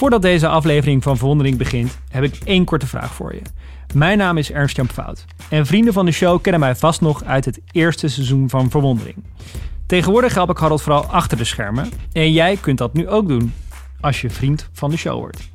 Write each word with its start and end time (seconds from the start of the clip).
Voordat 0.00 0.22
deze 0.22 0.48
aflevering 0.48 1.02
van 1.02 1.16
Verwondering 1.16 1.56
begint, 1.56 1.98
heb 2.10 2.22
ik 2.22 2.38
één 2.44 2.64
korte 2.64 2.86
vraag 2.86 3.14
voor 3.14 3.34
je. 3.34 3.42
Mijn 3.94 4.18
naam 4.18 4.36
is 4.36 4.50
Ernst-Jan 4.50 4.88
Fout 4.88 5.24
en 5.50 5.66
vrienden 5.66 5.92
van 5.92 6.04
de 6.04 6.12
show 6.12 6.40
kennen 6.42 6.60
mij 6.60 6.76
vast 6.76 7.00
nog 7.00 7.24
uit 7.24 7.44
het 7.44 7.60
eerste 7.70 8.08
seizoen 8.08 8.50
van 8.50 8.70
Verwondering. 8.70 9.16
Tegenwoordig 9.86 10.34
help 10.34 10.50
ik 10.50 10.56
Harold 10.56 10.82
vooral 10.82 11.04
achter 11.04 11.36
de 11.36 11.44
schermen 11.44 11.90
en 12.12 12.32
jij 12.32 12.56
kunt 12.56 12.78
dat 12.78 12.92
nu 12.92 13.08
ook 13.08 13.28
doen 13.28 13.52
als 14.00 14.20
je 14.20 14.30
vriend 14.30 14.68
van 14.72 14.90
de 14.90 14.96
show 14.96 15.18
wordt. 15.18 15.50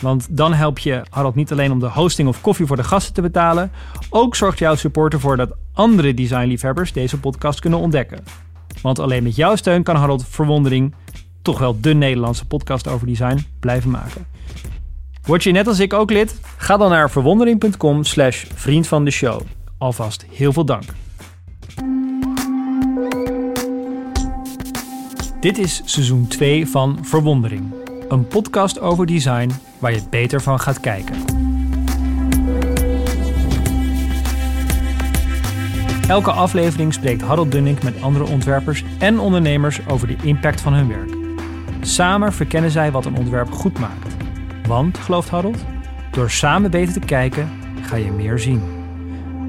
Want 0.00 0.26
dan 0.30 0.52
help 0.52 0.78
je 0.78 1.02
Harold 1.10 1.34
niet 1.34 1.52
alleen 1.52 1.72
om 1.72 1.80
de 1.80 1.90
hosting 1.90 2.28
of 2.28 2.40
koffie 2.40 2.66
voor 2.66 2.76
de 2.76 2.84
gasten 2.84 3.14
te 3.14 3.22
betalen, 3.22 3.70
ook 4.10 4.36
zorgt 4.36 4.58
jouw 4.58 4.74
support 4.74 5.12
ervoor 5.12 5.36
dat 5.36 5.56
andere 5.72 6.14
designliefhebbers 6.14 6.92
deze 6.92 7.20
podcast 7.20 7.60
kunnen 7.60 7.78
ontdekken. 7.78 8.24
Want 8.82 8.98
alleen 8.98 9.22
met 9.22 9.36
jouw 9.36 9.56
steun 9.56 9.82
kan 9.82 9.96
Harold 9.96 10.24
Verwondering, 10.28 10.94
toch 11.46 11.58
wel 11.58 11.80
de 11.80 11.94
Nederlandse 11.94 12.46
podcast 12.46 12.88
over 12.88 13.06
design, 13.06 13.46
blijven 13.60 13.90
maken. 13.90 14.26
Word 15.22 15.42
je 15.42 15.50
net 15.50 15.66
als 15.66 15.78
ik 15.78 15.92
ook 15.92 16.10
lid? 16.10 16.40
Ga 16.56 16.76
dan 16.76 16.90
naar 16.90 17.10
verwondering.com 17.10 18.04
slash 18.04 18.44
vriend 18.54 18.86
van 18.86 19.04
de 19.04 19.10
show. 19.10 19.40
Alvast 19.78 20.26
heel 20.30 20.52
veel 20.52 20.64
dank. 20.64 20.84
Dit 25.40 25.58
is 25.58 25.82
seizoen 25.84 26.26
2 26.26 26.68
van 26.68 26.98
Verwondering. 27.02 27.74
Een 28.08 28.26
podcast 28.26 28.80
over 28.80 29.06
design 29.06 29.50
waar 29.78 29.92
je 29.92 30.02
beter 30.10 30.40
van 30.40 30.60
gaat 30.60 30.80
kijken. 30.80 31.14
Elke 36.08 36.30
aflevering 36.30 36.94
spreekt 36.94 37.22
Harold 37.22 37.52
Dunning 37.52 37.82
met 37.82 38.02
andere 38.02 38.24
ontwerpers 38.24 38.84
en 38.98 39.18
ondernemers 39.18 39.80
over 39.88 40.06
de 40.06 40.16
impact 40.22 40.60
van 40.60 40.72
hun 40.72 40.88
werk. 40.88 41.15
Samen 41.80 42.32
verkennen 42.32 42.70
zij 42.70 42.90
wat 42.90 43.04
een 43.04 43.16
ontwerp 43.16 43.50
goed 43.50 43.78
maakt. 43.78 44.16
Want, 44.66 44.98
gelooft 44.98 45.30
Harold, 45.30 45.64
door 46.10 46.30
samen 46.30 46.70
beter 46.70 46.92
te 46.92 47.06
kijken 47.06 47.48
ga 47.82 47.96
je 47.96 48.10
meer 48.10 48.38
zien. 48.38 48.62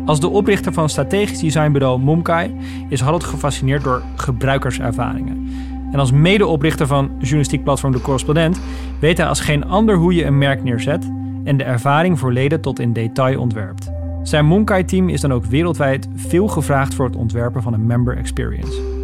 Als 0.06 0.19
de 0.19 0.28
oprichter 0.28 0.73
van 0.73 0.89
strategisch 0.89 1.39
designbureau 1.39 2.00
Momkai 2.00 2.56
is 2.89 3.02
Harold 3.02 3.23
gefascineerd 3.23 3.84
door 3.84 4.02
gebruikerservaringen. 4.16 5.50
En 5.92 6.00
als 6.00 6.11
medeoprichter 6.11 6.88
van 6.88 7.11
journalistiek 7.19 7.64
platform 7.64 7.92
De 7.92 8.02
Correspondent 8.02 8.62
weet 9.00 9.17
hij 9.17 9.28
als 9.28 9.39
geen 9.39 9.66
ander 9.66 9.95
hoe 9.95 10.14
je 10.14 10.25
een 10.25 10.38
merk 10.38 10.64
neerzet 10.64 11.12
en 11.44 11.58
de 11.58 11.64
ervaring 11.64 12.19
voor 12.19 12.31
leden 12.31 12.62
tot 12.62 12.80
in 12.80 12.94
detail 12.94 13.39
ontwerpt. 13.39 13.91
Zijn 14.23 14.45
Monkai-team 14.45 15.09
is 15.09 15.22
dan 15.22 15.34
ook 15.34 15.45
wereldwijd 15.45 16.08
veel 16.16 16.47
gevraagd 16.47 16.95
voor 16.95 17.06
het 17.06 17.16
ontwerpen 17.16 17.62
van 17.62 17.73
een 17.73 17.86
member 17.86 18.17
experience. 18.17 18.97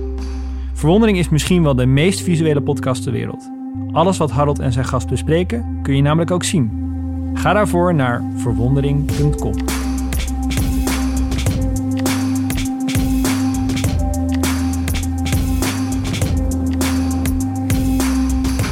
Verwondering 0.83 1.17
is 1.17 1.29
misschien 1.29 1.63
wel 1.63 1.75
de 1.75 1.85
meest 1.85 2.21
visuele 2.21 2.61
podcast 2.61 3.03
ter 3.03 3.11
wereld. 3.11 3.51
Alles 3.91 4.17
wat 4.17 4.31
Harold 4.31 4.59
en 4.59 4.71
zijn 4.71 4.85
gast 4.85 5.09
bespreken 5.09 5.79
kun 5.81 5.95
je 5.95 6.01
namelijk 6.01 6.31
ook 6.31 6.43
zien. 6.43 6.71
Ga 7.33 7.53
daarvoor 7.53 7.95
naar 7.95 8.23
verwondering.com. 8.35 9.53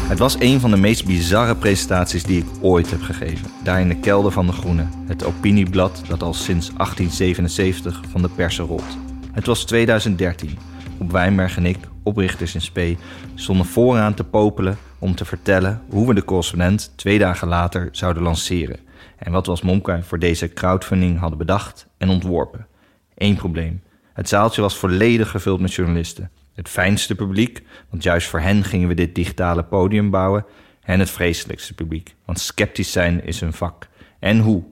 Het 0.08 0.20
was 0.20 0.40
een 0.40 0.60
van 0.60 0.72
de 0.72 0.78
meest 0.78 1.06
bizarre 1.06 1.56
presentaties 1.56 2.24
die 2.24 2.42
ik 2.42 2.48
ooit 2.62 2.92
heb 2.92 3.02
gegeven. 3.02 3.48
Daar 3.64 3.82
in 3.82 3.88
de 3.88 4.00
kelder 4.00 4.32
van 4.32 4.46
De 4.46 4.54
Groene, 4.54 4.86
het 5.08 5.26
opinieblad 5.26 6.04
dat 6.08 6.24
al 6.24 6.34
sinds 6.34 6.68
1877 6.68 8.02
van 8.10 8.22
de 8.22 8.30
persen 8.30 8.66
rolt. 8.66 8.98
Het 9.32 9.46
was 9.46 9.66
2013. 9.66 10.71
Op 11.02 11.12
Wijnberg 11.12 11.58
en 11.58 11.66
ik, 11.66 11.78
oprichters 12.04 12.56
in 12.56 12.62
Spee, 12.62 12.98
stonden 13.36 13.66
vooraan 13.66 14.14
te 14.14 14.24
popelen 14.24 14.78
om 15.00 15.16
te 15.16 15.26
vertellen 15.26 15.82
hoe 15.90 16.08
we 16.08 16.14
de 16.14 16.24
correspondent 16.24 16.94
twee 16.96 17.20
dagen 17.20 17.48
later 17.48 17.90
zouden 17.92 18.24
lanceren. 18.24 18.80
En 19.18 19.32
wat 19.32 19.46
was 19.46 19.62
Momkai 19.62 20.04
voor 20.04 20.20
deze 20.20 20.54
crowdfunding 20.54 21.20
hadden 21.20 21.38
bedacht 21.38 21.88
en 21.98 22.10
ontworpen. 22.10 22.68
Eén 23.16 23.36
probleem. 23.36 23.82
Het 24.14 24.30
zaaltje 24.30 24.62
was 24.62 24.78
volledig 24.78 25.30
gevuld 25.30 25.60
met 25.60 25.74
journalisten. 25.74 26.32
Het 26.54 26.70
fijnste 26.70 27.16
publiek, 27.16 27.62
want 27.90 28.04
juist 28.04 28.28
voor 28.28 28.40
hen 28.40 28.64
gingen 28.64 28.88
we 28.88 28.94
dit 28.94 29.16
digitale 29.16 29.64
podium 29.64 30.10
bouwen. 30.10 30.46
En 30.82 31.00
het 31.00 31.10
vreselijkste 31.10 31.74
publiek, 31.74 32.16
want 32.26 32.40
sceptisch 32.40 32.92
zijn 32.92 33.26
is 33.26 33.40
hun 33.40 33.54
vak. 33.54 33.88
En 34.20 34.40
hoe? 34.40 34.64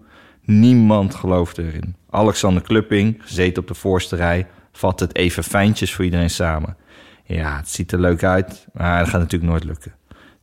Niemand 0.41 1.15
geloofde 1.15 1.63
erin. 1.63 1.95
Alexander 2.09 2.63
Klupping, 2.63 3.17
gezeten 3.19 3.61
op 3.61 3.67
de 3.67 3.73
voorste 3.73 4.15
rij, 4.15 4.47
vat 4.79 4.99
het 4.99 5.15
even 5.15 5.43
fijntjes 5.43 5.93
voor 5.93 6.05
iedereen 6.05 6.29
samen. 6.29 6.77
Ja, 7.23 7.57
het 7.57 7.69
ziet 7.69 7.91
er 7.91 7.99
leuk 7.99 8.23
uit, 8.23 8.67
maar 8.73 8.99
dat 8.99 9.09
gaat 9.09 9.19
natuurlijk 9.21 9.51
nooit 9.51 9.63
lukken. 9.63 9.95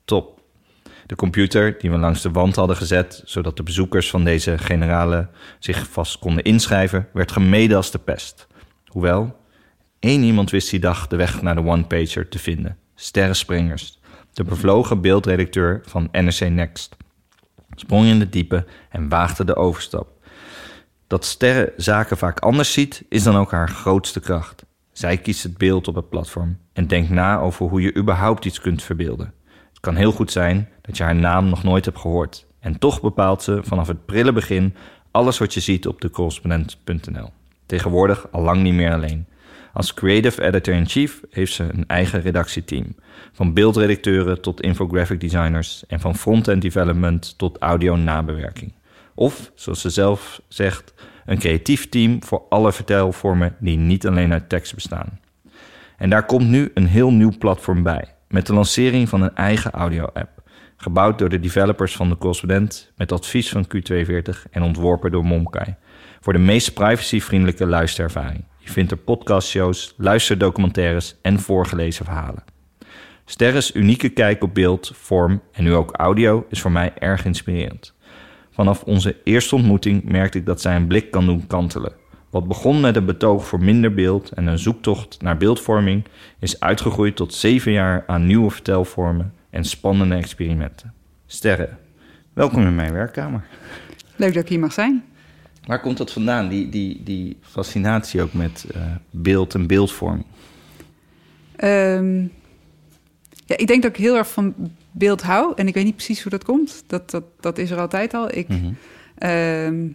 Top. 0.04 0.40
De 1.06 1.16
computer 1.16 1.78
die 1.78 1.90
we 1.90 1.96
langs 1.96 2.22
de 2.22 2.30
wand 2.30 2.56
hadden 2.56 2.76
gezet, 2.76 3.22
zodat 3.24 3.56
de 3.56 3.62
bezoekers 3.62 4.10
van 4.10 4.24
deze 4.24 4.58
generale 4.58 5.28
zich 5.58 5.88
vast 5.90 6.18
konden 6.18 6.44
inschrijven, 6.44 7.08
werd 7.12 7.32
gemeden 7.32 7.76
als 7.76 7.90
de 7.90 7.98
pest. 7.98 8.46
Hoewel, 8.86 9.36
één 9.98 10.22
iemand 10.22 10.50
wist 10.50 10.70
die 10.70 10.80
dag 10.80 11.06
de 11.06 11.16
weg 11.16 11.42
naar 11.42 11.54
de 11.54 11.64
one-pager 11.64 12.28
te 12.28 12.38
vinden. 12.38 12.78
Sterre 12.94 13.34
Springers, 13.34 14.00
de 14.32 14.44
bevlogen 14.44 15.00
beeldredacteur 15.00 15.82
van 15.84 16.08
NRC 16.12 16.40
Next. 16.40 16.96
Sprong 17.74 18.06
in 18.06 18.18
de 18.18 18.28
diepe 18.28 18.64
en 18.90 19.08
waagde 19.08 19.44
de 19.44 19.56
overstap. 19.56 20.15
Dat 21.06 21.24
Sterre 21.24 21.72
zaken 21.76 22.16
vaak 22.16 22.38
anders 22.38 22.72
ziet, 22.72 23.04
is 23.08 23.22
dan 23.22 23.36
ook 23.36 23.50
haar 23.50 23.68
grootste 23.68 24.20
kracht. 24.20 24.64
Zij 24.92 25.16
kiest 25.16 25.42
het 25.42 25.58
beeld 25.58 25.88
op 25.88 25.94
het 25.94 26.08
platform 26.08 26.58
en 26.72 26.86
denkt 26.86 27.10
na 27.10 27.38
over 27.38 27.66
hoe 27.66 27.80
je 27.80 27.96
überhaupt 27.96 28.44
iets 28.44 28.60
kunt 28.60 28.82
verbeelden. 28.82 29.32
Het 29.68 29.80
kan 29.80 29.94
heel 29.94 30.12
goed 30.12 30.32
zijn 30.32 30.68
dat 30.82 30.96
je 30.96 31.02
haar 31.02 31.14
naam 31.14 31.48
nog 31.48 31.62
nooit 31.62 31.84
hebt 31.84 31.98
gehoord. 31.98 32.46
En 32.60 32.78
toch 32.78 33.00
bepaalt 33.00 33.42
ze 33.42 33.60
vanaf 33.62 33.86
het 33.86 34.04
prille 34.04 34.32
begin 34.32 34.74
alles 35.10 35.38
wat 35.38 35.54
je 35.54 35.60
ziet 35.60 35.86
op 35.86 36.00
decorrespondent.nl. 36.00 37.30
Tegenwoordig 37.66 38.32
al 38.32 38.42
lang 38.42 38.62
niet 38.62 38.74
meer 38.74 38.92
alleen. 38.92 39.26
Als 39.72 39.94
creative 39.94 40.42
editor-in-chief 40.42 41.20
heeft 41.30 41.52
ze 41.52 41.68
een 41.72 41.86
eigen 41.86 42.20
redactieteam. 42.20 42.94
Van 43.32 43.52
beeldredacteuren 43.52 44.40
tot 44.40 44.60
infographic 44.60 45.20
designers 45.20 45.84
en 45.86 46.00
van 46.00 46.16
front-end 46.16 46.62
development 46.62 47.38
tot 47.38 47.58
audio-nabewerking. 47.58 48.72
Of, 49.18 49.52
zoals 49.54 49.80
ze 49.80 49.90
zelf 49.90 50.40
zegt, 50.48 50.94
een 51.26 51.38
creatief 51.38 51.88
team 51.88 52.22
voor 52.22 52.42
alle 52.48 52.72
vertelvormen 52.72 53.56
die 53.60 53.76
niet 53.76 54.06
alleen 54.06 54.32
uit 54.32 54.48
tekst 54.48 54.74
bestaan. 54.74 55.20
En 55.96 56.10
daar 56.10 56.26
komt 56.26 56.48
nu 56.48 56.70
een 56.74 56.86
heel 56.86 57.12
nieuw 57.12 57.32
platform 57.38 57.82
bij, 57.82 58.14
met 58.28 58.46
de 58.46 58.54
lancering 58.54 59.08
van 59.08 59.22
een 59.22 59.34
eigen 59.34 59.70
audio-app. 59.70 60.42
Gebouwd 60.76 61.18
door 61.18 61.28
de 61.28 61.40
developers 61.40 61.96
van 61.96 62.08
de 62.08 62.18
correspondent, 62.18 62.92
met 62.96 63.12
advies 63.12 63.48
van 63.48 63.66
Q42 63.66 64.50
en 64.50 64.62
ontworpen 64.62 65.10
door 65.10 65.24
Momkai. 65.24 65.74
Voor 66.20 66.32
de 66.32 66.38
meest 66.38 66.74
privacyvriendelijke 66.74 67.66
luisterervaring. 67.66 68.44
Je 68.58 68.70
vindt 68.70 68.90
er 68.90 68.96
podcastshows, 68.96 69.94
luisterdocumentaires 69.96 71.16
en 71.22 71.40
voorgelezen 71.40 72.04
verhalen. 72.04 72.44
Sterres 73.24 73.74
unieke 73.74 74.08
kijk 74.08 74.42
op 74.42 74.54
beeld, 74.54 74.92
vorm 74.94 75.42
en 75.52 75.64
nu 75.64 75.74
ook 75.74 75.96
audio 75.96 76.46
is 76.48 76.60
voor 76.60 76.72
mij 76.72 76.92
erg 76.98 77.24
inspirerend. 77.24 77.95
Vanaf 78.56 78.82
onze 78.82 79.16
eerste 79.24 79.54
ontmoeting 79.54 80.04
merkte 80.04 80.38
ik 80.38 80.46
dat 80.46 80.60
zij 80.60 80.76
een 80.76 80.86
blik 80.86 81.10
kan 81.10 81.26
doen 81.26 81.46
kantelen. 81.46 81.92
Wat 82.30 82.48
begon 82.48 82.80
met 82.80 82.96
een 82.96 83.04
betoog 83.04 83.46
voor 83.46 83.62
minder 83.62 83.94
beeld 83.94 84.30
en 84.30 84.46
een 84.46 84.58
zoektocht 84.58 85.22
naar 85.22 85.36
beeldvorming, 85.36 86.04
is 86.38 86.60
uitgegroeid 86.60 87.16
tot 87.16 87.34
zeven 87.34 87.72
jaar 87.72 88.04
aan 88.06 88.26
nieuwe 88.26 88.50
vertelvormen 88.50 89.34
en 89.50 89.64
spannende 89.64 90.14
experimenten. 90.14 90.92
Sterre, 91.26 91.68
welkom 92.32 92.62
in 92.62 92.74
mijn 92.74 92.92
werkkamer. 92.92 93.44
Leuk 94.16 94.34
dat 94.34 94.42
ik 94.42 94.48
hier 94.48 94.58
mag 94.58 94.72
zijn. 94.72 95.04
Waar 95.64 95.80
komt 95.80 95.96
dat 95.96 96.12
vandaan, 96.12 96.48
die, 96.48 96.68
die, 96.68 97.02
die 97.02 97.36
fascinatie 97.40 98.22
ook 98.22 98.32
met 98.32 98.66
uh, 98.76 98.82
beeld 99.10 99.54
en 99.54 99.66
beeldvorming? 99.66 100.26
Um, 101.64 102.32
ja, 103.46 103.56
ik 103.56 103.66
denk 103.66 103.82
dat 103.82 103.90
ik 103.90 103.96
heel 103.96 104.16
erg 104.16 104.30
van 104.30 104.54
beeld 104.98 105.22
hou. 105.22 105.52
En 105.56 105.68
ik 105.68 105.74
weet 105.74 105.84
niet 105.84 105.96
precies 105.96 106.22
hoe 106.22 106.30
dat 106.30 106.44
komt. 106.44 106.84
Dat, 106.86 107.10
dat, 107.10 107.24
dat 107.40 107.58
is 107.58 107.70
er 107.70 107.78
altijd 107.78 108.14
al. 108.14 108.34
Ik, 108.34 108.48
mm 108.48 108.60
-hmm. 108.60 108.76
uh, 109.82 109.90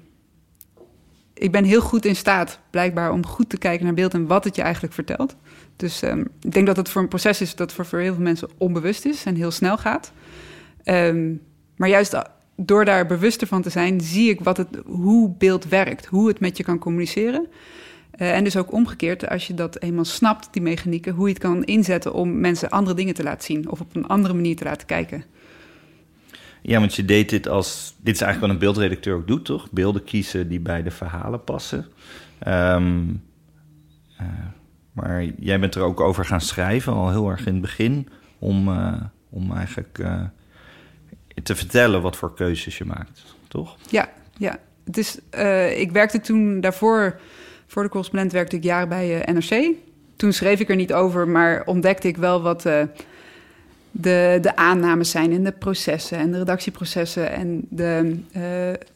ik 1.33 1.51
ben 1.51 1.63
heel 1.63 1.81
goed 1.81 2.05
in 2.05 2.15
staat, 2.15 2.59
blijkbaar, 2.69 3.11
om 3.11 3.25
goed 3.25 3.49
te 3.49 3.57
kijken 3.57 3.85
naar 3.85 3.93
beeld 3.93 4.13
en 4.13 4.27
wat 4.27 4.43
het 4.43 4.55
je 4.55 4.61
eigenlijk 4.61 4.93
vertelt. 4.93 5.35
Dus 5.75 6.01
um, 6.01 6.27
ik 6.41 6.51
denk 6.51 6.67
dat 6.67 6.77
het 6.77 6.89
voor 6.89 7.01
een 7.01 7.07
proces 7.07 7.41
is 7.41 7.55
dat 7.55 7.73
voor, 7.73 7.85
voor 7.85 7.99
heel 7.99 8.13
veel 8.13 8.23
mensen 8.23 8.49
onbewust 8.57 9.05
is 9.05 9.25
en 9.25 9.35
heel 9.35 9.51
snel 9.51 9.77
gaat. 9.77 10.11
Um, 10.85 11.41
maar 11.75 11.89
juist 11.89 12.15
door 12.55 12.85
daar 12.85 13.05
bewuster 13.05 13.47
van 13.47 13.61
te 13.61 13.69
zijn, 13.69 14.01
zie 14.01 14.29
ik 14.29 14.39
wat 14.39 14.57
het, 14.57 14.67
hoe 14.85 15.33
beeld 15.37 15.65
werkt, 15.65 16.05
hoe 16.05 16.27
het 16.27 16.39
met 16.39 16.57
je 16.57 16.63
kan 16.63 16.79
communiceren. 16.79 17.47
Uh, 18.17 18.35
en 18.35 18.43
dus 18.43 18.57
ook 18.57 18.73
omgekeerd, 18.73 19.29
als 19.29 19.47
je 19.47 19.53
dat 19.53 19.81
eenmaal 19.81 20.05
snapt, 20.05 20.47
die 20.51 20.61
mechanieken, 20.61 21.13
hoe 21.13 21.27
je 21.27 21.33
het 21.33 21.43
kan 21.43 21.63
inzetten 21.63 22.13
om 22.13 22.39
mensen 22.39 22.69
andere 22.69 22.95
dingen 22.95 23.13
te 23.13 23.23
laten 23.23 23.43
zien 23.43 23.69
of 23.69 23.81
op 23.81 23.95
een 23.95 24.07
andere 24.07 24.33
manier 24.33 24.55
te 24.55 24.63
laten 24.63 24.87
kijken. 24.87 25.23
Ja, 26.61 26.79
want 26.79 26.95
je 26.95 27.05
deed 27.05 27.29
dit 27.29 27.47
als. 27.47 27.95
Dit 27.97 28.15
is 28.15 28.21
eigenlijk 28.21 28.39
wat 28.39 28.61
een 28.61 28.67
beeldredacteur 28.67 29.15
ook 29.15 29.27
doet, 29.27 29.45
toch? 29.45 29.71
Beelden 29.71 30.03
kiezen 30.03 30.49
die 30.49 30.59
bij 30.59 30.83
de 30.83 30.91
verhalen 30.91 31.43
passen. 31.43 31.85
Um, 32.47 33.23
uh, 34.21 34.27
maar 34.91 35.23
jij 35.39 35.59
bent 35.59 35.75
er 35.75 35.81
ook 35.81 35.99
over 35.99 36.25
gaan 36.25 36.41
schrijven, 36.41 36.93
al 36.93 37.09
heel 37.09 37.29
erg 37.29 37.45
in 37.45 37.53
het 37.53 37.61
begin, 37.61 38.09
om, 38.39 38.67
uh, 38.67 39.01
om 39.29 39.51
eigenlijk 39.51 40.05
te 41.43 41.55
vertellen 41.55 42.01
wat 42.01 42.15
voor 42.15 42.35
keuzes 42.35 42.77
je 42.77 42.85
maakt, 42.85 43.35
toch? 43.47 43.77
Ja, 43.89 44.09
ja. 44.37 44.59
Het 44.85 44.97
is, 44.97 45.19
ik 45.77 45.91
werkte 45.91 46.19
toen 46.19 46.61
daarvoor, 46.61 47.19
voor 47.71 47.83
de 47.83 47.89
correspondent 47.89 48.31
werkte 48.31 48.55
ik 48.55 48.63
jaren 48.63 48.89
bij 48.89 49.27
uh, 49.27 49.35
NRC. 49.35 49.75
Toen 50.15 50.33
schreef 50.33 50.59
ik 50.59 50.69
er 50.69 50.75
niet 50.75 50.93
over, 50.93 51.27
maar 51.27 51.63
ontdekte 51.65 52.07
ik 52.07 52.17
wel 52.17 52.41
wat 52.41 52.65
uh, 52.65 52.81
de, 53.91 54.37
de 54.41 54.55
aannames 54.55 55.09
zijn 55.09 55.31
in 55.31 55.43
de 55.43 55.51
processen 55.51 56.17
en 56.17 56.31
de 56.31 56.37
redactieprocessen 56.37 57.31
en 57.31 57.65
de, 57.69 58.19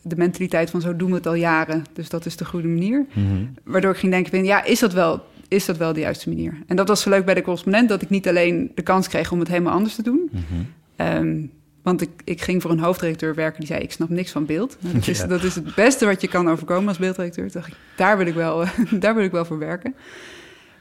de 0.02 0.16
mentaliteit 0.16 0.70
van 0.70 0.82
zo 0.82 0.96
doen 0.96 1.10
we 1.10 1.16
het 1.16 1.28
al 1.28 1.34
jaren. 1.34 1.84
Dus 1.94 2.10
dat 2.10 2.26
is 2.26 2.36
de 2.36 2.46
goede 2.46 2.68
manier. 2.68 3.06
Mm 3.14 3.28
-hmm. 3.28 3.54
Waardoor 3.64 3.92
ik 3.92 3.98
ging 3.98 4.12
denken, 4.12 4.46
ja, 4.46 4.64
is 4.64 4.80
dat 4.80 4.94
wel 4.94 5.24
is 5.48 5.66
dat 5.66 5.78
wel 5.78 5.94
de 5.94 6.00
juiste 6.00 6.30
manier? 6.30 6.58
En 6.68 6.76
dat 6.76 6.88
was 6.88 7.02
zo 7.02 7.10
leuk 7.10 7.26
bij 7.26 7.34
de 7.34 7.42
correspondent, 7.42 7.90
dat 7.90 8.02
ik 8.02 8.10
niet 8.10 8.28
alleen 8.28 8.72
de 8.76 8.82
kans 8.82 9.08
kreeg 9.08 9.32
om 9.32 9.40
het 9.40 9.48
helemaal 9.48 9.74
anders 9.74 9.96
te 9.96 10.04
doen. 10.04 10.30
Mm 10.32 10.44
-hmm. 10.48 11.08
um, 11.08 11.52
want 11.86 12.02
ik, 12.02 12.10
ik 12.24 12.42
ging 12.42 12.62
voor 12.62 12.72
een 12.72 12.80
hoofddirecteur 12.80 13.36
werken 13.36 13.60
die 13.60 13.68
zei: 13.68 13.80
Ik 13.80 13.92
snap 13.92 14.10
niks 14.10 14.32
van 14.32 14.46
beeld. 14.46 14.78
Nou, 14.80 14.94
dat, 14.94 15.08
is, 15.08 15.18
ja. 15.20 15.28
dat 15.28 15.44
is 15.44 15.56
het 15.56 15.76
beste 15.76 16.06
wat 16.06 16.22
je 16.22 16.28
kan 16.28 16.50
overkomen 16.50 16.88
als 16.88 16.98
beelddirecteur. 16.98 17.52
Toen 17.52 17.62
dacht 17.62 17.74
ik: 17.74 17.78
Daar 17.96 18.18
wil 18.18 18.28
ik 18.28 18.34
wel, 18.34 18.66
daar 19.04 19.16
wil 19.16 19.24
ik 19.24 19.32
wel 19.32 19.46
voor 19.46 19.58
werken. 19.58 19.96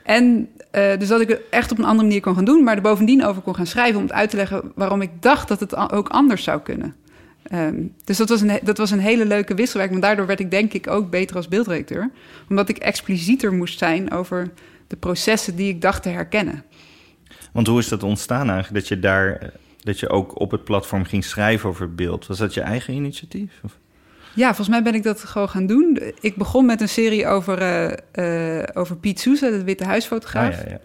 En 0.03 0.49
uh, 0.73 0.99
dus 0.99 1.09
dat 1.09 1.21
ik 1.21 1.29
het 1.29 1.41
echt 1.51 1.73
op 1.73 1.79
een 1.79 1.85
andere 1.85 2.07
manier 2.07 2.21
kon 2.21 2.35
gaan 2.35 2.45
doen, 2.45 2.65
maar 2.65 2.77
er 2.77 2.83
bovendien 2.83 3.25
over 3.25 3.43
kon 3.43 3.55
gaan 3.55 3.67
schrijven 3.67 3.97
om 3.97 4.03
het 4.03 4.13
uit 4.13 4.31
te 4.31 4.37
leggen 4.37 4.73
waarom 4.75 5.01
ik 5.01 5.11
dacht 5.21 5.49
dat 5.49 5.61
het 5.61 5.77
ook 5.77 6.09
anders 6.09 6.45
zou 6.45 6.61
kunnen. 6.61 6.95
Um, 7.53 7.95
dus 8.05 8.17
dat 8.17 8.29
was, 8.29 8.41
een, 8.41 8.59
dat 8.63 8.79
was 8.79 8.91
een 8.91 8.99
hele 8.99 9.25
leuke 9.25 9.55
wisselwerking. 9.55 10.01
Maar 10.01 10.09
daardoor 10.09 10.27
werd 10.27 10.41
ik 10.41 10.51
denk 10.51 10.73
ik 10.73 10.87
ook 10.87 11.11
beter 11.11 11.37
als 11.37 11.49
beelddirecteur. 11.49 12.11
Omdat 12.49 12.69
ik 12.69 12.79
explicieter 12.79 13.53
moest 13.53 13.79
zijn 13.79 14.13
over 14.13 14.51
de 14.87 14.97
processen 14.97 15.57
die 15.57 15.69
ik 15.69 15.81
dacht 15.81 16.03
te 16.03 16.09
herkennen. 16.09 16.65
Want 17.53 17.67
hoe 17.67 17.79
is 17.79 17.89
dat 17.89 18.03
ontstaan 18.03 18.51
eigenlijk? 18.51 18.75
Dat 18.75 18.89
je 18.89 18.99
daar 18.99 19.53
dat 19.85 20.01
je 20.01 20.09
ook 20.09 20.41
op 20.41 20.51
het 20.51 20.65
platform 20.65 21.05
ging 21.05 21.25
schrijven 21.25 21.69
over 21.69 21.95
beeld. 21.95 22.27
Was 22.27 22.39
dat 22.39 22.55
je 22.55 22.61
eigen 22.61 22.95
initiatief? 22.95 23.61
Of? 23.63 23.79
Ja, 24.35 24.47
volgens 24.47 24.69
mij 24.69 24.83
ben 24.83 24.95
ik 24.95 25.03
dat 25.03 25.21
gewoon 25.21 25.49
gaan 25.49 25.67
doen. 25.67 26.01
Ik 26.21 26.37
begon 26.37 26.67
met 26.67 26.81
een 26.81 26.89
serie 26.89 27.27
over, 27.27 27.63
uh, 27.63 28.57
uh, 28.59 28.63
over 28.75 28.97
Piet 28.97 29.21
Sousa, 29.21 29.51
de 29.51 29.65
Witte 29.65 29.85
Huisfotograaf. 29.85 30.59
Ah, 30.59 30.67
ja, 30.67 30.71
ja. 30.71 30.81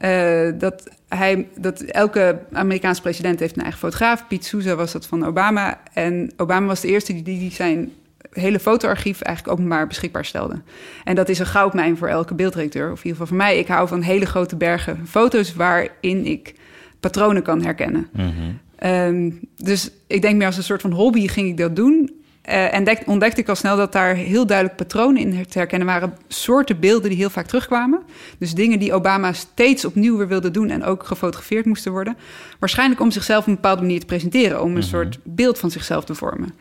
Uh, 0.00 0.52
dat, 0.58 0.88
hij, 1.08 1.48
dat 1.56 1.80
elke 1.80 2.38
Amerikaanse 2.52 3.02
president 3.02 3.40
heeft 3.40 3.56
een 3.56 3.62
eigen 3.62 3.80
fotograaf. 3.80 4.26
Piet 4.26 4.44
Sousa 4.44 4.74
was 4.74 4.92
dat 4.92 5.06
van 5.06 5.26
Obama. 5.26 5.80
En 5.92 6.32
Obama 6.36 6.66
was 6.66 6.80
de 6.80 6.88
eerste 6.88 7.12
die, 7.12 7.22
die 7.22 7.52
zijn 7.52 7.92
hele 8.30 8.60
fotoarchief 8.60 9.20
eigenlijk 9.20 9.58
openbaar 9.58 9.86
beschikbaar 9.86 10.24
stelde. 10.24 10.60
En 11.04 11.14
dat 11.14 11.28
is 11.28 11.38
een 11.38 11.46
goudmijn 11.46 11.96
voor 11.96 12.08
elke 12.08 12.34
beelddirecteur. 12.34 12.92
Of 12.92 12.98
in 12.98 13.06
ieder 13.06 13.10
geval 13.10 13.26
voor 13.26 13.36
mij. 13.36 13.58
Ik 13.58 13.68
hou 13.68 13.88
van 13.88 14.02
hele 14.02 14.26
grote 14.26 14.56
bergen 14.56 15.06
foto's 15.06 15.54
waarin 15.54 16.26
ik 16.26 16.54
patronen 17.00 17.42
kan 17.42 17.62
herkennen. 17.62 18.08
Mm 18.12 18.32
-hmm. 18.36 18.90
um, 18.90 19.40
dus 19.56 19.90
ik 20.06 20.22
denk 20.22 20.36
meer 20.36 20.46
als 20.46 20.56
een 20.56 20.62
soort 20.62 20.80
van 20.80 20.92
hobby 20.92 21.28
ging 21.28 21.48
ik 21.48 21.56
dat 21.56 21.76
doen. 21.76 22.16
Uh, 22.48 22.74
en 22.74 22.84
dek, 22.84 23.02
ontdekte 23.06 23.40
ik 23.40 23.48
al 23.48 23.54
snel 23.54 23.76
dat 23.76 23.92
daar 23.92 24.14
heel 24.14 24.46
duidelijk 24.46 24.76
patronen 24.76 25.22
in 25.22 25.46
te 25.46 25.58
herkennen 25.58 25.86
waren. 25.86 26.16
Soorten 26.28 26.80
beelden 26.80 27.08
die 27.08 27.18
heel 27.18 27.30
vaak 27.30 27.46
terugkwamen. 27.46 28.02
Dus 28.38 28.54
dingen 28.54 28.78
die 28.78 28.92
Obama 28.92 29.32
steeds 29.32 29.84
opnieuw 29.84 30.16
weer 30.16 30.28
wilde 30.28 30.50
doen 30.50 30.70
en 30.70 30.84
ook 30.84 31.04
gefotografeerd 31.04 31.64
moesten 31.64 31.92
worden. 31.92 32.16
Waarschijnlijk 32.58 33.00
om 33.00 33.10
zichzelf 33.10 33.40
op 33.40 33.46
een 33.46 33.54
bepaalde 33.54 33.82
manier 33.82 34.00
te 34.00 34.06
presenteren, 34.06 34.60
om 34.60 34.64
een 34.64 34.68
mm 34.68 34.74
-hmm. 34.74 34.88
soort 34.88 35.18
beeld 35.22 35.58
van 35.58 35.70
zichzelf 35.70 36.04
te 36.04 36.14
vormen. 36.14 36.54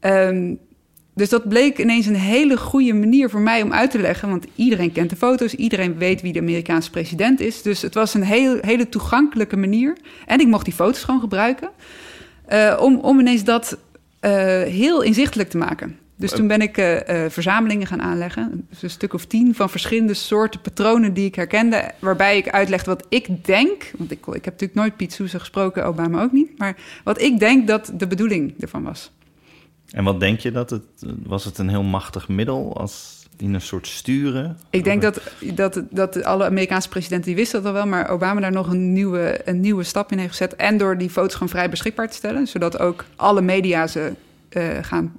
Um, 0.00 0.58
dus 1.16 1.28
dat 1.28 1.48
bleek 1.48 1.78
ineens 1.78 2.06
een 2.06 2.14
hele 2.14 2.56
goede 2.56 2.92
manier 2.92 3.30
voor 3.30 3.40
mij 3.40 3.62
om 3.62 3.72
uit 3.72 3.90
te 3.90 3.98
leggen. 3.98 4.28
Want 4.28 4.46
iedereen 4.54 4.92
kent 4.92 5.10
de 5.10 5.16
foto's, 5.16 5.54
iedereen 5.54 5.98
weet 5.98 6.22
wie 6.22 6.32
de 6.32 6.38
Amerikaanse 6.38 6.90
president 6.90 7.40
is. 7.40 7.62
Dus 7.62 7.82
het 7.82 7.94
was 7.94 8.14
een 8.14 8.22
heel, 8.22 8.58
hele 8.60 8.88
toegankelijke 8.88 9.56
manier. 9.56 9.96
En 10.26 10.40
ik 10.40 10.46
mocht 10.46 10.64
die 10.64 10.74
foto's 10.74 11.04
gewoon 11.04 11.20
gebruiken. 11.20 11.70
Uh, 12.52 12.78
om, 12.80 12.98
om 12.98 13.20
ineens 13.20 13.44
dat 13.44 13.78
uh, 14.20 14.30
heel 14.62 15.02
inzichtelijk 15.02 15.50
te 15.50 15.56
maken. 15.56 15.98
Dus 16.16 16.30
toen 16.30 16.46
ben 16.46 16.60
ik 16.60 16.78
uh, 16.78 16.96
verzamelingen 17.28 17.86
gaan 17.86 18.02
aanleggen. 18.02 18.66
Dus 18.70 18.82
een 18.82 18.90
stuk 18.90 19.14
of 19.14 19.24
tien 19.24 19.54
van 19.54 19.70
verschillende 19.70 20.14
soorten 20.14 20.60
patronen 20.60 21.12
die 21.12 21.26
ik 21.26 21.34
herkende. 21.34 21.90
Waarbij 21.98 22.36
ik 22.36 22.48
uitlegde 22.48 22.90
wat 22.90 23.06
ik 23.08 23.44
denk. 23.44 23.90
Want 23.96 24.10
ik, 24.10 24.26
ik 24.26 24.44
heb 24.44 24.44
natuurlijk 24.44 24.74
nooit 24.74 24.96
Piet 24.96 25.12
Soeze 25.12 25.38
gesproken, 25.38 25.86
Obama 25.86 26.22
ook 26.22 26.32
niet. 26.32 26.58
Maar 26.58 26.76
wat 27.04 27.20
ik 27.20 27.38
denk 27.38 27.66
dat 27.66 27.92
de 27.94 28.06
bedoeling 28.06 28.54
ervan 28.60 28.82
was. 28.82 29.10
En 29.90 30.04
wat 30.04 30.20
denk 30.20 30.40
je 30.40 30.50
dat 30.50 30.70
het... 30.70 30.82
Was 31.22 31.44
het 31.44 31.58
een 31.58 31.68
heel 31.68 31.82
machtig 31.82 32.28
middel 32.28 32.76
als 32.76 33.24
in 33.36 33.54
een 33.54 33.60
soort 33.60 33.86
sturen? 33.86 34.58
Ik 34.70 34.84
denk 34.84 35.02
dat, 35.02 35.20
dat, 35.54 35.82
dat 35.90 36.24
alle 36.24 36.44
Amerikaanse 36.44 36.88
presidenten 36.88 37.26
die 37.26 37.36
wisten 37.36 37.62
dat 37.62 37.68
al 37.68 37.78
wel... 37.78 37.86
maar 37.86 38.10
Obama 38.10 38.40
daar 38.40 38.52
nog 38.52 38.68
een 38.68 38.92
nieuwe, 38.92 39.40
een 39.44 39.60
nieuwe 39.60 39.82
stap 39.82 40.12
in 40.12 40.18
heeft 40.18 40.30
gezet. 40.30 40.56
En 40.56 40.78
door 40.78 40.98
die 40.98 41.10
foto's 41.10 41.32
gewoon 41.32 41.48
vrij 41.48 41.70
beschikbaar 41.70 42.08
te 42.08 42.16
stellen... 42.16 42.46
zodat 42.46 42.78
ook 42.78 43.04
alle 43.16 43.40
media 43.40 43.86
ze 43.86 44.12
uh, 44.50 44.64
gaan 44.82 45.14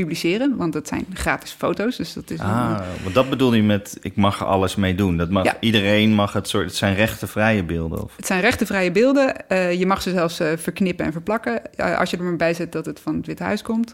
publiceren, 0.00 0.56
want 0.56 0.74
het 0.74 0.88
zijn 0.88 1.06
gratis 1.12 1.50
foto's. 1.50 1.96
Dus 1.96 2.12
dat 2.12 2.30
is 2.30 2.40
ah, 2.40 2.76
een... 2.78 3.02
want 3.02 3.14
dat 3.14 3.30
bedoel 3.30 3.54
je 3.54 3.62
met 3.62 3.98
ik 4.00 4.16
mag 4.16 4.40
er 4.40 4.46
alles 4.46 4.76
mee 4.76 4.94
doen. 4.94 5.16
Dat 5.16 5.30
mag, 5.30 5.44
ja. 5.44 5.56
Iedereen 5.60 6.10
mag 6.10 6.32
het 6.32 6.48
soort. 6.48 6.64
Het 6.64 6.74
zijn 6.74 6.94
rechtenvrije 6.94 7.64
beelden. 7.64 8.02
Of? 8.02 8.16
Het 8.16 8.26
zijn 8.26 8.40
rechtenvrije 8.40 8.90
beelden. 8.90 9.34
Uh, 9.48 9.72
je 9.72 9.86
mag 9.86 10.02
ze 10.02 10.10
zelfs 10.10 10.40
uh, 10.40 10.48
verknippen 10.56 11.06
en 11.06 11.12
verplakken. 11.12 11.62
Uh, 11.76 11.98
als 11.98 12.10
je 12.10 12.16
er 12.16 12.22
maar 12.22 12.36
bij 12.36 12.54
zet 12.54 12.72
dat 12.72 12.86
het 12.86 13.00
van 13.00 13.16
het 13.16 13.26
Witte 13.26 13.42
Huis 13.42 13.62
komt. 13.62 13.92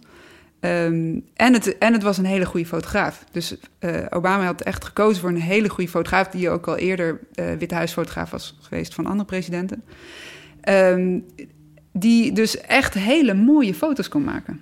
Um, 0.60 1.24
en, 1.34 1.52
het, 1.52 1.78
en 1.78 1.92
het 1.92 2.02
was 2.02 2.18
een 2.18 2.24
hele 2.24 2.46
goede 2.46 2.66
fotograaf. 2.66 3.24
Dus 3.30 3.56
Obama 4.10 4.44
had 4.44 4.60
echt 4.60 4.84
gekozen 4.84 5.20
voor 5.20 5.30
een 5.30 5.40
hele 5.40 5.68
goede 5.68 5.90
fotograaf, 5.90 6.28
die 6.28 6.50
ook 6.50 6.66
al 6.66 6.76
eerder 6.76 7.20
Witte 7.58 7.74
Huisfotograaf 7.74 8.30
was 8.30 8.56
geweest 8.60 8.94
van 8.94 9.06
andere 9.06 9.24
presidenten. 9.24 9.84
Um, 10.68 11.24
die 11.92 12.32
dus 12.32 12.60
echt 12.60 12.94
hele 12.94 13.34
mooie 13.34 13.74
foto's 13.74 14.08
kon 14.08 14.24
maken. 14.24 14.60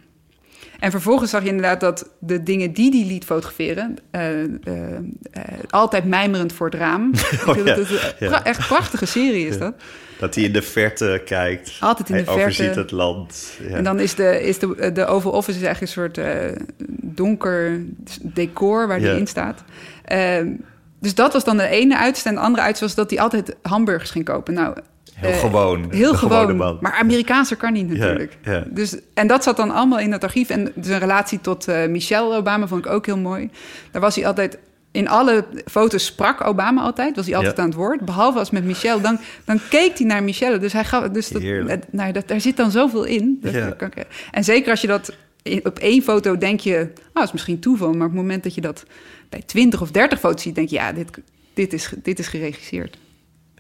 En 0.83 0.91
vervolgens 0.91 1.31
zag 1.31 1.43
je 1.43 1.49
inderdaad 1.49 1.81
dat 1.81 2.09
de 2.19 2.43
dingen 2.43 2.73
die 2.73 2.91
die 2.91 3.07
liet 3.07 3.25
fotograferen... 3.25 3.99
Uh, 4.13 4.39
uh, 4.39 4.47
uh, 4.65 4.99
altijd 5.71 6.05
mijmerend 6.05 6.53
voor 6.53 6.67
het 6.67 6.75
raam. 6.75 7.11
Oh, 7.47 7.57
ja. 7.57 7.63
dat 7.63 7.79
is 7.79 7.91
een 7.91 8.29
ja. 8.29 8.45
echt 8.45 8.67
prachtige 8.67 9.07
serie 9.07 9.47
is 9.47 9.59
dat. 9.59 9.75
Dat 10.19 10.35
hij 10.35 10.45
in 10.45 10.53
de 10.53 10.63
verte 10.63 11.23
kijkt. 11.25 11.77
Altijd 11.81 12.09
in 12.09 12.15
de 12.15 12.23
hij 12.23 12.33
verte. 12.33 12.41
overziet 12.41 12.75
het 12.75 12.91
land. 12.91 13.59
Ja. 13.69 13.77
En 13.77 13.85
dan 13.85 14.01
is 14.01 14.15
de, 14.15 14.43
is 14.43 14.59
de, 14.59 14.93
de 14.93 15.07
Oval 15.07 15.33
Office 15.33 15.59
is 15.59 15.65
eigenlijk 15.65 15.97
een 15.97 16.13
soort 16.13 16.21
donker 17.03 17.85
decor 18.23 18.87
waar 18.89 18.99
die 18.99 19.17
in 19.17 19.27
staat. 19.27 19.65
Ehm, 20.05 20.49
dus 21.01 21.15
dat 21.15 21.33
was 21.33 21.45
dan 21.45 21.57
de 21.57 21.69
ene 21.69 21.99
uiterste. 21.99 22.29
En 22.29 22.35
de 22.35 22.41
andere 22.41 22.63
uiterste 22.63 22.87
was 22.87 22.95
dat 22.95 23.11
hij 23.11 23.21
altijd 23.21 23.57
hamburgers 23.63 24.11
ging 24.11 24.25
kopen. 24.25 24.55
Nou, 24.55 24.77
Heel 25.23 25.31
uh, 25.31 25.39
gewoon. 25.39 25.87
Heel 25.91 26.15
gewoon. 26.15 26.57
Man. 26.57 26.79
Maar 26.81 26.93
Amerikaanser 26.93 27.57
kan 27.57 27.73
niet 27.73 27.89
natuurlijk. 27.89 28.39
Dus, 28.71 28.97
en 29.15 29.27
dat 29.27 29.43
zat 29.43 29.57
dan 29.57 29.71
allemaal 29.71 29.99
in 29.99 30.13
het 30.13 30.25
archief. 30.25 30.51
En 30.51 30.73
zijn 30.81 31.01
relatie 31.01 31.41
tot 31.41 31.69
uh, 31.69 31.87
Michelle 31.87 32.37
Obama 32.37 32.67
vond 32.67 32.85
ik 32.85 32.93
ook 32.93 33.07
heel 33.07 33.19
mooi. 33.19 33.51
Daar 33.91 34.03
was 34.03 34.15
hij 34.15 34.27
altijd... 34.27 34.59
In 34.91 35.09
alle 35.09 35.45
foto's 35.71 36.05
sprak 36.05 36.47
Obama 36.47 36.83
altijd. 36.83 37.17
Was 37.17 37.27
hij 37.27 37.37
altijd 37.37 37.59
aan 37.59 37.67
het 37.67 37.75
woord. 37.75 38.01
Behalve 38.01 38.39
als 38.39 38.51
met 38.51 38.65
Michelle. 38.65 39.01
Dan, 39.01 39.19
dan 39.45 39.61
keek 39.71 39.99
hij 39.99 40.07
naar 40.07 40.23
Michelle. 40.23 40.59
Dus, 40.59 40.73
hij 40.73 40.85
gaf, 40.85 41.09
dus 41.09 41.29
dat, 41.29 41.43
nou, 41.91 42.13
dat, 42.13 42.29
daar 42.29 42.41
zit 42.41 42.57
dan 42.57 42.71
zoveel 42.71 43.05
in. 43.05 43.39
Dat, 43.41 43.55
en 44.31 44.45
zeker 44.45 44.71
als 44.71 44.81
je 44.81 44.87
dat... 44.87 45.17
Op 45.63 45.79
één 45.79 46.03
foto 46.03 46.39
denk 46.39 46.61
je... 46.61 46.89
Oh, 46.95 47.15
dat 47.15 47.25
is 47.25 47.33
misschien 47.33 47.59
toeval. 47.59 47.93
Maar 47.93 48.07
op 48.07 48.13
het 48.13 48.21
moment 48.21 48.43
dat 48.43 48.55
je 48.55 48.61
dat 48.61 48.85
bij 49.29 49.43
20 49.47 49.81
of 49.81 49.91
30 49.91 50.19
foto's 50.19 50.43
ziet... 50.43 50.55
denk 50.55 50.69
je, 50.69 50.77
ja, 50.77 50.93
dit, 50.93 51.11
dit, 51.55 51.73
is, 51.73 51.93
dit 52.03 52.19
is 52.19 52.27
geregisseerd. 52.27 52.97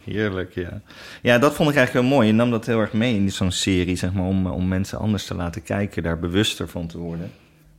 Heerlijk, 0.05 0.55
ja. 0.55 0.81
Ja, 1.23 1.39
dat 1.39 1.55
vond 1.55 1.71
ik 1.71 1.77
eigenlijk 1.77 2.07
heel 2.07 2.17
mooi. 2.17 2.27
Je 2.27 2.35
nam 2.35 2.51
dat 2.51 2.67
heel 2.67 2.81
erg 2.81 2.93
mee 2.93 3.15
in 3.15 3.33
zo'n 3.33 3.51
serie, 3.51 3.97
zeg 3.97 4.13
maar, 4.13 4.25
om, 4.25 4.47
om 4.47 4.69
mensen 4.69 4.99
anders 4.99 5.25
te 5.25 5.35
laten 5.35 5.63
kijken, 5.63 6.03
daar 6.03 6.19
bewuster 6.19 6.69
van 6.69 6.87
te 6.87 6.99
worden. 6.99 7.31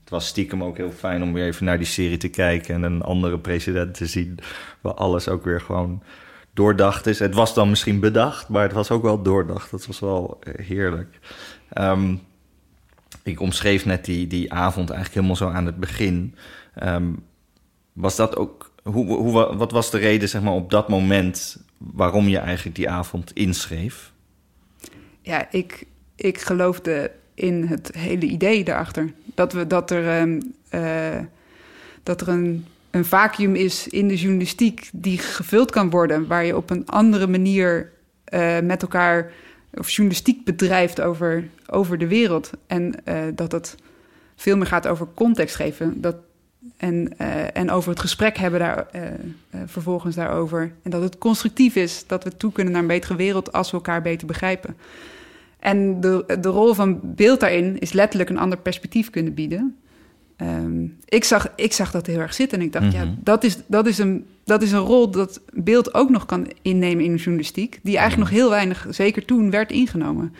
Het 0.01 0.09
was 0.09 0.27
stiekem 0.27 0.63
ook 0.63 0.77
heel 0.77 0.91
fijn 0.91 1.23
om 1.23 1.33
weer 1.33 1.45
even 1.45 1.65
naar 1.65 1.77
die 1.77 1.87
serie 1.87 2.17
te 2.17 2.27
kijken 2.27 2.75
en 2.75 2.83
een 2.83 3.01
andere 3.01 3.39
president 3.39 3.93
te 3.93 4.05
zien, 4.05 4.39
waar 4.81 4.93
alles 4.93 5.29
ook 5.29 5.43
weer 5.43 5.61
gewoon 5.61 6.03
doordacht 6.53 7.05
is. 7.05 7.19
Het 7.19 7.33
was 7.35 7.53
dan 7.53 7.69
misschien 7.69 7.99
bedacht, 7.99 8.49
maar 8.49 8.63
het 8.63 8.73
was 8.73 8.91
ook 8.91 9.03
wel 9.03 9.21
doordacht. 9.21 9.71
Dat 9.71 9.85
was 9.85 9.99
wel 9.99 10.39
heerlijk. 10.57 11.19
Um, 11.77 12.21
ik 13.23 13.39
omschreef 13.39 13.85
net 13.85 14.05
die, 14.05 14.27
die 14.27 14.53
avond 14.53 14.89
eigenlijk 14.89 15.13
helemaal 15.13 15.35
zo 15.35 15.57
aan 15.57 15.65
het 15.65 15.79
begin. 15.79 16.35
Um, 16.83 17.23
was 17.93 18.15
dat 18.15 18.35
ook 18.35 18.72
hoe, 18.83 19.05
hoe, 19.05 19.55
wat 19.55 19.71
was 19.71 19.91
de 19.91 19.97
reden 19.97 20.29
zeg 20.29 20.41
maar, 20.41 20.53
op 20.53 20.69
dat 20.69 20.89
moment 20.89 21.57
waarom 21.77 22.27
je 22.27 22.37
eigenlijk 22.37 22.75
die 22.75 22.89
avond 22.89 23.33
inschreef? 23.33 24.11
Ja, 25.21 25.51
ik, 25.51 25.85
ik 26.15 26.39
geloofde 26.39 27.11
in 27.33 27.63
het 27.63 27.91
hele 27.97 28.25
idee 28.25 28.63
daarachter. 28.63 29.13
Dat, 29.35 29.53
we, 29.53 29.67
dat 29.67 29.91
er, 29.91 30.21
um, 30.21 30.53
uh, 30.71 31.19
dat 32.03 32.21
er 32.21 32.27
een, 32.27 32.65
een 32.91 33.05
vacuüm 33.05 33.55
is 33.55 33.87
in 33.87 34.07
de 34.07 34.15
journalistiek 34.15 34.89
die 34.93 35.17
gevuld 35.17 35.71
kan 35.71 35.89
worden, 35.89 36.27
waar 36.27 36.45
je 36.45 36.57
op 36.57 36.69
een 36.69 36.85
andere 36.85 37.27
manier 37.27 37.91
uh, 38.33 38.59
met 38.59 38.81
elkaar 38.81 39.31
of 39.73 39.89
journalistiek 39.89 40.45
bedrijft 40.45 41.01
over, 41.01 41.47
over 41.67 41.97
de 41.97 42.07
wereld. 42.07 42.51
En 42.67 42.95
uh, 43.05 43.21
dat 43.35 43.51
het 43.51 43.75
veel 44.35 44.57
meer 44.57 44.65
gaat 44.65 44.87
over 44.87 45.07
context 45.13 45.55
geven. 45.55 46.01
Dat, 46.01 46.15
en, 46.77 47.13
uh, 47.21 47.57
en 47.57 47.71
over 47.71 47.89
het 47.89 47.99
gesprek 47.99 48.37
hebben 48.37 48.59
daar 48.59 48.87
uh, 48.95 49.01
uh, 49.01 49.61
vervolgens 49.65 50.15
daarover. 50.15 50.71
En 50.83 50.91
dat 50.91 51.01
het 51.01 51.17
constructief 51.17 51.75
is, 51.75 52.03
dat 52.07 52.23
we 52.23 52.37
toe 52.37 52.51
kunnen 52.51 52.73
naar 52.73 52.81
een 52.81 52.87
betere 52.87 53.15
wereld 53.15 53.53
als 53.53 53.71
we 53.71 53.77
elkaar 53.77 54.01
beter 54.01 54.27
begrijpen. 54.27 54.75
En 55.59 56.01
de, 56.01 56.37
de 56.41 56.49
rol 56.49 56.73
van 56.73 56.99
beeld 57.03 57.39
daarin 57.39 57.79
is 57.79 57.93
letterlijk 57.93 58.29
een 58.29 58.37
ander 58.37 58.57
perspectief 58.57 59.09
kunnen 59.09 59.33
bieden. 59.33 59.75
Ehm, 60.35 60.83
ik, 61.05 61.23
zag, 61.23 61.47
ik 61.55 61.73
zag 61.73 61.91
dat 61.91 62.05
heel 62.05 62.19
erg 62.19 62.33
zitten 62.33 62.59
en 62.59 62.65
ik 62.65 62.71
dacht, 62.71 62.93
ja, 62.93 63.03
Mhm. 63.03 63.13
dat 63.19 63.43
is, 63.43 63.57
dat, 63.67 63.87
is 63.87 63.97
een, 63.97 64.25
dat 64.43 64.61
is 64.61 64.71
een 64.71 64.79
rol 64.79 65.09
dat 65.11 65.41
beeld 65.53 65.93
ook 65.93 66.09
nog 66.09 66.25
kan 66.25 66.47
innemen 66.61 67.03
in 67.03 67.11
de 67.11 67.17
journalistiek, 67.17 67.79
die 67.83 67.97
eigenlijk 67.97 68.29
nog 68.29 68.39
heel 68.39 68.49
weinig, 68.49 68.87
zeker 68.89 69.25
toen, 69.25 69.49
werd 69.49 69.71
ingenomen. 69.71 70.33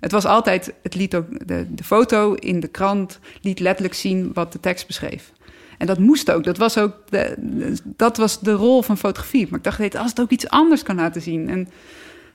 Het 0.00 0.12
was 0.12 0.24
altijd, 0.24 0.72
het 0.82 0.94
liet 0.94 1.14
ook, 1.14 1.48
de, 1.48 1.66
de 1.74 1.84
foto 1.84 2.34
in 2.34 2.60
de 2.60 2.68
krant 2.68 3.18
liet 3.40 3.60
letterlijk 3.60 3.94
zien 3.94 4.30
wat 4.34 4.52
de 4.52 4.60
tekst 4.60 4.86
beschreef. 4.86 5.32
En 5.78 5.86
dat 5.86 5.98
moest 5.98 6.30
ook, 6.30 6.44
dat 6.44 6.56
was 6.56 6.78
ook 6.78 6.94
de, 7.08 7.36
dat 7.84 8.16
was 8.16 8.40
de 8.40 8.52
rol 8.52 8.82
van 8.82 8.98
fotografie. 8.98 9.46
Maar 9.50 9.58
ik 9.58 9.64
dacht, 9.64 9.96
als 9.96 10.10
het 10.10 10.20
ook 10.20 10.30
iets 10.30 10.48
anders 10.48 10.82
kan 10.82 10.96
laten 10.96 11.22
zien. 11.22 11.48
En 11.48 11.68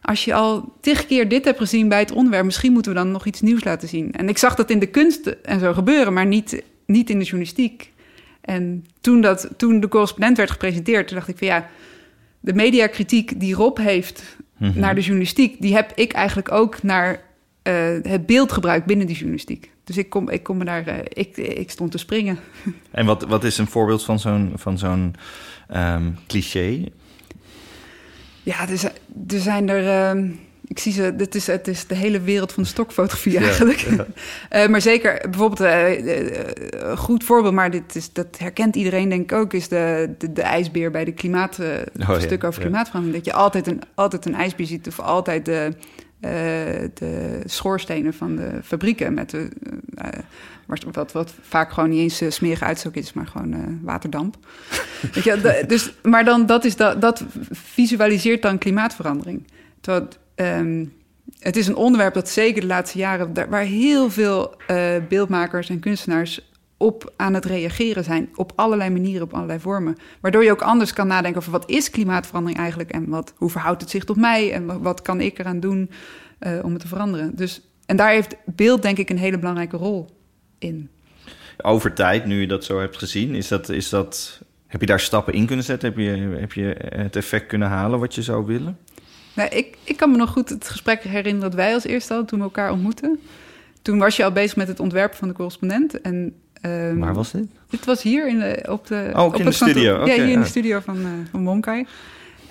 als 0.01 0.25
je 0.25 0.33
al 0.33 0.73
tig 0.81 1.05
keer 1.05 1.29
dit 1.29 1.45
hebt 1.45 1.57
gezien 1.59 1.89
bij 1.89 1.99
het 1.99 2.11
onderwerp, 2.11 2.45
misschien 2.45 2.71
moeten 2.73 2.91
we 2.91 2.97
dan 2.97 3.11
nog 3.11 3.25
iets 3.25 3.41
nieuws 3.41 3.63
laten 3.63 3.87
zien. 3.87 4.11
En 4.11 4.29
ik 4.29 4.37
zag 4.37 4.55
dat 4.55 4.69
in 4.69 4.79
de 4.79 4.87
kunst 4.87 5.27
en 5.27 5.59
zo 5.59 5.73
gebeuren, 5.73 6.13
maar 6.13 6.25
niet, 6.25 6.63
niet 6.85 7.09
in 7.09 7.17
de 7.17 7.25
journalistiek. 7.25 7.91
En 8.41 8.85
toen, 9.01 9.21
dat, 9.21 9.49
toen 9.57 9.79
de 9.79 9.87
correspondent 9.87 10.37
werd 10.37 10.51
gepresenteerd, 10.51 11.07
toen 11.07 11.17
dacht 11.17 11.29
ik 11.29 11.37
van 11.37 11.47
ja, 11.47 11.69
de 12.39 12.53
mediakritiek 12.53 13.39
die 13.39 13.55
Rob 13.55 13.77
heeft 13.77 14.37
Mhm. 14.57 14.79
naar 14.79 14.95
de 14.95 15.01
journalistiek, 15.01 15.61
die 15.61 15.75
heb 15.75 15.91
ik 15.95 16.13
eigenlijk 16.13 16.51
ook 16.51 16.83
naar 16.83 17.21
eh, 17.61 17.73
het 18.01 18.25
beeldgebruik 18.25 18.85
binnen 18.85 19.07
die 19.07 19.15
journalistiek. 19.15 19.71
Dus 19.87 19.97
ik 19.97 20.09
kom, 20.09 20.29
ik 20.29 20.43
kom 20.43 20.57
me 20.57 20.65
daar, 20.65 20.87
eh, 20.87 20.97
ik, 21.09 21.37
ik 21.37 21.69
stond 21.69 21.91
te 21.91 21.97
springen. 21.97 22.39
En 22.91 23.05
wat, 23.05 23.23
wat 23.23 23.43
is 23.43 23.57
een 23.57 23.67
voorbeeld 23.67 24.03
van 24.03 24.19
zo'n 24.19 24.51
van 24.55 24.77
zo'n 24.77 25.15
ehm, 25.67 26.11
cliché? 26.27 26.83
Ja, 28.43 28.69
er 28.69 28.77
zijn 28.77 28.93
er, 29.27 29.39
zijn 29.39 29.69
er 29.69 29.87
ehm, 29.87 30.29
ik 30.67 30.79
zie 30.79 30.91
ze, 30.91 31.13
het 31.17 31.35
is, 31.35 31.47
het 31.47 31.67
is 31.67 31.87
de 31.87 31.95
hele 31.95 32.21
wereld 32.21 32.51
van 32.51 32.63
de 32.63 32.69
stokfotografie 32.69 33.37
eigenlijk. 33.37 33.79
ja. 33.79 34.05
Eh, 34.49 34.67
maar 34.67 34.81
zeker, 34.81 35.29
bijvoorbeeld, 35.29 35.59
eh, 35.59 36.89
een 36.89 36.97
goed 36.97 37.23
voorbeeld, 37.23 37.53
maar 37.53 37.71
dit 37.71 37.95
is, 37.95 38.13
dat 38.13 38.27
herkent 38.37 38.75
iedereen 38.75 39.09
denk 39.09 39.31
ik 39.31 39.37
ook, 39.37 39.53
is 39.53 39.67
de, 39.67 40.15
de, 40.17 40.33
de 40.33 40.41
ijsbeer 40.41 40.91
bij 40.91 41.05
de 41.05 41.11
klimaat, 41.11 41.59
Oh, 41.59 41.75
ja, 41.93 42.19
stuk 42.19 42.43
over 42.43 42.61
klimaatverandering. 42.61 43.23
Dat 43.23 43.33
je 43.33 43.39
altijd 43.39 43.67
een, 43.67 43.81
altijd 43.93 44.25
een 44.25 44.35
ijsbeer 44.35 44.65
ziet, 44.65 44.87
of 44.87 44.99
altijd 44.99 45.45
de, 45.45 45.73
eh, 46.19 46.31
de 46.93 47.41
schoorstenen 47.45 48.13
van 48.13 48.35
de 48.35 48.59
fabrieken 48.63 49.13
met 49.13 49.29
de, 49.29 49.49
eh, 49.95 50.09
wat, 50.65 51.11
wat, 51.11 51.33
vaak 51.41 51.71
gewoon 51.71 51.89
niet 51.89 51.99
eens 51.99 52.21
eh, 52.21 52.29
smerige 52.29 52.63
uitstoot 52.63 52.95
is, 52.95 53.13
maar 53.13 53.27
gewoon 53.27 53.79
waterdamp. 53.83 54.37
Weet 55.13 55.23
je, 55.23 55.41
de- 55.41 55.63
dus, 55.67 55.93
maar 56.03 56.25
dan, 56.25 56.45
dat, 56.45 56.65
is 56.65 56.75
dat, 56.75 57.01
dat 57.01 57.23
visualiseert 57.51 58.41
dan 58.41 58.57
klimaatverandering. 58.57 59.47
Terwijl, 59.81 60.07
ehm, 60.35 60.85
het 61.39 61.55
is 61.55 61.67
een 61.67 61.75
onderwerp 61.75 62.13
dat 62.13 62.29
zeker 62.29 62.61
de 62.61 62.67
laatste 62.67 62.97
jaren... 62.97 63.49
waar 63.49 63.63
heel 63.63 64.09
veel 64.09 64.55
beeldmakers 65.09 65.69
en 65.69 65.79
kunstenaars 65.79 66.51
op 66.77 67.13
aan 67.15 67.33
het 67.33 67.45
reageren 67.45 68.03
zijn. 68.03 68.29
Op 68.35 68.51
allerlei 68.55 68.89
manieren, 68.89 69.23
op 69.23 69.33
allerlei 69.33 69.59
vormen. 69.59 69.97
Waardoor 70.21 70.43
je 70.43 70.51
ook 70.51 70.61
anders 70.61 70.93
kan 70.93 71.07
nadenken 71.07 71.39
over 71.41 71.51
wat 71.51 71.69
is 71.69 71.89
klimaatverandering 71.89 72.59
eigenlijk... 72.59 72.91
en 72.91 73.09
wat, 73.09 73.33
hoe 73.35 73.49
verhoudt 73.49 73.81
het 73.81 73.89
zich 73.89 74.03
tot 74.03 74.17
mij 74.17 74.53
en 74.53 74.65
wa- 74.65 74.79
wat 74.79 75.01
kan 75.01 75.21
ik 75.21 75.39
eraan 75.39 75.59
doen 75.59 75.89
eh, 76.39 76.59
om 76.63 76.71
het 76.71 76.81
te 76.81 76.87
veranderen. 76.87 77.35
Dus, 77.35 77.61
en 77.85 77.97
daar 77.97 78.09
heeft 78.09 78.35
beeld 78.45 78.81
denk 78.81 78.97
ik 78.97 79.09
een 79.09 79.17
hele 79.17 79.39
belangrijke 79.39 79.77
rol 79.77 80.09
in. 80.59 80.89
Over 81.61 81.93
tijd, 81.93 82.25
nu 82.25 82.41
je 82.41 82.47
dat 82.47 82.63
zo 82.63 82.79
hebt 82.79 82.97
gezien, 82.97 83.35
is 83.35 83.47
dat, 83.47 83.69
is 83.69 83.89
dat, 83.89 84.41
heb 84.67 84.81
je 84.81 84.87
daar 84.87 84.99
stappen 84.99 85.33
in 85.33 85.45
kunnen 85.45 85.65
zetten? 85.65 85.89
Heb 85.89 85.97
je, 85.97 86.37
heb 86.39 86.53
je 86.53 86.75
het 86.89 87.15
effect 87.15 87.47
kunnen 87.47 87.67
halen 87.67 87.99
wat 87.99 88.15
je 88.15 88.21
zou 88.21 88.45
willen? 88.45 88.77
Nou, 89.33 89.49
ik, 89.49 89.77
ik 89.83 89.97
kan 89.97 90.11
me 90.11 90.17
nog 90.17 90.29
goed 90.29 90.49
het 90.49 90.69
gesprek 90.69 91.03
herinneren 91.03 91.49
dat 91.49 91.53
wij 91.53 91.73
als 91.73 91.85
eerste 91.85 92.13
hadden 92.13 92.29
toen 92.29 92.39
we 92.39 92.45
elkaar 92.45 92.71
ontmoetten. 92.71 93.19
Toen 93.81 93.97
was 93.97 94.15
je 94.15 94.23
al 94.23 94.31
bezig 94.31 94.55
met 94.55 94.67
het 94.67 94.79
ontwerpen 94.79 95.17
van 95.17 95.27
de 95.27 95.33
correspondent. 95.33 96.01
En, 96.01 96.33
ehm, 96.89 96.97
Waar 96.99 97.13
was 97.13 97.31
dit? 97.31 97.45
Dit 97.69 97.85
was 97.85 98.01
hier 98.01 98.27
in 98.27 98.39
de, 98.39 98.65
op 98.69 98.87
de, 98.87 99.09
Oh, 99.13 99.19
ook 99.21 99.33
op 99.33 99.39
in 99.39 99.45
de 99.45 99.51
studio. 99.51 100.05
ja, 100.05 100.13
hier 100.13 100.29
in 100.29 100.39
de 100.39 100.45
studio 100.45 100.79
van, 100.79 100.97
eh 100.97 101.05
van 101.31 101.41
Momkai. 101.41 101.85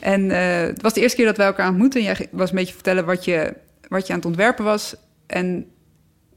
En 0.01 0.31
eh, 0.31 0.67
het 0.67 0.83
was 0.83 0.93
de 0.93 1.01
eerste 1.01 1.17
keer 1.17 1.27
dat 1.27 1.37
wij 1.37 1.47
elkaar 1.47 1.69
ontmoetten. 1.69 2.01
En 2.01 2.07
jij 2.07 2.29
was 2.31 2.51
een 2.51 2.57
beetje 2.57 2.75
vertellen 2.75 3.05
wat 3.05 3.25
je, 3.25 3.55
wat 3.89 4.07
je 4.07 4.13
aan 4.13 4.19
het 4.19 4.29
ontwerpen 4.29 4.65
was. 4.65 4.95
En 5.27 5.67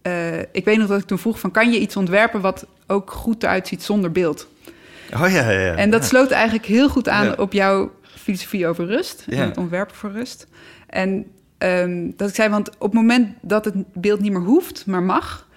eh, 0.01 0.39
ik 0.39 0.65
weet 0.65 0.77
nog 0.77 0.88
dat 0.88 1.00
ik 1.00 1.05
toen 1.07 1.17
vroeg 1.19 1.39
van... 1.39 1.51
kan 1.51 1.71
je 1.71 1.79
iets 1.79 1.95
ontwerpen 1.95 2.41
wat 2.41 2.65
ook 2.88 3.12
goed 3.12 3.43
eruit 3.43 3.67
ziet 3.67 3.83
zonder 3.83 4.12
beeld? 4.12 4.48
Oh 5.13 5.19
ja, 5.19 5.27
ja, 5.27 5.59
ja. 5.59 5.75
En 5.75 5.89
dat 5.89 6.01
Ja. 6.01 6.07
sloot 6.07 6.31
eigenlijk 6.31 6.65
heel 6.65 6.89
goed 6.89 7.09
aan 7.09 7.25
Ja. 7.25 7.33
op 7.38 7.53
jouw 7.53 7.91
filosofie 8.01 8.67
over 8.67 8.86
rust. 8.86 9.24
Ja. 9.27 9.38
En 9.38 9.48
het 9.48 9.57
ontwerpen 9.57 9.95
voor 9.95 10.12
rust. 10.12 10.48
En 10.88 11.25
ehm, 11.57 12.12
dat 12.15 12.29
ik 12.29 12.36
zei, 12.36 12.50
want 12.50 12.69
op 12.69 12.81
het 12.81 12.93
moment 12.93 13.27
dat 13.41 13.65
het 13.65 13.75
beeld 13.93 14.19
niet 14.19 14.31
meer 14.31 14.41
hoeft, 14.41 14.86
maar 14.86 15.03
mag... 15.03 15.48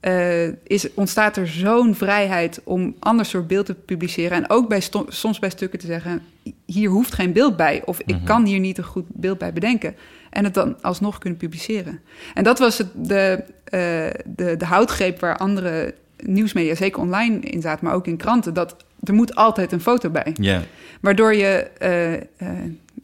eh, 0.00 0.46
is, 0.48 0.94
ontstaat 0.94 1.36
er 1.36 1.48
zo'n 1.48 1.94
vrijheid 1.94 2.60
om 2.64 2.94
ander 2.98 3.24
soort 3.26 3.46
beeld 3.46 3.66
te 3.66 3.74
publiceren. 3.74 4.36
En 4.36 4.50
ook 4.50 4.68
bij 4.68 4.82
soms 5.08 5.38
bij 5.38 5.50
stukken 5.50 5.78
te 5.78 5.86
zeggen... 5.86 6.22
hier 6.66 6.88
hoeft 6.90 7.14
geen 7.14 7.32
beeld 7.32 7.56
bij. 7.56 7.82
Of 7.84 8.00
ik 8.00 8.14
Mhm. 8.16 8.24
kan 8.24 8.44
hier 8.44 8.58
niet 8.60 8.78
een 8.78 8.84
goed 8.84 9.06
beeld 9.08 9.38
bij 9.38 9.52
bedenken. 9.52 9.94
En 10.30 10.44
het 10.44 10.54
dan 10.54 10.82
alsnog 10.82 11.18
kunnen 11.18 11.38
publiceren. 11.38 12.00
En 12.34 12.44
dat 12.44 12.58
was 12.58 12.78
het, 12.78 12.88
de, 12.94 13.44
eh, 13.64 13.80
de, 14.24 14.56
de 14.56 14.64
houtgreep 14.64 15.20
waar 15.20 15.36
andere 15.36 15.94
nieuwsmedia... 16.16 16.74
zeker 16.74 17.00
online 17.00 17.38
in 17.40 17.60
zaten, 17.62 17.84
maar 17.84 17.94
ook 17.94 18.06
in 18.06 18.16
kranten... 18.16 18.54
dat 18.54 18.76
er 19.04 19.14
moet 19.14 19.34
altijd 19.34 19.72
een 19.72 19.80
foto 19.80 20.10
bij. 20.10 20.34
Ja, 20.40 20.62
Waardoor 21.00 21.34
je, 21.34 21.46
eh, 21.78 22.12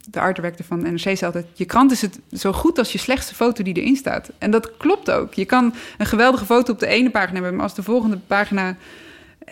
de 0.09 0.19
art 0.19 0.35
director 0.35 0.65
van 0.65 0.79
NRC 0.79 0.99
zei 0.99 1.21
altijd... 1.21 1.45
je 1.53 1.65
krant 1.65 1.91
is 1.91 2.01
het 2.01 2.19
zo 2.31 2.51
goed 2.51 2.77
als 2.77 2.91
je 2.91 2.97
slechtste 2.97 3.35
foto 3.35 3.63
die 3.63 3.73
erin 3.73 3.95
staat. 3.95 4.31
En 4.37 4.51
dat 4.51 4.77
klopt 4.77 5.11
ook. 5.11 5.33
Je 5.33 5.45
kan 5.45 5.73
een 5.97 6.05
geweldige 6.05 6.45
foto 6.45 6.73
op 6.73 6.79
de 6.79 6.87
ene 6.87 7.09
pagina 7.09 7.33
hebben... 7.33 7.53
maar 7.53 7.63
als 7.63 7.75
de 7.75 7.83
volgende 7.83 8.17
pagina 8.17 8.77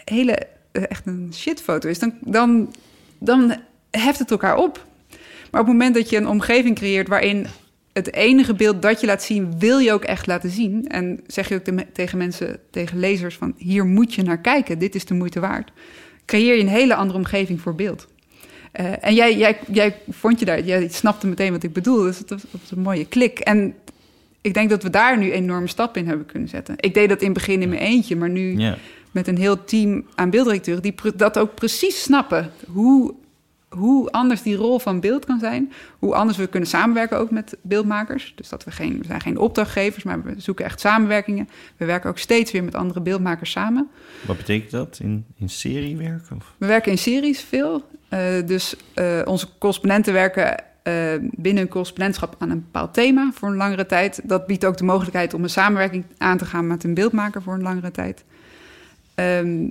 hele, 0.06 0.38
eh, 0.72 0.84
echt 0.90 1.06
een 1.06 1.32
shitfoto 1.36 1.90
is... 1.90 2.00
Dan, 2.00 2.14
dan, 2.22 2.74
dan 3.18 3.56
heft 3.92 4.20
het 4.20 4.32
elkaar 4.32 4.58
op. 4.58 4.86
Maar 5.52 5.62
op 5.62 5.68
het 5.68 5.76
moment 5.78 5.96
dat 5.96 6.10
je 6.10 6.18
een 6.18 6.28
omgeving 6.28 6.76
creëert... 6.76 7.08
waarin 7.08 7.48
het 7.94 8.14
enige 8.14 8.54
beeld 8.54 8.82
dat 8.82 9.02
je 9.02 9.08
laat 9.08 9.24
zien... 9.24 9.60
wil 9.60 9.78
je 9.78 9.94
ook 9.94 10.04
echt 10.04 10.28
laten 10.28 10.50
zien. 10.50 10.88
En 10.88 11.20
zeg 11.28 11.50
je 11.50 11.56
ook 11.56 11.64
te- 11.64 11.86
tegen 11.94 12.18
mensen, 12.18 12.60
tegen 12.70 13.00
lezers 13.00 13.36
van... 13.36 13.54
hier 13.58 13.86
moet 13.86 14.14
je 14.14 14.24
naar 14.24 14.42
kijken, 14.42 14.80
dit 14.80 14.96
is 14.96 15.06
de 15.06 15.14
moeite 15.14 15.40
waard 15.40 15.72
creëer 16.26 16.56
je 16.56 16.62
een 16.62 16.68
hele 16.68 16.96
andere 16.96 17.20
omgeving 17.20 17.62
voor 17.62 17.76
beeld. 17.76 18.08
Eh, 18.74 19.06
en 19.06 19.13
jij, 19.13 19.38
jij, 19.38 19.60
jij 19.72 19.96
vond 20.10 20.39
je 20.39 20.46
daar, 20.46 20.63
jij 20.63 20.88
snapte 20.88 21.27
meteen 21.27 21.51
wat 21.51 21.63
ik 21.63 21.74
bedoel. 21.74 22.03
Dus 22.03 22.18
dat 22.18 22.30
was, 22.30 22.42
dat 22.42 22.62
was 22.62 22.72
een 22.72 22.82
mooie 22.82 23.06
klik. 23.06 23.39
En 23.39 23.75
ik 24.42 24.53
denk 24.53 24.70
dat 24.70 24.84
we 24.84 24.89
daar 24.89 25.18
nu 25.18 25.32
enorme 25.32 25.68
stappen 25.68 26.01
in 26.01 26.08
hebben 26.08 26.25
kunnen 26.25 26.50
zetten. 26.50 26.75
Ik 26.77 26.94
deed 26.94 27.10
dat 27.10 27.20
in 27.20 27.25
het 27.25 27.34
begin 27.34 27.62
in 27.62 27.70
mijn 27.70 27.82
eentje, 27.82 28.15
maar 28.15 28.30
nu 28.30 28.74
met 29.12 29.27
een 29.27 29.38
heel 29.38 29.63
team 29.63 30.06
aan 30.15 30.30
beelddirecteuren 30.30 30.84
die 30.84 30.96
dat 31.15 31.39
ook 31.39 31.56
precies 31.56 32.01
snappen. 32.01 32.51
Hoe, 32.68 33.13
hoe 33.70 34.12
anders 34.12 34.42
die 34.42 34.56
rol 34.56 34.80
van 34.80 35.00
beeld 35.00 35.25
kan 35.25 35.39
zijn. 35.39 35.72
Hoe 36.00 36.15
anders 36.15 36.38
we 36.38 36.48
kunnen 36.48 36.70
samenwerken 36.70 37.18
ook 37.18 37.32
met 37.32 37.58
beeldmakers. 37.62 38.34
Dus 38.36 38.50
dat 38.50 38.63
we 38.63 38.72
geen, 38.72 38.98
we 39.00 39.06
zijn 39.06 39.22
geen 39.22 39.38
opdrachtgevers, 39.38 40.03
maar 40.03 40.24
we 40.24 40.34
zoeken 40.38 40.65
echt 40.65 40.80
samenwerkingen. 40.80 41.50
We 41.77 41.86
werken 41.86 42.10
ook 42.10 42.18
steeds 42.18 42.51
weer 42.51 42.63
met 42.63 42.75
andere 42.75 43.01
beeldmakers 43.01 43.51
samen. 43.51 43.89
Wat 44.25 44.38
betekent 44.38 44.72
dat? 44.72 45.00
In, 45.01 45.25
in 45.38 45.50
serie 45.50 45.98
werken? 45.98 46.42
We 46.58 46.65
werken 46.65 46.92
in 46.92 46.98
series 46.98 47.42
veel. 47.42 47.84
Eh, 48.13 48.46
dus 48.46 48.75
eh, 48.93 49.22
onze 49.25 49.48
correspondenten 49.58 50.13
werken 50.13 50.63
eh, 50.84 50.93
binnen 51.20 51.63
een 51.63 51.70
correspondentschap 51.70 52.36
aan 52.39 52.50
een 52.50 52.62
bepaald 52.62 52.93
thema 52.93 53.32
voor 53.34 53.50
een 53.50 53.55
langere 53.55 53.86
tijd. 53.86 54.22
Dat 54.24 54.48
biedt 54.48 54.65
ook 54.65 54.77
de 54.77 54.84
mogelijkheid 54.84 55.34
om 55.34 55.43
een 55.43 55.50
samenwerking 55.50 56.05
aan 56.17 56.38
te 56.38 56.46
gaan 56.46 56.67
met 56.67 56.84
een 56.84 56.93
beeldmaker 56.93 57.41
voor 57.41 57.53
een 57.53 57.62
langere 57.62 57.91
tijd. 57.91 58.24
Ehm, 59.15 59.70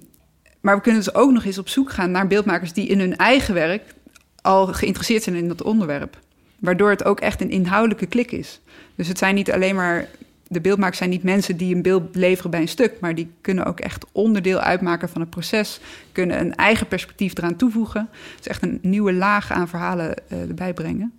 maar 0.60 0.76
we 0.76 0.82
kunnen 0.82 1.00
dus 1.04 1.14
ook 1.14 1.32
nog 1.32 1.44
eens 1.44 1.58
op 1.58 1.68
zoek 1.68 1.90
gaan 1.90 2.10
naar 2.10 2.26
beeldmakers 2.26 2.72
die 2.72 2.86
in 2.86 2.98
hun 2.98 3.16
eigen 3.16 3.54
werk 3.54 3.94
al 4.40 4.66
geïnteresseerd 4.66 5.22
zijn 5.22 5.36
in 5.36 5.48
dat 5.48 5.62
onderwerp. 5.62 6.18
Waardoor 6.58 6.90
het 6.90 7.04
ook 7.04 7.20
echt 7.20 7.40
een 7.40 7.50
inhoudelijke 7.50 8.06
klik 8.06 8.32
is. 8.32 8.60
Dus 8.94 9.08
het 9.08 9.18
zijn 9.18 9.34
niet 9.34 9.52
alleen 9.52 9.74
maar. 9.74 10.08
De 10.52 10.60
beeldmakers 10.60 10.98
zijn 10.98 11.10
niet 11.10 11.22
mensen 11.22 11.56
die 11.56 11.74
een 11.74 11.82
beeld 11.82 12.14
leveren 12.14 12.50
bij 12.50 12.60
een 12.60 12.68
stuk, 12.68 13.00
maar 13.00 13.14
die 13.14 13.32
kunnen 13.40 13.64
ook 13.64 13.80
echt 13.80 14.06
onderdeel 14.12 14.58
uitmaken 14.58 15.08
van 15.08 15.20
het 15.20 15.30
proces, 15.30 15.80
kunnen 16.12 16.40
een 16.40 16.54
eigen 16.54 16.86
perspectief 16.86 17.38
eraan 17.38 17.56
toevoegen. 17.56 18.08
Dus 18.36 18.46
echt 18.46 18.62
een 18.62 18.78
nieuwe 18.82 19.12
laag 19.12 19.52
aan 19.52 19.68
verhalen 19.68 20.28
eh, 20.28 20.40
erbij 20.40 20.74
brengen. 20.74 21.12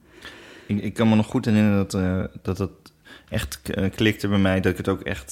Ik, 0.65 0.81
ik 0.81 0.93
kan 0.93 1.09
me 1.09 1.15
nog 1.15 1.25
goed 1.25 1.45
herinneren 1.45 1.77
dat, 1.77 1.93
eh, 1.93 2.23
dat 2.41 2.57
het 2.57 2.71
echt 3.29 3.69
eh, 3.69 3.91
klikte 3.95 4.27
bij 4.27 4.37
mij. 4.37 4.61
Dat 4.61 4.71
ik 4.71 4.77
het 4.77 4.89
ook 4.89 5.01
echt 5.01 5.31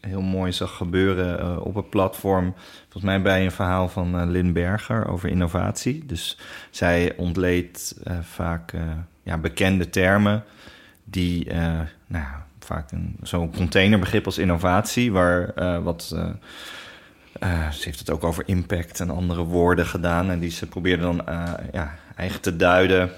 heel 0.00 0.22
mooi 0.22 0.52
zag 0.52 0.76
gebeuren 0.76 1.62
op 1.62 1.74
het 1.74 1.90
platform. 1.90 2.54
Volgens 2.82 3.04
mij 3.04 3.22
bij 3.22 3.44
een 3.44 3.52
verhaal 3.52 3.88
van 3.88 4.30
Lynn 4.30 4.52
Berger 4.52 5.08
over 5.08 5.28
innovatie. 5.28 6.06
Dus 6.06 6.38
zij 6.70 7.16
ontleed 7.16 8.00
vaak 8.22 8.72
ja, 9.22 9.38
bekende 9.38 9.90
termen 9.90 10.44
die 11.04 11.46
nou, 12.08 12.26
vaak 12.60 12.90
zo'n 13.22 13.52
containerbegrip 13.52 14.24
als 14.24 14.38
innovatie, 14.38 15.12
waar 15.12 15.54
eh, 15.54 15.82
wat. 15.82 16.12
eh, 16.14 16.30
eh, 17.40 17.70
ze 17.70 17.84
heeft 17.84 17.98
het 17.98 18.10
ook 18.10 18.24
over 18.24 18.42
impact 18.46 19.00
en 19.00 19.10
andere 19.10 19.42
woorden 19.42 19.86
gedaan. 19.86 20.30
En 20.30 20.38
die 20.38 20.50
ze 20.50 20.66
probeerde 20.66 21.02
dan 21.02 21.22
ja, 21.72 21.94
eigen 22.16 22.40
te 22.40 22.56
duiden 22.56 23.10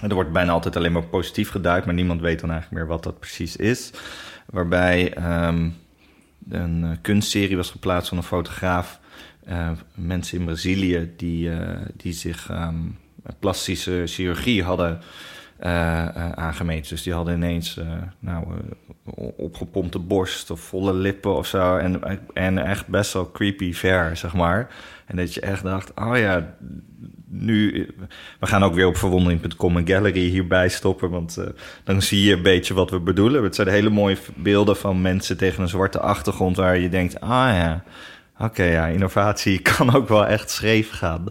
er 0.00 0.14
wordt 0.14 0.32
bijna 0.32 0.52
altijd 0.52 0.76
alleen 0.76 0.92
maar 0.92 1.02
positief 1.02 1.50
geduid, 1.50 1.84
maar 1.84 1.94
niemand 1.94 2.20
weet 2.20 2.40
dan 2.40 2.50
eigenlijk 2.50 2.80
meer 2.80 2.90
wat 2.90 3.02
dat 3.02 3.18
precies 3.18 3.56
is. 3.56 3.90
Waarbij 4.46 5.14
ehm, 5.14 5.68
een 6.48 6.98
kunstserie 7.02 7.56
was 7.56 7.70
geplaatst 7.70 8.08
van 8.08 8.18
een 8.18 8.24
fotograaf. 8.24 9.00
Mensen 9.94 10.38
in 10.38 10.44
Brazilië 10.44 11.12
die, 11.16 11.50
die 11.96 12.12
zich 12.12 12.50
um, 12.50 12.98
plastische 13.38 14.02
chirurgie 14.06 14.62
hadden 14.62 15.00
aangemeten. 16.34 16.88
Dus 16.88 17.02
die 17.02 17.12
hadden 17.12 17.34
ineens 17.34 17.80
nou, 18.18 18.44
opgepompte 19.36 19.98
borst 19.98 20.50
of 20.50 20.60
volle 20.60 20.94
lippen 20.94 21.36
of 21.36 21.46
zo. 21.46 21.76
En, 21.76 22.02
en 22.34 22.58
echt 22.58 22.86
best 22.86 23.12
wel 23.12 23.30
creepy 23.30 23.72
ver, 23.72 24.16
zeg 24.16 24.34
maar. 24.34 24.68
En 25.06 25.16
dat 25.16 25.34
je 25.34 25.40
echt 25.40 25.62
dacht, 25.62 25.92
oh 25.94 26.16
ja, 26.18 26.54
nu... 27.28 27.86
We 28.40 28.46
gaan 28.46 28.62
ook 28.62 28.74
weer 28.74 28.86
op 28.86 28.96
verwondering.com 28.96 29.76
een 29.76 29.86
gallery 29.86 30.28
hierbij 30.28 30.68
stoppen... 30.68 31.10
want 31.10 31.38
dan 31.84 32.02
zie 32.02 32.24
je 32.24 32.34
een 32.34 32.42
beetje 32.42 32.74
wat 32.74 32.90
we 32.90 33.00
bedoelen. 33.00 33.44
Het 33.44 33.54
zijn 33.54 33.68
hele 33.68 33.90
mooie 33.90 34.16
beelden 34.36 34.76
van 34.76 35.02
mensen 35.02 35.36
tegen 35.36 35.62
een 35.62 35.68
zwarte 35.68 36.00
achtergrond... 36.00 36.56
waar 36.56 36.78
je 36.78 36.88
denkt, 36.88 37.20
ah 37.20 37.28
ja, 37.30 37.84
oké, 38.38 38.64
ja, 38.64 38.86
innovatie 38.86 39.58
kan 39.76 39.94
ook 39.94 40.08
wel 40.08 40.26
echt 40.26 40.50
schreef 40.50 40.90
gaan. 40.90 41.24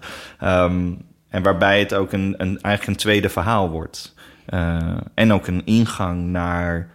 Um, 0.43 1.09
en 1.29 1.43
waarbij 1.43 1.79
het 1.79 1.93
ook 1.93 2.11
een, 2.11 2.35
een, 2.37 2.61
eigenlijk 2.61 2.87
een 2.87 2.95
tweede 2.95 3.29
verhaal 3.29 3.69
wordt. 3.69 4.15
Uh, 4.53 4.97
en 5.13 5.33
ook 5.33 5.47
een 5.47 5.65
ingang 5.65 6.23
naar, 6.23 6.89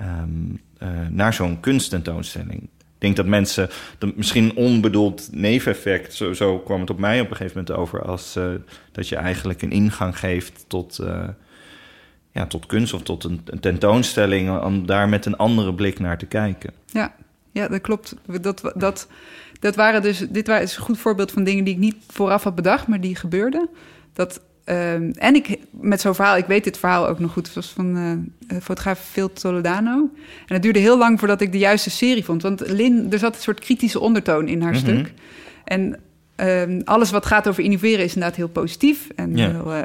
um, 0.00 0.60
uh, 0.82 0.88
naar 1.08 1.34
zo'n 1.34 1.60
kunsttentoonstelling. 1.60 2.62
Ik 2.62 3.06
denk 3.06 3.16
dat 3.16 3.26
mensen, 3.26 3.68
de, 3.98 4.12
misschien 4.16 4.44
een 4.44 4.56
onbedoeld 4.56 5.28
neveneffect, 5.32 6.14
zo, 6.14 6.32
zo 6.32 6.58
kwam 6.58 6.80
het 6.80 6.90
op 6.90 6.98
mij 6.98 7.20
op 7.20 7.30
een 7.30 7.36
gegeven 7.36 7.58
moment 7.58 7.78
over, 7.78 8.02
als 8.02 8.36
uh, 8.36 8.44
dat 8.92 9.08
je 9.08 9.16
eigenlijk 9.16 9.62
een 9.62 9.70
ingang 9.70 10.18
geeft 10.18 10.64
tot, 10.68 11.00
ja, 12.30 12.46
tot 12.46 12.66
kunst 12.66 12.92
of 12.92 13.02
tot 13.02 13.24
een, 13.24 13.40
een, 13.44 13.60
tentoonstelling, 13.60 14.62
om 14.62 14.86
daar 14.86 15.08
met 15.08 15.26
een 15.26 15.36
andere 15.36 15.74
blik 15.74 15.98
naar 15.98 16.18
te 16.18 16.26
kijken. 16.26 16.72
Ja, 16.86 17.14
ja 17.52 17.68
dat 17.68 17.80
klopt. 17.80 18.16
Dat, 18.40 18.72
dat, 18.74 19.08
dat 19.60 19.76
waren 19.76 20.02
dus, 20.02 20.18
dit 20.18 20.46
was 20.46 20.76
een 20.76 20.82
goed 20.82 20.98
voorbeeld 20.98 21.30
van 21.30 21.44
dingen 21.44 21.64
die 21.64 21.74
ik 21.74 21.80
niet 21.80 21.96
vooraf 22.08 22.42
had 22.42 22.54
bedacht, 22.54 22.86
maar 22.86 23.00
die 23.00 23.16
gebeurden. 23.16 23.68
Dat 24.12 24.40
Um, 24.70 25.10
en 25.10 25.34
ik, 25.34 25.58
met 25.70 26.00
zo'n 26.00 26.14
verhaal, 26.14 26.36
ik 26.36 26.46
weet 26.46 26.64
dit 26.64 26.78
verhaal 26.78 27.08
ook 27.08 27.18
nog 27.18 27.32
goed. 27.32 27.46
Het 27.46 27.54
was 27.54 27.68
van 27.68 27.96
uh, 27.96 28.58
fotograaf 28.62 29.00
Phil 29.10 29.32
Toledano. 29.32 30.10
En 30.46 30.54
het 30.54 30.62
duurde 30.62 30.78
heel 30.78 30.98
lang 30.98 31.18
voordat 31.18 31.40
ik 31.40 31.52
de 31.52 31.58
juiste 31.58 31.90
serie 31.90 32.24
vond. 32.24 32.42
Want 32.42 32.60
Lin, 32.68 33.06
er 33.10 33.18
zat 33.18 33.34
een 33.34 33.42
soort 33.42 33.60
kritische 33.60 34.00
ondertoon 34.00 34.48
in 34.48 34.62
haar 34.62 34.72
mm 34.72 34.78
-hmm. 34.78 34.88
stuk. 34.88 35.12
En 35.64 36.00
um, 36.36 36.80
alles 36.84 37.10
wat 37.10 37.26
gaat 37.26 37.48
over 37.48 37.62
innoveren 37.62 38.04
is 38.04 38.14
inderdaad 38.14 38.36
heel 38.36 38.48
positief. 38.48 39.08
En 39.16 39.36
heel, 39.36 39.74
uh, 39.74 39.82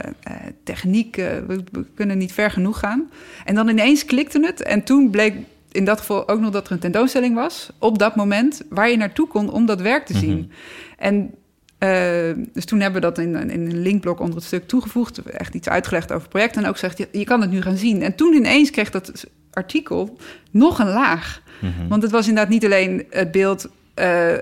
techniek, 0.64 1.16
we, 1.16 1.64
we, 1.72 1.86
kunnen 1.96 2.18
niet 2.18 2.34
ver 2.34 2.52
genoeg 2.52 2.80
gaan. 2.80 3.10
En 3.46 3.56
dan 3.56 3.70
ineens 3.70 4.06
klikte 4.06 4.40
het. 4.40 4.62
En 4.62 4.84
toen 4.84 5.10
bleek 5.10 5.36
in 5.72 5.86
dat 5.86 6.00
geval 6.00 6.28
ook 6.28 6.40
nog 6.40 6.52
dat 6.52 6.66
er 6.66 6.72
een 6.72 6.80
tentoonstelling 6.80 7.36
was. 7.36 7.72
Op 7.80 8.00
dat 8.00 8.16
moment 8.16 8.62
waar 8.70 8.90
je 8.90 8.98
naartoe 8.98 9.28
kon 9.28 9.52
om 9.52 9.66
dat 9.66 9.82
werk 9.82 10.06
te 10.06 10.18
zien. 10.18 10.30
Mm 10.30 10.38
-hmm. 10.38 10.50
En 10.98 11.34
uh, 11.80 12.46
dus 12.54 12.66
toen 12.66 12.80
hebben 12.80 13.02
we 13.02 13.08
dat 13.08 13.18
in, 13.18 13.36
in, 13.36 13.50
een 13.50 13.82
linkblok 13.82 14.20
onder 14.20 14.36
het 14.36 14.46
stuk 14.46 14.68
toegevoegd. 14.68 15.18
Echt 15.18 15.54
iets 15.54 15.70
uitgelegd 15.70 16.10
over 16.10 16.22
het 16.22 16.30
project. 16.30 16.58
En 16.58 16.66
ook 16.66 16.74
gezegd, 16.74 16.98
je, 16.98 17.08
je 17.12 17.24
kan 17.24 17.42
het 17.42 17.52
nu 17.52 17.62
gaan 17.62 17.78
zien. 17.78 18.02
En 18.02 18.16
toen 18.16 18.34
ineens 18.34 18.70
kreeg 18.70 18.90
dat 18.90 19.26
artikel 19.52 20.18
nog 20.52 20.80
een 20.80 20.90
laag. 20.90 21.42
Mm 21.62 21.74
-hmm. 21.78 21.88
Want 21.88 22.02
het 22.04 22.12
was 22.12 22.28
inderdaad 22.28 22.52
niet 22.52 22.66
alleen 22.66 23.06
het 23.10 23.32
beeld... 23.32 23.70
Uh, 24.00 24.32
uh, 24.32 24.38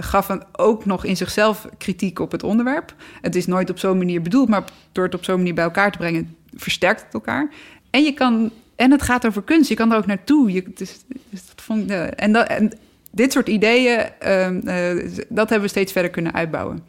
gaf 0.00 0.28
een, 0.28 0.42
ook 0.52 0.84
nog 0.84 1.04
in 1.04 1.16
zichzelf 1.16 1.68
kritiek 1.78 2.18
op 2.18 2.32
het 2.32 2.42
onderwerp. 2.42 2.94
Het 3.20 3.34
is 3.34 3.46
nooit 3.46 3.70
op 3.70 3.78
zo'n 3.78 3.98
manier 3.98 4.22
bedoeld... 4.22 4.48
maar 4.48 4.64
door 4.92 5.04
het 5.04 5.14
op 5.14 5.24
zo'n 5.24 5.36
manier 5.36 5.54
bij 5.54 5.64
elkaar 5.64 5.92
te 5.92 5.98
brengen... 5.98 6.36
versterkt 6.54 7.02
het 7.02 7.14
elkaar. 7.14 7.48
En 7.90 8.02
je 8.02 8.12
kan... 8.12 8.50
En 8.76 8.90
het 8.90 9.02
gaat 9.02 9.26
over 9.26 9.42
kunst. 9.42 9.68
Je 9.68 9.74
kan 9.74 9.92
er 9.92 9.98
ook 9.98 10.06
naartoe. 10.06 10.52
Je, 10.52 10.64
dus, 10.74 10.96
dus 11.30 11.46
dat 11.46 11.64
vond, 11.64 11.90
en, 11.90 12.32
dat, 12.32 12.46
en 12.46 12.72
dit 13.16 13.32
soort 13.32 13.48
ideeën, 13.48 14.08
uh, 14.26 14.50
uh, 14.50 15.08
dat 15.28 15.48
hebben 15.48 15.60
we 15.60 15.68
steeds 15.68 15.92
verder 15.92 16.10
kunnen 16.10 16.34
uitbouwen. 16.34 16.84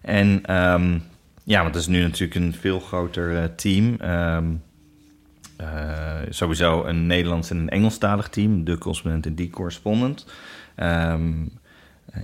En 0.00 0.56
um, 0.56 1.02
ja, 1.44 1.62
want 1.62 1.74
het 1.74 1.82
is 1.82 1.88
nu 1.88 2.02
natuurlijk 2.02 2.34
een 2.34 2.54
veel 2.54 2.80
groter 2.80 3.32
uh, 3.32 3.44
team. 3.56 3.96
Um, 4.04 4.62
sowieso 6.28 6.84
een 6.84 7.06
Nederlands 7.06 7.50
en 7.50 7.56
een 7.56 7.68
Engelstalig 7.68 8.28
team, 8.28 8.64
de 8.64 8.78
correspondent 8.78 9.26
en 9.26 9.34
die 9.34 9.50
correspondent. 9.50 10.26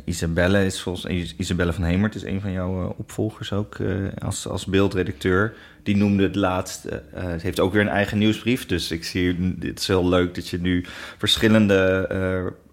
Isabelle 0.05 0.65
is 0.65 0.83
volgens 0.83 1.35
Isabelle 1.37 1.73
van 1.73 1.85
Hemert 1.85 2.15
is 2.15 2.25
een 2.25 2.41
van 2.41 2.53
jouw 2.53 2.95
opvolgers 2.99 3.53
ook 3.53 3.77
als, 4.19 4.49
als 4.49 4.67
beeldredacteur. 4.67 5.55
Die 5.83 5.97
noemde 5.97 6.23
het 6.23 6.35
laatst. 6.35 6.87
Uh, 6.87 6.93
het 7.13 7.43
heeft 7.43 7.61
ook 7.61 7.73
weer 7.73 7.83
een 7.83 7.89
eigen 7.89 8.19
nieuwsbrief. 8.19 8.67
Dus 8.67 8.91
ik 8.91 9.05
zie, 9.05 9.57
het 9.61 9.81
is 9.81 9.87
heel 9.87 10.09
leuk 10.09 10.35
dat 10.35 10.49
je 10.49 10.59
nu 10.59 10.85
verschillende 11.19 12.07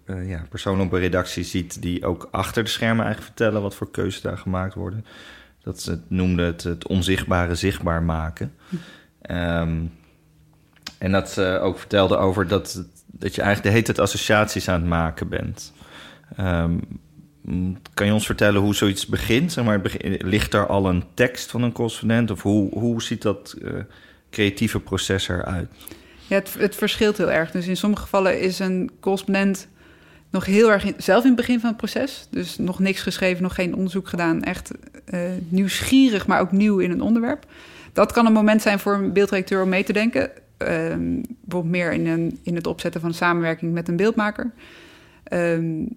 ja, 0.06 0.46
personen 0.48 0.86
op 0.86 0.92
een 0.92 1.00
redactie 1.00 1.44
ziet 1.44 1.82
die 1.82 2.06
ook 2.06 2.28
achter 2.30 2.64
de 2.64 2.70
schermen 2.70 3.04
eigenlijk 3.04 3.34
vertellen 3.34 3.62
wat 3.62 3.74
voor 3.74 3.90
keuzes 3.90 4.20
daar 4.20 4.38
gemaakt 4.38 4.74
worden. 4.74 5.04
Dat 5.62 5.80
ze 5.80 5.90
het 5.90 6.10
noemde 6.10 6.42
het, 6.42 6.62
het 6.62 6.86
onzichtbare 6.86 7.54
zichtbaar 7.54 8.02
maken. 8.02 8.54
Um, 9.30 9.92
en 10.98 11.12
dat 11.12 11.30
ze 11.30 11.58
ook 11.62 11.78
vertelde 11.78 12.16
over 12.16 12.48
dat, 12.48 12.84
dat 13.06 13.34
je 13.34 13.42
eigenlijk 13.42 13.62
de 13.62 13.68
hele 13.68 13.82
tijd 13.82 13.98
associaties 13.98 14.68
aan 14.68 14.80
het 14.80 14.88
maken 14.88 15.28
bent. 15.28 15.72
Um, 16.40 16.80
kan 17.94 18.06
je 18.06 18.12
ons 18.12 18.26
vertellen 18.26 18.60
hoe 18.60 18.74
zoiets 18.74 19.06
begint? 19.06 19.52
Zeg 19.52 19.64
maar, 19.64 19.80
ligt 20.18 20.54
er 20.54 20.66
al 20.66 20.88
een 20.88 21.04
tekst 21.14 21.50
van 21.50 21.62
een 21.62 21.72
correspondent? 21.72 22.30
Of 22.30 22.42
hoe, 22.42 22.78
hoe 22.78 23.02
ziet 23.02 23.22
dat 23.22 23.56
uh, 23.58 23.72
creatieve 24.30 24.80
proces 24.80 25.28
eruit? 25.28 25.68
Ja, 26.26 26.36
het, 26.36 26.54
het 26.58 26.74
verschilt 26.74 27.16
heel 27.16 27.30
erg. 27.30 27.50
Dus 27.50 27.66
in 27.66 27.76
sommige 27.76 28.02
gevallen 28.02 28.40
is 28.40 28.58
een 28.58 28.90
correspondent 29.00 29.68
nog 30.36 30.46
heel 30.46 30.72
erg 30.72 30.84
in, 30.84 30.94
zelf 30.96 31.22
in 31.22 31.26
het 31.26 31.36
begin 31.36 31.60
van 31.60 31.68
het 31.68 31.78
proces. 31.78 32.26
Dus 32.30 32.58
nog 32.58 32.78
niks 32.78 33.00
geschreven, 33.00 33.42
nog 33.42 33.54
geen 33.54 33.74
onderzoek 33.74 34.08
gedaan. 34.08 34.42
Echt 34.42 34.70
uh, 35.14 35.20
nieuwsgierig, 35.48 36.26
maar 36.26 36.40
ook 36.40 36.52
nieuw 36.52 36.78
in 36.78 36.90
een 36.90 37.00
onderwerp. 37.00 37.46
Dat 37.92 38.12
kan 38.12 38.26
een 38.26 38.32
moment 38.32 38.62
zijn 38.62 38.78
voor 38.78 38.94
een 38.94 39.12
beeldredacteur 39.12 39.62
om 39.62 39.68
mee 39.68 39.84
te 39.84 39.92
denken. 39.92 40.22
Uh, 40.22 40.68
bijvoorbeeld 41.40 41.64
meer 41.64 41.92
in, 41.92 42.06
een, 42.06 42.38
in 42.42 42.54
het 42.54 42.66
opzetten 42.66 43.00
van 43.00 43.14
samenwerking 43.14 43.72
met 43.72 43.88
een 43.88 43.96
beeldmaker. 43.96 44.50
Um, 45.32 45.88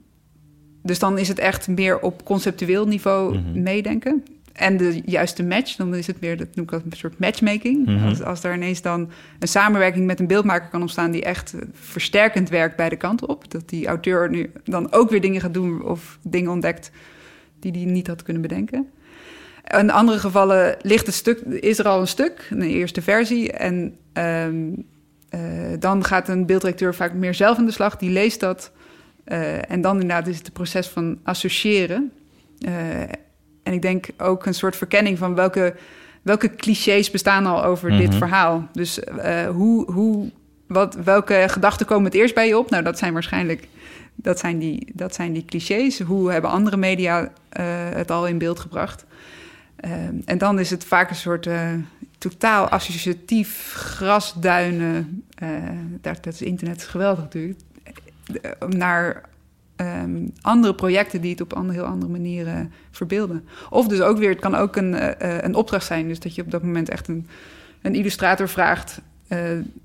dus 0.84 0.99
dan 0.99 1.17
is 1.17 1.28
het 1.28 1.39
echt 1.39 1.67
meer 1.67 1.99
op 1.99 2.25
conceptueel 2.25 2.88
niveau 2.88 3.38
mm 3.38 3.43
-hmm. 3.43 3.62
meedenken 3.62 4.23
en 4.53 4.77
de 4.77 5.01
juiste 5.05 5.43
match, 5.43 5.75
dan 5.75 5.95
is 5.95 6.07
het 6.07 6.21
meer, 6.21 6.38
dat 6.38 6.55
noem 6.55 6.65
ik 6.65 6.71
dat 6.71 6.81
een 6.83 6.97
soort 6.97 7.19
matchmaking. 7.19 7.85
Mm 7.85 7.97
-hmm. 7.97 8.07
als, 8.07 8.23
als 8.23 8.43
er 8.43 8.53
ineens 8.53 8.81
dan 8.81 9.09
een 9.39 9.47
samenwerking 9.47 10.05
met 10.05 10.19
een 10.19 10.27
beeldmaker 10.27 10.69
kan 10.69 10.81
ontstaan 10.81 11.12
die 11.12 11.23
echt 11.23 11.55
versterkend 11.73 12.49
werkt 12.49 12.75
bij 12.75 12.89
de 12.89 12.95
kant 12.95 13.25
op. 13.25 13.51
Dat 13.51 13.69
die 13.69 13.88
auteur 13.88 14.29
nu 14.29 14.51
dan 14.63 14.91
ook 14.91 15.09
weer 15.09 15.21
dingen 15.21 15.41
gaat 15.41 15.53
doen 15.53 15.83
of 15.83 16.19
dingen 16.21 16.51
ontdekt 16.51 16.91
die 17.59 17.71
hij 17.71 17.91
niet 17.91 18.07
had 18.07 18.23
kunnen 18.23 18.41
bedenken. 18.41 18.89
In 19.77 19.91
andere 19.91 20.19
gevallen 20.19 20.77
ligt 20.81 21.05
het 21.05 21.15
stuk, 21.15 21.39
is 21.39 21.79
er 21.79 21.88
al 21.88 21.99
een 21.99 22.07
stuk, 22.07 22.47
een 22.49 22.62
eerste 22.62 23.01
versie. 23.01 23.51
En 23.51 23.95
um, 24.13 24.85
uh, 25.35 25.41
dan 25.79 26.03
gaat 26.03 26.29
een 26.29 26.45
beelddirecteur 26.45 26.95
vaak 26.95 27.13
meer 27.13 27.33
zelf 27.33 27.57
in 27.57 27.65
de 27.65 27.71
slag, 27.71 27.97
die 27.97 28.09
leest 28.09 28.39
dat. 28.39 28.71
Uh, 29.25 29.71
en 29.71 29.81
dan 29.81 30.01
inderdaad 30.01 30.27
is 30.27 30.38
het 30.38 30.45
het 30.45 30.53
proces 30.53 30.88
van 30.88 31.19
associëren. 31.23 32.12
Uh, 32.59 32.73
en 33.69 33.75
ik 33.75 33.82
denk 33.82 34.05
ook 34.17 34.45
een 34.45 34.53
soort 34.53 34.75
verkenning 34.75 35.17
van 35.17 35.36
welke, 35.36 35.75
welke 36.21 36.55
clichés 36.55 37.12
bestaan 37.12 37.45
al 37.45 37.63
over 37.63 37.89
mm 37.89 37.91
-hmm. 37.91 38.01
dit 38.01 38.10
mhm. 38.10 38.17
verhaal. 38.17 38.67
Dus 38.71 38.99
uh, 38.99 39.47
hoe, 39.47 39.91
hoe, 39.91 40.32
wat, 40.67 40.95
welke 40.95 41.45
gedachten 41.47 41.86
komen 41.86 42.05
het 42.05 42.13
eerst 42.13 42.36
bij 42.36 42.47
je 42.47 42.58
op? 42.58 42.69
Nou, 42.69 42.84
dat 42.84 42.97
zijn 42.97 43.13
waarschijnlijk 43.13 43.67
dat 44.15 44.39
zijn 44.39 44.60
die, 44.60 44.91
dat 44.93 45.15
zijn 45.15 45.34
die 45.34 45.45
clichés. 45.45 45.99
Hoe 45.99 46.32
hebben 46.32 46.51
andere 46.51 46.77
media 46.77 47.21
uh, 47.21 47.29
het 47.89 48.12
al 48.12 48.27
in 48.27 48.38
beeld 48.38 48.60
gebracht? 48.60 49.05
Uh, 49.86 49.91
en 50.25 50.38
dan 50.38 50.60
is 50.60 50.69
het 50.69 50.84
vaak 50.84 51.10
een 51.10 51.15
soort 51.15 51.45
uh, 51.45 51.69
totaal 52.17 52.69
associatief 52.69 53.73
grasduinen. 53.73 55.23
dat, 56.01 56.23
dat 56.23 56.34
is 56.34 56.41
internet 56.41 56.84
geweldig 56.84 57.23
natuurlijk. 57.23 57.60
Naar 58.67 59.29
um, 59.82 60.34
andere 60.42 60.76
projecten 60.76 61.22
die 61.22 61.32
het 61.32 61.42
op 61.42 61.56
een 61.56 61.70
heel 61.70 61.84
andere 61.84 62.12
manieren 62.12 62.72
verbeelden. 62.92 63.48
Of 63.70 63.88
dus 63.88 64.02
ook 64.02 64.18
weer, 64.18 64.30
het 64.30 64.39
kan 64.39 64.56
ook 64.56 64.76
een, 64.76 64.94
uh, 64.94 65.12
een 65.18 65.56
opdracht 65.56 65.86
zijn. 65.86 66.08
Dus 66.08 66.20
dat 66.20 66.36
je 66.36 66.42
op 66.42 66.52
dat 66.52 66.63
moment 66.63 66.89
echt 66.89 67.08
een, 67.08 67.28
een 67.82 67.96
illustrator 67.96 68.50
vraagt 68.50 69.02
uh, 69.30 69.39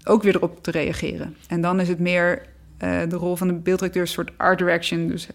ook 0.04 0.22
weer 0.22 0.34
erop 0.34 0.62
te 0.62 0.70
reageren. 0.70 1.36
En 1.48 1.60
dan 1.60 1.80
is 1.80 1.88
het 1.88 1.98
meer 1.98 2.42
uh, 2.82 3.00
de 3.08 3.16
rol 3.16 3.36
van 3.36 3.46
de 3.46 3.54
beelddirecteur, 3.54 4.02
een 4.02 4.08
soort 4.08 4.30
art 4.36 4.58
direction. 4.58 5.08
Dus 5.08 5.28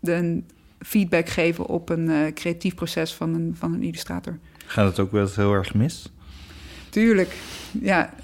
de 0.00 0.42
feedback 0.78 1.28
geven 1.28 1.66
op 1.66 1.88
een 1.88 2.32
creatief 2.34 2.74
proces 2.74 3.14
van 3.14 3.34
een, 3.34 3.54
van 3.58 3.74
een 3.74 3.82
illustrator. 3.82 4.38
Gaat 4.66 4.88
het 4.88 4.98
ook 4.98 5.12
wel 5.12 5.22
eens 5.22 5.36
heel 5.36 5.52
erg 5.52 5.74
mis? 5.74 6.12
Tuurlijk, 6.88 7.36
ja. 7.80 8.14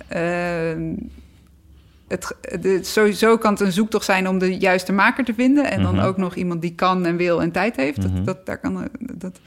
Het, 2.08 2.86
sowieso 2.86 3.38
kan 3.38 3.52
het 3.52 3.60
een 3.60 3.72
zoektocht 3.72 4.04
zijn 4.04 4.28
om 4.28 4.38
de 4.38 4.58
juiste 4.58 4.92
maker 4.92 5.24
te 5.24 5.34
vinden. 5.34 5.70
En 5.70 5.82
dan 5.82 5.92
mm 5.92 5.98
-hmm. 5.98 6.08
ook 6.08 6.16
nog 6.16 6.34
iemand 6.34 6.62
die 6.62 6.74
kan 6.74 7.06
en 7.06 7.16
wil 7.16 7.42
en 7.42 7.52
tijd 7.52 7.76
heeft. 7.76 7.98
Mm 7.98 8.04
-hmm. 8.04 8.14
dat, 8.14 8.24
dat, 8.24 8.46
daar 8.46 8.58
kan, 8.58 8.88
dat, 9.00 9.20
dat 9.20 9.40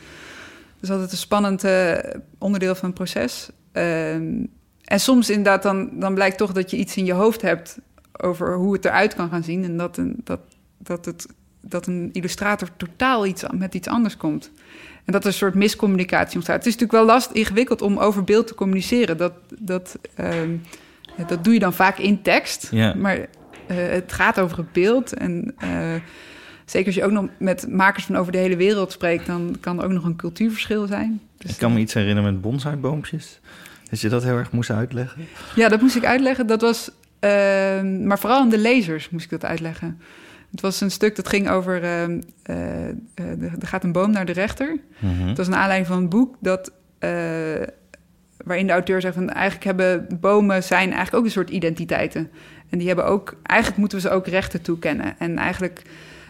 is 0.82 0.92
altijd 0.92 1.12
een 1.12 1.18
spannend 1.18 1.64
uh, 1.64 1.94
onderdeel 2.38 2.76
van 2.76 2.86
het 2.86 2.98
proces. 2.98 3.50
ehm, 3.72 4.46
en 4.84 5.00
soms 5.00 5.30
inderdaad, 5.30 5.64
dan, 5.64 5.90
dan 6.00 6.14
blijkt 6.14 6.38
toch 6.38 6.52
dat 6.52 6.72
je 6.72 6.78
iets 6.78 6.98
in 6.98 7.06
je 7.06 7.14
hoofd 7.14 7.42
hebt 7.42 7.80
over 8.12 8.56
hoe 8.56 8.74
het 8.74 8.86
eruit 8.86 9.16
kan 9.16 9.30
gaan 9.30 9.44
zien. 9.44 9.64
En 9.64 9.78
dat 9.78 9.98
een, 9.98 10.16
dat, 10.24 10.40
dat 10.78 11.06
het, 11.06 11.28
dat 11.62 11.88
een 11.88 12.10
illustrator 12.12 12.70
totaal 12.78 13.26
iets, 13.26 13.44
met 13.52 13.74
iets 13.74 13.88
anders 13.88 14.18
komt. 14.18 14.52
En 15.06 15.14
dat 15.14 15.22
er 15.22 15.28
een 15.28 15.34
soort 15.34 15.56
miscommunicatie 15.56 16.36
ontstaat. 16.36 16.56
Het 16.56 16.66
is 16.66 16.74
natuurlijk 16.74 17.06
wel 17.06 17.16
lastig, 17.16 17.36
ingewikkeld 17.36 17.82
om 17.82 17.98
over 17.98 18.24
beeld 18.24 18.48
te 18.48 18.56
communiceren. 18.56 19.18
Dat, 19.18 19.34
dat, 19.60 20.00
ehm, 20.16 20.56
dat 21.28 21.44
doe 21.44 21.54
je 21.54 21.60
dan 21.60 21.74
vaak 21.74 21.98
in 21.98 22.22
tekst. 22.22 22.68
Ja. 22.72 22.94
Maar 22.94 23.18
eh, 23.68 23.78
het 23.78 24.12
gaat 24.12 24.40
over 24.40 24.58
het 24.58 24.72
beeld. 24.72 25.14
En 25.14 25.54
eh, 25.58 25.94
zeker 26.66 26.88
als 26.88 26.96
je 26.96 27.04
ook 27.04 27.12
nog 27.12 27.26
met 27.40 27.68
makers 27.70 28.06
van 28.06 28.18
over 28.18 28.32
de 28.32 28.38
hele 28.38 28.56
wereld 28.56 28.92
spreekt, 28.92 29.26
dan 29.26 29.58
kan 29.60 29.80
er 29.80 29.86
ook 29.86 29.92
nog 29.92 30.04
een 30.04 30.16
cultuurverschil 30.16 30.88
zijn. 30.88 31.22
Dus, 31.38 31.52
ik 31.52 31.58
kan 31.58 31.74
me 31.74 31.80
iets 31.80 31.94
herinneren 31.94 32.34
met 32.34 32.42
bonsaiboompjes. 32.42 33.40
Dat 33.90 34.02
je 34.02 34.10
dat 34.10 34.24
heel 34.24 34.38
erg 34.38 34.52
moest 34.52 34.70
uitleggen. 34.70 35.28
Ja, 35.56 35.70
dat 35.70 35.82
moest 35.82 35.96
ik 35.96 36.06
uitleggen. 36.06 36.48
Dat 36.48 36.62
was, 36.62 36.92
ehm, 37.20 38.08
maar 38.08 38.20
vooral 38.20 38.40
aan 38.40 38.50
de 38.50 38.58
lezers 38.58 39.10
moest 39.10 39.24
ik 39.24 39.32
dat 39.32 39.46
uitleggen. 39.46 40.00
Het 40.52 40.62
was 40.62 40.82
een 40.82 40.92
stuk 40.92 41.16
dat 41.16 41.28
ging 41.28 41.50
over. 41.50 41.84
eh, 41.84 42.04
eh, 42.44 42.90
er 43.60 43.68
gaat 43.68 43.84
een 43.84 43.92
boom 43.92 44.12
naar 44.12 44.26
de 44.26 44.32
rechter. 44.32 44.78
Mhm. 45.00 45.28
Het 45.28 45.38
was 45.38 45.48
een 45.48 45.56
aanleiding 45.56 45.88
van 45.88 45.98
een 45.98 46.10
boek 46.10 46.36
dat. 46.40 46.72
Waarin 48.44 48.68
de 48.68 48.74
auteur 48.74 49.02
zegt 49.02 49.16
van 49.16 49.30
eigenlijk 49.30 49.66
hebben 49.66 50.08
bomen 50.20 50.64
zijn 50.64 50.88
eigenlijk 50.88 51.16
ook 51.16 51.26
een 51.26 51.32
soort 51.32 51.50
identiteiten. 51.50 52.32
En 52.70 52.78
die 52.78 52.88
hebben 52.88 53.06
ook, 53.06 53.36
eigenlijk 53.44 53.80
moeten 53.80 53.98
we 53.98 54.08
ze 54.08 54.14
ook 54.14 54.28
rechten 54.28 54.62
toekennen. 54.62 55.16
En 55.20 55.38
eigenlijk 55.38 55.82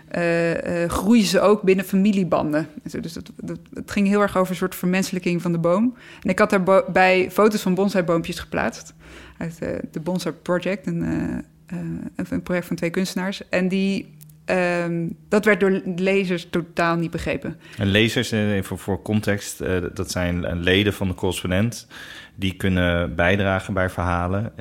eh, 0.08 0.84
eh, 0.84 0.90
groeien 0.90 1.26
ze 1.26 1.40
ook 1.40 1.62
binnen 1.62 1.86
familiebanden. 1.86 2.68
Dus 3.02 3.14
dat, 3.14 3.32
het 3.74 3.92
ging 3.92 4.08
heel 4.08 4.22
erg 4.22 4.38
over 4.38 4.52
een 4.52 4.58
soort 4.58 4.76
vermenselijking 4.76 5.42
van 5.42 5.52
de 5.52 5.58
boom. 5.58 5.96
En 6.24 6.30
ik 6.30 6.40
had 6.40 6.50
daarbij 6.50 7.32
foto's 7.32 7.62
van 7.62 7.74
bonsaiboompjes 7.74 8.40
geplaatst. 8.40 8.94
Uit 9.38 9.60
eh, 9.60 9.70
de 9.92 10.00
Bonsai 10.00 10.36
Project, 10.36 10.88
een 10.88 12.44
project 12.44 12.68
van 12.68 12.76
twee 12.76 12.90
kunstenaars. 12.90 13.50
En 13.50 13.68
die, 13.68 14.18
ehm, 14.52 15.08
dat 15.30 15.46
werd 15.46 15.60
door 15.60 15.82
lezers 15.96 16.48
totaal 16.50 16.96
niet 16.96 17.12
begrepen. 17.12 17.60
En 17.78 17.88
lezers, 17.88 18.32
eh, 18.32 18.56
even 18.56 18.78
voor 18.78 19.02
context, 19.02 19.62
eh, 19.62 19.78
dat 19.94 20.12
zijn 20.12 20.60
leden 20.60 20.94
van 20.94 21.08
de 21.08 21.14
correspondent. 21.14 21.88
Die 22.36 22.54
kunnen 22.54 23.16
bijdragen 23.16 23.74
bij 23.74 23.90
verhalen. 23.90 24.52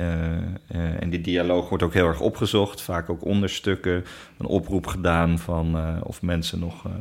Eh, 0.70 1.02
en 1.02 1.10
die 1.10 1.20
dialoog 1.20 1.68
wordt 1.68 1.84
ook 1.84 1.94
heel 1.94 2.06
erg 2.06 2.20
opgezocht. 2.20 2.82
Vaak 2.82 3.10
ook 3.10 3.24
onderstukken, 3.24 4.04
een 4.38 4.46
oproep 4.46 4.86
gedaan 4.86 5.38
van 5.38 5.76
of 6.02 6.22
mensen 6.22 6.58
nog 6.58 6.86
eh, 6.86 6.92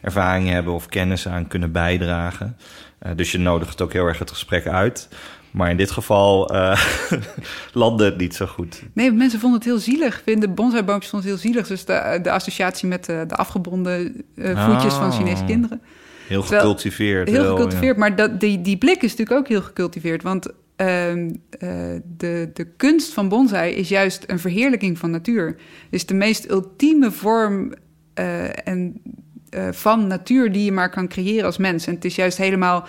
ervaring 0.00 0.48
hebben 0.48 0.72
of 0.72 0.86
kennis 0.86 1.28
aan 1.28 1.46
kunnen 1.46 1.72
bijdragen. 1.72 2.56
Dus 3.14 3.32
je 3.32 3.38
nodigt 3.38 3.80
ook 3.80 3.92
heel 3.92 4.06
erg 4.06 4.18
het 4.18 4.30
gesprek 4.30 4.66
uit. 4.66 5.08
Maar 5.50 5.70
in 5.70 5.76
dit 5.76 5.90
geval 5.90 6.48
eh 6.54 6.80
landde 7.72 8.04
het 8.04 8.16
niet 8.18 8.34
zo 8.34 8.46
goed. 8.46 8.82
Nee, 8.92 9.12
mensen 9.12 9.40
vonden 9.40 9.58
het 9.58 9.68
heel 9.68 9.78
zielig. 9.78 10.22
Vinden 10.24 10.54
bonsaiboompjes 10.54 11.10
vonden 11.10 11.30
het 11.30 11.40
heel 11.40 11.50
zielig. 11.52 11.66
Dus 11.68 11.84
de, 11.84 12.18
de 12.22 12.30
associatie 12.30 12.88
met 12.88 13.04
de, 13.04 13.24
de 13.26 13.34
afgebonden 13.36 14.24
eh, 14.36 14.66
voetjes 14.66 14.94
van 14.94 15.06
Oh. 15.06 15.16
Chinese 15.16 15.44
kinderen. 15.44 15.80
Heel 16.28 16.40
Terwijl- 16.40 16.60
gecultiveerd. 16.62 17.28
Heel 17.28 17.44
gecultiveerd, 17.50 17.96
maar 17.96 18.16
dat, 18.16 18.40
die, 18.40 18.60
die 18.60 18.78
blik 18.78 19.02
is 19.02 19.10
natuurlijk 19.10 19.38
ook 19.38 19.48
heel 19.48 19.62
gecultiveerd. 19.62 20.22
Want 20.22 20.46
ehm, 20.76 21.30
eh, 21.58 21.68
de, 22.16 22.50
de 22.54 22.66
kunst 22.76 23.12
van 23.12 23.28
bonsai 23.28 23.72
is 23.74 23.88
juist 23.88 24.24
een 24.26 24.38
verheerlijking 24.38 24.98
van 24.98 25.10
natuur. 25.10 25.46
Het 25.46 25.56
is 25.90 26.06
de 26.06 26.14
meest 26.14 26.50
ultieme 26.50 27.10
vorm 27.10 27.72
eh, 28.14 28.66
en, 28.68 29.02
eh, 29.50 29.68
van 29.70 30.06
natuur 30.06 30.52
die 30.52 30.64
je 30.64 30.72
maar 30.72 30.90
kan 30.90 31.08
creëren 31.08 31.44
als 31.44 31.56
mens. 31.56 31.86
En 31.86 31.94
het 31.94 32.04
is 32.04 32.14
juist 32.14 32.38
helemaal 32.38 32.86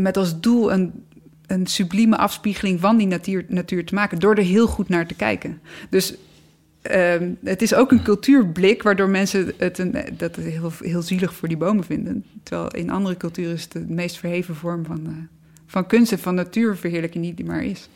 met 0.00 0.16
als 0.16 0.40
doel 0.40 0.72
een, 0.72 1.04
een 1.50 1.66
sublieme 1.66 2.16
afspiegeling 2.16 2.80
van 2.80 2.96
die 2.96 3.06
natuur, 3.06 3.44
natuur 3.48 3.84
te 3.84 3.94
maken... 3.94 4.18
door 4.18 4.34
er 4.34 4.42
heel 4.42 4.66
goed 4.66 4.88
naar 4.88 5.06
te 5.06 5.14
kijken. 5.14 5.60
Dus 5.90 6.14
Ehm, 6.82 7.30
het 7.44 7.62
is 7.62 7.74
ook 7.74 7.90
een 7.90 8.02
cultuurblik 8.02 8.82
waardoor 8.82 9.08
mensen 9.08 9.52
het, 9.56 9.78
een, 9.78 9.92
dat 10.16 10.36
het 10.36 10.44
heel, 10.44 10.72
heel 10.80 11.02
zielig 11.02 11.34
voor 11.34 11.48
die 11.48 11.56
bomen 11.56 11.84
vinden. 11.84 12.24
Terwijl 12.42 12.68
in 12.70 12.90
andere 12.90 13.16
culturen 13.16 13.52
is 13.52 13.62
het 13.62 13.72
de 13.72 13.84
meest 13.88 14.18
verheven 14.18 14.54
vorm 14.54 14.84
van, 14.84 15.06
eh, 15.06 15.12
van 15.66 15.86
kunst 15.86 16.12
en 16.12 16.18
van 16.18 16.34
natuurverheerlijking 16.34 17.24
die 17.24 17.46
er 17.46 17.52
maar 17.52 17.64
is. 17.64 17.88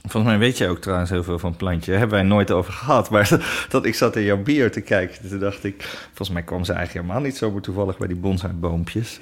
Volgens 0.00 0.24
mij 0.24 0.38
weet 0.38 0.58
jij 0.58 0.68
ook 0.68 0.78
trouwens 0.78 1.10
heel 1.10 1.22
veel 1.22 1.38
van 1.38 1.56
plantje. 1.56 1.90
Daar 1.90 2.00
hebben 2.00 2.18
wij 2.18 2.26
nooit 2.26 2.50
over 2.50 2.72
gehad. 2.72 3.10
Maar 3.10 3.38
dat 3.68 3.86
ik 3.86 3.94
zat 3.94 4.16
in 4.16 4.22
jouw 4.22 4.42
bier 4.42 4.70
te 4.70 4.80
kijken. 4.80 5.28
Toen 5.28 5.38
dacht 5.38 5.64
ik, 5.64 5.82
volgens 6.06 6.30
mij 6.30 6.42
kwam 6.42 6.64
ze 6.64 6.72
eigenlijk 6.72 7.06
helemaal 7.06 7.26
niet 7.26 7.36
zomaar 7.36 7.60
toevallig 7.60 7.98
bij 7.98 8.08
die 8.08 8.16
bonsai-boompjes. 8.16 9.18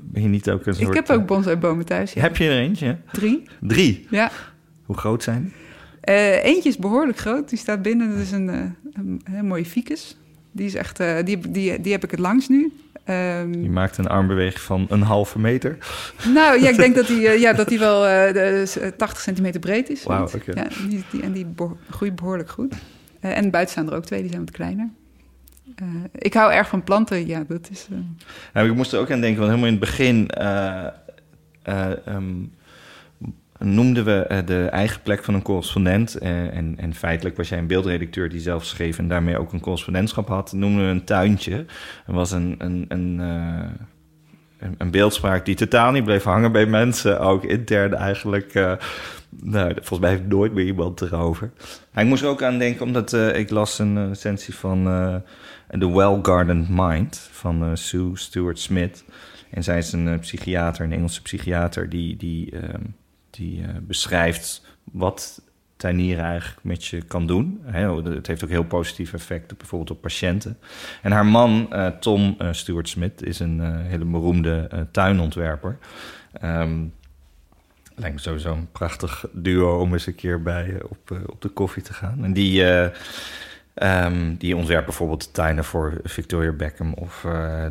Ben 0.00 0.22
je 0.22 0.28
niet 0.28 0.50
ook 0.50 0.66
een 0.66 0.74
soort... 0.74 0.88
Ik 0.88 0.94
heb 0.94 1.10
ook 1.10 1.26
bonsaibomen 1.26 1.84
thuis. 1.84 2.12
Ja. 2.12 2.20
Heb 2.20 2.36
je 2.36 2.44
er 2.44 2.58
eentje? 2.58 2.96
Drie. 3.12 3.42
Drie. 3.60 4.06
Ja. 4.10 4.30
Hoe 4.84 4.96
groot 4.96 5.22
zijn 5.22 5.42
die? 5.42 5.52
Eh, 6.00 6.44
eentje 6.44 6.68
is 6.68 6.76
behoorlijk 6.76 7.18
groot. 7.18 7.48
Die 7.48 7.58
staat 7.58 7.82
binnen. 7.82 8.08
Dat 8.08 8.18
is 8.18 8.32
een, 8.32 8.48
eh, 8.48 9.34
een, 9.34 9.46
mooie 9.46 9.64
ficus. 9.64 10.16
Die 10.52 10.66
is 10.66 10.74
echt, 10.74 11.00
eh, 11.00 11.24
die, 11.24 11.50
die, 11.50 11.80
die 11.80 11.92
heb 11.92 12.04
ik 12.04 12.10
het 12.10 12.20
langst 12.20 12.48
nu. 12.48 12.72
Ehm, 13.08 13.62
Je 13.62 13.70
maakt 13.70 13.98
een 13.98 14.06
armbeweging 14.06 14.60
van 14.60 14.86
een 14.88 15.02
halve 15.02 15.38
meter. 15.38 15.78
nou 16.34 16.60
ja, 16.60 16.68
ik 16.68 16.76
denk 16.76 16.94
dat 16.94 17.06
die, 17.06 17.28
eh, 17.28 17.40
ja, 17.40 17.52
dat 17.52 17.68
die 17.68 17.78
wel 17.78 18.06
eh, 18.06 18.32
de, 18.32 18.72
eh, 18.80 18.88
80 18.96 19.20
centimeter 19.22 19.60
breed 19.60 19.88
is. 19.90 20.02
Wauw. 20.02 20.28
Ja, 20.54 20.66
die, 20.88 21.04
die, 21.10 21.22
en 21.22 21.32
die 21.32 21.44
beho- 21.46 21.76
groeit 21.90 22.16
behoorlijk 22.16 22.50
goed. 22.50 22.74
Eh, 23.20 23.36
en 23.36 23.50
buiten 23.50 23.72
staan 23.72 23.90
er 23.90 23.96
ook 23.96 24.04
twee, 24.04 24.20
die 24.20 24.30
zijn 24.30 24.44
wat 24.44 24.50
kleiner. 24.54 24.88
Eh, 25.76 25.86
ik 26.12 26.34
hou 26.34 26.52
erg 26.52 26.68
van 26.68 26.84
planten, 26.84 27.26
ja, 27.26 27.44
dat 27.48 27.68
is... 27.70 27.86
eh, 28.54 28.64
ik 28.64 28.74
moest 28.74 28.92
er 28.92 28.98
ook 29.00 29.10
aan 29.10 29.20
denken, 29.20 29.38
want 29.40 29.50
helemaal 29.52 29.72
in 29.74 29.80
het 29.80 29.88
begin 29.90 30.28
eh, 30.30 30.86
eh, 31.62 32.06
ehm, 32.06 32.34
noemden 33.58 34.04
we 34.04 34.22
eh, 34.22 34.46
de 34.46 34.64
eigen 34.64 35.02
plek 35.02 35.24
van 35.24 35.34
een 35.34 35.42
correspondent. 35.42 36.14
eh, 36.14 36.56
en, 36.56 36.74
en 36.76 36.94
feitelijk 36.94 37.36
was 37.36 37.48
jij 37.48 37.58
een 37.58 37.66
beeldredacteur 37.66 38.28
die 38.28 38.40
zelf 38.40 38.64
schreef 38.64 38.98
en 38.98 39.08
daarmee 39.08 39.38
ook 39.38 39.52
een 39.52 39.60
correspondentschap 39.60 40.28
had. 40.28 40.52
Noemden 40.52 40.84
we 40.84 40.90
een 40.90 41.04
tuintje. 41.04 41.64
Er 42.06 42.14
was 42.14 42.30
een, 42.30 42.54
een, 42.58 42.84
een, 42.88 43.20
eh, 43.20 43.70
een, 44.58 44.74
een 44.78 44.90
beeldspraak 44.90 45.44
die 45.44 45.54
totaal 45.54 45.92
niet 45.92 46.04
bleef 46.04 46.22
hangen 46.22 46.52
bij 46.52 46.66
mensen. 46.66 47.20
Ook 47.20 47.44
intern 47.44 47.94
eigenlijk. 47.94 48.52
nou, 49.30 49.72
volgens 49.74 49.98
mij 49.98 50.10
heeft 50.10 50.26
nooit 50.26 50.52
meer 50.52 50.64
iemand 50.64 51.00
erover. 51.00 51.50
Ik 51.94 52.04
moest 52.04 52.22
er 52.22 52.28
ook 52.28 52.42
aan 52.42 52.58
denken, 52.58 52.86
omdat 52.86 53.12
ik 53.12 53.50
las 53.50 53.78
een 53.78 54.08
recensie 54.08 54.54
van 54.54 54.84
The 55.78 55.92
Well-Gardened 55.92 56.68
Mind 56.68 57.28
van 57.32 57.76
Sue 57.76 58.10
Stewart 58.14 58.58
Smith. 58.58 59.04
En 59.50 59.64
zij 59.64 59.78
is 59.78 59.92
een 59.92 60.18
psychiater, 60.18 60.84
een 60.84 60.92
Engelse 60.92 61.22
psychiater, 61.22 61.88
die, 61.88 62.16
die, 62.16 62.50
ehm, 62.50 62.82
die 63.38 63.62
eh, 63.62 63.68
beschrijft 63.80 64.62
wat 64.92 65.42
tuinieren 65.76 66.24
eigenlijk 66.24 66.64
met 66.64 66.84
je 66.84 67.02
kan 67.02 67.26
doen. 67.26 67.60
Hè, 67.64 68.02
het 68.02 68.26
heeft 68.26 68.44
ook 68.44 68.50
heel 68.50 68.64
positief 68.64 69.12
effect 69.12 69.52
op, 69.52 69.58
bijvoorbeeld 69.58 69.90
op 69.90 70.00
patiënten. 70.00 70.58
En 71.02 71.12
haar 71.12 71.26
man, 71.26 71.72
eh, 71.72 71.86
Tom 71.86 72.34
eh, 72.38 72.48
Stewart 72.52 72.88
Smith, 72.88 73.22
is 73.22 73.40
een 73.40 73.60
hele 73.86 74.04
beroemde 74.04 74.86
tuinontwerper. 74.90 75.78
Ehm, 76.32 76.84
lijkt 77.94 78.14
me 78.14 78.20
sowieso 78.20 78.52
een 78.52 78.72
prachtig 78.72 79.24
duo 79.32 79.80
om 79.80 79.92
eens 79.92 80.06
een 80.06 80.14
keer 80.14 80.42
bij 80.42 80.82
op, 80.88 81.20
op 81.26 81.42
de 81.42 81.48
koffie 81.48 81.82
te 81.82 81.92
gaan. 81.92 82.24
En 82.24 82.32
die, 82.32 82.64
eh, 82.64 82.90
ehm, 83.74 84.34
die 84.38 84.56
ontwerpt 84.56 84.86
bijvoorbeeld 84.86 85.34
tuinen 85.34 85.64
voor 85.64 86.00
Victoria 86.04 86.52
Beckham 86.52 86.92
of 86.92 87.26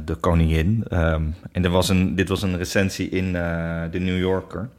de 0.05 0.15
koningin. 0.19 0.83
Ehm, 0.89 1.23
en 1.51 1.63
er 1.63 1.69
was 1.69 1.89
een, 1.89 2.15
dit 2.15 2.29
was 2.29 2.41
een 2.41 2.57
recensie 2.57 3.09
in 3.09 3.33
de 3.91 3.99
New 3.99 4.19
Yorker. 4.19 4.69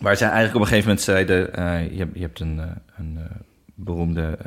Waar 0.00 0.16
zij 0.16 0.28
eigenlijk 0.28 0.56
op 0.56 0.60
een 0.60 0.68
gegeven 0.68 0.88
moment 0.88 1.04
zeiden... 1.04 1.54
eh, 1.54 1.98
je, 1.98 2.08
je 2.12 2.20
hebt 2.20 2.40
een, 2.40 2.60
eh, 2.60 2.66
een 2.96 3.18
eh, 3.18 3.36
beroemde 3.74 4.38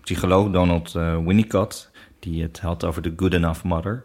psycholoog, 0.00 0.50
Donald 0.50 0.92
Winnicott... 0.92 1.90
die 2.18 2.42
het 2.42 2.60
had 2.60 2.84
over 2.84 3.02
de 3.02 3.12
good 3.16 3.34
enough 3.34 3.62
mother. 3.62 4.02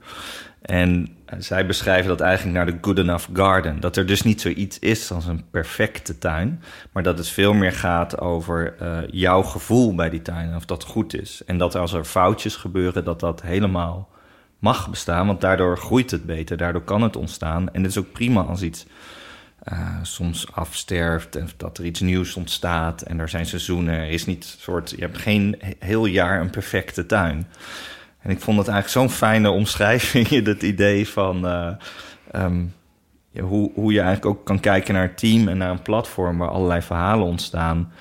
En 0.61 1.17
zij 1.37 1.65
beschrijven 1.65 2.09
dat 2.09 2.21
eigenlijk 2.21 2.57
naar 2.57 2.65
de 2.65 2.77
good 2.81 2.97
enough 2.97 3.27
garden. 3.33 3.79
Dat 3.79 3.97
er 3.97 4.05
dus 4.05 4.21
niet 4.21 4.41
zoiets 4.41 4.79
is 4.79 5.11
als 5.11 5.25
een 5.25 5.43
perfecte 5.51 6.17
tuin... 6.17 6.61
maar 6.91 7.03
dat 7.03 7.17
het 7.17 7.27
veel 7.27 7.53
meer 7.53 7.73
gaat 7.73 8.19
over 8.19 8.75
jouw 9.11 9.41
gevoel 9.41 9.95
bij 9.95 10.09
die 10.09 10.21
tuin... 10.21 10.55
of 10.55 10.65
dat 10.65 10.83
goed 10.83 11.21
is. 11.21 11.41
En 11.45 11.57
dat 11.57 11.75
als 11.75 11.93
er 11.93 12.05
foutjes 12.05 12.55
gebeuren, 12.55 13.03
dat 13.03 13.19
dat 13.19 13.41
helemaal 13.41 14.09
mag 14.59 14.89
bestaan... 14.89 15.27
want 15.27 15.41
daardoor 15.41 15.77
groeit 15.77 16.11
het 16.11 16.25
beter, 16.25 16.57
daardoor 16.57 16.83
kan 16.83 17.01
het 17.01 17.15
ontstaan. 17.15 17.73
En 17.73 17.81
het 17.81 17.91
is 17.91 17.97
ook 17.97 18.11
prima 18.11 18.41
als 18.41 18.61
iets 18.61 18.85
eh, 19.63 19.95
soms 20.01 20.51
afsterft 20.53 21.35
en 21.35 21.49
dat 21.57 21.77
er 21.77 21.85
iets 21.85 21.99
nieuws 21.99 22.35
ontstaat 22.35 23.01
en 23.01 23.19
er 23.19 23.29
zijn 23.29 23.45
seizoenen. 23.45 24.09
Is 24.09 24.25
niet 24.25 24.55
soort, 24.59 24.89
je 24.89 25.01
hebt 25.01 25.17
geen 25.17 25.55
he- 25.59 25.73
heel 25.79 26.05
jaar 26.05 26.41
een 26.41 26.49
perfecte 26.49 27.05
tuin. 27.05 27.47
En 28.19 28.29
ik 28.29 28.39
vond 28.39 28.57
het 28.57 28.67
eigenlijk 28.67 28.97
zo'n 29.07 29.17
fijne 29.17 29.49
omschrijving, 29.49 30.27
het 30.45 30.63
idee 30.63 31.07
van 31.07 31.47
eh, 31.47 31.71
ehm, 32.31 32.65
hoe, 33.39 33.71
hoe 33.73 33.93
je 33.93 34.01
eigenlijk 34.01 34.37
ook 34.37 34.45
kan 34.45 34.59
kijken 34.59 34.93
naar 34.93 35.03
een 35.03 35.15
team 35.15 35.47
en 35.47 35.57
naar 35.57 35.71
een 35.71 35.81
platform 35.81 36.37
waar 36.37 36.49
allerlei 36.49 36.81
verhalen 36.81 37.25
ontstaan. 37.25 37.91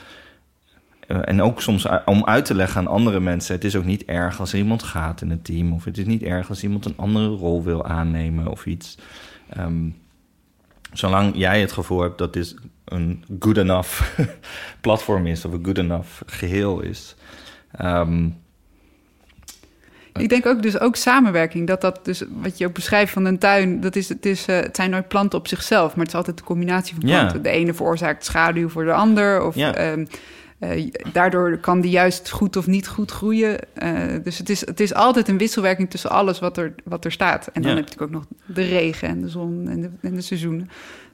Eh, 1.07 1.19
en 1.25 1.43
ook 1.43 1.63
soms 1.63 1.87
om 2.05 2.25
uit 2.25 2.45
te 2.45 2.55
leggen 2.55 2.81
aan 2.81 2.87
andere 2.87 3.21
mensen: 3.21 3.55
het 3.55 3.65
is 3.65 3.77
ook 3.77 3.85
niet 3.85 4.05
erg 4.05 4.41
als 4.41 4.55
iemand 4.55 4.83
gaat 4.83 5.21
in 5.21 5.31
het 5.31 5.45
team, 5.45 5.73
of 5.73 5.85
het 5.85 5.99
is 5.99 6.07
niet 6.07 6.23
erg 6.23 6.49
als 6.49 6.63
iemand 6.63 6.85
een 6.85 6.97
andere 6.97 7.29
rol 7.29 7.63
wil 7.63 7.85
aannemen 7.85 8.47
of 8.47 8.67
iets. 8.67 8.99
Ehm, 9.49 9.89
zolang 10.93 11.33
jij 11.37 11.61
het 11.61 11.73
gevoel 11.73 12.01
hebt 12.01 12.19
dat 12.19 12.33
dit 12.33 12.55
een 12.85 13.25
good 13.39 13.57
enough 13.57 14.19
platform 14.81 15.27
is 15.27 15.45
of 15.45 15.53
een 15.53 15.65
good 15.65 15.79
enough 15.79 16.23
geheel 16.27 16.81
is. 16.81 17.17
Um, 17.85 18.37
ik 20.13 20.29
denk 20.29 20.47
ook 20.47 20.63
dus 20.63 20.81
ook 20.81 20.97
samenwerking. 20.97 21.67
Dat 21.67 21.81
dat 21.81 22.05
dus 22.05 22.23
wat 22.43 22.59
je 22.59 22.67
ook 22.67 22.75
beschrijft 22.75 23.13
van 23.13 23.25
een 23.25 23.39
tuin. 23.39 23.81
Dat 23.81 23.97
is, 23.97 24.09
het, 24.09 24.27
is, 24.27 24.49
uh, 24.49 24.57
het 24.57 24.77
zijn 24.77 24.91
nooit 24.91 25.09
planten 25.09 25.39
op 25.39 25.49
zichzelf, 25.49 25.91
maar 25.91 26.05
het 26.05 26.09
is 26.09 26.15
altijd 26.15 26.39
de 26.39 26.45
combinatie 26.45 26.95
van 26.95 27.05
planten. 27.05 27.43
De 27.43 27.49
ene 27.49 27.75
veroorzaakt 27.75 28.25
schaduw 28.25 28.69
voor 28.69 28.85
de 28.85 28.93
ander. 28.93 29.43
Of 29.43 29.55
ja. 29.55 29.93
um, 29.93 30.07
uh, 30.59 30.91
daardoor 31.13 31.57
kan 31.59 31.81
die 31.81 31.91
juist 31.91 32.31
goed 32.31 32.57
of 32.57 32.67
niet 32.67 32.89
goed 32.89 33.11
groeien. 33.11 33.59
Uh, 33.83 34.25
dus 34.25 34.39
het 34.39 34.49
is, 34.49 34.67
het 34.67 34.81
is 34.81 34.95
altijd 34.95 35.29
een 35.29 35.39
wisselwerking 35.39 35.91
tussen 35.91 36.11
alles 36.11 36.39
wat 36.39 36.57
er, 36.57 36.75
wat 36.85 37.05
er 37.05 37.13
staat. 37.13 37.47
En 37.47 37.63
dan 37.63 37.77
heb 37.77 37.79
je 37.79 37.85
natuurlijk 37.85 38.03
ook 38.03 38.21
nog 38.21 38.27
de 38.47 38.63
regen 38.63 39.09
en 39.09 39.21
de 39.21 39.29
zon 39.29 39.69
en 39.69 39.81
de, 39.81 39.91
en 40.01 40.15
de 40.15 40.21
seizoenen. 40.21 40.71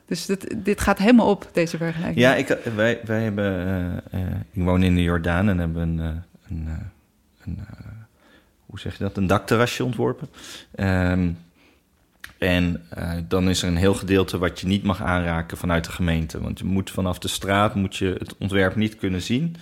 Dus 0.06 0.26
dit, 0.26 0.54
dit 0.64 0.80
gaat 0.80 0.98
helemaal 0.98 1.30
op, 1.30 1.48
deze 1.52 1.76
vergelijking. 1.76 2.20
Ja, 2.20 2.34
ik, 2.34 2.58
wij, 2.74 3.00
wij 3.04 3.22
hebben... 3.22 4.02
Uh, 4.14 4.20
ik 4.50 4.62
woon 4.62 4.82
in 4.82 4.94
de 4.94 5.02
Jordaan 5.02 5.48
en 5.48 5.58
hebben 5.58 5.82
een... 5.82 6.22
een, 6.48 6.68
een 7.44 7.58
hoe 8.66 8.82
zeg 8.82 8.98
je 8.98 9.04
dat? 9.04 9.16
Een 9.16 9.26
dakterrasje 9.26 9.84
ontworpen. 9.84 10.28
Um, 10.76 11.38
en 12.44 12.82
uh, 12.98 13.12
dan 13.28 13.48
is 13.48 13.62
er 13.62 13.68
een 13.68 13.76
heel 13.76 13.94
gedeelte 13.94 14.38
wat 14.38 14.60
je 14.60 14.66
niet 14.66 14.82
mag 14.82 15.02
aanraken 15.02 15.56
vanuit 15.56 15.84
de 15.84 15.92
gemeente. 15.92 16.40
Want 16.40 16.58
je 16.58 16.64
moet 16.64 16.90
vanaf 16.90 17.18
de 17.18 17.28
straat 17.28 17.74
moet 17.74 17.96
je 17.96 18.14
het 18.18 18.36
ontwerp 18.38 18.76
niet 18.76 18.96
kunnen 18.96 19.22
zien. 19.22 19.56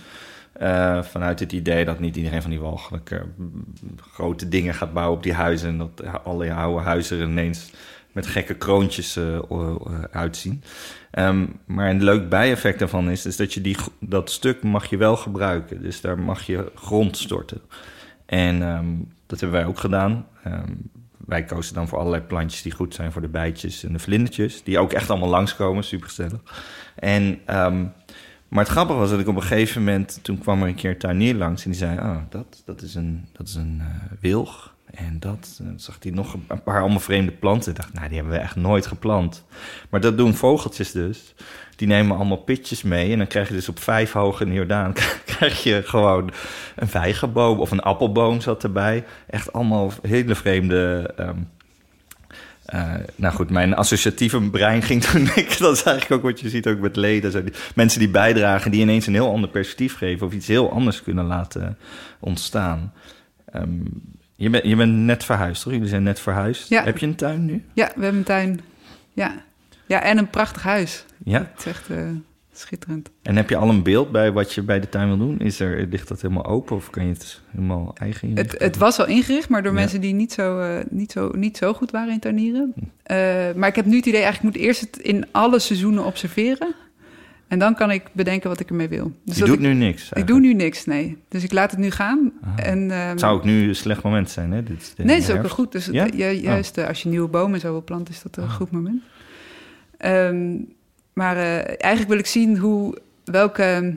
Uh, 0.61 1.03
vanuit 1.03 1.39
het 1.39 1.51
idee 1.51 1.85
dat 1.85 1.99
niet 1.99 2.15
iedereen 2.15 2.41
van 2.41 2.51
die 2.51 2.59
walgelijke 2.59 3.25
grote 3.97 4.49
dingen 4.49 4.73
gaat 4.73 4.93
bouwen 4.93 5.17
op 5.17 5.23
die 5.23 5.33
huizen. 5.33 5.69
En 5.69 5.77
dat 5.77 6.23
alle 6.23 6.53
oude 6.53 6.83
huizen 6.83 7.19
er 7.19 7.27
ineens 7.27 7.71
met 8.11 8.27
gekke 8.27 8.53
kroontjes 8.53 9.17
uh, 9.17 9.39
uitzien. 10.11 10.63
Um, 11.11 11.59
maar 11.65 11.89
een 11.89 12.03
leuk 12.03 12.29
bijeffect 12.29 12.79
daarvan 12.79 13.09
is, 13.09 13.35
dat 13.35 13.53
je 13.53 13.61
die, 13.61 13.77
dat 13.99 14.31
stuk 14.31 14.63
mag 14.63 14.85
je 14.85 14.97
wel 14.97 15.17
gebruiken. 15.17 15.81
Dus 15.81 16.01
daar 16.01 16.19
mag 16.19 16.43
je 16.45 16.71
grond 16.75 17.17
storten. 17.17 17.61
En 18.25 18.61
um, 18.61 19.11
dat 19.25 19.39
hebben 19.39 19.59
wij 19.59 19.67
ook 19.67 19.79
gedaan. 19.79 20.25
Um, 20.47 20.91
wij 21.25 21.43
kozen 21.43 21.73
dan 21.73 21.87
voor 21.87 21.97
allerlei 21.99 22.23
plantjes 22.23 22.61
die 22.61 22.71
goed 22.71 22.95
zijn 22.95 23.11
voor 23.11 23.21
de 23.21 23.27
bijtjes 23.27 23.83
en 23.83 23.93
de 23.93 23.99
vlindertjes. 23.99 24.63
Die 24.63 24.79
ook 24.79 24.93
echt 24.93 25.09
allemaal 25.09 25.29
langskomen, 25.29 25.83
super. 25.83 26.13
En, 26.95 27.23
um, 27.23 27.93
maar 28.47 28.63
het 28.63 28.73
grappige 28.73 28.99
was 28.99 29.09
dat 29.09 29.19
ik 29.19 29.27
op 29.27 29.35
een 29.35 29.41
gegeven 29.41 29.83
moment... 29.83 30.19
toen 30.21 30.37
kwam 30.37 30.61
er 30.61 30.67
een 30.67 30.75
keer 30.75 30.91
een 30.91 30.97
tuinier 30.97 31.35
langs 31.35 31.63
en 31.63 31.69
die 31.69 31.79
zei... 31.79 31.97
oh, 31.99 32.17
dat, 32.29 32.61
dat 32.65 32.81
is 32.81 32.95
een, 32.95 33.27
dat 33.31 33.47
is 33.47 33.55
een 33.55 33.77
uh, 33.81 33.87
wilg. 34.19 34.75
En 34.93 35.19
dat 35.19 35.59
uh, 35.61 35.67
zag 35.75 35.97
hij 36.01 36.11
nog 36.11 36.33
een, 36.47 36.63
paar 36.63 36.79
allemaal 36.81 36.99
vreemde 36.99 37.31
planten. 37.31 37.71
Ik 37.71 37.77
dacht, 37.77 37.93
nou, 37.93 38.07
die 38.07 38.17
hebben 38.17 38.33
we 38.33 38.39
echt 38.39 38.55
nooit 38.55 38.85
geplant. 38.85 39.43
Maar 39.89 40.01
dat 40.01 40.17
doen 40.17 40.33
vogeltjes 40.33 40.91
dus 40.91 41.33
die 41.75 41.87
nemen 41.87 42.15
allemaal 42.15 42.37
pitjes 42.37 42.81
mee. 42.83 43.11
En 43.11 43.17
dan 43.17 43.27
krijg 43.27 43.47
je 43.47 43.53
dus 43.53 43.69
op 43.69 43.79
vijf 43.79 44.11
hoog 44.11 44.41
in 44.41 44.53
Jordaan... 44.53 44.93
krijg 45.25 45.63
je 45.63 45.81
gewoon 45.85 46.31
een 46.75 46.87
vijgenboom 46.87 47.59
of 47.59 47.71
een 47.71 47.81
appelboom 47.81 48.41
zat 48.41 48.63
erbij. 48.63 49.03
Echt 49.27 49.53
allemaal 49.53 49.91
hele 50.01 50.35
vreemde... 50.35 51.13
Um, 51.19 51.49
uh, 52.73 52.93
nou 53.15 53.33
goed, 53.33 53.49
mijn 53.49 53.75
associatieve 53.75 54.49
brein 54.49 54.81
ging 54.81 55.03
toen 55.05 55.27
ik... 55.35 55.57
dat 55.57 55.75
is 55.75 55.83
eigenlijk 55.83 56.11
ook 56.11 56.31
wat 56.31 56.39
je 56.39 56.49
ziet 56.49 56.67
ook 56.67 56.79
met 56.79 56.95
leden. 56.95 57.31
Zo 57.31 57.43
die, 57.43 57.53
mensen 57.75 57.99
die 57.99 58.09
bijdragen, 58.09 58.71
die 58.71 58.81
ineens 58.81 59.07
een 59.07 59.13
heel 59.13 59.31
ander 59.31 59.49
perspectief 59.49 59.97
geven... 59.97 60.27
of 60.27 60.33
iets 60.33 60.47
heel 60.47 60.71
anders 60.71 61.03
kunnen 61.03 61.25
laten 61.25 61.77
ontstaan. 62.19 62.93
Um, 63.55 64.01
je, 64.35 64.49
bent 64.49 64.63
je 64.63 64.75
bent 64.75 64.93
net 64.93 65.23
verhuisd, 65.23 65.63
toch? 65.63 65.73
Jullie 65.73 65.87
zijn 65.87 66.03
net 66.03 66.19
verhuisd. 66.19 66.69
Ja. 66.69 66.83
Heb 66.83 66.97
je 66.97 67.05
een 67.05 67.15
tuin 67.15 67.45
nu? 67.45 67.63
Ja, 67.73 67.91
we 67.95 68.01
hebben 68.01 68.19
een 68.19 68.25
tuin. 68.25 68.59
Ja, 69.13 69.43
ja 69.85 70.01
en 70.01 70.17
een 70.17 70.29
prachtig 70.29 70.63
huis. 70.63 71.05
Ja? 71.23 71.39
Het 71.39 71.59
is 71.59 71.65
echt 71.65 71.89
uh, 71.89 71.97
schitterend. 72.53 73.09
En 73.21 73.35
heb 73.35 73.49
je 73.49 73.55
al 73.55 73.69
een 73.69 73.83
beeld 73.83 74.11
bij 74.11 74.31
wat 74.31 74.53
je 74.53 74.61
bij 74.61 74.79
de 74.79 74.89
tuin 74.89 75.07
wil 75.07 75.17
doen? 75.17 75.39
Is 75.39 75.59
er, 75.59 75.87
ligt 75.87 76.07
dat 76.07 76.21
helemaal 76.21 76.45
open 76.45 76.75
of 76.75 76.89
kan 76.89 77.03
je 77.03 77.13
het 77.13 77.41
helemaal 77.51 77.91
eigen 77.93 78.27
inrichten? 78.27 78.53
Het, 78.53 78.63
het 78.63 78.77
was 78.77 78.99
al 78.99 79.07
ingericht, 79.07 79.49
maar 79.49 79.63
door 79.63 79.73
ja. 79.73 79.79
mensen 79.79 80.01
die 80.01 80.13
niet 80.13 80.33
zo, 80.33 80.59
uh, 80.59 80.79
niet, 80.89 81.11
zo, 81.11 81.31
niet 81.35 81.57
zo 81.57 81.73
goed 81.73 81.91
waren 81.91 82.13
in 82.13 82.19
tuinieren. 82.19 82.73
Uh, 82.75 82.85
maar 83.55 83.67
ik 83.67 83.75
heb 83.75 83.85
nu 83.85 83.95
het 83.95 84.05
idee, 84.05 84.21
eigenlijk 84.21 84.55
moet 84.55 84.65
eerst 84.65 84.81
het 84.81 84.97
in 84.97 85.25
alle 85.31 85.59
seizoenen 85.59 86.05
observeren. 86.05 86.75
En 87.47 87.59
dan 87.59 87.75
kan 87.75 87.91
ik 87.91 88.03
bedenken 88.11 88.49
wat 88.49 88.59
ik 88.59 88.69
ermee 88.69 88.87
wil. 88.87 89.11
Dus 89.25 89.37
je 89.37 89.45
doet 89.45 89.53
ik, 89.53 89.59
nu 89.59 89.73
niks? 89.73 90.01
Eigenlijk. 90.01 90.19
Ik 90.19 90.27
doe 90.27 90.39
nu 90.39 90.53
niks, 90.53 90.85
nee. 90.85 91.17
Dus 91.27 91.43
ik 91.43 91.51
laat 91.51 91.71
het 91.71 91.79
nu 91.79 91.91
gaan. 91.91 92.31
En, 92.55 92.79
um, 92.79 92.89
het 92.89 93.19
zou 93.19 93.35
ook 93.35 93.43
nu 93.43 93.67
een 93.67 93.75
slecht 93.75 94.03
moment 94.03 94.29
zijn, 94.29 94.51
hè? 94.51 94.63
Dit, 94.63 94.93
nee, 94.97 95.15
het 95.15 95.29
is 95.29 95.35
ook 95.35 95.49
goed. 95.49 95.71
Dus 95.71 95.85
ja? 95.85 96.05
het, 96.05 96.15
juist 96.41 96.77
oh. 96.77 96.87
als 96.87 97.03
je 97.03 97.09
nieuwe 97.09 97.27
bomen 97.27 97.59
zo 97.59 97.71
wil 97.71 97.83
planten, 97.83 98.13
is 98.13 98.21
dat 98.21 98.37
een 98.37 98.43
oh. 98.43 98.53
goed 98.53 98.71
moment. 98.71 99.01
Um, 100.05 100.67
maar 101.13 101.35
uh, 101.35 101.57
eigenlijk 101.67 102.07
wil 102.07 102.17
ik 102.17 102.25
zien 102.25 102.57
hoe, 102.57 102.97
welke, 103.23 103.95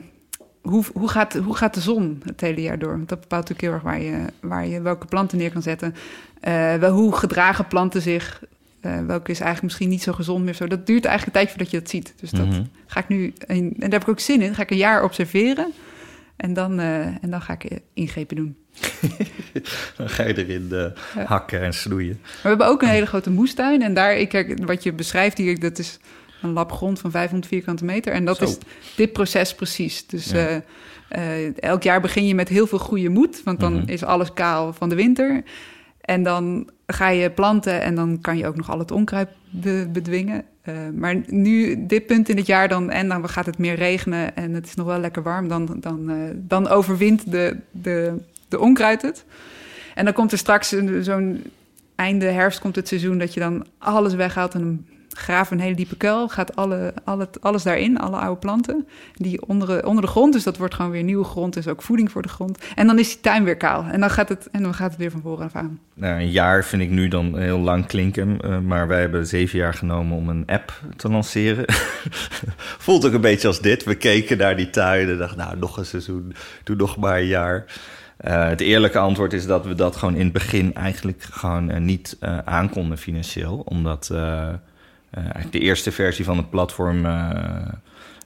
hoe, 0.61 0.83
hoe, 0.93 1.09
gaat, 1.09 1.33
hoe 1.33 1.55
gaat 1.55 1.73
de 1.73 1.81
zon 1.81 2.21
het 2.25 2.41
hele 2.41 2.61
jaar 2.61 2.79
door? 2.79 2.91
Want 2.91 3.09
dat 3.09 3.19
bepaalt 3.19 3.49
natuurlijk 3.49 3.61
heel 3.61 3.91
erg 3.91 3.97
waar 3.97 4.01
je, 4.01 4.25
waar 4.41 4.67
je 4.67 4.81
welke 4.81 5.05
planten 5.05 5.37
neer 5.37 5.51
kan 5.51 5.61
zetten. 5.61 5.95
Uh, 6.47 6.75
wel, 6.75 6.93
hoe 6.93 7.15
gedragen 7.15 7.67
planten 7.67 8.01
zich? 8.01 8.43
Uh, 8.87 8.99
welke 9.05 9.31
is 9.31 9.39
eigenlijk 9.39 9.63
misschien 9.63 9.89
niet 9.89 10.01
zo 10.01 10.13
gezond 10.13 10.43
meer. 10.45 10.53
Zo. 10.53 10.67
Dat 10.67 10.85
duurt 10.85 11.05
eigenlijk 11.05 11.25
een 11.25 11.43
tijdje 11.43 11.49
voordat 11.49 11.71
je 11.71 11.79
dat 11.79 11.89
ziet. 11.89 12.13
Dus 12.19 12.31
dat 12.31 12.45
mm 12.45 12.51
-hmm. 12.51 12.69
ga 12.85 12.99
ik 12.99 13.07
nu, 13.07 13.33
en, 13.47 13.57
en 13.57 13.73
daar 13.77 13.89
heb 13.89 14.01
ik 14.01 14.09
ook 14.09 14.19
zin 14.19 14.41
in, 14.41 14.55
ga 14.55 14.61
ik 14.61 14.71
een 14.71 14.77
jaar 14.77 15.03
observeren. 15.03 15.73
En 16.35 16.53
dan, 16.53 16.79
uh, 16.79 17.05
en 17.05 17.29
dan 17.29 17.41
ga 17.41 17.53
ik 17.59 17.79
ingrepen 17.93 18.35
doen. 18.35 18.55
dan 19.97 20.09
ga 20.09 20.23
je 20.23 20.45
erin 20.45 20.67
uh, 20.71 20.85
ja. 21.15 21.23
hakken 21.25 21.61
en 21.61 21.73
snoeien. 21.73 22.19
Maar 22.21 22.41
we 22.41 22.47
hebben 22.47 22.67
ook 22.67 22.81
een 22.81 22.87
hele 22.87 23.05
grote 23.05 23.29
moestuin. 23.29 23.81
En 23.81 23.93
daar, 23.93 24.17
ik, 24.17 24.57
wat 24.65 24.83
je 24.83 24.93
beschrijft 24.93 25.37
hier, 25.37 25.59
dat 25.59 25.79
is 25.79 25.99
een 26.41 26.51
lab 26.51 26.71
grond 26.71 26.99
van 26.99 27.11
500 27.11 27.47
vierkante 27.47 27.85
meter. 27.85 28.13
En 28.13 28.25
dat 28.25 28.37
Zo. 28.37 28.43
is 28.43 28.57
dit 28.95 29.13
proces 29.13 29.55
precies. 29.55 30.07
Dus 30.07 30.31
ja. 30.31 30.61
elk 31.59 31.83
jaar 31.83 32.01
begin 32.01 32.27
je 32.27 32.35
met 32.35 32.49
heel 32.49 32.67
veel 32.67 32.79
goede 32.79 33.09
moed. 33.09 33.43
Want 33.43 33.59
dan 33.59 33.73
mm 33.73 33.79
-hmm. 33.79 33.89
is 33.89 34.03
alles 34.03 34.33
kaal 34.33 34.73
van 34.73 34.89
de 34.89 34.95
winter. 34.95 35.43
En 36.07 36.23
dan 36.23 36.69
ga 36.85 37.09
je 37.09 37.29
planten 37.29 37.81
en 37.81 37.95
dan 37.95 38.21
kan 38.21 38.37
je 38.37 38.47
ook 38.47 38.55
nog 38.55 38.69
al 38.69 38.79
het 38.79 38.91
onkruid 38.91 39.29
be 39.49 39.87
bedwingen. 39.91 40.43
Uh, 40.65 40.75
maar 40.93 41.15
nu, 41.25 41.85
dit 41.87 42.05
punt 42.05 42.29
in 42.29 42.37
het 42.37 42.45
jaar, 42.45 42.67
dan, 42.67 42.89
en 42.89 43.07
dan 43.07 43.29
gaat 43.29 43.45
het 43.45 43.57
meer 43.57 43.75
regenen 43.75 44.35
en 44.35 44.53
het 44.53 44.65
is 44.65 44.75
nog 44.75 44.85
wel 44.85 44.99
lekker 44.99 45.23
warm, 45.23 45.47
dan, 45.47 45.77
dan, 45.79 46.11
uh, 46.11 46.29
dan 46.35 46.67
overwint 46.67 47.31
de, 47.31 47.57
de, 47.71 48.13
de 48.47 48.59
onkruid 48.59 49.01
het. 49.01 49.25
En 49.95 50.05
dan 50.05 50.13
komt 50.13 50.31
er 50.31 50.37
straks 50.37 50.75
zo'n 51.01 51.43
einde 51.95 52.25
herfst 52.25 52.59
komt 52.59 52.75
het 52.75 52.87
seizoen 52.87 53.17
dat 53.17 53.33
je 53.33 53.39
dan 53.39 53.65
alles 53.77 54.13
weghaalt 54.13 54.53
en 54.53 54.87
graaf 55.17 55.51
een 55.51 55.59
hele 55.59 55.75
diepe 55.75 55.95
kuil, 55.95 56.29
gaat 56.29 56.55
alle, 56.55 56.93
alle, 57.03 57.29
alles 57.39 57.63
daarin, 57.63 57.97
alle 57.97 58.17
oude 58.17 58.39
planten, 58.39 58.87
die 59.13 59.47
onder, 59.47 59.85
onder 59.85 60.03
de 60.03 60.09
grond. 60.09 60.33
Dus 60.33 60.43
dat 60.43 60.57
wordt 60.57 60.73
gewoon 60.73 60.91
weer 60.91 61.03
nieuwe 61.03 61.23
grond, 61.23 61.53
dus 61.53 61.67
ook 61.67 61.81
voeding 61.81 62.11
voor 62.11 62.21
de 62.21 62.27
grond. 62.27 62.57
En 62.75 62.87
dan 62.87 62.99
is 62.99 63.07
die 63.07 63.21
tuin 63.21 63.43
weer 63.43 63.57
kaal 63.57 63.83
en 63.83 63.99
dan 63.99 64.09
gaat 64.09 64.29
het, 64.29 64.47
en 64.51 64.63
dan 64.63 64.73
gaat 64.73 64.89
het 64.89 64.99
weer 64.99 65.11
van 65.11 65.21
voren 65.21 65.45
af 65.45 65.55
aan. 65.55 65.79
Nou, 65.93 66.19
een 66.19 66.31
jaar 66.31 66.65
vind 66.65 66.81
ik 66.81 66.89
nu 66.89 67.07
dan 67.07 67.37
heel 67.37 67.59
lang 67.59 67.85
klinken, 67.85 68.37
uh, 68.45 68.59
maar 68.59 68.87
wij 68.87 68.99
hebben 68.99 69.27
zeven 69.27 69.59
jaar 69.59 69.73
genomen 69.73 70.17
om 70.17 70.29
een 70.29 70.43
app 70.45 70.81
te 70.95 71.09
lanceren. 71.09 71.65
Voelt 72.85 73.05
ook 73.05 73.13
een 73.13 73.21
beetje 73.21 73.47
als 73.47 73.61
dit. 73.61 73.83
We 73.83 73.95
keken 73.95 74.37
naar 74.37 74.55
die 74.55 74.69
tuin 74.69 75.09
en 75.09 75.17
dachten, 75.17 75.37
nou, 75.37 75.57
nog 75.57 75.77
een 75.77 75.85
seizoen, 75.85 76.33
doe 76.63 76.75
nog 76.75 76.97
maar 76.97 77.17
een 77.17 77.25
jaar. 77.25 77.65
Uh, 78.25 78.47
het 78.47 78.61
eerlijke 78.61 78.99
antwoord 78.99 79.33
is 79.33 79.45
dat 79.45 79.65
we 79.65 79.75
dat 79.75 79.95
gewoon 79.95 80.15
in 80.15 80.23
het 80.23 80.33
begin 80.33 80.73
eigenlijk 80.73 81.23
gewoon 81.23 81.71
uh, 81.71 81.77
niet 81.77 82.17
aankonden 82.45 82.97
financieel. 82.97 83.61
Omdat 83.65 84.11
eigenlijk 85.21 85.51
de 85.51 85.59
eerste 85.59 85.91
versie 85.91 86.25
van 86.25 86.37
het 86.37 86.49
platform, 86.49 87.05
uh, 87.05 87.29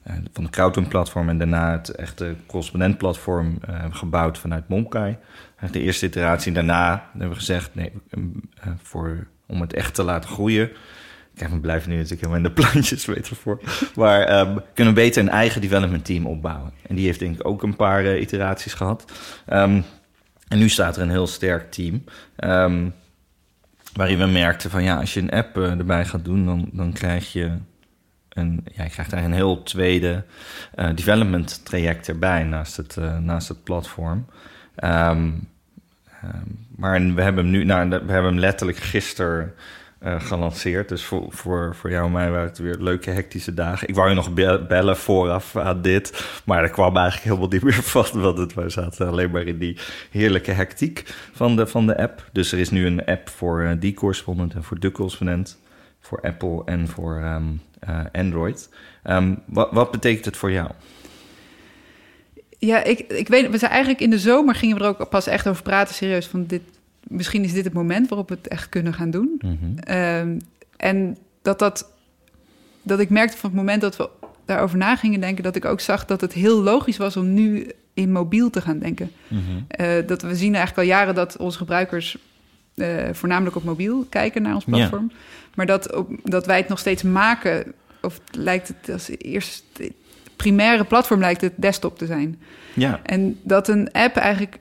uh, 0.08 0.14
van 0.34 0.44
de 0.44 0.50
Crowdfund-platform 0.50 1.30
en 1.30 1.38
daarna 1.38 1.72
het 1.72 1.90
echte 1.90 2.36
correspondent-platform 2.46 3.60
gebouwd 3.90 4.38
vanuit 4.38 4.68
Momkai. 4.68 5.18
De 5.72 5.80
eerste 5.80 6.06
iteratie. 6.06 6.52
Daarna 6.52 7.10
hebben 7.12 7.30
we 7.30 7.36
gezegd, 7.36 7.76
nee, 7.76 7.92
voor, 8.82 9.28
om 9.48 9.62
het 9.62 9.74
echt 9.74 9.94
te 9.96 10.04
laten 10.04 10.30
groeien. 10.30 10.72
Kijk, 11.36 11.52
we 11.52 11.60
blijven 11.60 11.90
nu 11.90 11.96
natuurlijk 11.96 12.22
helemaal 12.22 12.46
in 12.46 12.56
de 12.56 12.62
plantjes, 12.62 13.06
weet 13.16 13.28
je 13.28 13.36
voor. 13.36 13.62
Maar 13.96 14.40
um, 14.40 14.62
kunnen 14.74 14.94
we 14.94 15.00
beter 15.00 15.22
een 15.22 15.30
eigen 15.30 15.62
development 15.62 16.06
team 16.06 16.26
opbouwen. 16.26 16.74
En 16.88 16.96
die 16.96 17.06
heeft 17.06 17.20
denk 17.20 17.36
ik 17.36 17.48
ook 17.48 17.64
een 17.64 17.76
paar 17.76 18.18
iteraties 18.18 18.74
gehad. 18.74 19.12
Um, 19.48 19.84
en 20.48 20.58
nu 20.58 20.70
staat 20.70 20.96
er 20.96 21.02
een 21.02 21.10
heel 21.10 21.28
sterk 21.28 21.72
team. 21.72 22.04
Um, 22.44 22.94
waarin 23.94 24.18
we 24.18 24.26
merkten 24.26 24.70
van 24.70 24.84
ja, 24.84 24.96
als 24.96 25.14
je 25.14 25.20
een 25.20 25.32
app 25.32 25.58
uh, 25.58 25.72
erbij 25.72 26.06
gaat 26.06 26.26
doen, 26.26 26.46
dan, 26.46 26.70
dan 26.72 26.94
krijg 26.94 27.34
je 27.34 27.52
een, 28.30 28.66
ja, 28.76 28.84
je 28.84 28.90
krijgt 28.90 29.12
een 29.12 29.34
heel 29.34 29.64
tweede 29.64 30.24
uh, 30.76 30.90
development 30.96 31.66
traject 31.66 32.08
erbij 32.08 32.44
naast 32.44 32.78
het, 32.78 32.96
uh, 33.00 33.18
naast 33.18 33.48
het 33.48 33.64
platform. 33.64 34.26
Um, 34.84 35.50
um, 36.24 36.68
maar 36.76 37.14
we 37.14 37.22
hebben 37.22 37.44
hem 37.44 37.54
nu, 37.54 37.64
nou, 37.64 37.90
we 37.90 37.96
hebben 37.96 38.32
hem 38.32 38.40
letterlijk 38.40 38.78
gisteren 38.78 39.54
uh, 40.04 40.22
gelanceerd. 40.22 40.90
Dus 40.90 41.04
voor, 41.04 41.26
voor, 41.30 41.76
voor 41.76 41.90
jou 41.90 42.06
en 42.06 42.12
mij 42.12 42.32
waren 42.32 42.48
het 42.48 42.58
weer 42.58 42.78
leuke 42.80 43.10
hectische 43.10 43.54
dagen. 43.54 43.88
Ik 43.88 43.96
wou 43.96 44.10
je 44.10 44.16
nog 44.16 44.34
be 44.34 44.66
bellen 44.68 44.98
vooraf 44.98 45.56
aan 45.56 45.82
dit. 45.82 46.26
Maar 46.46 46.62
dat 46.62 46.72
kwam 46.72 46.98
eigenlijk 46.98 47.28
helemaal 47.28 47.50
niet 47.50 47.64
meer 47.64 47.84
van. 47.94 48.22
Want 48.22 48.38
het, 48.38 48.54
we 48.54 48.70
zaten 48.70 49.08
alleen 49.08 49.32
maar 49.32 49.48
in 49.48 49.58
die 49.58 49.78
heerlijke 50.12 50.52
hectiek 50.52 51.04
van 51.32 51.56
de, 51.56 51.68
van 51.68 51.88
de 51.88 51.98
app. 51.98 52.30
Dus 52.32 52.52
er 52.52 52.60
is 52.60 52.70
nu 52.70 52.86
een 52.86 53.06
app 53.06 53.30
voor 53.30 53.62
uh, 53.62 53.72
die 53.80 53.94
correspondent 53.94 54.54
en 54.54 54.64
voor 54.64 54.80
de 54.80 54.92
correspondent. 54.92 55.60
voor 56.00 56.22
Apple 56.22 56.62
en 56.66 56.88
voor 56.88 57.18
ehm, 57.18 57.44
eh, 57.80 58.00
Android. 58.12 58.70
Ehm, 59.04 59.36
wat, 59.46 59.72
wat 59.72 59.92
betekent 59.92 60.26
het 60.26 60.38
voor 60.38 60.52
jou? 60.52 60.70
Ja, 62.60 62.84
ik, 62.84 63.00
ik 63.00 63.28
weet, 63.28 63.50
we 63.50 63.58
zijn 63.58 63.72
eigenlijk 63.72 64.02
in 64.02 64.10
de 64.10 64.20
zomer 64.20 64.56
gingen 64.56 64.78
we 64.78 64.84
er 64.84 64.90
ook 64.90 65.10
pas 65.10 65.28
echt 65.28 65.48
over 65.48 65.64
praten, 65.64 65.96
serieus. 65.96 66.28
Van 66.28 66.46
dit, 66.46 66.62
misschien 67.08 67.44
is 67.44 67.54
dit 67.54 67.64
het 67.64 67.74
moment 67.74 68.10
waarop 68.10 68.30
we 68.30 68.36
het 68.36 68.48
echt 68.48 68.70
kunnen 68.70 68.94
gaan 68.94 69.12
doen. 69.12 69.42
Mhm. 69.42 69.78
Ehm, 69.78 70.40
en 70.78 71.18
dat 71.42 71.60
dat, 71.60 71.92
dat 72.82 73.00
ik 73.00 73.10
merkte 73.10 73.38
van 73.38 73.50
het 73.50 73.60
moment 73.60 73.82
dat 73.82 73.98
we 73.98 74.10
daarover 74.46 74.78
na 74.78 74.96
gingen 74.96 75.20
denken, 75.20 75.44
dat 75.44 75.56
ik 75.56 75.66
ook 75.66 75.80
zag 75.80 76.06
dat 76.06 76.22
het 76.22 76.34
heel 76.34 76.62
logisch 76.62 76.98
was 76.98 77.18
om 77.18 77.34
nu 77.34 77.72
in 77.94 78.12
mobiel 78.12 78.50
te 78.50 78.62
gaan 78.62 78.80
denken. 78.80 79.12
Mhm. 79.28 79.42
Eh, 79.68 80.08
dat 80.08 80.22
we 80.22 80.36
zien 80.36 80.56
eigenlijk 80.56 80.78
al 80.78 80.96
jaren 80.96 81.16
dat 81.16 81.38
onze 81.38 81.58
gebruikers 81.58 82.18
eh, 82.76 83.10
voornamelijk 83.12 83.56
op 83.56 83.64
mobiel 83.64 84.06
kijken 84.10 84.42
naar 84.42 84.54
ons 84.54 84.66
platform. 84.66 85.12
Maar 85.56 85.66
dat, 85.66 85.96
op, 85.96 86.10
dat 86.24 86.46
wij 86.46 86.58
het 86.58 86.68
nog 86.68 86.80
steeds 86.80 87.04
maken, 87.04 87.74
of 88.02 88.22
lijkt 88.32 88.68
het 88.68 88.90
als 88.90 89.10
eerste 89.18 89.92
primaire 90.36 90.84
platform 90.84 91.20
lijkt 91.20 91.42
het 91.42 91.54
desktop 91.56 91.98
te 91.98 92.06
zijn. 92.06 92.42
Ja. 92.74 93.00
En 93.04 93.40
dat 93.44 93.68
een 93.68 93.92
app 93.92 94.16
eigenlijk 94.16 94.58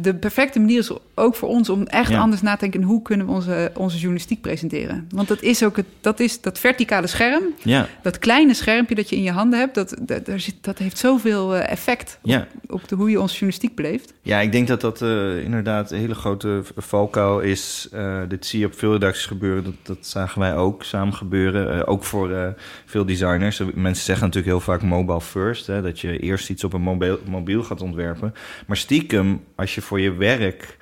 de 0.00 0.16
perfecte 0.20 0.60
manier 0.60 0.78
is 0.78 0.90
ook 1.14 1.34
voor 1.34 1.48
ons 1.48 1.68
om 1.68 1.82
echt 1.82 2.10
Ja. 2.10 2.18
anders 2.18 2.42
na 2.42 2.54
te 2.54 2.60
denken... 2.60 2.82
hoe 2.82 3.02
kunnen 3.02 3.26
we 3.26 3.32
onze, 3.32 3.70
onze 3.74 3.96
journalistiek 3.96 4.40
presenteren. 4.40 5.08
Want 5.10 5.28
dat 5.28 5.42
is 5.42 5.62
ook 5.64 5.76
het, 5.76 5.86
dat, 6.00 6.20
is 6.20 6.40
dat 6.40 6.58
verticale 6.58 7.06
scherm, 7.06 7.42
Ja, 7.62 7.88
dat 8.02 8.18
kleine 8.18 8.54
schermpje 8.54 8.94
dat 8.94 9.08
je 9.08 9.16
in 9.16 9.22
je 9.22 9.30
handen 9.30 9.58
hebt... 9.58 9.74
dat, 9.74 9.96
dat, 10.00 10.26
daar 10.26 10.40
zit, 10.40 10.54
dat 10.60 10.78
heeft 10.78 10.98
zoveel 10.98 11.56
eh, 11.56 11.72
effect 11.72 12.18
ja. 12.22 12.46
op 12.66 12.88
de, 12.88 12.94
hoe 12.94 13.10
je 13.10 13.20
onze 13.20 13.32
journalistiek 13.32 13.74
beleeft. 13.74 14.12
ja, 14.22 14.40
ik 14.40 14.52
denk 14.52 14.68
dat 14.68 14.80
dat 14.80 15.02
eh, 15.02 15.44
inderdaad 15.44 15.90
een 15.90 15.98
hele 15.98 16.14
grote 16.14 16.62
valkuil 16.76 17.40
is. 17.40 17.88
Eh, 17.92 18.20
dit 18.28 18.46
zie 18.46 18.60
je 18.60 18.66
op 18.66 18.78
veel 18.78 18.92
redacties 18.92 19.26
gebeuren. 19.26 19.64
Dat, 19.64 19.74
dat 19.82 20.06
zagen 20.06 20.40
wij 20.40 20.56
ook 20.56 20.84
samen 20.84 21.14
gebeuren. 21.14 21.74
Eh, 21.74 21.82
ook 21.84 22.04
voor 22.04 22.32
eh, 22.32 22.48
veel 22.86 23.06
designers. 23.06 23.58
Mensen 23.74 24.04
zeggen 24.04 24.24
natuurlijk 24.26 24.52
heel 24.52 24.60
vaak 24.60 24.82
mobile 24.82 25.20
first. 25.20 25.66
Hè, 25.66 25.82
dat 25.82 26.00
je 26.00 26.18
eerst 26.18 26.50
iets 26.50 26.64
op 26.64 26.72
een 26.72 26.82
mobiel, 26.82 27.18
mobiel 27.28 27.62
gaat 27.62 27.80
ontwerpen. 27.80 28.34
Maar 28.66 28.76
stiekem, 28.76 29.37
als 29.56 29.74
je 29.74 29.80
voor 29.80 30.00
je 30.00 30.12
werk 30.12 30.76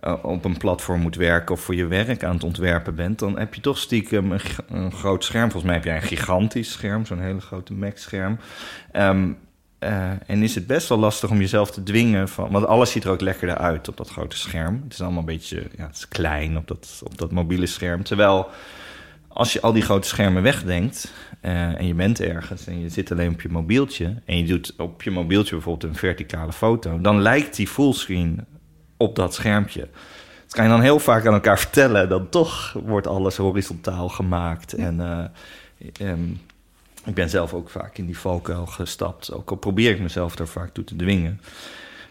eh, 0.00 0.14
op 0.22 0.44
een 0.44 0.56
platform 0.56 1.00
moet 1.00 1.16
werken... 1.16 1.54
of 1.54 1.60
voor 1.60 1.74
je 1.74 1.86
werk 1.86 2.24
aan 2.24 2.34
het 2.34 2.44
ontwerpen 2.44 2.94
bent... 2.94 3.18
dan 3.18 3.38
heb 3.38 3.54
je 3.54 3.60
toch 3.60 3.78
stiekem 3.78 4.32
een, 4.68 4.92
groot 4.92 5.24
scherm. 5.24 5.50
Volgens 5.50 5.64
mij 5.64 5.74
heb 5.74 5.84
jij 5.84 5.96
een 5.96 6.02
gigantisch 6.02 6.72
scherm. 6.72 7.06
Zo'n 7.06 7.20
hele 7.20 7.40
grote 7.40 7.72
Mac-scherm. 7.72 8.38
Ehm, 8.92 9.32
eh, 9.78 10.10
en 10.26 10.42
is 10.42 10.54
het 10.54 10.66
best 10.66 10.88
wel 10.88 10.98
lastig 10.98 11.30
om 11.30 11.38
jezelf 11.38 11.70
te 11.70 11.82
dwingen 11.82 12.28
van. 12.28 12.50
Want 12.50 12.66
alles 12.66 12.90
ziet 12.90 13.04
er 13.04 13.10
ook 13.10 13.20
lekkerder 13.20 13.56
uit 13.56 13.88
op 13.88 13.96
dat 13.96 14.08
grote 14.08 14.36
scherm. 14.36 14.80
Het 14.84 14.92
is 14.92 15.00
allemaal 15.00 15.18
een 15.18 15.24
beetje. 15.24 15.62
Ja, 15.76 15.86
het 15.86 15.96
is 15.96 16.08
klein 16.08 16.56
op 16.56 16.68
dat, 16.68 17.00
op 17.04 17.18
dat 17.18 17.32
mobiele 17.32 17.66
scherm. 17.66 18.02
Terwijl 18.02 18.48
als 19.36 19.52
je 19.52 19.60
al 19.60 19.72
die 19.72 19.82
grote 19.82 20.08
schermen 20.08 20.42
wegdenkt. 20.42 21.12
eh, 21.40 21.78
en 21.78 21.86
je 21.86 21.94
bent 21.94 22.20
ergens 22.20 22.66
en 22.66 22.80
je 22.80 22.88
zit 22.88 23.12
alleen 23.12 23.32
op 23.32 23.40
je 23.40 23.48
mobieltje. 23.48 24.14
en 24.24 24.38
je 24.38 24.44
doet 24.44 24.74
op 24.78 25.02
je 25.02 25.10
mobieltje 25.10 25.54
bijvoorbeeld 25.54 25.92
een 25.92 25.98
verticale 25.98 26.52
foto. 26.52 27.00
dan 27.00 27.20
lijkt 27.22 27.56
die 27.56 27.68
fullscreen 27.68 28.44
op 28.96 29.16
dat 29.16 29.34
schermpje. 29.34 29.88
Dat 30.42 30.54
kan 30.54 30.64
je 30.64 30.70
dan 30.70 30.80
heel 30.80 30.98
vaak 30.98 31.26
aan 31.26 31.34
elkaar 31.34 31.58
vertellen. 31.66 32.08
Dan 32.08 32.28
toch 32.28 32.76
wordt 32.84 33.06
alles 33.06 33.36
horizontaal 33.36 34.08
gemaakt. 34.08 34.72
En. 34.72 35.00
eh, 35.00 36.10
ehm, 36.10 36.28
ik 37.04 37.14
ben 37.14 37.30
zelf 37.30 37.54
ook 37.54 37.70
vaak 37.70 37.98
in 37.98 38.06
die 38.06 38.18
valkuil 38.18 38.66
gestapt. 38.66 39.32
Ook 39.32 39.50
al 39.50 39.56
probeer 39.56 39.90
ik 39.90 40.00
mezelf 40.00 40.38
er 40.38 40.48
vaak 40.48 40.70
toe 40.72 40.84
te 40.84 40.96
dwingen. 40.96 41.40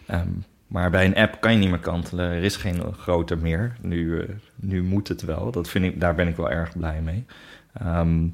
Ehm, 0.05 0.27
maar 0.75 0.89
bij 0.89 1.05
een 1.05 1.15
app 1.15 1.41
kan 1.41 1.51
je 1.51 1.57
niet 1.57 1.69
meer 1.69 1.79
kantelen. 1.79 2.31
Er 2.31 2.43
is 2.43 2.55
geen 2.55 2.93
groter 2.93 3.37
meer. 3.37 3.75
Nu, 3.81 4.19
eh, 4.19 4.29
nu 4.55 4.83
moet 4.83 5.07
het 5.07 5.21
wel. 5.21 5.51
Dat 5.51 5.69
vind 5.69 5.85
ik, 5.85 5.99
daar 5.99 6.15
ben 6.15 6.27
ik 6.27 6.35
wel 6.35 6.49
erg 6.49 6.77
blij 6.77 7.01
mee. 7.01 7.25
Ehm, 7.73 8.27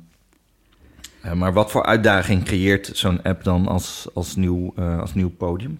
eh, 1.21 1.33
maar 1.33 1.53
wat 1.53 1.71
voor 1.71 1.85
uitdaging 1.85 2.43
creëert 2.43 2.89
zo'n 2.93 3.21
app 3.21 3.43
dan 3.43 3.67
als, 3.67 4.07
als, 4.13 4.35
nieuw, 4.35 4.73
eh, 4.75 4.99
als 4.99 5.13
nieuw 5.13 5.29
podium? 5.29 5.79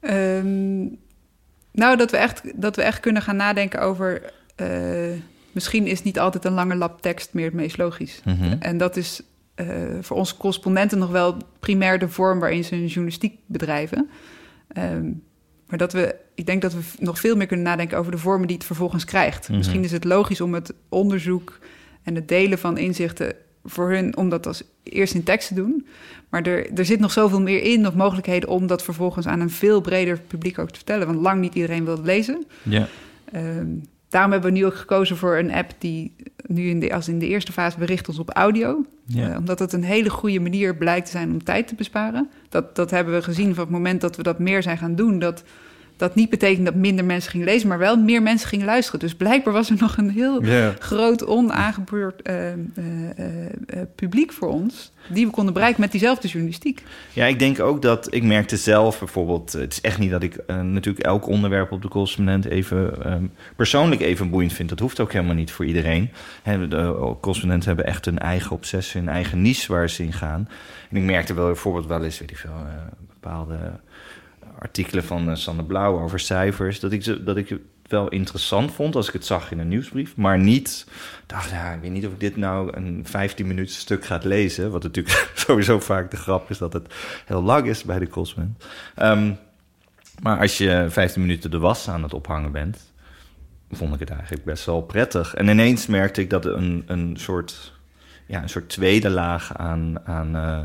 Ehm, 0.00 0.82
nou, 1.70 1.96
dat 1.96 2.10
we, 2.10 2.16
echt, 2.16 2.60
dat 2.60 2.76
we 2.76 2.82
echt 2.82 3.00
kunnen 3.00 3.22
gaan 3.22 3.36
nadenken 3.36 3.80
over... 3.80 4.32
misschien 5.52 5.86
is 5.86 6.02
niet 6.02 6.18
altijd 6.18 6.44
een 6.44 6.52
lange 6.52 6.74
lap 6.74 7.02
tekst 7.02 7.32
meer 7.32 7.44
het 7.44 7.54
meest 7.54 7.76
logisch. 7.76 8.20
Mhm. 8.24 8.56
En 8.58 8.78
dat 8.78 8.96
is 8.96 9.22
voor 10.00 10.16
onze 10.16 10.36
correspondenten 10.36 10.98
nog 10.98 11.10
wel 11.10 11.36
primair 11.58 11.98
de 11.98 12.08
vorm 12.08 12.40
waarin 12.40 12.64
ze 12.64 12.74
hun 12.74 12.86
journalistiek 12.86 13.38
bedrijven. 13.46 14.08
Ehm, 14.68 15.10
maar 15.66 15.78
dat 15.78 15.92
we, 15.92 16.16
ik 16.34 16.46
denk 16.46 16.62
dat 16.62 16.72
we 16.72 16.80
nog 16.98 17.20
veel 17.20 17.36
meer 17.36 17.46
kunnen 17.46 17.66
nadenken 17.66 17.98
over 17.98 18.12
de 18.12 18.18
vormen 18.18 18.46
die 18.46 18.56
het 18.56 18.66
vervolgens 18.66 19.04
krijgt. 19.04 19.48
Mhm. 19.48 19.56
Misschien 19.56 19.84
is 19.84 19.92
het 19.92 20.04
logisch 20.04 20.40
om 20.40 20.54
het 20.54 20.72
onderzoek 20.88 21.58
en 22.02 22.14
het 22.14 22.28
delen 22.28 22.58
van 22.58 22.78
inzichten 22.78 23.34
voor 23.64 23.90
hun, 23.90 24.16
om 24.16 24.28
dat 24.28 24.46
als 24.46 24.62
eerst 24.82 25.14
in 25.14 25.22
tekst 25.22 25.48
te 25.48 25.54
doen. 25.54 25.86
Maar 26.28 26.42
er, 26.42 26.72
er 26.78 26.84
zit 26.84 27.00
nog 27.00 27.12
zoveel 27.12 27.40
meer 27.40 27.62
in, 27.62 27.80
nog 27.80 27.94
mogelijkheden 27.94 28.48
om 28.48 28.66
dat 28.66 28.82
vervolgens 28.82 29.26
aan 29.26 29.40
een 29.40 29.50
veel 29.50 29.80
breder 29.80 30.20
publiek 30.20 30.58
ook 30.58 30.68
te 30.68 30.76
vertellen. 30.76 31.06
Want 31.06 31.20
lang 31.20 31.40
niet 31.40 31.54
iedereen 31.54 31.84
wil 31.84 31.96
het 31.96 32.06
lezen. 32.06 32.44
Ja. 32.62 32.88
Ehm, 33.32 33.66
daarom 34.14 34.32
hebben 34.32 34.52
we 34.52 34.58
nu 34.58 34.66
ook 34.66 34.74
gekozen 34.74 35.16
voor 35.16 35.36
een 35.36 35.52
app 35.52 35.70
die 35.78 36.16
nu 36.46 36.68
in 36.68 36.80
de, 36.80 36.94
als 36.94 37.08
in 37.08 37.18
de 37.18 37.28
eerste 37.28 37.52
fase 37.52 37.78
bericht 37.78 38.08
ons 38.08 38.18
op 38.18 38.30
audio. 38.30 38.84
Ja. 39.06 39.30
Eh, 39.30 39.36
omdat 39.36 39.58
het 39.58 39.72
een 39.72 39.84
hele 39.84 40.10
goede 40.10 40.40
manier 40.40 40.76
blijkt 40.76 41.06
te 41.06 41.12
zijn 41.12 41.30
om 41.30 41.44
tijd 41.44 41.68
te 41.68 41.74
besparen. 41.74 42.30
Dat, 42.48 42.76
dat 42.76 42.90
hebben 42.90 43.14
we 43.14 43.22
gezien 43.22 43.54
van 43.54 43.64
het 43.64 43.72
moment 43.72 44.00
dat 44.00 44.16
we 44.16 44.22
dat 44.22 44.38
meer 44.38 44.62
zijn 44.62 44.78
gaan 44.78 44.94
doen. 44.94 45.18
Dat 45.18 45.44
dat 45.96 46.14
niet 46.14 46.30
betekent 46.30 46.64
dat 46.64 46.74
minder 46.74 47.04
mensen 47.04 47.30
gingen 47.30 47.46
lezen, 47.46 47.68
maar 47.68 47.78
wel 47.78 47.96
meer 47.96 48.22
mensen 48.22 48.48
gingen 48.48 48.66
luisteren. 48.66 49.00
Dus 49.00 49.14
blijkbaar 49.14 49.52
was 49.52 49.70
er 49.70 49.76
nog 49.78 49.96
een 49.96 50.10
heel 50.10 50.42
groot 50.78 51.26
onaangebeurd 51.26 52.22
eh, 52.22 52.52
eh, 52.52 52.56
eh, 52.56 53.80
publiek 53.94 54.32
voor 54.32 54.48
ons. 54.48 54.92
Die 55.08 55.26
we 55.26 55.32
konden 55.32 55.54
bereiken 55.54 55.80
met 55.80 55.90
diezelfde 55.90 56.28
journalistiek. 56.28 56.82
Ja, 57.12 57.26
ik 57.26 57.38
denk 57.38 57.60
ook 57.60 57.82
dat 57.82 58.14
ik 58.14 58.22
merkte 58.22 58.56
zelf 58.56 58.98
bijvoorbeeld. 58.98 59.52
Het 59.52 59.72
is 59.72 59.80
echt 59.80 59.98
niet 59.98 60.10
dat 60.10 60.22
ik 60.22 60.46
natuurlijk 60.46 61.04
elk 61.04 61.26
onderwerp 61.26 61.72
op 61.72 61.82
de 61.82 61.88
correspondent 61.88 62.44
even 62.44 63.04
ehm, 63.04 63.24
persoonlijk 63.56 64.00
even 64.00 64.30
boeiend 64.30 64.52
vind. 64.52 64.68
Dat 64.68 64.78
hoeft 64.78 65.00
ook 65.00 65.12
helemaal 65.12 65.34
niet 65.34 65.50
voor 65.50 65.64
iedereen. 65.64 66.10
Hè, 66.42 66.68
de 66.68 66.76
eh, 66.76 67.10
correspondenten 67.20 67.68
hebben 67.68 67.86
echt 67.86 68.06
een 68.06 68.18
eigen 68.18 68.50
obsessie, 68.50 69.00
een 69.00 69.08
eigen 69.08 69.42
niche 69.42 69.72
waar 69.72 69.90
ze 69.90 70.02
in 70.02 70.12
gaan. 70.12 70.48
En 70.90 70.96
ik 70.96 71.02
merkte 71.02 71.34
wel 71.34 71.46
bijvoorbeeld 71.46 71.86
wel 71.86 72.04
eens, 72.04 72.18
weet 72.18 72.30
ik 72.30 72.36
veel, 72.36 72.50
eh, 72.50 72.72
bepaalde 73.08 73.58
artikelen 74.64 75.04
van 75.04 75.30
eh, 75.30 75.34
Sander 75.34 75.64
Blauw 75.64 76.00
over 76.00 76.20
cijfers. 76.20 76.80
Dat 76.80 76.92
ik, 76.92 77.02
ze, 77.02 77.22
dat 77.22 77.36
ik 77.36 77.48
het 77.48 77.60
wel 77.88 78.08
interessant 78.08 78.72
vond 78.72 78.96
als 78.96 79.06
ik 79.06 79.12
het 79.12 79.26
zag 79.26 79.50
in 79.50 79.58
een 79.58 79.68
nieuwsbrief. 79.68 80.16
Maar 80.16 80.38
niet, 80.38 80.86
dacht, 81.26 81.50
ja, 81.50 81.72
ik 81.72 81.80
weet 81.80 81.90
niet 81.90 82.06
of 82.06 82.12
ik 82.12 82.20
dit 82.20 82.36
nou 82.36 82.76
een 82.76 83.06
15 83.06 83.46
minuten 83.46 83.74
stuk 83.74 84.04
ga 84.04 84.20
lezen. 84.22 84.70
Wat 84.70 84.82
natuurlijk 84.82 85.30
sowieso 85.46 85.80
vaak 85.80 86.10
de 86.10 86.16
grap 86.16 86.50
is 86.50 86.58
dat 86.58 86.72
het 86.72 86.94
heel 87.26 87.42
lang 87.42 87.66
is 87.66 87.82
bij 87.82 87.98
de 87.98 88.08
Cosman. 88.08 88.56
Ehm, 88.94 89.32
maar 90.22 90.38
als 90.38 90.58
je 90.58 90.86
15 90.88 91.20
minuten 91.20 91.50
de 91.50 91.58
was 91.58 91.88
aan 91.88 92.02
het 92.02 92.14
ophangen 92.14 92.52
bent, 92.52 92.92
vond 93.70 93.94
ik 93.94 94.00
het 94.00 94.10
eigenlijk 94.10 94.44
best 94.44 94.64
wel 94.64 94.82
prettig. 94.82 95.34
En 95.34 95.48
ineens 95.48 95.86
merkte 95.86 96.20
ik 96.20 96.30
dat 96.30 96.44
een, 96.44 96.82
een, 96.86 97.16
soort, 97.16 97.72
ja, 98.26 98.42
een 98.42 98.48
soort 98.48 98.68
tweede 98.68 99.10
laag 99.10 99.56
aan, 99.56 100.06
aan 100.06 100.36
eh, 100.36 100.62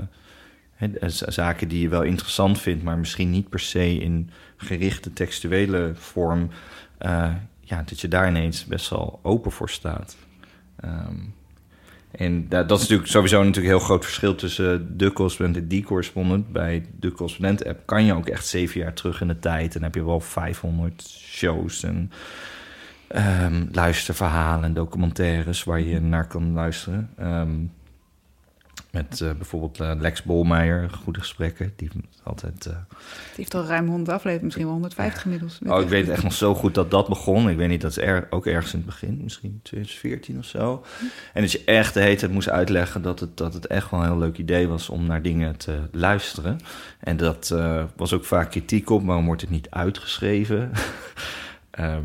zaken 1.08 1.68
die 1.68 1.82
je 1.82 1.90
wel 1.90 2.04
interessant 2.04 2.60
vindt, 2.60 2.84
maar 2.84 2.98
misschien 2.98 3.30
niet 3.30 3.50
per 3.50 3.60
se 3.60 4.00
in 4.00 4.30
gerichte 4.58 5.14
textuele 5.14 5.92
vorm, 5.96 6.50
eh, 6.98 7.34
ja, 7.62 7.84
dat 7.86 8.00
je 8.02 8.08
daar 8.08 8.28
ineens 8.28 8.66
best 8.66 8.90
wel 8.90 9.20
open 9.24 9.52
voor 9.52 9.70
staat. 9.70 10.18
Ehm, 10.80 11.16
en 12.12 12.50
da- 12.50 12.64
dat 12.64 12.78
is 12.78 12.84
natuurlijk 12.84 13.10
sowieso 13.10 13.38
natuurlijk 13.38 13.66
een 13.66 13.78
heel 13.78 13.86
groot 13.88 14.04
verschil 14.06 14.36
tussen 14.36 14.98
de 14.98 15.14
correspondent 15.14 15.64
en 15.64 15.68
die 15.70 15.84
correspondent. 15.84 16.52
Bij 16.52 16.86
de 17.00 17.12
correspondent 17.12 17.66
app 17.66 17.86
kan 17.86 18.04
je 18.04 18.14
ook 18.14 18.28
echt 18.28 18.46
zeven 18.48 18.80
jaar 18.80 18.94
terug 18.94 19.22
in 19.22 19.28
de 19.28 19.40
tijd. 19.40 19.76
En 19.76 19.84
heb 19.84 19.96
je 19.96 20.06
wel 20.06 20.20
500 20.20 21.08
shows 21.10 21.84
en 21.84 22.12
ehm, 23.08 23.66
luisterverhalen 23.72 24.64
en 24.64 24.74
documentaires 24.74 25.64
waar 25.64 25.80
je 25.82 26.00
naar 26.02 26.28
kan 26.28 26.54
luisteren. 26.54 27.10
Ehm, 27.18 27.50
met 28.92 29.22
eh, 29.22 29.32
bijvoorbeeld 29.32 29.80
eh, 29.80 29.92
Lex 30.00 30.24
Bolmeijer, 30.24 30.90
goede 30.90 31.20
gesprekken. 31.20 31.74
Die 31.76 31.90
altijd. 32.24 32.66
eh, 32.66 32.74
Het 32.74 33.38
heeft 33.38 33.54
al 33.56 33.66
ruim 33.66 33.88
100 33.88 34.10
afleveringen, 34.10 34.44
misschien 34.46 34.66
wel 34.66 34.74
150 34.74 35.24
inmiddels. 35.26 35.60
Oh, 35.68 35.82
ik 35.82 35.88
weet 35.90 36.10
echt 36.10 36.24
nog 36.24 36.34
zo 36.34 36.56
goed 36.56 36.76
dat 36.76 36.92
dat 36.92 37.08
begon. 37.08 37.50
Ik 37.50 37.58
weet 37.58 37.70
niet, 37.70 37.82
dat 37.82 37.92
is 37.92 37.98
er, 37.98 38.28
ook 38.30 38.46
ergens 38.46 38.74
in 38.74 38.78
het 38.80 38.88
begin, 38.88 39.20
misschien 39.24 39.60
2014 39.64 40.38
of 40.38 40.46
zo. 40.46 40.86
En 41.34 41.42
dat 41.42 41.52
je 41.52 41.64
echt 41.66 41.94
de 41.94 42.02
hele 42.02 42.16
tijd 42.16 42.32
moest 42.32 42.50
uitleggen 42.50 43.02
dat 43.02 43.20
het, 43.20 43.38
dat 43.38 43.54
het 43.54 43.68
echt 43.68 43.92
wel 43.92 44.00
een 44.00 44.06
heel 44.06 44.18
leuk 44.18 44.38
idee 44.38 44.68
was 44.68 44.90
om 44.90 45.06
naar 45.06 45.22
dingen 45.22 45.58
te 45.58 45.80
luisteren. 45.92 46.60
En 47.00 47.18
dat 47.18 47.56
was 47.96 48.14
ook 48.14 48.26
vaak 48.26 48.52
kritiek 48.52 48.90
op, 48.90 49.06
waarom 49.06 49.26
wordt 49.26 49.42
het 49.42 49.50
niet 49.50 49.70
uitgeschreven? 49.70 50.72
Ehm, 51.72 52.04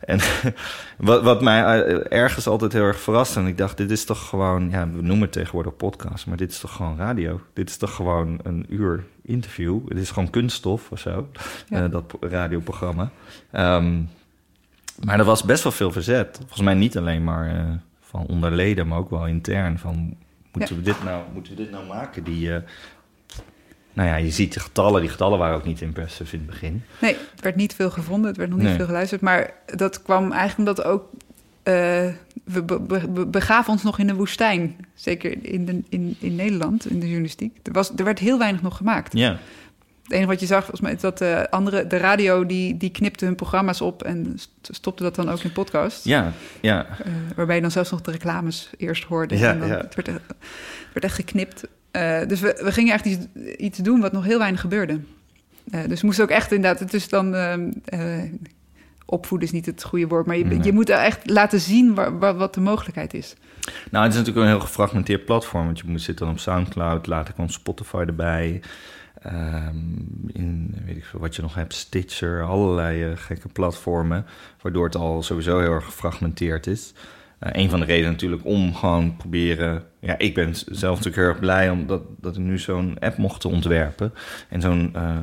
en 0.00 0.18
wat, 0.98 1.22
wat 1.22 1.42
mij 1.42 1.82
eh, 1.82 2.18
ergens 2.18 2.46
altijd 2.46 2.72
heel 2.72 2.82
erg 2.82 3.00
verraste, 3.00 3.40
en 3.40 3.46
ik 3.46 3.58
dacht, 3.58 3.76
dit 3.76 3.90
is 3.90 4.04
toch 4.04 4.28
gewoon, 4.28 4.70
ja, 4.70 4.88
we 4.90 5.02
noemen 5.02 5.20
het 5.20 5.32
tegenwoordig 5.32 5.76
podcast, 5.76 6.26
maar 6.26 6.36
dit 6.36 6.50
is 6.50 6.58
toch 6.58 6.72
gewoon 6.76 6.96
radio? 6.96 7.40
Dit 7.52 7.68
is 7.68 7.76
toch 7.76 7.94
gewoon 7.94 8.38
een 8.42 8.66
uur 8.68 9.04
interview? 9.22 9.88
Het 9.88 9.98
is 9.98 10.10
gewoon 10.10 10.30
kunststof 10.30 10.90
of 10.90 10.98
zo, 10.98 11.28
Ja. 11.68 11.84
eh, 11.84 11.90
dat 11.90 12.14
radioprogramma. 12.20 13.10
Ehm, 13.50 14.02
maar 15.04 15.18
er 15.18 15.24
was 15.24 15.42
best 15.42 15.62
wel 15.62 15.72
veel 15.72 15.92
verzet. 15.92 16.36
Volgens 16.38 16.60
mij 16.60 16.74
niet 16.74 16.96
alleen 16.98 17.24
maar 17.24 17.48
eh, 17.56 17.64
van 18.00 18.26
onderleden, 18.26 18.88
maar 18.88 18.98
ook 18.98 19.10
wel 19.10 19.26
intern. 19.26 19.78
Van, 19.78 20.16
moeten, 20.52 20.76
we, 20.76 20.82
dit 20.82 21.04
nou, 21.04 21.22
moeten 21.32 21.56
we 21.56 21.62
dit 21.62 21.70
nou 21.70 21.86
maken? 21.86 22.24
Die, 22.24 22.48
uh, 22.48 22.56
nou 23.94 24.08
ja, 24.08 24.16
je 24.16 24.30
ziet 24.30 24.52
de 24.52 24.60
getallen. 24.60 25.00
Die 25.00 25.10
getallen 25.10 25.38
waren 25.38 25.56
ook 25.56 25.64
niet 25.64 25.80
impressive 25.80 26.36
in 26.36 26.42
het 26.42 26.50
begin. 26.50 26.82
Nee, 27.00 27.16
het 27.30 27.40
werd 27.40 27.56
niet 27.56 27.74
veel 27.74 27.90
gevonden. 27.90 28.28
Het 28.28 28.36
werd 28.36 28.50
nog 28.50 28.58
niet 28.58 28.76
veel 28.76 28.86
geluisterd. 28.86 29.20
Maar 29.20 29.54
dat 29.66 30.02
kwam 30.02 30.32
eigenlijk 30.32 30.68
omdat 30.68 30.86
ook... 30.86 31.10
Uh, 31.68 32.08
we 32.44 33.26
begaven 33.26 33.72
ons 33.72 33.82
nog 33.82 33.98
in 33.98 34.06
de 34.06 34.14
woestijn. 34.14 34.76
Zeker 34.94 35.44
in, 35.44 35.64
de, 35.64 35.82
in, 35.88 36.16
in 36.18 36.34
Nederland, 36.34 36.90
in 36.90 37.00
de 37.00 37.06
journalistiek. 37.06 37.56
Er, 37.62 37.72
was, 37.72 37.92
er 37.96 38.04
werd 38.04 38.18
heel 38.18 38.38
weinig 38.38 38.62
nog 38.62 38.76
gemaakt. 38.76 39.12
Ja. 39.12 39.38
Het 40.02 40.12
enige 40.12 40.28
wat 40.28 40.40
je 40.40 40.46
zag, 40.46 40.60
volgens 40.60 40.80
mij, 40.80 40.92
is 40.92 41.00
dat 41.00 41.18
de 41.18 41.50
andere, 41.50 41.86
de 41.86 41.96
radio 41.96 42.46
die, 42.46 42.76
die 42.76 42.90
knipte 42.90 43.24
hun 43.24 43.34
programma's 43.34 43.80
op 43.80 44.02
en 44.02 44.38
stopte 44.62 45.02
dat 45.02 45.14
dan 45.14 45.28
ook 45.30 45.40
in 45.40 45.52
podcast. 45.52 46.04
Ja, 46.04 46.32
ja. 46.60 46.86
Uh, 47.06 47.12
waarbij 47.36 47.54
je 47.54 47.62
dan 47.62 47.70
zelfs 47.70 47.90
nog 47.90 48.00
de 48.00 48.10
reclames 48.10 48.70
eerst 48.76 49.04
hoorde. 49.04 49.38
Ja, 49.38 49.50
en 49.50 49.58
dan, 49.58 49.68
ja. 49.68 49.76
Het, 49.76 49.94
werd, 49.94 50.06
het 50.06 50.22
werd 50.92 51.04
echt 51.04 51.14
geknipt. 51.14 51.66
Uh, 51.96 52.18
dus 52.28 52.40
we, 52.40 52.60
we 52.62 52.72
gingen 52.72 52.92
echt 52.94 53.04
iets, 53.04 53.26
iets 53.56 53.78
doen 53.78 54.00
wat 54.00 54.12
nog 54.12 54.24
heel 54.24 54.38
weinig 54.38 54.60
gebeurde. 54.60 55.00
Uh, 55.74 55.80
dus 55.88 56.00
we 56.00 56.06
moesten 56.06 56.24
ook 56.24 56.30
echt 56.30 56.52
inderdaad, 56.52 56.80
het 56.80 56.94
is 56.94 57.08
dan 57.08 57.34
opvoeden 59.06 59.48
is 59.48 59.54
niet 59.54 59.66
het 59.66 59.84
goede 59.84 60.06
woord, 60.06 60.26
maar 60.26 60.36
je, 60.36 60.44
Nee. 60.44 60.62
je 60.62 60.72
moet 60.72 60.88
echt 60.88 61.30
laten 61.30 61.60
zien 61.60 61.94
waar, 61.94 62.18
waar, 62.18 62.36
wat 62.36 62.54
de 62.54 62.60
mogelijkheid 62.60 63.14
is. 63.14 63.34
Nou, 63.90 64.04
het 64.04 64.12
is 64.12 64.18
natuurlijk 64.18 64.46
een 64.46 64.52
heel 64.52 64.66
gefragmenteerd 64.66 65.24
platform. 65.24 65.64
Want 65.64 65.78
je 65.78 65.84
moet 65.86 66.02
zitten 66.02 66.24
dan 66.24 66.34
op 66.34 66.40
Soundcloud, 66.40 67.06
later 67.06 67.34
komt 67.34 67.52
Spotify 67.52 68.04
erbij. 68.06 68.62
Ehm, 69.22 69.76
in, 70.26 70.74
weet 70.84 70.96
ik 70.96 71.04
veel, 71.04 71.20
wat 71.20 71.36
je 71.36 71.42
nog 71.42 71.54
hebt, 71.54 71.74
Stitcher, 71.74 72.42
allerlei 72.42 73.16
gekke 73.16 73.48
platformen. 73.48 74.26
Waardoor 74.60 74.84
het 74.84 74.96
al 74.96 75.22
sowieso 75.22 75.58
heel 75.58 75.72
erg 75.72 75.84
gefragmenteerd 75.84 76.66
is. 76.66 76.92
Uh, 77.40 77.48
een 77.52 77.70
van 77.70 77.80
de 77.80 77.86
redenen 77.86 78.10
natuurlijk 78.10 78.44
om 78.44 78.74
gewoon 78.74 79.16
proberen... 79.16 79.82
Ja, 80.00 80.18
ik 80.18 80.34
ben 80.34 80.54
zelf 80.54 80.96
natuurlijk 80.96 81.16
heel 81.16 81.24
erg 81.24 81.38
blij 81.38 81.70
omdat 81.70 82.02
dat 82.20 82.36
ik 82.36 82.42
nu 82.42 82.58
zo'n 82.58 82.96
app 83.00 83.16
mocht 83.16 83.44
ontwerpen. 83.44 84.12
En 84.48 84.60
zo'n 84.60 84.92
uh, 84.96 85.16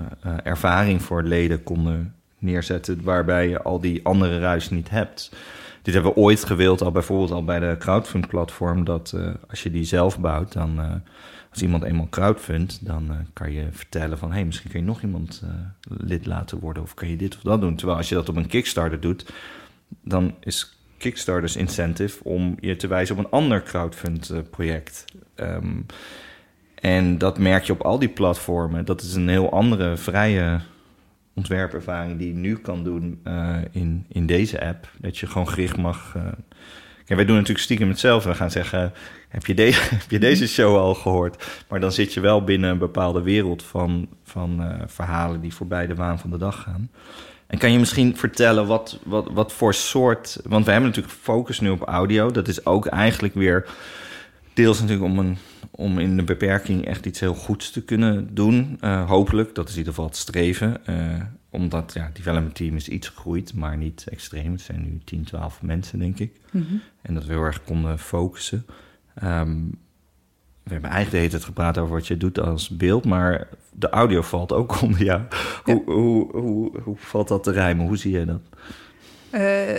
ervaring 0.44 1.02
voor 1.02 1.24
leden 1.24 1.64
konden 1.64 2.16
neerzetten... 2.38 3.04
waarbij 3.04 3.50
je 3.50 3.62
al 3.62 3.80
die 3.80 4.06
andere 4.06 4.40
ruis 4.40 4.70
niet 4.70 4.90
hebt... 4.90 5.32
Dit 5.82 5.94
hebben 5.94 6.14
we 6.14 6.20
ooit 6.20 6.46
gewild, 6.46 6.82
al 6.82 6.92
bijvoorbeeld 6.92 7.32
al 7.32 7.44
bij 7.44 7.60
de 7.60 7.76
crowdfund-platform, 7.80 8.84
dat 8.84 9.16
als 9.50 9.64
je 9.64 9.72
die 9.72 9.84
zelf 9.84 10.20
bouwt, 10.20 10.54
dan 10.54 11.02
als 11.52 11.62
iemand 11.62 11.84
eenmaal 11.84 12.10
crowdfundt, 12.10 12.86
dan 12.86 13.12
kan 13.34 13.52
je 13.52 13.68
vertellen 13.72 14.18
van, 14.18 14.32
hey, 14.32 14.46
misschien 14.46 14.72
kun 14.72 14.80
je 14.80 14.86
nog 14.86 15.02
iemand 15.02 15.44
lid 15.88 16.26
laten 16.26 16.60
worden 16.60 16.84
of 16.84 16.94
kan 16.94 17.10
je 17.10 17.18
dit 17.18 17.36
of 17.36 17.42
dat 17.42 17.62
doen. 17.62 17.76
Terwijl 17.76 17.98
als 17.98 18.10
je 18.10 18.16
dat 18.16 18.30
op 18.30 18.36
een 18.36 18.48
Kickstarter 18.48 19.00
doet, 19.00 19.34
dan 20.04 20.36
is 20.40 20.78
Kickstarters 21.02 21.56
incentive 21.56 22.24
om 22.24 22.58
je 22.60 22.76
te 22.76 22.88
wijzen 22.88 23.18
op 23.18 23.24
een 23.24 23.32
ander 23.32 23.64
crowdfund-project. 23.64 25.06
Um, 25.36 25.86
en 26.76 27.18
dat 27.18 27.38
merk 27.38 27.64
je 27.64 27.74
op 27.74 27.82
al 27.82 28.00
die 28.00 28.10
platformen. 28.10 28.86
Dat 28.86 29.02
is 29.02 29.16
een 29.16 29.30
heel 29.30 29.52
andere, 29.52 29.98
vrije 29.98 30.60
ontwerpervaring 31.34 32.18
die 32.18 32.28
je 32.28 32.34
nu 32.34 32.56
kan 32.56 32.84
doen 32.84 33.20
uh, 33.28 33.58
in, 33.72 34.06
in 34.08 34.26
deze 34.26 34.66
app. 34.66 34.90
Dat 35.00 35.18
je 35.18 35.28
gewoon 35.28 35.48
gericht 35.48 35.78
mag. 35.78 36.14
Uh... 36.18 36.24
Kijk, 36.96 37.20
wij 37.20 37.26
doen 37.26 37.36
natuurlijk 37.36 37.64
stiekem 37.64 37.90
hetzelfde. 37.90 38.30
We 38.30 38.36
gaan 38.36 38.52
zeggen: 38.52 38.94
heb 39.30 39.46
je, 39.46 39.54
de 39.54 39.64
heb 40.00 40.10
je 40.10 40.20
deze 40.20 40.48
show 40.48 40.78
al 40.78 40.94
gehoord? 40.94 41.64
Maar 41.70 41.80
dan 41.80 41.92
zit 41.92 42.14
je 42.14 42.20
wel 42.20 42.44
binnen 42.44 42.70
een 42.70 42.78
bepaalde 42.78 43.22
wereld 43.22 43.64
van, 43.64 44.08
van 44.24 44.80
verhalen 44.86 45.42
die 45.42 45.54
voorbij 45.54 45.88
de 45.88 45.96
waan 45.96 46.20
van 46.20 46.30
de 46.30 46.38
dag 46.38 46.62
gaan. 46.62 46.90
En 47.52 47.58
kan 47.58 47.72
je 47.72 47.80
misschien 47.80 48.18
vertellen 48.18 48.68
wat, 48.68 49.00
wat, 49.04 49.30
wat 49.32 49.54
voor 49.54 49.74
soort. 49.74 50.40
Want 50.44 50.66
we 50.66 50.72
hebben 50.72 50.90
natuurlijk 50.90 51.16
focus 51.16 51.60
nu 51.60 51.70
op 51.70 51.82
audio. 51.82 52.32
Dat 52.32 52.48
is 52.48 52.66
ook 52.66 52.86
eigenlijk 52.86 53.34
weer 53.34 53.70
deels 54.54 54.80
natuurlijk 54.80 55.06
om, 55.12 55.20
een, 55.20 55.38
om 55.72 56.00
in 56.00 56.18
de 56.18 56.24
beperking 56.24 56.86
echt 56.86 57.06
iets 57.06 57.20
heel 57.20 57.34
goeds 57.34 57.72
te 57.72 57.84
kunnen 57.84 58.36
doen. 58.36 58.78
Uh, 58.82 59.10
hopelijk, 59.10 59.56
dat 59.56 59.66
is 59.66 59.72
in 59.72 59.78
ieder 59.78 59.94
geval 59.94 60.10
het 60.10 60.18
streven. 60.18 60.78
Uh, 60.90 61.22
omdat 61.50 61.92
ja, 61.94 62.04
het 62.06 62.16
development 62.16 62.56
team 62.56 62.76
is 62.76 62.88
iets 62.88 63.08
gegroeid, 63.08 63.54
maar 63.54 63.78
niet 63.78 64.06
extreem. 64.10 64.52
Het 64.52 64.62
zijn 64.62 64.82
nu 64.82 65.00
10, 65.04 65.24
12 65.24 65.62
mensen, 65.62 66.00
denk 66.00 66.20
ik. 66.20 66.32
Mm 66.52 66.66
-hmm. 66.68 66.82
En 67.02 67.14
dat 67.14 67.26
we 67.26 67.32
heel 67.34 67.44
erg 67.44 67.64
konden 67.64 68.00
focussen. 68.00 68.66
Um, 69.24 69.80
we 70.64 70.72
hebben 70.72 70.90
eigenlijk 70.90 71.12
de 71.12 71.18
hele 71.18 71.30
tijd 71.30 71.44
gepraat 71.44 71.78
over 71.78 71.94
wat 71.94 72.08
je 72.08 72.18
doet 72.18 72.40
als 72.40 72.70
beeld, 72.70 73.06
maar 73.06 73.48
de 73.72 73.90
audio 73.90 74.22
valt 74.22 74.52
ook 74.52 74.82
onder 74.82 75.04
jou. 75.04 75.22
Ja. 75.22 75.74
Hoe, 75.74 75.84
hoe, 75.86 76.38
hoe, 76.38 76.82
hoe 76.82 76.98
valt 76.98 77.28
dat 77.28 77.44
te 77.44 77.52
rijmen? 77.52 77.88
Hoe 77.88 77.98
zie 77.98 78.18
je 78.18 78.26
dat? 78.26 78.42
Uh, 79.32 79.78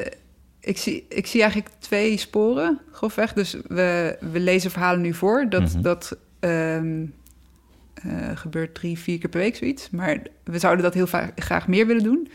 ik 0.61 0.79
zie, 0.79 1.07
ik 1.09 1.27
zie 1.27 1.41
eigenlijk 1.41 1.71
twee 1.79 2.17
sporen, 2.17 2.81
grofweg. 2.93 3.33
Dus 3.33 3.57
we, 3.69 4.17
we 4.33 4.41
lezen 4.41 4.71
verhalen 4.71 5.01
nu 5.01 5.15
voor. 5.15 5.47
Dat, 5.49 5.61
Mhm. 5.61 5.69
mm 5.69 5.75
-hmm. 5.75 5.83
dat 5.83 6.17
um, 6.41 7.15
uh, 8.07 8.31
gebeurt 8.35 8.75
drie, 8.75 8.99
vier 8.99 9.19
keer 9.19 9.29
per 9.29 9.41
week 9.41 9.57
zoiets. 9.57 9.91
Maar 9.91 10.23
we 10.45 10.59
zouden 10.59 10.85
dat 10.85 10.95
heel 10.95 11.09
graag 11.37 11.69
meer 11.69 11.87
willen 11.87 12.03
doen. 12.03 12.29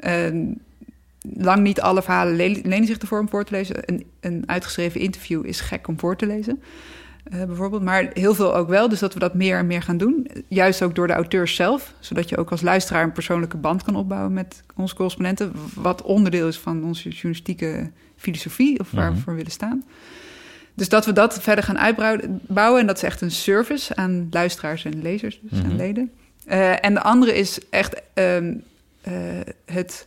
Uh, 0.00 0.54
lang 1.34 1.62
niet 1.62 1.80
alle 1.80 2.02
verhalen 2.02 2.36
le 2.36 2.60
lenen 2.62 2.86
zich 2.86 2.98
ervoor 2.98 3.20
om 3.20 3.28
voor 3.28 3.44
te 3.44 3.52
lezen. 3.52 3.76
Een, 3.84 4.06
een 4.20 4.42
uitgeschreven 4.46 5.00
interview 5.00 5.46
is 5.46 5.60
gek 5.60 5.88
om 5.88 5.98
voor 5.98 6.16
te 6.16 6.26
lezen. 6.26 6.62
Uh, 7.32 7.44
bijvoorbeeld, 7.44 7.82
maar 7.82 8.10
heel 8.12 8.34
veel 8.34 8.54
ook 8.54 8.68
wel. 8.68 8.88
Dus 8.88 8.98
dat 8.98 9.14
we 9.14 9.18
dat 9.20 9.34
meer 9.34 9.58
en 9.58 9.66
meer 9.66 9.82
gaan 9.82 9.96
doen. 9.96 10.26
Juist 10.48 10.82
ook 10.82 10.94
door 10.94 11.06
de 11.06 11.12
auteurs 11.12 11.54
zelf. 11.54 11.92
Zodat 12.00 12.28
je 12.28 12.36
ook 12.36 12.50
als 12.50 12.60
luisteraar 12.62 13.02
een 13.02 13.12
persoonlijke 13.12 13.56
band 13.56 13.82
kan 13.82 13.96
opbouwen 13.96 14.32
met 14.32 14.62
onze 14.76 14.94
correspondenten. 14.94 15.52
Wat 15.74 16.02
onderdeel 16.02 16.48
is 16.48 16.58
van 16.58 16.84
onze 16.84 17.08
journalistieke 17.08 17.90
filosofie. 18.16 18.80
Of 18.80 18.90
waar 18.90 19.06
Mhm. 19.06 19.14
we 19.16 19.22
voor 19.22 19.34
willen 19.34 19.50
staan. 19.50 19.84
Dus 20.74 20.88
dat 20.88 21.06
we 21.06 21.12
dat 21.12 21.40
verder 21.42 21.64
gaan 21.64 21.78
uitbouwen. 21.78 22.80
En 22.80 22.86
dat 22.86 22.96
is 22.96 23.02
echt 23.02 23.20
een 23.20 23.30
service 23.30 23.96
aan 23.96 24.26
luisteraars 24.30 24.84
en 24.84 25.02
lezers. 25.02 25.40
Dus 25.42 25.58
Mhm. 25.60 25.70
aan 25.70 25.76
leden. 25.76 26.10
Uh, 26.48 26.84
en 26.84 26.94
de 26.94 27.00
andere 27.02 27.34
is 27.34 27.58
echt 27.70 28.02
um, 28.14 28.62
uh, 29.08 29.12
het, 29.64 30.06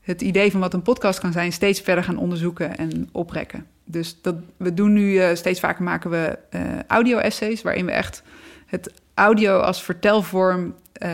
het 0.00 0.22
idee 0.22 0.50
van 0.50 0.60
wat 0.60 0.74
een 0.74 0.82
podcast 0.82 1.18
kan 1.20 1.32
zijn... 1.32 1.52
steeds 1.52 1.80
verder 1.80 2.04
gaan 2.04 2.18
onderzoeken 2.18 2.76
en 2.76 3.08
oprekken. 3.12 3.66
Dus 3.88 4.20
dat, 4.22 4.34
we 4.56 4.74
doen 4.74 4.92
nu 4.92 5.12
uh, 5.12 5.34
steeds 5.34 5.60
vaker 5.60 5.82
maken 5.82 6.10
we 6.10 6.38
uh, 6.50 6.60
audio-essays... 6.86 7.62
waarin 7.62 7.86
we 7.86 7.92
echt 7.92 8.22
het 8.66 8.92
audio 9.14 9.58
als 9.58 9.82
vertelvorm 9.82 10.74
uh, 11.02 11.08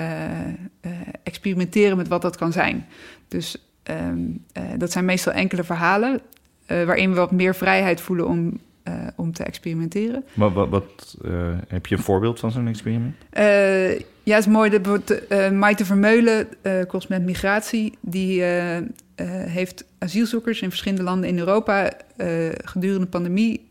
experimenteren 1.22 1.96
met 1.96 2.08
wat 2.08 2.22
dat 2.22 2.36
kan 2.36 2.52
zijn. 2.52 2.86
Dus 3.28 3.72
um, 3.90 4.44
dat 4.76 4.92
zijn 4.92 5.04
meestal 5.04 5.32
enkele 5.32 5.64
verhalen... 5.64 6.20
waarin 6.66 7.10
we 7.10 7.16
wat 7.16 7.32
meer 7.32 7.54
vrijheid 7.54 8.00
voelen 8.00 8.26
om, 8.26 8.60
om 9.16 9.32
te 9.32 9.44
experimenteren. 9.44 10.24
Wat, 10.34 10.52
wat, 10.52 10.68
wat 10.68 11.16
heb 11.68 11.86
je 11.86 11.96
een 11.96 12.02
voorbeeld 12.02 12.40
van 12.40 12.50
zo'n 12.50 12.68
experiment? 12.68 13.14
ja, 14.22 14.34
het 14.34 14.46
is 14.46 14.52
mooi. 14.52 14.70
De, 14.70 15.26
uh, 15.28 15.58
Maite 15.58 15.84
Vermeulen, 15.84 16.48
uh, 16.62 16.82
correspondent 16.82 17.24
migratie... 17.24 17.98
die 18.00 18.40
uh, 18.40 18.76
heeft 19.46 19.84
asielzoekers 19.98 20.62
in 20.62 20.68
verschillende 20.68 21.02
landen 21.02 21.28
in 21.28 21.38
Europa... 21.38 21.92
gedurende 22.64 23.04
de 23.04 23.10
pandemie 23.10 23.68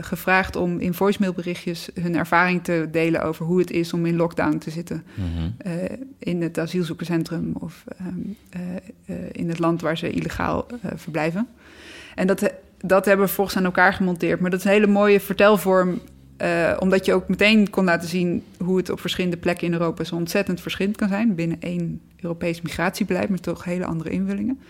gevraagd 0.00 0.56
om 0.56 0.78
in 0.78 0.94
voicemailberichtjes... 0.94 1.88
hun 2.00 2.16
ervaring 2.16 2.64
te 2.64 2.88
delen 2.90 3.22
over 3.22 3.46
hoe 3.46 3.58
het 3.58 3.70
is 3.70 3.92
om 3.92 4.06
in 4.06 4.16
lockdown 4.16 4.58
te 4.58 4.70
zitten. 4.70 5.04
-hmm. 5.14 5.54
in 6.18 6.42
het 6.42 6.58
asielzoekerscentrum 6.58 7.52
of 7.58 7.84
um, 8.00 8.36
in 9.32 9.48
het 9.48 9.58
land 9.58 9.80
waar 9.80 9.98
ze 9.98 10.10
illegaal 10.10 10.66
verblijven. 10.94 11.48
En 12.14 12.26
dat, 12.26 12.50
dat 12.78 13.04
hebben 13.04 13.26
we 13.26 13.32
volgens 13.32 13.56
aan 13.56 13.64
elkaar 13.64 13.92
gemonteerd. 13.92 14.40
Maar 14.40 14.50
dat 14.50 14.58
is 14.58 14.64
een 14.64 14.72
hele 14.72 14.86
mooie 14.86 15.20
vertelvorm... 15.20 16.00
Uh, 16.42 16.76
omdat 16.78 17.04
je 17.04 17.12
ook 17.12 17.28
meteen 17.28 17.70
kon 17.70 17.84
laten 17.84 18.08
zien 18.08 18.44
hoe 18.58 18.76
het 18.76 18.90
op 18.90 19.00
verschillende 19.00 19.36
plekken 19.36 19.66
in 19.66 19.72
Europa 19.72 20.04
zo 20.04 20.14
ontzettend 20.14 20.60
verschillend 20.60 20.96
kan 20.96 21.08
zijn. 21.08 21.34
Binnen 21.34 21.60
één 21.60 22.00
Europees 22.20 22.60
migratiebeleid 22.60 23.28
met 23.28 23.42
toch 23.42 23.64
hele 23.64 23.84
andere 23.84 24.10
invullingen. 24.10 24.60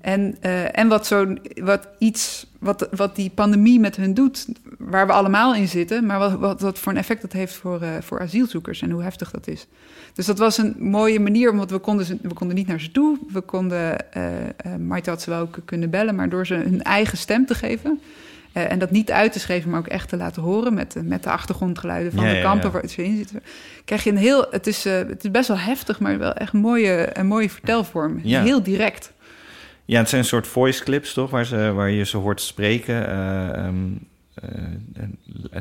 En, 0.00 0.36
uh, 0.42 0.78
en 0.78 0.88
wat, 0.88 1.06
zo, 1.06 1.34
wat 1.54 1.88
iets, 1.98 2.46
wat, 2.58 2.88
wat 2.90 3.16
die 3.16 3.30
pandemie 3.30 3.80
met 3.80 3.96
hun 3.96 4.14
doet, 4.14 4.46
waar 4.78 5.06
we 5.06 5.12
allemaal 5.12 5.54
in 5.54 5.68
zitten, 5.68 6.06
maar 6.06 6.18
wat, 6.18 6.32
wat, 6.32 6.60
wat 6.60 6.78
voor 6.78 6.92
een 6.92 6.98
effect 6.98 7.22
dat 7.22 7.32
heeft 7.32 7.54
voor, 7.54 7.82
uh, 7.82 7.88
voor 8.00 8.20
asielzoekers 8.20 8.82
en 8.82 8.90
hoe 8.90 9.02
heftig 9.02 9.30
dat 9.30 9.46
is. 9.46 9.66
Dus 10.12 10.26
dat 10.26 10.38
was 10.38 10.58
een 10.58 10.74
mooie 10.78 11.20
manier, 11.20 11.56
want 11.56 11.70
we 11.70 11.78
konden, 11.78 12.06
ze, 12.06 12.18
we 12.22 12.34
konden 12.34 12.56
niet 12.56 12.66
naar 12.66 12.80
ze 12.80 12.90
toe. 12.90 13.18
We 13.32 13.40
konden, 13.40 13.96
uh, 14.16 14.74
Maite 14.76 15.10
had 15.10 15.22
ze 15.22 15.30
wel 15.30 15.50
kunnen 15.64 15.90
bellen, 15.90 16.14
maar 16.14 16.28
door 16.28 16.46
ze 16.46 16.54
hun 16.54 16.82
eigen 16.82 17.18
stem 17.18 17.46
te 17.46 17.54
geven. 17.54 18.00
En 18.52 18.78
dat 18.78 18.90
niet 18.90 19.10
uit 19.10 19.32
te 19.32 19.38
schrijven, 19.38 19.70
maar 19.70 19.78
ook 19.78 19.86
echt 19.86 20.08
te 20.08 20.16
laten 20.16 20.42
horen 20.42 20.74
met, 20.74 20.94
met 21.02 21.22
de 21.22 21.30
achtergrondgeluiden 21.30 22.12
van 22.12 22.24
ja, 22.24 22.34
de 22.34 22.40
kampen 22.40 22.70
ja, 22.70 22.74
ja. 22.74 22.80
waar 22.80 22.90
ze 22.90 23.04
in 23.04 23.16
zitten. 23.16 23.42
Krijg 23.84 24.04
je 24.04 24.10
een 24.10 24.16
heel, 24.16 24.46
het 24.50 24.66
is, 24.66 24.84
het 24.84 25.24
is 25.24 25.30
best 25.30 25.48
wel 25.48 25.58
heftig, 25.58 26.00
maar 26.00 26.18
wel 26.18 26.32
echt 26.32 26.52
een 26.52 26.60
mooie, 26.60 27.18
een 27.18 27.26
mooie 27.26 27.50
vertelvorm. 27.50 28.18
Heel 28.18 28.62
direct. 28.62 29.12
Ja, 29.88 29.98
het 29.98 30.08
zijn 30.08 30.20
een 30.20 30.28
soort 30.28 30.46
voice 30.46 30.84
clips, 30.84 31.12
toch? 31.12 31.30
Waar, 31.30 31.44
ze, 31.44 31.72
waar 31.72 31.90
je 31.90 32.04
ze 32.04 32.16
hoort 32.16 32.40
spreken. 32.40 33.08
Uh, 33.08 33.66
um, 33.66 34.06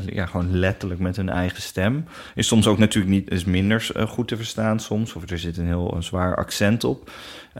ja, 0.06 0.26
gewoon 0.26 0.58
letterlijk 0.58 1.00
met 1.00 1.16
hun 1.16 1.30
eigen 1.30 1.62
stem. 1.62 2.06
Is 2.36 2.48
soms 2.48 2.68
ook 2.68 2.78
natuurlijk 2.78 3.14
niet 3.14 3.32
is 3.32 3.46
minder 3.46 3.92
goed 4.08 4.28
te 4.28 4.36
verstaan 4.36 4.80
soms. 4.80 5.14
Of 5.14 5.30
er 5.30 5.40
zit 5.40 5.58
een 5.58 5.66
heel 5.66 5.96
een 5.96 6.04
zwaar 6.04 6.36
accent 6.36 6.84
op. 6.84 7.12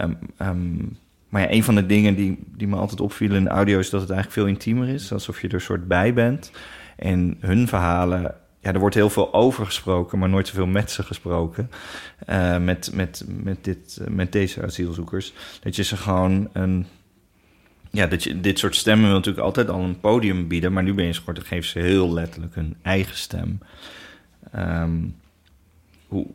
Um, 0.02 0.18
maar 0.38 0.56
maar 1.30 1.42
ja, 1.42 1.52
een 1.52 1.64
van 1.64 1.76
de 1.76 1.86
dingen 1.86 2.16
die, 2.16 2.44
die 2.46 2.68
me 2.68 2.76
altijd 2.76 3.02
opvielen 3.02 3.38
in 3.38 3.44
de 3.44 3.50
audio 3.50 3.80
is 3.80 3.90
dat 3.90 4.02
het 4.02 4.10
eigenlijk 4.10 4.40
veel 4.40 4.54
intiemer 4.54 4.90
is. 4.90 5.14
Alsof 5.14 5.42
je 5.42 5.48
er 5.48 5.62
soort 5.62 5.88
bij 5.88 6.14
bent. 6.14 6.52
En 6.96 7.38
hun 7.40 7.68
verhalen, 7.68 8.36
ja, 8.60 8.74
er 8.74 8.80
wordt 8.80 8.96
heel 8.96 9.10
veel 9.10 9.34
over 9.34 9.66
gesproken, 9.66 10.20
maar 10.20 10.30
nooit 10.30 10.48
zoveel 10.48 10.68
met 10.68 10.92
ze 10.92 11.04
gesproken. 11.04 11.72
Uh, 12.30 12.58
met, 12.58 12.90
met, 12.94 13.26
met, 13.28 13.64
dit, 13.64 14.00
met 14.10 14.32
deze 14.32 14.64
asielzoekers. 14.64 15.34
Dat 15.62 15.76
je 15.76 15.84
ze 15.84 15.98
gewoon 15.98 16.50
een. 16.54 16.86
Ja, 17.92 18.08
dat 18.08 18.24
je, 18.24 18.42
dit 18.42 18.60
soort 18.60 18.76
stemmen 18.76 19.06
wil 19.06 19.16
natuurlijk 19.16 19.46
altijd 19.46 19.70
al 19.70 19.80
een 19.80 20.00
podium 20.00 20.48
bieden, 20.48 20.74
maar 20.74 20.84
nu 20.84 20.94
ben 20.94 21.06
je 21.06 21.20
dan 21.26 21.42
geven 21.42 21.70
ze 21.70 21.80
heel 21.80 22.14
letterlijk 22.14 22.56
hun 22.56 22.76
eigen 22.82 23.16
stem. 23.16 23.60
Um, 24.56 25.16
hoe, 26.08 26.26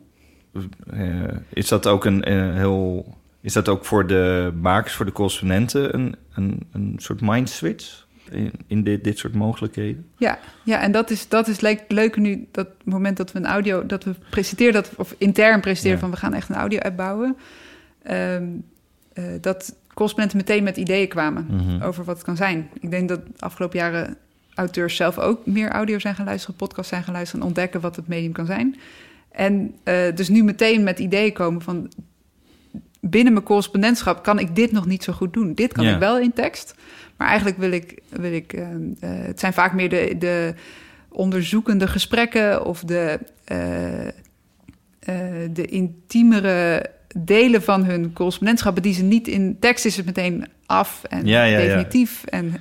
uh, 0.93 1.23
is 1.49 1.67
dat 1.67 1.87
ook 1.87 2.05
een, 2.05 2.31
een 2.31 2.55
heel 2.55 3.15
is 3.41 3.53
dat 3.53 3.69
ook 3.69 3.85
voor 3.85 4.07
de 4.07 4.51
makers, 4.61 4.93
voor 4.93 5.05
de 5.05 5.11
correspondenten, 5.11 5.93
een, 5.93 6.15
een, 6.33 6.67
een 6.71 6.95
soort 6.97 7.21
mind 7.21 7.49
switch 7.49 8.02
in, 8.33 8.51
in 8.67 8.83
dit, 8.83 9.03
dit 9.03 9.17
soort 9.17 9.33
mogelijkheden? 9.33 10.05
Ja, 10.17 10.39
ja 10.63 10.81
en 10.81 10.91
dat 10.91 11.09
is, 11.09 11.27
dat 11.27 11.47
is 11.47 11.59
leuk, 11.59 11.83
leuk 11.87 12.17
nu, 12.17 12.47
dat 12.51 12.67
moment 12.83 13.17
dat 13.17 13.31
we 13.31 13.39
een 13.39 13.45
audio, 13.45 13.85
dat 13.85 14.03
we 14.03 14.15
presenteren, 14.29 14.73
dat, 14.73 14.91
of 14.95 15.15
intern 15.17 15.61
presenteren 15.61 15.99
van 15.99 16.11
we 16.11 16.17
gaan 16.17 16.33
echt 16.33 16.49
een 16.49 16.55
audio-app 16.55 16.97
bouwen. 16.97 17.37
Um, 18.11 18.63
uh, 19.13 19.23
dat 19.41 19.75
correspondenten 19.93 20.37
meteen 20.37 20.63
met 20.63 20.77
ideeën 20.77 21.07
kwamen 21.07 21.47
mm-hmm. 21.49 21.81
over 21.81 22.03
wat 22.03 22.15
het 22.15 22.25
kan 22.25 22.35
zijn. 22.35 22.69
Ik 22.79 22.91
denk 22.91 23.09
dat 23.09 23.25
de 23.25 23.31
afgelopen 23.39 23.79
jaren 23.79 24.17
auteurs 24.53 24.95
zelf 24.95 25.19
ook 25.19 25.45
meer 25.45 25.69
audio 25.69 25.99
zijn 25.99 26.15
gaan 26.15 26.25
luisteren, 26.25 26.55
podcasts 26.55 26.89
zijn 26.89 27.03
gaan 27.03 27.13
luisteren 27.13 27.41
en 27.41 27.47
ontdekken 27.47 27.81
wat 27.81 27.95
het 27.95 28.07
medium 28.07 28.31
kan 28.31 28.45
zijn. 28.45 28.75
En 29.31 29.75
uh, 29.83 30.15
dus 30.15 30.29
nu 30.29 30.43
meteen 30.43 30.83
met 30.83 30.99
ideeën 30.99 31.33
komen 31.33 31.61
van 31.61 31.91
binnen 33.05 33.33
mijn 33.33 33.45
correspondentschap 33.45 34.23
kan 34.23 34.39
ik 34.39 34.55
dit 34.55 34.71
nog 34.71 34.85
niet 34.85 35.03
zo 35.03 35.13
goed 35.13 35.33
doen. 35.33 35.53
Dit 35.53 35.73
kan 35.73 35.85
ik 35.85 35.99
wel 35.99 36.19
in 36.19 36.33
tekst. 36.33 36.75
Maar 37.17 37.27
eigenlijk 37.27 37.57
wil 37.57 37.71
ik, 37.71 37.99
wil 38.09 38.33
ik 38.33 38.53
uh, 38.53 38.61
uh, 38.61 38.67
het 39.01 39.39
zijn 39.39 39.53
vaak 39.53 39.73
meer 39.73 39.89
de, 39.89 40.15
de 40.19 40.53
onderzoekende 41.09 41.87
gesprekken 41.87 42.65
of 42.65 42.83
de, 42.83 43.19
uh, 43.51 43.57
de 45.51 45.65
intiemere 45.65 46.89
delen 47.17 47.63
van 47.63 47.85
hun 47.85 48.13
correspondentschappen 48.13 48.83
die 48.83 48.93
ze 48.93 49.03
niet 49.03 49.27
in 49.27 49.57
tekst 49.59 49.85
is 49.85 49.97
het 49.97 50.05
meteen 50.05 50.47
af 50.65 51.03
en 51.03 51.25
ja, 51.25 51.43
ja, 51.43 51.57
definitief. 51.57 52.23
En, 52.23 52.53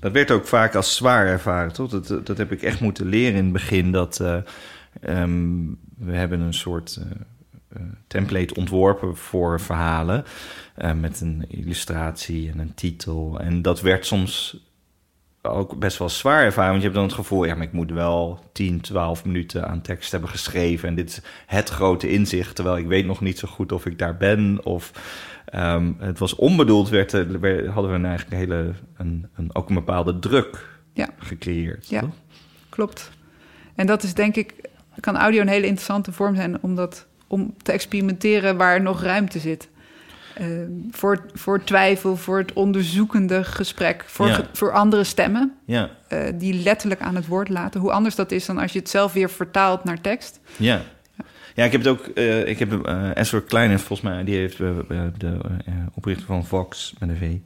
dat 0.00 0.12
werd 0.12 0.30
ook 0.30 0.46
vaak 0.46 0.74
als 0.74 0.96
zwaar 0.96 1.26
ervaren, 1.26 1.72
toch? 1.72 1.90
Dat, 1.90 2.26
dat 2.26 2.38
heb 2.38 2.52
ik 2.52 2.62
echt 2.62 2.80
moeten 2.80 3.06
leren 3.06 3.36
in 3.36 3.44
het 3.44 3.52
begin. 3.52 3.92
Dat 3.92 4.20
um, 5.08 5.78
we 5.98 6.12
hebben 6.12 6.40
een 6.40 6.54
soort 6.54 6.98
eh, 7.00 7.06
template 8.06 8.54
ontworpen 8.54 9.16
voor 9.16 9.60
verhalen. 9.60 10.24
Uh, 10.78 10.92
met 10.92 11.20
een 11.20 11.44
illustratie 11.48 12.50
en 12.50 12.58
een 12.58 12.74
titel. 12.74 13.40
En 13.40 13.62
dat 13.62 13.80
werd 13.80 14.06
soms 14.06 14.64
ook 15.42 15.78
best 15.78 15.98
wel 15.98 16.08
zwaar 16.08 16.44
ervaren. 16.44 16.70
Want 16.70 16.82
je 16.82 16.88
hebt 16.88 17.00
dan 17.00 17.06
het 17.06 17.16
gevoel, 17.16 17.44
ja, 17.44 17.54
maar 17.54 17.66
ik 17.66 17.72
moet 17.72 17.90
wel 17.90 18.40
10, 18.52 18.80
12 18.80 19.24
minuten 19.24 19.68
aan 19.68 19.80
tekst 19.80 20.10
hebben 20.10 20.30
geschreven. 20.30 20.88
En 20.88 20.94
dit 20.94 21.08
is 21.08 21.20
het 21.46 21.68
grote 21.68 22.10
inzicht. 22.10 22.54
Terwijl 22.54 22.76
ik 22.76 22.86
weet 22.86 23.06
nog 23.06 23.20
niet 23.20 23.38
zo 23.38 23.48
goed 23.48 23.72
of 23.72 23.86
ik 23.86 23.98
daar 23.98 24.16
ben. 24.16 24.60
Of 24.64 24.92
um, 25.54 25.96
het 25.98 26.18
was 26.18 26.34
onbedoeld, 26.34 26.88
werd, 26.88 27.12
werd, 27.40 27.66
hadden 27.66 27.90
we 27.90 27.96
een 27.96 28.06
eigenlijk 28.06 28.32
een 28.32 28.48
hele, 28.48 28.72
een, 28.96 29.28
een, 29.34 29.54
ook 29.54 29.68
een 29.68 29.74
bepaalde 29.74 30.18
druk 30.18 30.78
ja. 30.92 31.08
gecreëerd. 31.18 31.88
Ja, 31.88 32.02
klopt. 32.68 33.10
En 33.74 33.86
dat 33.86 34.02
is 34.02 34.14
denk 34.14 34.36
ik, 34.36 34.54
kan 35.00 35.16
audio 35.16 35.40
een 35.40 35.48
hele 35.48 35.66
interessante 35.66 36.12
vorm 36.12 36.34
zijn, 36.34 36.62
omdat 36.62 37.06
om 37.26 37.54
te 37.62 37.72
experimenteren 37.72 38.56
waar 38.56 38.82
nog 38.82 39.02
ruimte 39.02 39.38
zit. 39.38 39.68
Uh, 40.40 40.46
voor, 40.90 41.24
voor 41.34 41.64
twijfel, 41.64 42.16
voor 42.16 42.38
het 42.38 42.52
onderzoekende 42.52 43.44
gesprek, 43.44 44.04
voor, 44.06 44.26
ja. 44.26 44.40
voor 44.52 44.72
andere 44.72 45.04
stemmen, 45.04 45.54
ja. 45.64 45.90
uh, 46.08 46.18
die 46.34 46.62
letterlijk 46.62 47.00
aan 47.00 47.14
het 47.14 47.26
woord 47.26 47.48
laten. 47.48 47.80
Hoe 47.80 47.92
anders 47.92 48.14
dat 48.14 48.32
is 48.32 48.46
dan 48.46 48.58
als 48.58 48.72
je 48.72 48.78
het 48.78 48.88
zelf 48.88 49.12
weer 49.12 49.30
vertaalt 49.30 49.84
naar 49.84 50.00
tekst. 50.00 50.40
Ja. 50.56 50.80
Ja, 51.54 51.64
ik 51.64 51.72
heb 51.72 51.84
het 51.84 51.90
ook. 51.90 52.10
Uh, 52.14 52.48
ik 52.48 52.58
heb 52.58 52.72
uh, 52.72 53.16
Esther 53.16 53.42
Klein, 53.42 53.78
volgens 53.78 54.00
mij, 54.00 54.24
die 54.24 54.36
heeft 54.36 54.58
uh, 54.58 54.70
de 55.16 55.38
oprichter 55.94 56.26
van 56.26 56.46
Vox 56.46 56.94
met 56.98 57.08
een 57.08 57.16
V. 57.16 57.36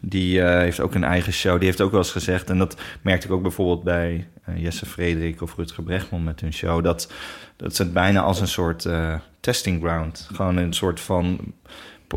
Die 0.00 0.42
heeft 0.42 0.80
ook 0.80 0.94
een 0.94 1.04
eigen 1.04 1.32
show. 1.32 1.56
Die 1.56 1.66
heeft 1.66 1.80
ook 1.80 1.90
wel 1.90 2.00
eens 2.00 2.10
gezegd, 2.10 2.50
en 2.50 2.58
dat 2.58 2.76
merkte 3.02 3.26
ik 3.26 3.32
ook 3.32 3.42
bijvoorbeeld 3.42 3.82
bij 3.82 4.26
Jesse 4.54 4.86
Frederik 4.86 5.42
of 5.42 5.56
Rutger 5.56 5.82
Brechtman 5.82 6.24
met 6.24 6.40
hun 6.40 6.52
show, 6.52 6.84
dat 6.84 7.12
dat 7.56 7.72
is 7.72 7.78
het 7.78 7.92
bijna 7.92 8.20
als 8.20 8.40
een 8.40 8.48
soort 8.48 8.84
uh, 8.84 9.14
testing 9.40 9.82
ground. 9.82 10.28
Gewoon 10.32 10.56
een 10.56 10.72
soort 10.72 11.00
van 11.00 11.38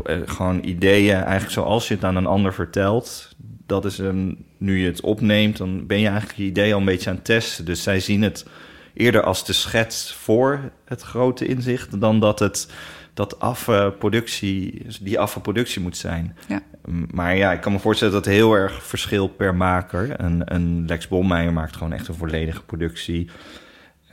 uh, 0.06 0.16
gewoon 0.24 0.64
ideeën, 0.64 1.16
eigenlijk 1.16 1.50
zoals 1.50 1.88
je 1.88 1.94
het 1.94 2.04
aan 2.04 2.16
een 2.16 2.26
ander 2.26 2.54
vertelt. 2.54 3.34
Dat 3.66 3.84
is 3.84 3.98
een, 3.98 4.44
nu 4.58 4.78
je 4.78 4.86
het 4.86 5.00
opneemt, 5.00 5.56
dan 5.56 5.86
ben 5.86 6.00
je 6.00 6.08
eigenlijk 6.08 6.38
je 6.38 6.44
idee 6.44 6.72
al 6.72 6.78
een 6.78 6.84
beetje 6.84 7.10
aan 7.10 7.16
het 7.16 7.24
testen. 7.24 7.64
Dus 7.64 7.82
zij 7.82 8.00
zien 8.00 8.22
het 8.22 8.46
eerder 8.94 9.22
als 9.22 9.44
de 9.44 9.52
schets 9.52 10.12
voor 10.12 10.70
het 10.84 11.02
grote 11.02 11.46
inzicht, 11.46 12.00
dan 12.00 12.20
dat 12.20 12.38
het 12.38 12.68
dat 13.14 13.40
afproductie, 13.40 14.86
die 15.00 15.18
afvalproductie 15.18 15.82
moet 15.82 15.96
zijn. 15.96 16.36
Ja. 16.48 16.62
Maar 17.10 17.36
ja, 17.36 17.52
ik 17.52 17.60
kan 17.60 17.72
me 17.72 17.78
voorstellen 17.78 18.14
dat 18.14 18.24
het 18.24 18.34
heel 18.34 18.54
erg 18.54 18.86
verschilt 18.86 19.36
per 19.36 19.54
maker. 19.54 20.20
Een, 20.20 20.42
een 20.44 20.84
Lex 20.86 21.08
Bolmeijer 21.08 21.52
maakt 21.52 21.76
gewoon 21.76 21.92
echt 21.92 22.08
een 22.08 22.14
volledige 22.14 22.62
productie. 22.62 23.30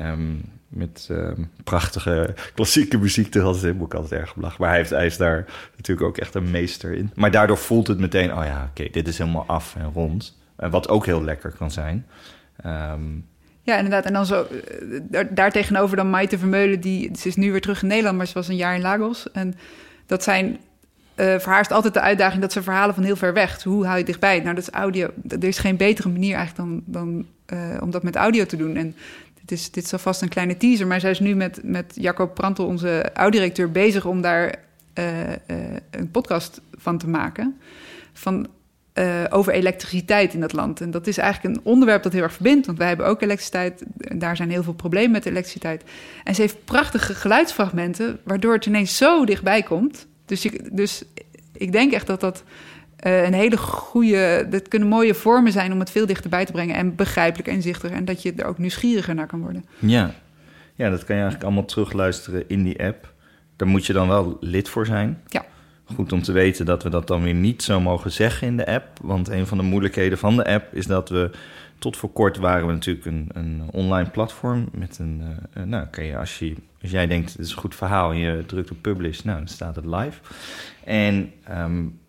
Um, 0.01 0.41
met 0.67 1.07
uh, 1.11 1.31
prachtige 1.63 2.33
klassieke 2.53 2.97
muziek. 2.97 3.33
Dat 3.33 3.43
had 3.43 3.63
ik 3.63 3.93
altijd 3.93 4.21
erg 4.21 4.35
belach. 4.35 4.57
Maar 4.57 4.69
hij, 4.69 4.77
heeft, 4.77 4.89
hij 4.89 5.05
is 5.05 5.17
daar 5.17 5.45
natuurlijk 5.75 6.07
ook 6.07 6.17
echt 6.17 6.35
een 6.35 6.51
meester 6.51 6.93
in. 6.93 7.11
Maar 7.15 7.31
daardoor 7.31 7.57
voelt 7.57 7.87
het 7.87 7.99
meteen, 7.99 8.33
oh 8.33 8.43
ja, 8.43 8.69
oké, 8.69 8.89
dit 8.91 9.07
is 9.07 9.17
helemaal 9.17 9.45
af 9.47 9.75
en 9.75 9.91
rond. 9.93 10.37
Wat 10.55 10.89
ook 10.89 11.05
heel 11.05 11.23
lekker 11.23 11.51
kan 11.51 11.71
zijn. 11.71 12.05
Um, 12.65 13.25
ja, 13.61 13.75
inderdaad. 13.75 14.05
En 14.05 14.13
dan 14.13 14.25
zo, 14.25 14.43
eh, 14.43 14.99
daar, 15.01 15.33
daar 15.33 15.51
tegenover 15.51 15.97
dan 15.97 16.09
Maite 16.09 16.37
Vermeulen, 16.37 16.79
die, 16.79 17.17
ze 17.17 17.27
is 17.27 17.35
nu 17.35 17.51
weer 17.51 17.61
terug 17.61 17.81
in 17.81 17.87
Nederland, 17.87 18.17
maar 18.17 18.27
ze 18.27 18.33
was 18.33 18.47
een 18.47 18.55
jaar 18.55 18.75
in 18.75 18.81
Lagos. 18.81 19.31
En 19.31 19.55
dat 20.05 20.23
zijn, 20.23 20.57
uh, 21.17 21.39
voor 21.39 21.51
haar 21.51 21.61
is 21.61 21.69
altijd 21.69 21.93
de 21.93 22.01
uitdaging 22.01 22.41
dat 22.41 22.51
ze 22.51 22.63
verhalen 22.63 22.95
van 22.95 23.03
heel 23.03 23.15
ver 23.15 23.33
weg. 23.33 23.63
hoe 23.63 23.85
hou 23.85 23.97
je 23.97 24.03
dichtbij? 24.03 24.39
Nou, 24.39 24.55
dat 24.55 24.63
is 24.63 24.73
audio. 24.73 25.09
Er 25.29 25.43
is 25.43 25.57
geen 25.57 25.77
betere 25.77 26.09
manier 26.09 26.35
eigenlijk 26.35 26.69
dan, 26.69 26.83
dan 26.85 27.25
uh, 27.53 27.81
om 27.81 27.91
dat 27.91 28.03
met 28.03 28.15
audio 28.15 28.45
te 28.45 28.57
doen. 28.57 28.75
En 28.75 28.95
dit 29.41 29.51
is, 29.51 29.71
dit 29.71 29.83
is 29.83 29.93
alvast 29.93 30.21
een 30.21 30.29
kleine 30.29 30.57
teaser, 30.57 30.87
maar 30.87 30.99
zij 30.99 31.11
is 31.11 31.19
nu 31.19 31.35
met, 31.35 31.59
met 31.63 31.93
Jacob 31.95 32.33
Prantel, 32.33 32.65
onze 32.65 33.13
oud-directeur, 33.13 33.71
bezig 33.71 34.05
om 34.05 34.21
daar 34.21 34.55
uh, 34.99 35.05
een 35.91 36.11
podcast 36.11 36.61
van 36.73 36.97
te 36.97 37.07
maken. 37.07 37.57
Van, 38.13 38.47
over 39.29 39.53
elektriciteit 39.53 40.33
in 40.33 40.39
dat 40.39 40.53
land. 40.53 40.81
En 40.81 40.91
dat 40.91 41.07
is 41.07 41.17
eigenlijk 41.17 41.55
een 41.55 41.63
onderwerp 41.63 42.03
dat 42.03 42.13
heel 42.13 42.23
erg 42.23 42.33
verbindt, 42.33 42.65
want 42.65 42.77
wij 42.77 42.87
hebben 42.87 43.05
ook 43.05 43.21
elektriciteit. 43.21 43.83
Daar 43.95 44.35
zijn 44.35 44.49
heel 44.49 44.63
veel 44.63 44.73
problemen 44.73 45.11
met 45.11 45.25
elektriciteit. 45.25 45.83
En 46.23 46.35
ze 46.35 46.41
heeft 46.41 46.65
prachtige 46.65 47.13
geluidsfragmenten, 47.13 48.19
waardoor 48.23 48.53
het 48.53 48.65
ineens 48.65 48.97
zo 48.97 49.25
dichtbij 49.25 49.63
komt. 49.63 50.07
Dus, 50.27 50.43
je, 50.43 50.69
dus 50.71 51.03
ik 51.51 51.71
denk 51.71 51.93
echt 51.93 52.07
dat 52.07 52.19
dat 52.19 52.43
uh, 53.05 53.23
een 53.23 53.33
hele 53.33 53.57
goede. 53.57 54.47
Dat 54.49 54.67
kunnen 54.67 54.87
mooie 54.87 55.13
vormen 55.13 55.51
zijn 55.51 55.71
om 55.71 55.79
het 55.79 55.91
veel 55.91 56.05
dichterbij 56.05 56.45
te 56.45 56.51
brengen. 56.51 56.75
En 56.75 56.95
begrijpelijk 56.95 57.47
en. 57.47 57.91
En 57.91 58.05
dat 58.05 58.21
je 58.21 58.33
er 58.35 58.45
ook 58.45 58.57
nieuwsgieriger 58.57 59.15
naar 59.15 59.27
kan 59.27 59.41
worden. 59.41 59.65
Ja, 59.79 60.13
ja 60.75 60.89
dat 60.89 61.03
kan 61.03 61.15
je 61.15 61.21
eigenlijk 61.21 61.43
allemaal 61.43 61.65
terugluisteren 61.65 62.43
in 62.47 62.63
die 62.63 62.83
app. 62.83 63.13
Daar 63.55 63.67
moet 63.67 63.85
je 63.85 63.93
dan 63.93 64.07
wel 64.07 64.37
lid 64.39 64.69
voor 64.69 64.85
zijn. 64.85 65.21
Ja. 65.27 65.45
Goed 65.95 66.11
om 66.11 66.21
te 66.21 66.31
weten 66.31 66.65
dat 66.65 66.83
we 66.83 66.89
dat 66.89 67.07
dan 67.07 67.23
weer 67.23 67.33
niet 67.33 67.63
zo 67.63 67.79
mogen 67.79 68.11
zeggen 68.11 68.47
in 68.47 68.57
de 68.57 68.67
app. 68.67 68.87
Want 69.01 69.27
een 69.27 69.47
van 69.47 69.57
de 69.57 69.63
moeilijkheden 69.63 70.17
van 70.17 70.35
de 70.35 70.45
app 70.45 70.73
is 70.73 70.85
dat 70.85 71.09
we. 71.09 71.31
Tot 71.79 71.97
voor 71.97 72.11
kort 72.11 72.37
waren 72.37 72.67
we 72.67 72.73
natuurlijk 72.73 73.05
een, 73.05 73.29
een 73.33 73.61
online 73.71 74.09
platform. 74.09 74.69
Met 74.71 74.99
een. 74.99 75.21
Uh, 75.57 75.63
nou, 75.63 75.85
kan 75.85 76.03
je 76.03 76.17
als, 76.17 76.39
je 76.39 76.55
als 76.87 76.95
jij 76.95 77.07
denkt: 77.07 77.31
het 77.31 77.41
is 77.41 77.51
een 77.51 77.59
goed 77.59 77.75
verhaal 77.75 78.11
je 78.11 78.43
drukt 78.47 78.71
op 78.71 78.81
publish, 78.81 79.21
nou, 79.21 79.37
dan 79.37 79.47
staat 79.47 79.75
het 79.75 79.85
live. 79.85 80.19
En. 80.83 81.31
Um, 81.51 81.99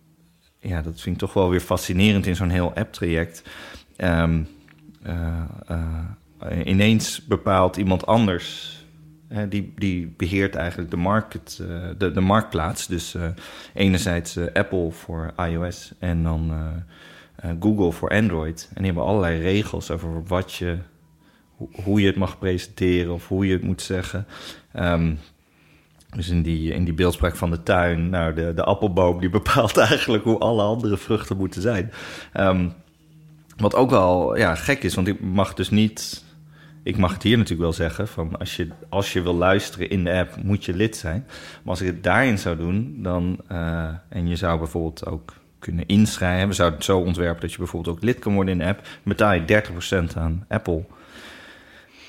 ja, 0.61 0.83
dat 0.83 1.01
vind 1.01 1.15
ik 1.15 1.21
toch 1.21 1.33
wel 1.33 1.51
weer 1.51 1.61
fascinerend 1.61 2.27
in 2.27 2.37
zo'n 2.37 2.51
heel 2.51 2.75
app-traject. 2.75 3.43
Um, 3.97 4.49
uh, 5.07 5.43
uh, 5.71 6.05
ineens 6.65 7.25
bepaalt 7.27 7.77
iemand 7.77 8.07
anders. 8.07 8.77
die, 9.49 9.73
die 9.77 10.15
beheert 10.17 10.55
eigenlijk 10.55 10.91
de, 10.91 10.97
market, 10.97 11.59
uh, 11.63 11.89
de, 11.99 12.11
de 12.11 12.21
marktplaats. 12.21 12.87
Dus 12.87 13.17
enerzijds 13.75 14.39
Apple 14.53 14.91
voor 14.91 15.33
iOS 15.37 15.93
en 15.99 16.23
dan 16.23 16.53
Google 17.61 17.93
voor 17.93 18.11
Android. 18.11 18.69
En 18.69 18.83
die 18.83 18.93
hebben 18.93 19.05
allerlei 19.05 19.41
regels 19.41 19.91
over 19.91 20.25
wat 20.25 20.53
je, 20.53 20.79
hoe 21.83 22.01
je 22.01 22.07
het 22.07 22.17
mag 22.17 22.39
presenteren 22.39 23.15
of 23.15 23.29
hoe 23.29 23.47
je 23.47 23.53
het 23.53 23.63
moet 23.63 23.83
zeggen. 23.83 24.27
Um, 24.77 25.19
dus 26.17 26.29
in 26.29 26.43
die, 26.43 26.73
in 26.73 26.85
die 26.85 26.95
beeldspraak 26.95 27.37
van 27.37 27.51
de 27.51 27.63
tuin, 27.63 28.09
nou, 28.09 28.35
de, 28.35 28.53
de 28.55 28.65
appelboom, 28.65 29.21
die 29.21 29.31
bepaalt 29.41 29.77
eigenlijk 29.77 30.25
hoe 30.25 30.39
alle 30.39 30.63
andere 30.63 30.97
vruchten 30.97 31.37
moeten 31.37 31.63
zijn. 31.63 31.93
Um, 32.35 32.73
wat 33.57 33.75
ook 33.75 33.91
wel 33.91 34.37
ja, 34.37 34.55
gek 34.55 34.83
is, 34.83 34.95
want 34.95 35.09
ik 35.09 35.21
mag 35.21 35.55
dus 35.55 35.71
niet. 35.71 36.25
ik 36.83 36.97
mag 36.97 37.13
het 37.13 37.23
hier 37.23 37.37
natuurlijk 37.37 37.63
wel 37.63 37.73
zeggen, 37.73 38.09
van 38.09 38.39
als 38.39 38.57
je, 38.57 38.69
als 38.89 39.13
je 39.13 39.23
wil 39.23 39.35
luisteren 39.35 39.91
in 39.91 40.05
de 40.05 40.13
app, 40.13 40.43
moet 40.43 40.65
je 40.65 40.75
lid 40.75 40.97
zijn. 40.97 41.25
Maar 41.27 41.71
als 41.71 41.81
ik 41.81 41.87
het 41.87 42.03
daarin 42.03 42.39
zou 42.39 42.57
doen, 42.57 42.99
dan, 43.03 43.39
uh, 43.53 43.89
en 44.09 44.29
je 44.29 44.37
zou 44.37 44.59
bijvoorbeeld 44.59 45.07
ook 45.07 45.33
kunnen 45.59 45.87
inschrijven, 45.87 46.49
we 46.49 46.55
zouden 46.55 46.79
het 46.79 46.87
zo 46.87 46.99
ontwerpen 46.99 47.41
dat 47.41 47.53
je 47.53 47.59
bijvoorbeeld 47.59 47.97
ook 47.97 48.03
lid 48.03 48.19
kan 48.19 48.35
worden 48.35 48.53
in 48.53 48.59
de 48.59 48.67
app, 48.67 48.87
betaal 49.03 49.33
je 49.33 49.63
30% 50.13 50.17
aan 50.17 50.45
Apple. 50.49 50.85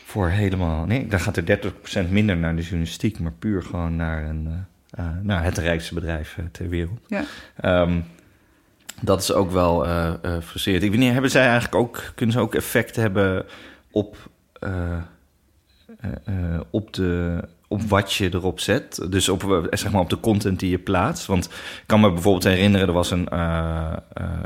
Voor 0.09 0.29
helemaal, 0.29 0.85
nee, 0.85 1.07
dan 1.07 1.19
gaat 1.19 1.37
er 1.37 1.73
30% 2.07 2.09
minder 2.09 2.37
naar 2.37 2.55
de 2.55 2.61
journalistiek, 2.61 3.19
maar 3.19 3.31
puur 3.31 3.63
gewoon 3.63 3.95
naar, 3.95 4.23
een, 4.23 4.65
uh, 4.99 5.05
naar 5.21 5.43
het 5.43 5.57
rijkste 5.57 5.93
bedrijf 5.93 6.37
ter 6.51 6.69
wereld. 6.69 6.99
Ja. 7.07 7.23
Um, 7.81 8.03
dat 9.01 9.21
is 9.21 9.33
ook 9.33 9.51
wel 9.51 9.85
uh, 9.85 10.13
uh, 10.25 10.37
frustrerend. 10.41 10.83
Ik 10.83 10.89
weet 10.91 10.99
niet, 10.99 11.11
hebben 11.11 11.31
zij 11.31 11.43
eigenlijk 11.43 11.75
ook, 11.75 12.11
kunnen 12.15 12.35
ze 12.35 12.41
ook 12.41 12.55
effecten 12.55 13.01
hebben 13.01 13.45
op, 13.91 14.29
op, 16.69 16.93
de, 16.93 17.39
op 17.67 17.81
wat 17.81 18.13
je 18.13 18.33
erop 18.33 18.59
zet? 18.59 19.05
Dus 19.09 19.29
op, 19.29 19.67
zeg 19.69 19.91
maar 19.91 20.01
op 20.01 20.09
de 20.09 20.19
content 20.19 20.59
die 20.59 20.69
je 20.69 20.79
plaatst. 20.79 21.25
Want 21.25 21.45
ik 21.45 21.83
kan 21.85 21.99
me 21.99 22.11
bijvoorbeeld 22.11 22.43
herinneren, 22.43 22.87
er 22.87 22.93
was 22.93 23.11
een, 23.11 23.27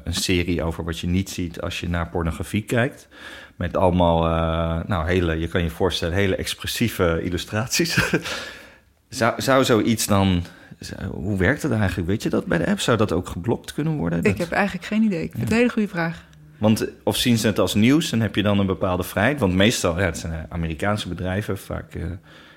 een 0.03 0.13
serie 0.13 0.63
over 0.63 0.83
wat 0.83 0.99
je 0.99 1.07
niet 1.07 1.29
ziet 1.29 1.61
als 1.61 1.79
je 1.79 1.89
naar 1.89 2.09
pornografie 2.09 2.63
kijkt. 2.63 3.07
Met 3.63 3.77
allemaal, 3.77 4.19
nou, 4.87 5.07
hele, 5.07 5.39
je 5.39 5.47
kan 5.47 5.63
je 5.63 5.69
voorstellen, 5.69 6.15
hele 6.15 6.35
expressieve 6.35 7.19
illustraties. 7.23 8.11
zou, 9.09 9.41
zou 9.41 9.63
zoiets 9.63 10.05
dan 10.07 10.43
hoe 11.11 11.37
werkt 11.37 11.61
het 11.61 11.71
eigenlijk? 11.71 12.07
Weet 12.07 12.23
je 12.23 12.29
dat 12.29 12.45
bij 12.45 12.57
de 12.57 12.67
app? 12.67 12.79
Zou 12.79 12.97
dat 12.97 13.11
ook 13.11 13.27
geblokt 13.27 13.73
kunnen 13.73 13.93
worden? 13.93 14.23
Ik 14.23 14.37
heb 14.37 14.51
eigenlijk 14.51 14.85
geen 14.85 15.03
idee. 15.03 15.23
Ik 15.23 15.31
vind 15.31 15.43
het 15.43 15.51
een 15.51 15.57
hele 15.57 15.69
goede 15.69 15.87
vraag. 15.87 16.23
Want 16.57 16.87
of 17.03 17.17
zien 17.17 17.37
ze 17.37 17.47
het 17.47 17.59
als 17.59 17.73
nieuws 17.73 18.11
en 18.11 18.21
heb 18.21 18.35
je 18.35 18.43
dan 18.43 18.59
een 18.59 18.65
bepaalde 18.65 19.03
vrijheid? 19.03 19.39
Want 19.39 19.53
meestal, 19.53 19.99
ja, 19.99 20.05
het 20.05 20.17
zijn 20.17 20.45
Amerikaanse 20.49 21.07
bedrijven, 21.07 21.57
vaak 21.57 21.95
uh, 21.95 22.03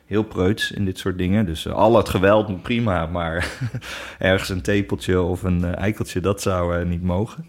heel 0.07 0.23
preuts 0.23 0.71
in 0.71 0.85
dit 0.85 0.99
soort 0.99 1.19
dingen. 1.19 1.47
Dus 1.47 1.65
uh, 1.65 1.73
al 1.73 1.97
het 1.97 2.09
geweld 2.09 2.63
prima, 2.63 3.07
maar 3.07 3.51
ergens 4.19 4.49
een 4.49 4.63
tepeltje 4.63 5.21
of 5.21 5.43
een 5.43 5.61
uh, 5.61 5.77
eikeltje, 5.77 6.21
dat 6.21 6.43
zou 6.43 6.85
niet 6.85 7.03
mogen. 7.03 7.49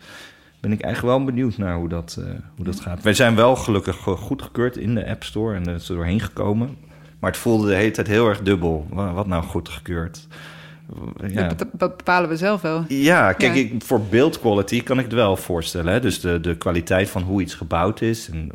Ben 0.67 0.77
ik 0.77 0.83
eigenlijk 0.83 1.17
wel 1.17 1.25
benieuwd 1.25 1.57
naar 1.57 1.75
hoe 1.75 1.89
dat, 1.89 2.19
hoe 2.55 2.65
dat 2.65 2.79
gaat. 2.79 3.03
Wij 3.03 3.13
zijn 3.13 3.35
wel 3.35 3.55
gelukkig 3.55 3.95
goedgekeurd 3.95 4.77
in 4.77 4.95
de 4.95 5.07
App 5.07 5.23
Store 5.23 5.55
en 5.55 5.67
er 5.67 5.75
is 5.75 5.89
er 5.89 5.95
doorheen 5.95 6.19
gekomen. 6.19 6.77
Maar 7.19 7.31
het 7.31 7.39
voelde 7.39 7.67
de 7.67 7.75
hele 7.75 7.91
tijd 7.91 8.07
heel 8.07 8.27
erg 8.27 8.41
dubbel. 8.41 8.87
Wat 8.89 9.27
nou 9.27 9.43
goedgekeurd? 9.43 10.27
Ja. 11.27 11.53
Dat 11.73 11.95
bepalen 11.95 12.29
we 12.29 12.37
zelf 12.37 12.61
wel. 12.61 12.85
Ja, 12.87 13.33
kijk, 13.33 13.55
ja. 13.55 13.61
Ik, 13.61 13.83
voor 13.83 14.01
beeldquality 14.01 14.83
kan 14.83 14.97
ik 14.97 15.05
het 15.05 15.13
wel 15.13 15.37
voorstellen. 15.37 15.93
Hè? 15.93 15.99
Dus 15.99 16.19
de, 16.19 16.39
de 16.39 16.57
kwaliteit 16.57 17.09
van 17.09 17.21
hoe 17.21 17.41
iets 17.41 17.53
gebouwd 17.53 18.01
is. 18.01 18.29
En 18.29 18.51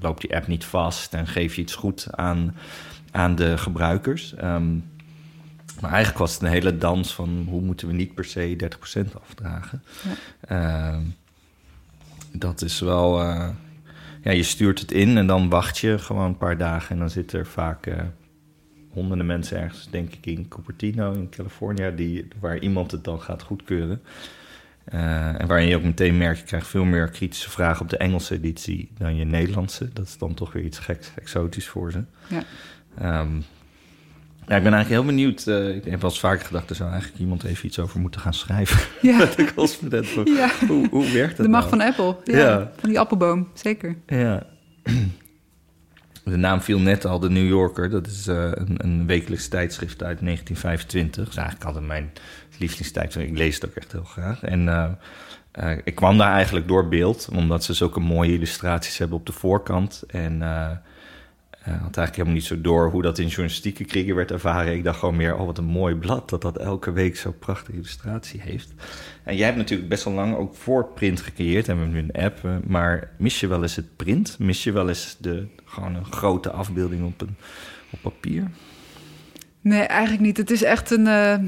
loopt 0.00 0.20
die 0.20 0.36
app 0.36 0.46
niet 0.46 0.64
vast 0.64 1.14
en 1.14 1.26
geef 1.26 1.54
je 1.54 1.62
iets 1.62 1.74
goed 1.74 2.06
aan, 2.10 2.54
aan 3.10 3.34
de 3.34 3.58
gebruikers. 3.58 4.34
Um, 4.42 4.84
maar 5.80 5.90
eigenlijk 5.90 6.18
was 6.18 6.32
het 6.32 6.42
een 6.42 6.48
hele 6.48 6.76
dans 6.76 7.14
van 7.14 7.46
hoe 7.48 7.60
moeten 7.60 7.86
we 7.86 7.92
niet 7.92 8.14
per 8.14 8.24
se 8.24 8.56
30% 8.98 9.12
afdragen. 9.28 9.82
Ja. 10.48 10.94
Uh, 10.94 10.98
dat 12.32 12.62
is 12.62 12.80
wel. 12.80 13.20
Uh, 13.22 13.48
ja, 14.22 14.30
je 14.30 14.42
stuurt 14.42 14.80
het 14.80 14.92
in 14.92 15.16
en 15.16 15.26
dan 15.26 15.48
wacht 15.48 15.78
je 15.78 15.98
gewoon 15.98 16.26
een 16.26 16.36
paar 16.36 16.58
dagen 16.58 16.90
en 16.90 16.98
dan 16.98 17.10
zit 17.10 17.32
er 17.32 17.46
vaak. 17.46 17.86
Uh, 17.86 17.94
honderden 18.92 19.26
mensen 19.26 19.58
ergens, 19.58 19.88
denk 19.90 20.12
ik, 20.14 20.26
in 20.26 20.48
Cupertino 20.48 21.12
in 21.12 21.28
Californië, 21.28 21.92
die, 21.96 22.28
waar 22.40 22.58
iemand 22.58 22.90
het 22.90 23.04
dan 23.04 23.20
gaat 23.20 23.42
goedkeuren. 23.42 24.02
Uh, 24.94 25.40
en 25.40 25.46
waarin 25.46 25.68
je 25.68 25.76
ook 25.76 25.82
meteen 25.82 26.16
merkt, 26.16 26.38
je 26.38 26.44
krijgt 26.44 26.66
veel 26.66 26.84
meer 26.84 27.08
kritische 27.08 27.50
vragen 27.50 27.82
op 27.82 27.88
de 27.88 27.96
Engelse 27.96 28.34
editie 28.34 28.90
dan 28.98 29.16
je 29.16 29.24
Nederlandse. 29.24 29.92
Dat 29.92 30.06
is 30.06 30.18
dan 30.18 30.34
toch 30.34 30.52
weer 30.52 30.64
iets 30.64 30.78
geks, 30.78 31.10
exotisch 31.14 31.68
voor 31.68 31.92
ze. 31.92 32.04
Ja. 32.28 33.20
Um, 33.20 33.44
ja, 34.46 34.56
ik 34.56 34.62
ben 34.62 34.72
eigenlijk 34.72 34.88
heel 34.88 35.04
benieuwd. 35.04 35.46
Uh, 35.46 35.68
ik 35.76 35.84
heb 35.84 36.00
wel 36.00 36.10
eens 36.10 36.20
vaker 36.20 36.46
gedacht, 36.46 36.70
er 36.70 36.76
zou 36.76 36.90
eigenlijk 36.90 37.20
iemand 37.20 37.44
even 37.44 37.66
iets 37.66 37.78
over 37.78 38.00
moeten 38.00 38.20
gaan 38.20 38.34
schrijven. 38.34 38.78
Ja. 39.10 39.16
Met 39.16 39.36
de 39.36 39.54
correspondent. 39.54 40.06
Ja. 40.24 40.50
Hoe, 40.68 40.88
hoe 40.88 41.10
werkt 41.12 41.36
dat 41.36 41.46
De 41.46 41.52
macht 41.52 41.70
nou? 41.70 41.92
van 41.94 42.06
Apple. 42.06 42.32
Ja, 42.34 42.38
Ja. 42.38 42.72
Van 42.76 42.88
die 42.88 43.00
appelboom, 43.00 43.48
zeker. 43.54 43.96
Ja. 44.06 44.42
De 46.24 46.36
naam 46.36 46.60
viel 46.60 46.78
net 46.78 47.04
al, 47.04 47.18
de 47.18 47.30
New 47.30 47.46
Yorker. 47.48 47.90
Dat 47.90 48.06
is 48.06 48.28
uh, 48.28 48.50
een, 48.54 48.74
een 48.76 49.06
wekelijks 49.06 49.48
tijdschrift 49.48 50.02
uit 50.02 50.20
1925. 50.20 51.24
Dat 51.24 51.32
is 51.32 51.36
eigenlijk 51.36 51.66
altijd 51.66 51.86
mijn 51.86 52.12
lievelingstijdschrift. 52.58 53.30
Ik 53.30 53.36
lees 53.36 53.54
het 53.54 53.66
ook 53.66 53.74
echt 53.74 53.92
heel 53.92 54.04
graag. 54.04 54.42
En 54.42 54.66
uh, 54.66 54.88
uh, 55.62 55.78
ik 55.84 55.94
kwam 55.94 56.18
daar 56.18 56.32
eigenlijk 56.32 56.68
door 56.68 56.88
beeld, 56.88 57.28
omdat 57.32 57.64
ze 57.64 57.74
zulke 57.74 58.00
mooie 58.00 58.32
illustraties 58.32 58.98
hebben 58.98 59.18
op 59.18 59.26
de 59.26 59.32
voorkant. 59.32 60.02
En 60.06 60.42
had 61.64 61.80
eigenlijk 61.80 62.16
helemaal 62.16 62.34
niet 62.34 62.44
zo 62.44 62.60
door 62.60 62.90
hoe 62.90 63.02
dat 63.02 63.18
in 63.18 63.26
journalistieke 63.26 63.84
kringen 63.84 64.14
werd 64.14 64.30
ervaren. 64.30 64.72
Ik 64.72 64.84
dacht 64.84 64.98
gewoon 64.98 65.16
meer, 65.16 65.36
oh 65.36 65.46
wat 65.46 65.58
een 65.58 65.64
mooi 65.64 65.94
blad, 65.94 66.28
dat 66.28 66.42
dat 66.42 66.58
elke 66.58 66.92
week 66.92 67.16
zo'n 67.16 67.38
prachtige 67.38 67.76
illustratie 67.76 68.40
heeft. 68.40 68.72
En 69.22 69.36
jij 69.36 69.46
hebt 69.46 69.58
natuurlijk 69.58 69.88
best 69.88 70.04
wel 70.04 70.14
lang 70.14 70.36
ook 70.36 70.54
voor 70.54 70.88
print 70.94 71.20
gecreëerd. 71.20 71.68
En 71.68 71.74
we 71.74 71.82
hebben 71.82 72.02
nu 72.02 72.08
een 72.12 72.24
app. 72.24 72.66
Maar 72.66 73.10
mis 73.18 73.40
je 73.40 73.46
wel 73.46 73.62
eens 73.62 73.76
het 73.76 73.96
print? 73.96 74.38
Mis 74.38 74.64
je 74.64 74.72
wel 74.72 74.88
eens 74.88 75.16
de, 75.18 75.46
gewoon 75.64 75.94
een 75.94 76.04
grote 76.04 76.50
afbeelding 76.50 77.04
op, 77.04 77.20
een, 77.20 77.36
op 77.90 77.98
papier? 78.02 78.50
Nee, 79.60 79.82
eigenlijk 79.82 80.22
niet. 80.22 80.36
Het 80.36 80.50
is 80.50 80.62
echt 80.62 80.90
een, 80.90 81.06
uh, 81.06 81.38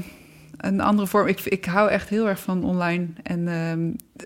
een 0.57 0.81
andere 0.81 1.07
vorm. 1.07 1.27
Ik, 1.27 1.39
ik 1.39 1.65
hou 1.65 1.89
echt 1.89 2.09
heel 2.09 2.27
erg 2.27 2.39
van 2.39 2.63
online. 2.63 3.07
En 3.23 3.47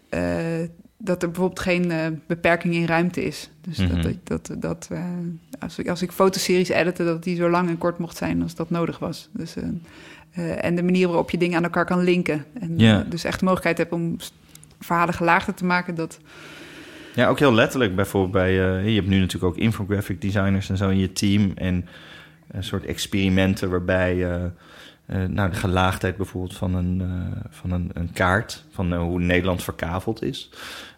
uh, 0.10 0.70
dat 1.02 1.22
er 1.22 1.30
bijvoorbeeld 1.30 1.60
geen 1.60 1.92
uh, 1.92 2.06
beperking 2.28 2.74
in 2.74 2.86
ruimte 2.86 3.24
is. 3.24 3.50
Dus 3.62 3.78
mm 3.78 3.88
-hmm. 3.88 4.02
dat, 4.02 4.16
dat, 4.24 4.62
dat 4.62 4.90
uh, 4.92 5.04
als, 5.60 5.80
ik, 5.80 5.90
als 5.90 6.02
ik 6.02 6.12
fotoseries 6.12 6.70
editte, 6.70 7.04
dat 7.04 7.24
die 7.24 7.36
zo 7.36 7.50
lang 7.50 7.70
en 7.70 7.78
kort 7.78 7.98
mocht 7.98 8.18
zijn 8.18 8.42
als 8.42 8.56
dat 8.56 8.70
nodig 8.70 9.00
was. 9.00 9.30
Dus, 9.32 9.56
uh, 9.58 10.66
en 10.66 10.76
de 10.76 10.84
manier 10.84 11.08
waarop 11.08 11.30
je 11.30 11.38
dingen 11.38 11.58
aan 11.58 11.64
elkaar 11.64 11.86
kan 11.86 12.04
linken. 12.04 12.46
En 12.60 12.78
dus 13.10 13.24
echt 13.24 13.40
de 13.40 13.46
mogelijkheid 13.46 13.78
hebt 13.78 13.92
om 13.92 14.18
verhalen 14.80 15.14
gelaagder 15.14 15.54
te 15.54 15.66
maken. 15.66 15.96
Dat... 15.96 16.20
Ja, 17.16 17.28
ook 17.28 17.40
heel 17.40 17.54
letterlijk 17.54 17.96
bijvoorbeeld 17.96 18.32
bij... 18.32 18.54
je 18.84 18.96
hebt 18.96 19.08
nu 19.08 19.20
natuurlijk 19.20 19.54
ook 19.54 19.58
infographic 19.58 20.22
designers 20.22 20.70
en 20.70 20.78
zo 20.78 20.90
in 20.90 21.00
je 21.00 21.12
team. 21.12 21.52
En 21.56 21.88
een 22.52 22.64
soort 22.64 22.86
experimenten 22.86 23.70
waarbij... 23.70 24.16
Uh, 25.10 25.26
nou, 25.26 25.50
de 25.50 25.56
gelaagdheid 25.56 26.18
bijvoorbeeld 26.18 26.56
van 26.56 26.76
een, 26.76 27.00
uh, 27.02 27.42
van 27.50 27.72
een, 27.72 27.90
een 27.94 28.12
kaart, 28.14 28.64
van 28.72 28.94
uh, 28.94 29.00
hoe 29.00 29.20
Nederland 29.20 29.64
verkaveld 29.64 30.22
is. 30.22 30.50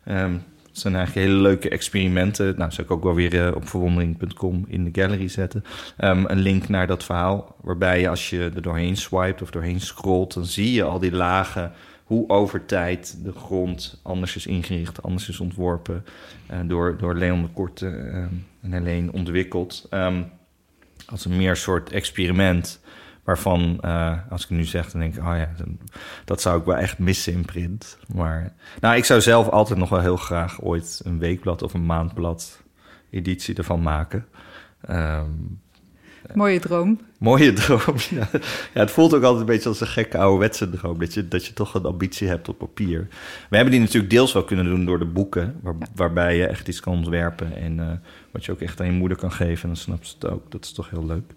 Um, 0.05 0.43
het 0.67 0.79
zijn 0.79 0.95
eigenlijk 0.95 1.27
hele 1.27 1.41
leuke 1.41 1.69
experimenten. 1.69 2.57
Nou, 2.57 2.71
zou 2.71 2.87
ik 2.87 2.93
ook 2.93 3.03
wel 3.03 3.13
weer 3.13 3.55
op 3.55 3.67
verwondering.com 3.67 4.65
in 4.67 4.83
de 4.83 5.01
gallery 5.01 5.27
zetten. 5.27 5.63
Um, 5.99 6.25
een 6.27 6.39
link 6.39 6.69
naar 6.69 6.87
dat 6.87 7.03
verhaal, 7.03 7.55
waarbij 7.61 7.99
je 7.99 8.09
als 8.09 8.29
je 8.29 8.51
er 8.55 8.61
doorheen 8.61 8.97
swipet 8.97 9.41
of 9.41 9.51
doorheen 9.51 9.79
scrolt, 9.79 10.33
dan 10.33 10.45
zie 10.45 10.73
je 10.73 10.83
al 10.83 10.99
die 10.99 11.11
lagen, 11.11 11.71
hoe 12.03 12.29
over 12.29 12.65
tijd 12.65 13.17
de 13.23 13.31
grond 13.31 13.99
anders 14.03 14.35
is 14.35 14.47
ingericht, 14.47 15.03
anders 15.03 15.29
is 15.29 15.39
ontworpen, 15.39 16.05
door, 16.65 16.97
door 16.97 17.15
Leon 17.15 17.41
de 17.41 17.47
Korte 17.47 17.87
en 18.61 18.73
Helene 18.73 19.11
ontwikkeld. 19.11 19.89
Als 21.05 21.25
een 21.25 21.37
meer 21.37 21.55
soort 21.55 21.91
experiment 21.91 22.80
waarvan, 23.23 23.77
uh, 23.85 24.17
als 24.29 24.43
ik 24.43 24.49
nu 24.49 24.63
zeg, 24.63 24.91
dan 24.91 25.01
denk 25.01 25.15
ik, 25.15 25.19
oh 25.19 25.35
ja, 25.35 25.49
dat 26.25 26.41
zou 26.41 26.59
ik 26.59 26.65
wel 26.65 26.75
echt 26.77 26.99
missen 26.99 27.33
in 27.33 27.45
print. 27.45 27.97
Maar 28.13 28.53
nou, 28.79 28.95
ik 28.95 29.05
zou 29.05 29.21
zelf 29.21 29.49
altijd 29.49 29.79
nog 29.79 29.89
wel 29.89 29.99
heel 29.99 30.17
graag 30.17 30.61
ooit 30.61 31.01
een 31.03 31.19
weekblad 31.19 31.61
of 31.61 31.73
een 31.73 31.85
maandblad 31.85 32.61
editie 33.09 33.55
ervan 33.55 33.81
maken. 33.81 34.25
Um, 34.89 35.59
mooie 36.33 36.59
droom. 36.59 36.99
Mooie 37.17 37.53
droom, 37.61 37.95
ja. 38.09 38.27
ja. 38.73 38.79
Het 38.79 38.91
voelt 38.91 39.13
ook 39.13 39.23
altijd 39.23 39.39
een 39.39 39.53
beetje 39.53 39.69
als 39.69 39.81
een 39.81 39.87
gekke 39.87 40.17
ouderwetse 40.17 40.69
droom, 40.69 40.99
dat 40.99 41.13
je, 41.13 41.27
dat 41.27 41.45
je 41.45 41.53
toch 41.53 41.73
een 41.73 41.85
ambitie 41.85 42.27
hebt 42.27 42.49
op 42.49 42.57
papier. 42.57 43.07
We 43.49 43.55
hebben 43.55 43.73
die 43.73 43.81
natuurlijk 43.81 44.09
deels 44.09 44.33
wel 44.33 44.43
kunnen 44.43 44.65
doen 44.65 44.85
door 44.85 44.99
de 44.99 45.05
boeken, 45.05 45.59
waar, 45.61 45.75
ja. 45.79 45.87
waarbij 45.95 46.37
je 46.37 46.47
echt 46.47 46.67
iets 46.67 46.79
kan 46.79 46.93
ontwerpen 46.93 47.55
en 47.55 47.77
uh, 47.77 47.91
wat 48.31 48.45
je 48.45 48.51
ook 48.51 48.61
echt 48.61 48.79
aan 48.79 48.85
je 48.85 48.91
moeder 48.91 49.17
kan 49.17 49.31
geven, 49.31 49.61
en 49.61 49.67
dan 49.67 49.77
snapt 49.77 50.07
ze 50.07 50.13
het 50.19 50.29
ook. 50.29 50.51
Dat 50.51 50.63
is 50.63 50.71
toch 50.71 50.89
heel 50.89 51.05
leuk. 51.05 51.31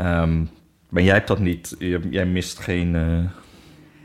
Um, 0.00 0.50
maar 0.94 1.02
jij 1.02 1.14
hebt 1.14 1.28
dat 1.28 1.38
niet. 1.38 1.74
Jij 2.10 2.26
mist 2.26 2.58
geen. 2.58 2.94
Uh... 2.94 3.18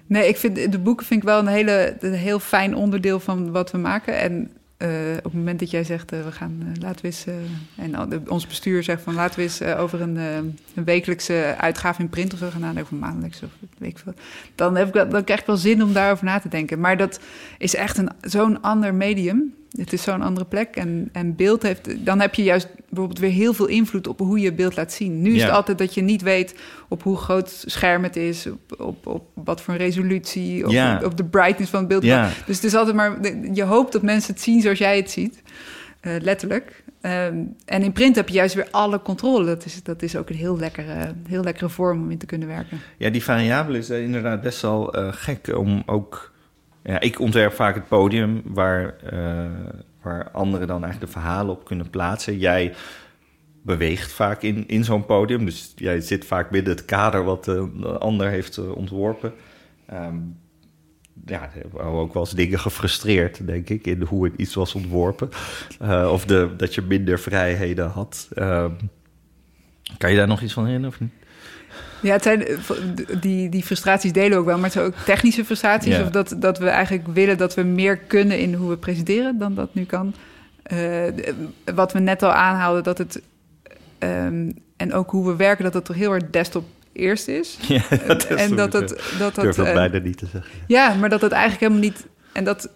Nee, 0.06 0.28
ik 0.28 0.38
vind 0.38 0.72
de 0.72 0.80
boeken 0.80 1.06
vind 1.06 1.22
ik 1.22 1.28
wel 1.28 1.40
een, 1.40 1.48
hele, 1.48 1.98
heel 2.02 2.40
fijn 2.40 2.76
onderdeel 2.76 3.20
van 3.20 3.52
wat 3.52 3.72
we 3.72 3.78
maken. 3.78 4.20
En 4.20 4.52
uh, 4.78 4.90
op 5.18 5.24
het 5.24 5.34
moment 5.34 5.60
dat 5.60 5.72
jij 5.72 5.84
zegt, 5.84 6.14
uh, 6.14 6.24
we 6.24 6.32
gaan, 6.32 6.74
laten 6.80 7.02
we 7.02 7.08
eens. 7.08 7.26
en 7.76 8.30
ons 8.30 8.48
bestuur 8.48 8.84
zegt 8.84 9.02
van 9.02 9.14
laten 9.14 9.36
we 9.36 9.42
eens 9.42 9.62
over 9.62 10.02
een, 10.02 10.16
een, 10.16 10.84
wekelijkse 10.84 11.56
uitgave 11.58 12.02
in 12.02 12.10
print 12.10 12.34
of 12.34 12.40
zo 12.40 12.50
gaan 12.50 12.62
nadenken, 12.62 12.84
of 12.84 12.92
een 12.92 13.00
maandelijkse 13.00 13.46
of 13.46 13.52
weet 13.78 13.90
ik 13.90 13.98
veel. 13.98 14.14
Dan, 14.56 14.76
heb 14.76 14.96
ik, 14.96 15.12
dan 15.12 15.24
krijg 15.24 15.40
ik 15.40 15.46
wel 15.46 15.58
zin 15.58 15.84
om 15.84 15.94
daarover 15.94 16.26
na 16.26 16.40
te 16.40 16.50
denken. 16.50 16.80
Maar 16.80 16.98
dat 16.98 17.20
is 17.58 17.76
echt 17.76 18.02
zo'n 18.22 18.62
ander 18.62 18.94
medium. 18.94 19.54
Het 19.72 19.94
is 19.94 20.02
zo'n 20.02 20.22
andere 20.22 20.46
plek. 20.46 20.76
En, 20.76 21.10
en 21.12 21.36
beeld 21.36 21.64
heeft. 21.64 22.06
Dan 22.06 22.20
heb 22.20 22.36
je 22.36 22.44
juist 22.44 22.68
bijvoorbeeld 22.90 23.20
weer 23.20 23.32
heel 23.32 23.54
veel 23.54 23.68
invloed 23.68 24.08
op 24.08 24.20
hoe 24.20 24.40
je 24.40 24.54
beeld 24.54 24.76
laat 24.76 24.94
zien. 24.94 25.22
Nu 25.22 25.36
is 25.36 25.42
het 25.42 25.52
altijd 25.52 25.78
dat 25.78 25.94
je 25.94 26.02
niet 26.02 26.22
weet 26.22 26.56
op 26.90 27.04
hoe 27.04 27.18
groot 27.18 27.64
scherm 27.66 28.04
het 28.04 28.16
is, 28.16 28.48
op, 28.48 28.80
op, 28.80 29.08
op 29.08 29.24
wat 29.34 29.62
voor 29.62 29.76
resolutie, 29.76 30.66
op, 30.66 30.72
ja. 30.72 31.02
op 31.04 31.18
de 31.18 31.26
brightness 31.26 31.72
van 31.72 31.80
het 31.80 31.90
beeld. 31.90 32.04
Ja. 32.04 32.30
Dus 32.46 32.56
het 32.56 32.66
is 32.66 32.76
altijd 32.76 32.96
maar. 32.96 33.18
Je 33.54 33.64
hoopt 33.64 33.92
dat 33.92 34.02
mensen 34.02 34.34
het 34.34 34.44
zien 34.44 34.62
zoals 34.62 34.78
jij 34.78 34.98
het 34.98 35.12
ziet. 35.12 35.42
Uh, 36.02 36.14
letterlijk. 36.22 36.84
Ehm, 37.02 37.38
en 37.66 37.84
in 37.84 37.92
print 37.92 38.16
heb 38.16 38.28
je 38.28 38.34
juist 38.34 38.56
weer 38.56 38.68
alle 38.72 39.02
controle. 39.02 39.46
Dat 39.46 39.66
is, 39.66 39.84
dat 39.84 40.02
is 40.02 40.16
ook 40.16 40.30
een 40.30 40.36
heel 40.36 40.58
lekkere, 40.58 41.14
heel 41.28 41.44
lekkere 41.44 41.70
vorm 41.70 42.02
om 42.02 42.12
in 42.12 42.18
te 42.18 42.26
kunnen 42.26 42.48
werken. 42.48 42.80
Ja, 42.98 43.10
die 43.10 43.24
variabele 43.24 43.78
is 43.78 43.90
eh, 43.90 44.04
inderdaad 44.04 44.42
best 44.42 44.62
wel 44.62 44.98
uh, 44.98 45.08
gek 45.12 45.56
om 45.58 45.84
ook... 45.86 46.32
Ja, 46.84 47.00
ik 47.00 47.20
ontwerp 47.20 47.54
vaak 47.54 47.76
het 47.76 47.88
podium 47.88 48.42
waar, 48.46 48.96
uh, 49.14 49.46
waar 50.02 50.32
anderen 50.32 50.68
dan 50.68 50.84
eigenlijk 50.84 51.14
de 51.14 51.20
verhalen 51.20 51.54
op 51.56 51.66
kunnen 51.66 51.90
plaatsen. 51.90 52.38
Jij 52.38 52.74
beweegt 53.62 54.12
vaak 54.12 54.42
in, 54.42 54.68
in 54.68 54.84
zo'n 54.84 55.06
podium. 55.06 55.46
Dus 55.46 55.74
jij 55.76 56.02
zit 56.02 56.26
vaak 56.26 56.50
binnen 56.50 56.72
het 56.72 56.86
kader 56.86 57.24
wat 57.24 57.44
de 57.46 57.98
ander 58.00 58.30
heeft 58.30 58.58
ontworpen. 58.58 59.34
Um, 59.94 60.38
ja, 61.26 61.50
ook 61.74 62.14
wel 62.14 62.24
eens 62.24 62.32
dingen 62.32 62.60
gefrustreerd, 62.60 63.48
denk 63.48 63.70
ik, 63.70 63.86
in 63.86 64.02
hoe 64.02 64.26
het 64.26 64.34
iets 64.38 64.56
was 64.56 64.76
ontworpen. 64.76 65.30
Uh, 65.82 66.10
of 66.12 66.26
de, 66.26 66.54
dat 66.58 66.76
je 66.76 66.82
minder 66.82 67.20
vrijheden 67.20 67.90
had. 67.90 68.30
Uh, 68.34 68.66
kan 69.98 70.12
je 70.12 70.18
daar 70.18 70.28
nog 70.28 70.42
iets 70.42 70.54
van 70.54 70.66
herinneren 70.66 70.96
of 70.96 71.02
niet? 71.02 71.19
Ja, 72.02 72.12
het 72.12 72.24
zijn, 72.24 72.46
die, 73.20 73.50
die 73.50 73.64
frustraties 73.64 74.12
delen 74.12 74.32
we 74.32 74.38
ook 74.38 74.46
wel, 74.46 74.56
maar 74.56 74.64
het 74.64 74.74
zijn 74.74 74.86
ook 74.86 74.96
technische 75.06 75.46
frustraties. 75.46 75.96
Ja. 75.96 76.04
Of 76.04 76.10
dat, 76.10 76.36
dat 76.38 76.58
we 76.58 76.68
eigenlijk 76.68 77.08
willen 77.14 77.38
dat 77.38 77.54
we 77.54 77.64
meer 77.64 77.98
kunnen 77.98 78.40
in 78.40 78.54
hoe 78.54 78.70
we 78.70 78.78
presenteren 78.78 79.38
dan 79.38 79.56
dat 79.56 79.74
nu 79.74 79.86
kan. 79.86 80.14
Uh, 80.74 81.04
wat 81.76 81.94
we 81.94 82.00
net 82.00 82.24
al 82.24 82.32
aanhaalden, 82.32 82.84
dat 82.84 82.98
het. 82.98 83.22
Um, 84.00 84.54
en 84.78 84.94
ook 84.94 85.12
hoe 85.12 85.28
we 85.28 85.36
werken, 85.36 85.64
dat 85.64 85.74
het 85.74 85.86
toch 85.86 85.96
heel 85.96 86.14
erg 86.14 86.30
desktop 86.30 86.66
eerst 86.94 87.28
is. 87.28 87.58
Ja, 87.68 87.84
dat 88.08 88.30
is 88.30 88.42
en 88.42 88.56
dat 88.56 88.74
het, 88.74 89.04
dat 89.20 89.36
dat, 89.36 89.58
uh, 89.58 89.74
bijna 89.74 89.98
niet 89.98 90.18
te 90.18 90.26
zeggen. 90.26 90.52
Ja, 90.68 90.94
maar 90.94 91.10
dat 91.10 91.22
het 91.22 91.32
eigenlijk 91.32 91.62
helemaal 91.62 91.90
niet... 91.90 92.08
En 92.32 92.44
dat 92.44 92.70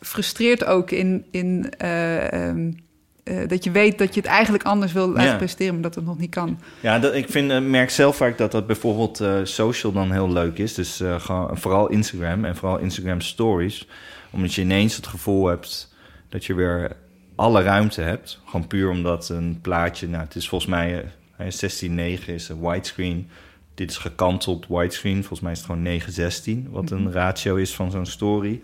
frustreert 0.00 0.64
ook 0.64 0.90
in... 0.90 1.24
in 1.30 1.72
uh, 1.84 2.48
um, 2.48 2.84
uh, 3.28 3.48
dat 3.48 3.64
je 3.64 3.70
weet 3.70 3.98
dat 3.98 4.14
je 4.14 4.20
het 4.20 4.28
eigenlijk 4.30 4.64
anders 4.64 4.92
wil 4.92 5.08
laten 5.08 5.24
Ja. 5.30 5.36
presteren, 5.36 5.72
maar 5.72 5.82
dat 5.82 5.94
het 5.94 6.04
nog 6.04 6.18
niet 6.18 6.30
kan. 6.30 6.58
Ja, 6.80 6.98
dat, 6.98 7.14
ik 7.14 7.28
vind, 7.30 7.50
eh, 7.50 7.60
merk 7.60 7.90
zelf 7.90 8.16
vaak 8.16 8.38
dat 8.38 8.52
dat 8.52 8.66
bijvoorbeeld 8.66 9.20
eh, 9.20 9.34
social 9.42 9.92
dan 9.92 10.12
heel 10.12 10.32
leuk 10.32 10.58
is. 10.58 10.74
Dus 10.74 11.00
eh, 11.00 11.46
vooral 11.52 11.88
Instagram 11.88 12.44
en 12.44 12.56
vooral 12.56 12.78
Instagram 12.78 13.20
stories. 13.20 13.88
Omdat 14.30 14.54
je 14.54 14.62
ineens 14.62 14.96
het 14.96 15.06
gevoel 15.06 15.46
hebt 15.46 15.94
dat 16.28 16.44
je 16.44 16.54
weer 16.54 16.92
alle 17.34 17.62
ruimte 17.62 18.00
hebt. 18.02 18.40
Gewoon 18.44 18.66
puur 18.66 18.90
omdat 18.90 19.28
een 19.28 19.58
plaatje, 19.62 20.08
nou 20.08 20.24
het 20.24 20.34
is 20.34 20.48
volgens 20.48 20.70
mij 20.70 21.04
eh, 21.36 21.46
16.9 21.46 22.24
is 22.26 22.48
een 22.48 22.60
widescreen. 22.60 23.28
Dit 23.74 23.90
is 23.90 23.96
gekanteld 23.96 24.66
widescreen. 24.68 25.16
Volgens 25.18 25.40
mij 25.40 25.52
is 25.52 25.58
het 25.58 25.66
gewoon 25.66 26.64
9.16, 26.66 26.70
wat 26.70 26.90
een 26.90 27.12
ratio 27.12 27.54
is 27.56 27.74
van 27.74 27.90
zo'n 27.90 28.06
story. 28.06 28.60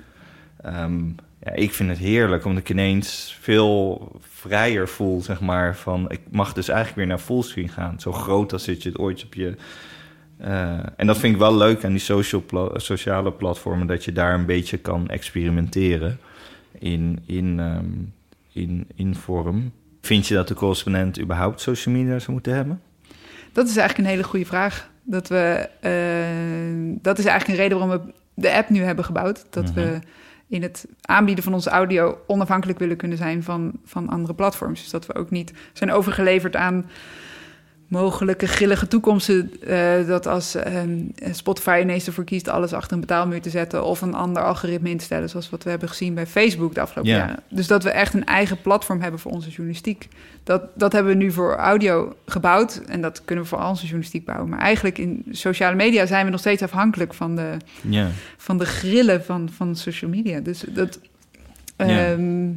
Ehm, 0.63 1.01
ja, 1.45 1.53
ik 1.53 1.73
vind 1.73 1.89
het 1.89 1.99
heerlijk, 1.99 2.45
omdat 2.45 2.63
ik 2.63 2.71
ineens 2.71 3.39
veel 3.41 4.09
vrijer 4.21 4.89
voel, 4.89 5.21
zeg 5.21 5.41
maar. 5.41 5.77
Van, 5.77 6.11
ik 6.11 6.21
mag 6.31 6.53
dus 6.53 6.69
eigenlijk 6.69 6.99
weer 6.99 7.07
naar 7.07 7.19
fullscreen 7.19 7.69
gaan. 7.69 8.01
Zo 8.01 8.13
groot 8.13 8.53
als 8.53 8.65
dat 8.65 8.83
je 8.83 8.89
het 8.89 8.99
ooit 8.99 9.25
op 9.25 9.35
je... 9.35 9.55
Uh, 10.41 10.79
en 10.97 11.07
dat 11.07 11.19
vind 11.19 11.33
ik 11.33 11.39
wel 11.39 11.57
leuk 11.57 11.85
aan 11.85 11.91
die 11.91 12.01
social 12.01 12.43
pla 12.43 12.79
sociale 12.79 13.33
platformen... 13.33 13.87
dat 13.87 14.05
je 14.05 14.13
daar 14.13 14.35
een 14.35 14.47
beetje 14.47 14.77
kan 14.77 15.09
experimenteren 15.09 16.19
in, 16.79 17.23
in, 17.27 17.59
um, 17.59 18.13
in, 18.53 18.87
in 18.95 19.15
vorm. 19.15 19.73
Vind 20.01 20.27
je 20.27 20.35
dat 20.35 20.49
de 20.49 20.55
correspondent 20.55 21.21
überhaupt 21.21 21.61
social 21.61 21.95
media 21.95 22.19
zou 22.19 22.33
moeten 22.33 22.55
hebben? 22.55 22.81
Dat 23.53 23.69
is 23.69 23.77
eigenlijk 23.77 24.09
een 24.09 24.15
hele 24.15 24.29
goede 24.29 24.47
vraag. 24.47 24.91
Dat, 25.03 25.29
we, 25.29 25.69
uh, 25.85 26.97
dat 27.03 27.19
is 27.19 27.25
eigenlijk 27.25 27.59
een 27.59 27.65
reden 27.65 27.79
waarom 27.79 27.99
we 28.07 28.13
de 28.35 28.53
app 28.53 28.69
nu 28.69 28.81
hebben 28.81 29.05
gebouwd. 29.05 29.47
Dat 29.51 29.65
-hmm. 29.65 29.75
we 29.75 29.99
in 30.53 30.63
het 30.63 30.87
aanbieden 31.01 31.45
van 31.45 31.55
onze 31.55 31.71
audio 31.71 32.19
onafhankelijk 32.27 32.79
willen 32.79 32.97
kunnen 32.97 33.19
zijn 33.19 33.43
van, 33.43 33.73
van 33.85 34.09
andere 34.09 34.35
platforms. 34.35 34.81
Dus 34.81 34.91
dat 34.91 35.07
we 35.07 35.15
ook 35.15 35.31
niet 35.31 35.53
zijn 35.73 35.93
overgeleverd 35.93 36.57
aan 36.57 36.91
mogelijke 37.93 38.47
grillige 38.47 38.89
toekomsten. 38.89 39.53
Uh, 39.69 40.07
dat 40.07 40.27
als 40.27 40.55
um, 40.55 41.13
Spotify 41.31 41.79
ineens 41.83 42.07
ervoor 42.07 42.25
kiest 42.25 42.49
alles 42.49 42.73
achter 42.73 42.93
een 42.93 43.01
betaalmuur 43.01 43.41
te 43.41 43.51
zetten 43.51 43.85
of 43.85 44.01
een 44.01 44.15
ander 44.15 44.43
algoritme 44.43 44.91
in 44.91 44.97
te 44.99 45.05
stellen, 45.05 45.29
zoals 45.29 45.51
wat 45.51 45.65
we 45.65 45.71
hebben 45.71 45.89
gezien 45.89 46.15
bij 46.15 46.27
Facebook 46.27 46.75
de 46.75 46.81
afgelopen 46.81 47.13
Ja. 47.13 47.19
jaren. 47.19 47.43
Dus 47.51 47.67
dat 47.67 47.83
we 47.83 47.91
echt 47.91 48.15
een 48.15 48.25
eigen 48.25 48.61
platform 48.61 49.01
hebben 49.01 49.21
voor 49.21 49.33
onze 49.33 49.49
journalistiek. 49.49 50.09
Dat, 50.45 50.63
dat 50.75 50.93
hebben 50.93 51.13
we 51.13 51.19
nu 51.19 51.33
voor 51.33 51.55
audio 51.57 52.17
gebouwd 52.27 52.77
en 52.87 53.01
dat 53.01 53.25
kunnen 53.25 53.45
we 53.45 53.51
voor 53.51 53.59
al 53.59 53.69
onze 53.69 53.83
journalistiek 53.83 54.25
bouwen. 54.25 54.49
Maar 54.49 54.59
eigenlijk 54.59 54.99
in 54.99 55.25
sociale 55.31 55.77
media 55.77 56.07
zijn 56.07 56.25
we 56.25 56.31
nog 56.31 56.41
steeds 56.41 56.63
afhankelijk 56.63 57.15
van 57.15 57.37
de, 57.37 57.57
van 58.37 58.59
de 58.59 58.67
grillen 58.67 59.25
van, 59.25 59.49
van 59.57 59.77
social 59.77 60.11
media. 60.11 60.41
Dus 60.41 60.65
dat. 60.69 60.99
Ehm, 61.77 62.51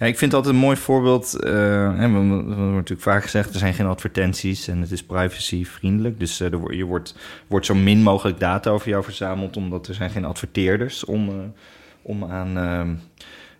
Ja, 0.00 0.06
ik 0.06 0.18
vind 0.18 0.34
altijd 0.34 0.54
een 0.54 0.60
mooi 0.60 0.76
voorbeeld. 0.76 1.34
eh, 1.34 1.52
hè, 1.96 2.08
we, 2.08 2.18
wordt 2.18 2.56
natuurlijk 2.56 3.00
vaak 3.00 3.22
gezegd, 3.22 3.52
er 3.52 3.58
zijn 3.58 3.74
geen 3.74 3.86
advertenties 3.86 4.68
en 4.68 4.80
het 4.80 4.90
is 4.90 5.04
privacyvriendelijk. 5.04 6.18
Dus 6.18 6.40
eh, 6.40 6.52
er, 6.52 6.74
je 6.74 6.84
wordt, 6.84 7.14
wordt 7.46 7.66
zo 7.66 7.74
min 7.74 8.02
mogelijk 8.02 8.40
data 8.40 8.70
over 8.70 8.88
jou 8.88 9.04
verzameld, 9.04 9.56
omdat 9.56 9.88
er 9.88 9.94
zijn 9.94 10.10
geen 10.10 10.24
adverteerders 10.24 11.04
om, 11.04 11.28
eh, 11.28 11.34
om, 12.02 12.24
aan, 12.24 12.58
ehm, 12.58 12.94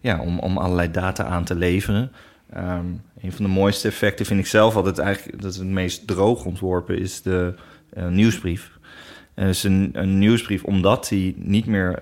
ja, 0.01 0.21
om, 0.21 0.39
om 0.39 0.59
allerlei 0.59 0.91
data 0.91 1.25
aan 1.25 1.45
te 1.45 1.55
leveren. 1.55 2.13
Ehm, 2.53 2.87
een 3.21 3.33
van 3.33 3.45
de 3.45 3.51
mooiste 3.51 3.89
effecten 3.89 4.27
vind 4.27 4.41
ik 4.41 4.47
zelf 4.47 4.77
altijd 4.77 4.99
eigenlijk, 4.99 5.43
dat 5.43 5.55
het 5.55 5.67
meest 5.67 6.07
droog 6.07 6.45
ontworpen, 6.45 6.99
is 6.99 7.23
de 7.23 7.55
eh, 7.93 8.09
nieuwsbrief. 8.09 8.79
Het 9.35 9.49
is 9.49 9.63
een, 9.63 9.91
een 9.93 10.19
nieuwsbrief 10.19 10.65
omdat 10.65 11.09
die 11.09 11.35
niet 11.39 11.67
meer... 11.67 11.99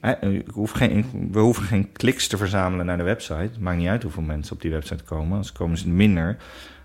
eh, 0.00 0.22
eh, 0.22 0.42
geen, 0.64 1.28
we 1.32 1.38
hoeven 1.38 1.64
geen 1.64 1.92
kliks 1.92 2.26
te 2.26 2.36
verzamelen 2.36 2.86
naar 2.86 2.96
de 2.96 3.02
website. 3.02 3.50
Maakt 3.58 3.78
niet 3.78 3.88
uit 3.88 4.02
hoeveel 4.02 4.22
mensen 4.22 4.54
op 4.54 4.62
die 4.62 4.70
website 4.70 5.04
komen. 5.04 5.38
Als 5.38 5.52
komen 5.52 5.78
ze 5.78 5.88
minder. 5.88 6.36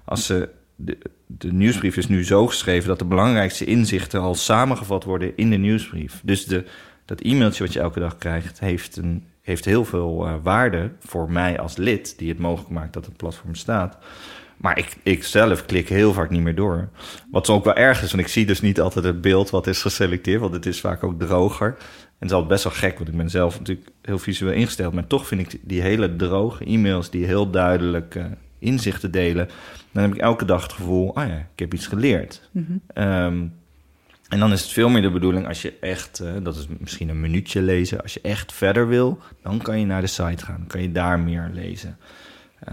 Als 0.05 0.26
ze, 0.26 0.49
de, 0.76 0.97
de 1.26 1.53
nieuwsbrief 1.53 1.97
is 1.97 2.07
nu 2.07 2.26
zo 2.26 2.47
geschreven 2.47 2.88
dat 2.88 2.99
de 2.99 3.05
belangrijkste 3.05 3.66
inzichten 3.66 4.22
al 4.22 4.36
samengevat 4.36 5.03
worden 5.03 5.38
in 5.38 5.49
de 5.49 5.57
nieuwsbrief. 5.57 6.22
Dus 6.24 6.45
de, 6.45 6.66
dat 7.05 7.22
e-mailtje 7.22 7.63
wat 7.63 7.74
je 7.74 7.80
elke 7.80 7.99
dag 7.99 8.18
krijgt, 8.18 8.59
heeft, 8.59 8.95
een, 8.95 9.24
heeft 9.41 9.66
heel 9.66 9.86
veel 9.86 10.28
uh, 10.28 10.34
waarde 10.43 10.91
voor 10.99 11.32
mij 11.32 11.59
als 11.59 11.78
lid, 11.78 12.18
die 12.18 12.30
het 12.30 12.39
mogelijk 12.39 12.74
maakt 12.74 12.93
dat 12.93 13.05
het 13.05 13.18
platform 13.18 13.55
staat. 13.55 13.97
Maar 14.57 14.78
ik, 14.78 14.95
ik 15.03 15.24
zelf 15.24 15.66
klik 15.66 15.89
heel 15.89 16.13
vaak 16.13 16.30
niet 16.30 16.41
meer 16.41 16.55
door. 16.55 16.89
Wat 17.32 17.49
ook 17.49 17.63
wel 17.63 17.76
erg 17.76 18.03
is, 18.03 18.11
want 18.11 18.24
ik 18.24 18.30
zie 18.30 18.45
dus 18.45 18.61
niet 18.61 18.82
altijd 18.82 19.05
het 19.05 19.22
beeld 19.22 19.49
wat 19.49 19.68
is 19.68 19.82
geselecteerd, 19.82 20.41
want 20.41 20.53
het 20.53 20.66
is 20.66 20.80
vaak 20.80 21.03
ook 21.03 21.20
droger. 21.20 21.78
En 22.18 22.28
het 22.28 22.30
is 22.30 22.34
altijd 22.34 22.51
best 22.51 22.63
wel 22.63 22.74
gek, 22.89 22.97
want 22.97 23.09
ik 23.09 23.18
ben 23.18 23.30
zelf 23.30 23.59
natuurlijk 23.59 23.89
heel 24.01 24.20
visueel 24.20 24.51
ingesteld. 24.53 24.93
Maar 24.93 25.07
toch 25.07 25.28
vind 25.28 25.41
ik 25.41 25.59
die 25.61 25.82
hele 25.82 26.16
droge 26.16 26.66
e-mails 26.66 27.09
die 27.09 27.26
heel 27.26 27.49
duidelijk 27.49 28.16
uh, 28.16 28.26
inzichten 28.59 29.11
delen. 29.11 29.49
Dan 29.91 30.03
heb 30.03 30.13
ik 30.13 30.20
elke 30.20 30.45
dag 30.45 30.63
het 30.63 30.74
gevoel, 30.74 31.16
ah 31.16 31.24
oh 31.24 31.30
ja, 31.30 31.38
ik 31.38 31.59
heb 31.59 31.74
iets 31.74 31.88
geleerd. 31.88 32.49
mhm. 32.51 32.66
Mm 32.72 32.82
-hmm. 32.93 33.24
um, 33.24 33.53
en 34.30 34.39
dan 34.39 34.51
is 34.51 34.61
het 34.61 34.72
veel 34.72 34.89
meer 34.89 35.01
de 35.01 35.11
bedoeling 35.11 35.47
als 35.47 35.61
je 35.61 35.74
echt, 35.80 36.22
uh, 36.24 36.32
dat 36.43 36.55
is 36.55 36.68
misschien 36.80 37.09
een 37.09 37.20
minuutje 37.20 37.61
lezen. 37.61 38.01
Als 38.01 38.13
je 38.13 38.22
echt 38.22 38.53
verder 38.53 38.88
wil, 38.88 39.20
dan 39.41 39.57
kan 39.57 39.80
je 39.80 39.86
naar 39.86 40.01
de 40.01 40.07
site 40.07 40.45
gaan. 40.45 40.57
Dan 40.57 40.68
kan 40.68 40.82
je 40.82 40.91
daar 40.91 41.20
meer 41.20 41.49
lezen. 41.53 41.97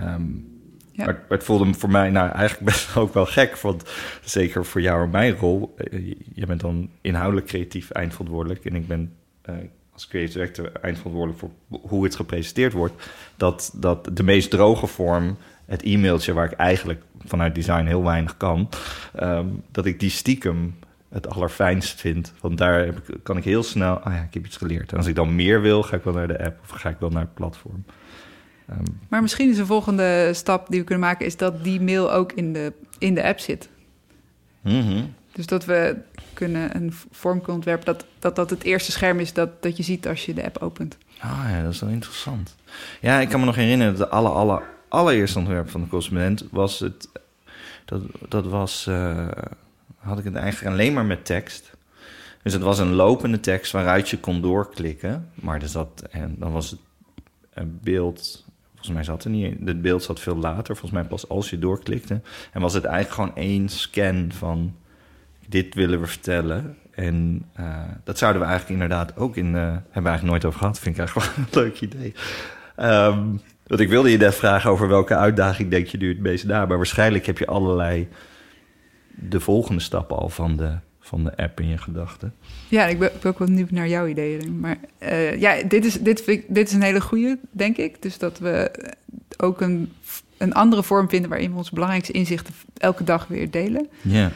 Um, 0.01 0.51
ja. 0.93 1.05
Maar 1.05 1.23
het 1.29 1.45
voelde 1.45 1.75
voor 1.75 1.91
mij 1.91 2.11
nou 2.11 2.31
eigenlijk 2.31 2.65
best 2.73 2.97
ook 2.97 3.15
wel 3.15 3.27
gek. 3.27 3.57
Want 3.57 3.91
zeker 4.25 4.65
voor 4.65 4.81
jou 4.81 5.05
en 5.05 5.11
mijn 5.11 5.35
rol. 5.35 5.75
eh, 5.77 6.15
Je 6.35 6.47
bent 6.47 6.61
dan 6.61 6.91
inhoudelijk 7.01 7.47
creatief 7.47 7.91
eindverantwoordelijk. 7.91 8.65
En 8.65 8.75
ik 8.75 8.87
ben 8.87 9.13
als 9.93 10.09
creative 10.09 10.39
director 10.39 10.73
eindverantwoordelijk 10.73 11.39
voor 11.39 11.51
hoe 11.81 12.05
het 12.05 12.17
gepresenteerd 12.17 12.73
wordt. 12.73 13.11
Dat, 13.37 13.73
dat 13.75 14.17
de 14.17 14.23
meest 14.23 14.51
droge 14.51 14.87
vorm, 14.87 15.37
het 15.65 15.83
e-mailtje 15.83 16.33
waar 16.33 16.53
ik 16.53 16.59
eigenlijk 16.59 17.03
vanuit 17.25 17.55
design 17.55 17.85
heel 17.85 18.03
weinig 18.03 18.37
kan. 18.37 18.69
Um, 19.21 19.63
dat 19.71 19.87
ik 19.87 20.01
die 20.01 20.11
stiekem 20.11 20.75
het 21.09 21.29
allerfijnst 21.29 22.01
vind. 22.01 22.33
Want 22.41 22.59
daar 22.59 22.87
ik, 22.87 22.95
kan 23.23 23.37
ik 23.37 23.45
heel 23.45 23.63
snel, 23.63 23.95
ah 23.99 24.15
ja, 24.15 24.23
ik 24.23 24.35
heb 24.35 24.45
iets 24.47 24.57
geleerd. 24.57 24.91
En 24.91 24.97
als 24.97 25.07
ik 25.07 25.15
dan 25.15 25.35
meer 25.35 25.61
wil, 25.61 25.83
ga 25.83 25.97
ik 25.97 26.03
wel 26.03 26.13
naar 26.13 26.29
de 26.29 26.45
app 26.45 26.61
of 26.63 26.71
ga 26.71 26.89
ik 26.89 26.97
wel 26.99 27.11
naar 27.11 27.23
het 27.23 27.35
platform. 27.35 27.85
Um, 28.71 29.01
maar 29.09 29.23
misschien 29.23 29.51
is 29.51 29.59
een 29.59 29.67
volgende 29.67 30.31
stap 30.33 30.67
die 30.69 30.81
we 30.81 30.87
kunnen 30.87 31.05
maken, 31.05 31.27
is 31.27 31.37
dat 31.37 31.65
die 31.65 31.81
mail 31.81 32.13
ook 32.13 32.33
in 32.33 32.53
de, 32.53 32.73
in 32.99 33.15
de 33.15 33.25
app 33.25 33.39
zit. 33.39 33.69
Mm 34.61 34.81
-hmm. 34.81 35.15
Dus 35.33 35.47
dat 35.47 35.65
we 35.65 35.97
kunnen 36.33 36.77
een 36.77 36.93
vorm 37.11 37.39
kunnen 37.39 37.55
ontwerpen 37.55 37.87
dat, 37.87 38.05
dat 38.19 38.37
dat 38.37 38.51
het 38.51 38.63
eerste 38.63 38.93
scherm 38.93 39.21
is 39.21 39.33
dat, 39.33 39.63
dat 39.63 39.77
je 39.77 39.83
ziet 39.83 40.09
als 40.09 40.25
je 40.25 40.35
de 40.35 40.45
app 40.45 40.59
opent. 40.59 40.97
Ah 41.19 41.47
ja, 41.49 41.63
dat 41.63 41.73
is 41.73 41.81
wel 41.81 41.91
interessant. 41.91 42.57
Ja, 43.01 43.21
ik 43.21 43.29
kan 43.29 43.41
me 43.41 43.47
nog 43.47 43.55
herinneren 43.55 43.97
dat 43.97 44.09
de 44.09 44.15
alle, 44.17 44.29
alle, 44.29 44.63
allereerste 44.89 45.39
ontwerp 45.39 45.71
van 45.71 45.81
de 45.81 45.89
correspondent 45.89 46.45
was 46.51 46.79
het. 46.79 47.09
Dat, 47.85 48.03
dat 48.29 48.47
was. 48.47 48.87
Uh, 48.89 49.29
had 49.97 50.19
ik 50.19 50.25
het 50.25 50.35
eigenlijk 50.35 50.75
alleen 50.75 50.93
maar 50.93 51.05
met 51.05 51.25
tekst. 51.25 51.71
Dus 52.43 52.53
het 52.53 52.63
was 52.63 52.79
een 52.79 52.93
lopende 52.93 53.41
tekst 53.41 53.73
waaruit 53.73 54.09
je 54.09 54.19
kon 54.19 54.41
doorklikken. 54.41 55.31
Maar 55.35 55.63
er 55.63 55.69
zat, 55.69 56.03
en 56.11 56.35
dan 56.39 56.53
was 56.53 56.71
het 57.51 57.83
beeld. 57.83 58.45
Volgens 58.71 58.95
mij 58.95 59.05
zat 59.05 59.25
er 59.25 59.31
niet. 59.31 59.57
Het 59.65 59.83
beeld 59.83 60.03
zat 60.03 60.21
veel 60.21 60.37
later. 60.37 60.77
Volgens 60.77 61.01
mij 61.01 61.05
pas 61.05 61.29
als 61.29 61.51
je 61.51 61.59
doorklikte. 61.59 62.21
En 62.53 62.61
was 62.61 62.75
het 62.75 62.85
eigenlijk 62.85 63.15
gewoon 63.15 63.47
één 63.49 63.69
scan 63.69 64.33
van. 64.33 64.75
Dit 65.53 65.75
willen 65.75 66.01
we 66.01 66.07
vertellen. 66.07 66.77
En 66.91 67.45
uh, 67.61 67.77
dat 68.05 68.19
zouden 68.19 68.43
we 68.43 68.49
eigenlijk 68.49 68.83
inderdaad 68.83 69.17
ook 69.17 69.37
in. 69.37 69.47
Uh, 69.47 69.63
hebben 69.63 69.83
we 69.93 70.09
eigenlijk 70.09 70.23
nooit 70.23 70.45
over 70.45 70.59
gehad. 70.59 70.79
Vind 70.79 70.99
ik 70.99 71.01
eigenlijk 71.01 71.35
wel 71.35 71.45
een 71.45 71.63
leuk 71.63 71.81
idee. 71.81 72.15
Um, 72.77 73.41
Want 73.67 73.81
ik 73.81 73.89
wilde 73.89 74.11
je 74.11 74.17
net 74.17 74.35
vragen 74.35 74.71
over 74.71 74.89
welke 74.89 75.17
uitdaging 75.17 75.71
denk 75.71 75.87
je 75.87 75.99
nu 75.99 76.09
het 76.09 76.21
meest 76.21 76.45
na. 76.45 76.67
Maar 76.67 76.77
waarschijnlijk 76.77 77.27
heb 77.27 77.39
je 77.39 77.47
allerlei 77.47 78.09
de 79.09 79.41
volgende 79.41 79.81
stappen 79.81 80.17
al 80.17 80.29
van 80.29 80.57
de, 80.57 80.75
van 81.01 81.25
de 81.25 81.37
app 81.37 81.61
in 81.61 81.69
je 81.69 81.79
gedachten. 81.79 82.35
Ja, 82.69 82.87
ik 82.87 82.99
ben, 82.99 83.09
ik 83.15 83.21
ben 83.21 83.31
ook 83.31 83.39
wel 83.39 83.49
nieuw 83.49 83.67
naar 83.71 83.89
jouw 83.89 84.07
ideeën. 84.07 84.61
Maar 84.61 84.77
uh, 85.03 85.41
ja, 85.41 85.63
dit 85.63 85.85
is, 85.85 86.01
dit, 86.01 86.23
vind 86.23 86.43
ik, 86.43 86.55
dit 86.55 86.69
is 86.69 86.75
een 86.75 86.83
hele 86.83 87.01
goede, 87.01 87.39
denk 87.51 87.77
ik. 87.77 88.03
Dus 88.03 88.19
dat 88.19 88.39
we 88.39 88.71
ook 89.37 89.61
een, 89.61 89.93
een 90.39 90.53
andere 90.53 90.83
vorm 90.83 91.09
vinden 91.09 91.31
waarin 91.31 91.51
we 91.51 91.57
onze 91.57 91.75
belangrijkste 91.75 92.13
inzichten 92.13 92.55
elke 92.77 93.05
dag 93.05 93.27
weer 93.27 93.51
delen. 93.51 93.89
Ja. 94.01 94.31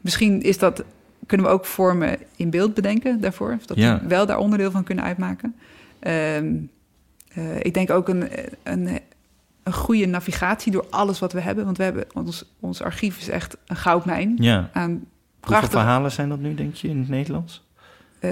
Misschien 0.00 0.42
is 0.42 0.58
dat, 0.58 0.84
kunnen 1.26 1.46
we 1.46 1.52
ook 1.52 1.64
vormen 1.64 2.18
in 2.36 2.50
beeld 2.50 2.74
bedenken 2.74 3.20
daarvoor. 3.20 3.58
Dat 3.66 3.76
Ja. 3.76 4.00
we 4.02 4.08
wel 4.08 4.26
daar 4.26 4.38
onderdeel 4.38 4.70
van 4.70 4.84
kunnen 4.84 5.04
uitmaken. 5.04 5.54
Ehm, 5.98 6.54
eh, 7.28 7.56
ik 7.62 7.74
denk 7.74 7.90
ook 7.90 8.08
een, 8.08 8.28
een, 8.62 9.00
een 9.62 9.72
goede 9.72 10.06
navigatie 10.06 10.72
door 10.72 10.86
alles 10.90 11.18
wat 11.18 11.32
we 11.32 11.40
hebben. 11.40 11.64
Want 11.64 11.76
we 11.76 11.82
hebben 11.82 12.04
ons, 12.14 12.44
ons 12.60 12.82
archief 12.82 13.18
is 13.18 13.28
echt 13.28 13.56
een 13.66 13.76
goudmijn 13.76 14.34
ja. 14.38 14.70
aan 14.72 14.90
Hoeveel 14.90 15.06
prachtige... 15.40 15.70
verhalen 15.72 16.12
zijn 16.12 16.28
dat 16.28 16.38
nu, 16.40 16.54
denk 16.54 16.74
je, 16.74 16.88
in 16.88 16.98
het 16.98 17.08
Nederlands? 17.08 17.64
Eh, 18.20 18.30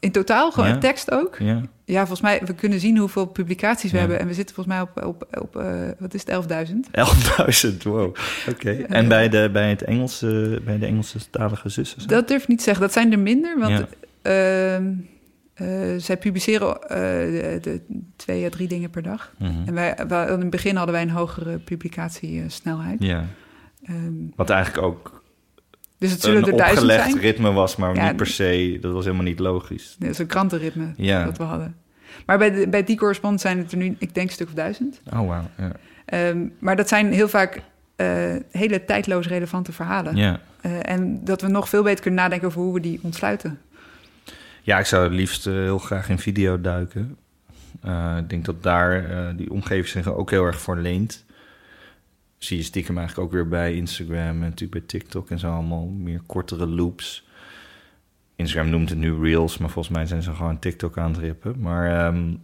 in 0.00 0.12
totaal, 0.12 0.50
gewoon 0.52 0.68
Ja. 0.68 0.78
tekst 0.78 1.10
ook. 1.10 1.36
Ja. 1.38 1.60
Ja, 1.84 1.98
volgens 1.98 2.20
mij, 2.20 2.40
we 2.44 2.54
kunnen 2.54 2.80
zien 2.80 2.96
hoeveel 2.96 3.26
publicaties 3.26 3.90
we 3.90 3.96
Ja. 3.96 4.02
hebben. 4.02 4.20
En 4.20 4.26
we 4.26 4.34
zitten 4.34 4.54
volgens 4.54 4.76
mij 4.76 4.84
op, 4.84 5.04
op, 5.06 5.38
op 5.40 5.56
eh, 5.56 5.80
wat 5.98 6.14
is 6.14 6.20
het, 6.20 6.30
11.000? 6.30 6.88
11.000, 6.90 7.82
wow. 7.82 8.14
Oké. 8.52 8.70
En 8.70 9.08
bij 9.08 9.28
de, 9.28 9.50
bij, 9.52 9.68
het 9.70 9.82
Engelse, 9.82 10.60
bij 10.64 10.78
de 10.78 10.86
Engelse 10.86 11.18
talige 11.30 11.68
zussen? 11.68 12.08
Dat 12.08 12.28
durf 12.28 12.42
ik 12.42 12.48
niet 12.48 12.58
te 12.58 12.64
zeggen. 12.64 12.82
Dat 12.82 12.92
zijn 12.92 13.12
er 13.12 13.18
minder, 13.18 13.58
want 13.58 13.84
ehm, 14.22 14.92
eh, 15.54 15.66
zij 15.96 16.16
publiceren 16.16 16.82
eh, 16.82 16.88
de, 16.88 17.58
de 17.62 17.80
twee 18.16 18.44
à 18.44 18.48
drie 18.48 18.68
dingen 18.68 18.90
per 18.90 19.02
dag. 19.02 19.32
Mhm. 19.38 19.52
En 19.66 19.74
wij, 19.74 19.96
wij- 20.08 20.28
in 20.28 20.40
het 20.40 20.50
begin 20.50 20.76
hadden 20.76 20.94
wij 20.94 21.02
een 21.02 21.10
hogere 21.10 21.58
publicatiesnelheid. 21.58 23.02
Ja, 23.02 23.24
Ehm, 23.84 24.12
wat 24.36 24.50
eigenlijk 24.50 24.86
ook 24.86 25.22
dus 25.98 26.10
het 26.10 26.20
zullen 26.20 26.42
een 26.42 26.50
er 26.50 26.56
duizend 26.56 26.90
opgelegd 26.90 27.18
ritme 27.18 27.52
was, 27.52 27.76
maar 27.76 27.94
Ja, 27.94 28.06
niet 28.06 28.16
per 28.16 28.26
se, 28.26 28.78
dat 28.80 28.92
was 28.92 29.04
helemaal 29.04 29.26
niet 29.26 29.38
logisch. 29.38 29.96
Dat 29.98 30.08
is 30.10 30.18
een 30.18 30.26
krantenritme 30.26 30.92
Ja. 30.96 31.24
dat 31.24 31.38
we 31.38 31.44
hadden. 31.44 31.76
Maar 32.26 32.38
bij, 32.38 32.50
de, 32.50 32.68
bij 32.68 32.84
die 32.84 32.96
correspondent 32.96 33.42
zijn 33.42 33.58
het 33.58 33.72
er 33.72 33.78
nu, 33.78 33.96
ik 33.98 34.14
denk, 34.14 34.26
een 34.26 34.32
stuk 34.32 34.46
of 34.46 34.54
duizend. 34.54 35.00
Oh, 35.12 35.28
wauw. 35.28 35.44
Ja. 35.58 35.72
Ehm, 36.04 36.46
maar 36.58 36.76
dat 36.76 36.88
zijn 36.88 37.12
heel 37.12 37.28
vaak 37.28 37.62
eh, 37.96 38.34
hele 38.50 38.84
tijdloos 38.84 39.26
relevante 39.28 39.72
verhalen. 39.72 40.16
ja. 40.16 40.40
Eh, 40.60 40.90
en 40.90 41.24
dat 41.24 41.40
we 41.40 41.48
nog 41.48 41.68
veel 41.68 41.82
beter 41.82 42.02
kunnen 42.02 42.20
nadenken 42.20 42.48
over 42.48 42.60
hoe 42.60 42.74
we 42.74 42.80
die 42.80 43.00
ontsluiten. 43.02 43.58
Ja, 44.62 44.78
ik 44.78 44.86
zou 44.86 45.04
het 45.04 45.12
liefst 45.12 45.46
eh, 45.46 45.52
heel 45.52 45.78
graag 45.78 46.08
in 46.08 46.18
video 46.18 46.60
duiken. 46.60 47.16
Ik 48.18 48.28
denk 48.28 48.44
dat 48.44 48.62
daar 48.62 49.06
die 49.36 49.50
omgeving 49.50 49.86
zich 49.86 50.14
ook 50.14 50.30
heel 50.30 50.44
erg 50.44 50.60
voor 50.60 50.76
leent. 50.76 51.24
Zie 52.38 52.56
je 52.56 52.62
stiekem 52.62 52.98
eigenlijk 52.98 53.26
ook 53.28 53.34
weer 53.34 53.48
bij 53.48 53.74
Instagram 53.74 54.18
en 54.18 54.38
natuurlijk 54.38 54.70
bij 54.70 54.80
TikTok 54.86 55.30
en 55.30 55.38
zo 55.38 55.52
allemaal 55.52 55.86
meer 55.86 56.20
kortere 56.26 56.66
loops. 56.66 57.26
Instagram 58.36 58.70
noemt 58.70 58.88
het 58.88 58.98
nu 58.98 59.20
Reels, 59.20 59.58
maar 59.58 59.70
volgens 59.70 59.94
mij 59.96 60.06
zijn 60.06 60.22
ze 60.22 60.34
gewoon 60.34 60.58
TikTok 60.58 60.98
aan 60.98 61.10
het 61.10 61.20
rippen. 61.20 61.60
Maar, 61.60 62.06
ehm, 62.06 62.34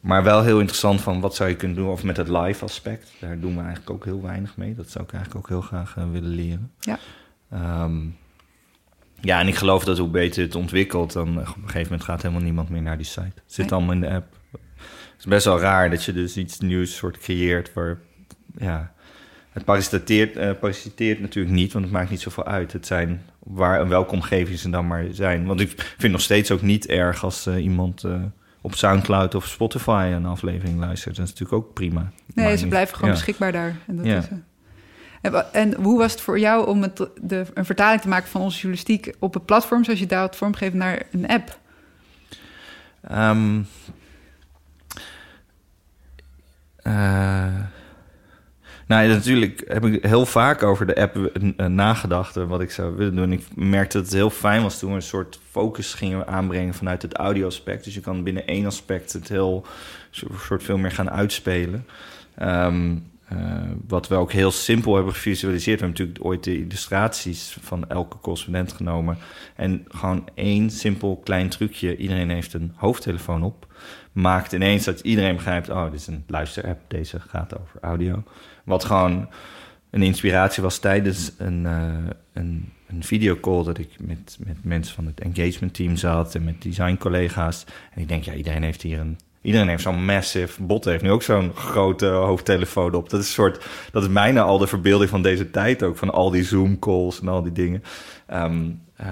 maar 0.00 0.22
wel 0.24 0.42
heel 0.42 0.58
interessant 0.58 1.00
van 1.00 1.20
wat 1.20 1.34
zou 1.34 1.48
je 1.48 1.56
kunnen 1.56 1.76
doen 1.76 1.88
of 1.88 2.02
met 2.04 2.16
het 2.16 2.28
live 2.28 2.64
aspect. 2.64 3.12
Daar 3.20 3.40
doen 3.40 3.54
we 3.54 3.60
eigenlijk 3.60 3.90
ook 3.90 4.04
heel 4.04 4.22
weinig 4.22 4.56
mee. 4.56 4.74
Dat 4.74 4.90
zou 4.90 5.04
ik 5.04 5.12
eigenlijk 5.12 5.44
ook 5.44 5.48
heel 5.50 5.68
graag 5.68 5.96
eh, 5.96 6.10
willen 6.10 6.30
leren. 6.30 6.72
Ja. 6.80 6.98
Ehm, 7.50 8.00
ja, 9.20 9.40
en 9.40 9.48
ik 9.48 9.54
geloof 9.54 9.84
dat 9.84 9.98
hoe 9.98 10.08
beter 10.08 10.42
het 10.42 10.54
ontwikkelt, 10.54 11.12
dan 11.12 11.28
eh, 11.28 11.48
op 11.48 11.56
een 11.56 11.62
gegeven 11.62 11.82
moment 11.82 12.02
gaat 12.04 12.22
helemaal 12.22 12.42
niemand 12.42 12.68
meer 12.68 12.82
naar 12.82 12.96
die 12.96 13.06
site. 13.06 13.20
Het 13.20 13.42
zit 13.46 13.64
Nee. 13.64 13.74
allemaal 13.74 13.94
in 13.94 14.00
de 14.00 14.10
app. 14.10 14.36
Het 14.50 15.18
is 15.18 15.24
best 15.24 15.44
wel 15.44 15.60
raar 15.60 15.90
dat 15.90 16.04
je 16.04 16.12
dus 16.12 16.36
iets 16.36 16.58
nieuws 16.60 16.96
soort 16.96 17.18
creëert 17.18 17.72
waar, 17.72 17.98
ja, 18.58 18.92
het 19.50 19.64
parasiteert, 19.64 20.36
eh, 20.36 20.50
parasiteert 20.60 21.20
natuurlijk 21.20 21.54
niet, 21.54 21.72
want 21.72 21.84
het 21.84 21.94
maakt 21.94 22.10
niet 22.10 22.20
zoveel 22.20 22.44
uit. 22.46 22.72
Het 22.72 22.86
zijn 22.86 23.22
waar 23.38 23.80
en 23.80 23.88
welke 23.88 24.12
omgeving 24.12 24.58
ze 24.58 24.70
dan 24.70 24.86
maar 24.86 25.04
zijn. 25.10 25.44
Want 25.46 25.60
ik 25.60 25.94
vind 25.98 26.12
nog 26.12 26.20
steeds 26.20 26.50
ook 26.50 26.62
niet 26.62 26.86
erg 26.86 27.24
als 27.24 27.46
eh, 27.46 27.62
iemand 27.62 28.04
eh, 28.04 28.14
op 28.60 28.74
Soundcloud 28.74 29.34
of 29.34 29.46
Spotify 29.46 30.10
een 30.14 30.26
aflevering 30.26 30.78
luistert. 30.78 31.16
Dat 31.16 31.24
is 31.26 31.30
natuurlijk 31.32 31.62
ook 31.64 31.74
prima. 31.74 32.00
Nee, 32.34 32.44
Maakt 32.46 32.56
ze 32.58 32.60
niet- 32.64 32.68
blijven 32.72 32.94
gewoon 32.94 33.10
ja. 33.10 33.16
beschikbaar 33.16 33.52
daar. 33.52 33.76
En, 33.86 33.96
dat 33.96 34.06
Ja. 34.06 34.16
is, 34.18 34.24
en, 35.20 35.52
en 35.52 35.74
hoe 35.74 35.98
was 35.98 36.12
het 36.12 36.20
voor 36.20 36.38
jou 36.38 36.66
om 36.68 36.82
het, 36.82 37.06
de, 37.22 37.44
een 37.54 37.64
vertaling 37.64 38.00
te 38.00 38.08
maken 38.08 38.28
van 38.28 38.40
onze 38.40 38.56
journalistiek 38.56 39.14
op 39.18 39.34
een 39.34 39.44
platform 39.44 39.84
zoals 39.84 39.98
je 40.00 40.06
daar 40.06 40.22
het 40.22 40.36
vormgeeft 40.36 40.74
naar 40.74 41.02
een 41.12 41.26
app? 41.26 41.58
Eh, 46.82 47.54
nou, 48.90 49.08
natuurlijk 49.08 49.64
heb 49.66 49.84
ik 49.84 50.04
heel 50.04 50.26
vaak 50.26 50.62
over 50.62 50.86
de 50.86 50.96
app 50.96 51.16
eh, 51.16 51.66
nagedacht 51.66 52.36
en 52.36 52.48
wat 52.48 52.60
ik 52.60 52.70
zou 52.70 52.96
willen 52.96 53.16
doen. 53.16 53.32
Ik 53.32 53.44
merkte 53.54 53.96
dat 53.96 54.06
het 54.06 54.14
heel 54.16 54.30
fijn 54.30 54.62
was 54.62 54.78
toen 54.78 54.90
we 54.90 54.96
een 54.96 55.02
soort 55.02 55.40
focus 55.50 55.94
gingen 55.94 56.26
aanbrengen 56.26 56.74
vanuit 56.74 57.02
het 57.02 57.14
audio-aspect. 57.14 57.84
Dus 57.84 57.94
je 57.94 58.00
kan 58.00 58.22
binnen 58.22 58.46
één 58.46 58.66
aspect 58.66 59.12
het 59.12 59.28
heel 59.28 59.66
soort 60.10 60.62
veel 60.62 60.78
meer 60.78 60.90
gaan 60.90 61.10
uitspelen. 61.10 61.86
Ehm, 62.34 62.96
eh, 63.28 63.38
wat 63.86 64.08
we 64.08 64.14
ook 64.14 64.32
heel 64.32 64.50
simpel 64.50 64.94
hebben 64.94 65.12
gevisualiseerd. 65.12 65.80
We 65.80 65.84
hebben 65.86 66.04
natuurlijk 66.04 66.26
ooit 66.26 66.44
de 66.44 66.58
illustraties 66.58 67.56
van 67.60 67.88
elke 67.88 68.18
correspondent 68.20 68.72
genomen. 68.72 69.18
En 69.56 69.84
gewoon 69.88 70.28
één 70.34 70.70
simpel 70.70 71.20
klein 71.24 71.48
trucje. 71.48 71.96
Iedereen 71.96 72.30
heeft 72.30 72.52
een 72.52 72.72
hoofdtelefoon 72.76 73.42
op. 73.42 73.66
Maakt 74.12 74.52
ineens 74.52 74.84
dat 74.84 75.00
iedereen 75.00 75.34
begrijpt... 75.34 75.68
oh, 75.68 75.84
dit 75.84 76.00
is 76.00 76.06
een 76.06 76.24
luisterapp, 76.26 76.80
deze 76.88 77.20
gaat 77.20 77.58
over 77.58 77.80
audio. 77.80 78.22
Wat 78.64 78.84
gewoon 78.84 79.28
een 79.90 80.02
inspiratie 80.02 80.62
was 80.62 80.78
tijdens 80.78 81.32
een, 81.38 81.66
eh 81.66 82.10
een, 82.32 82.72
een 82.88 83.04
videocall... 83.04 83.64
dat 83.64 83.78
ik 83.78 83.88
met, 84.00 84.38
met 84.40 84.64
mensen 84.64 84.94
van 84.94 85.06
het 85.06 85.20
engagement 85.20 85.74
team 85.74 85.96
zat... 85.96 86.34
en 86.34 86.44
met 86.44 86.62
designcollega's. 86.62 87.64
En 87.94 88.00
ik 88.00 88.08
denk, 88.08 88.24
ja, 88.24 88.34
iedereen 88.34 88.62
heeft 88.62 88.82
hier 88.82 88.98
een... 88.98 89.18
Iedereen 89.42 89.68
heeft 89.68 89.82
zo'n 89.82 90.04
massive... 90.04 90.62
Bot 90.62 90.84
heeft 90.84 91.02
nu 91.02 91.10
ook 91.10 91.22
zo'n 91.22 91.52
grote 91.54 92.06
hoofdtelefoon 92.06 92.94
op. 92.94 93.10
Dat 93.10 93.20
is, 93.20 93.26
een 93.26 93.32
soort, 93.32 93.66
dat 93.92 94.02
is 94.02 94.12
bijna 94.12 94.42
al 94.42 94.58
de 94.58 94.66
verbeelding 94.66 95.10
van 95.10 95.22
deze 95.22 95.50
tijd 95.50 95.82
ook. 95.82 95.96
Van 95.96 96.10
al 96.10 96.30
die 96.30 96.44
Zoom-calls 96.44 97.20
en 97.20 97.28
al 97.28 97.42
die 97.42 97.52
dingen. 97.52 97.82
Ehm, 98.26 98.70
eh, 98.96 99.08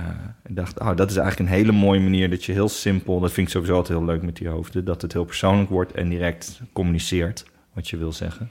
ik 0.49 0.57
dacht, 0.57 0.80
oh, 0.80 0.96
dat 0.96 1.11
is 1.11 1.16
eigenlijk 1.16 1.51
een 1.51 1.57
hele 1.57 1.72
mooie 1.72 2.01
manier... 2.01 2.30
dat 2.30 2.44
je 2.44 2.53
heel 2.53 2.68
simpel... 2.68 3.20
dat 3.20 3.32
vind 3.32 3.46
ik 3.46 3.53
sowieso 3.53 3.74
altijd 3.74 3.99
heel 3.99 4.07
leuk 4.07 4.22
met 4.22 4.36
die 4.36 4.49
hoofden... 4.49 4.84
dat 4.84 5.03
het 5.03 5.12
heel 5.12 5.24
persoonlijk 5.24 5.70
wordt 5.70 5.92
en 5.92 6.09
direct 6.09 6.61
communiceert... 6.72 7.44
wat 7.72 7.88
je 7.88 7.96
wil 7.96 8.12
zeggen. 8.12 8.51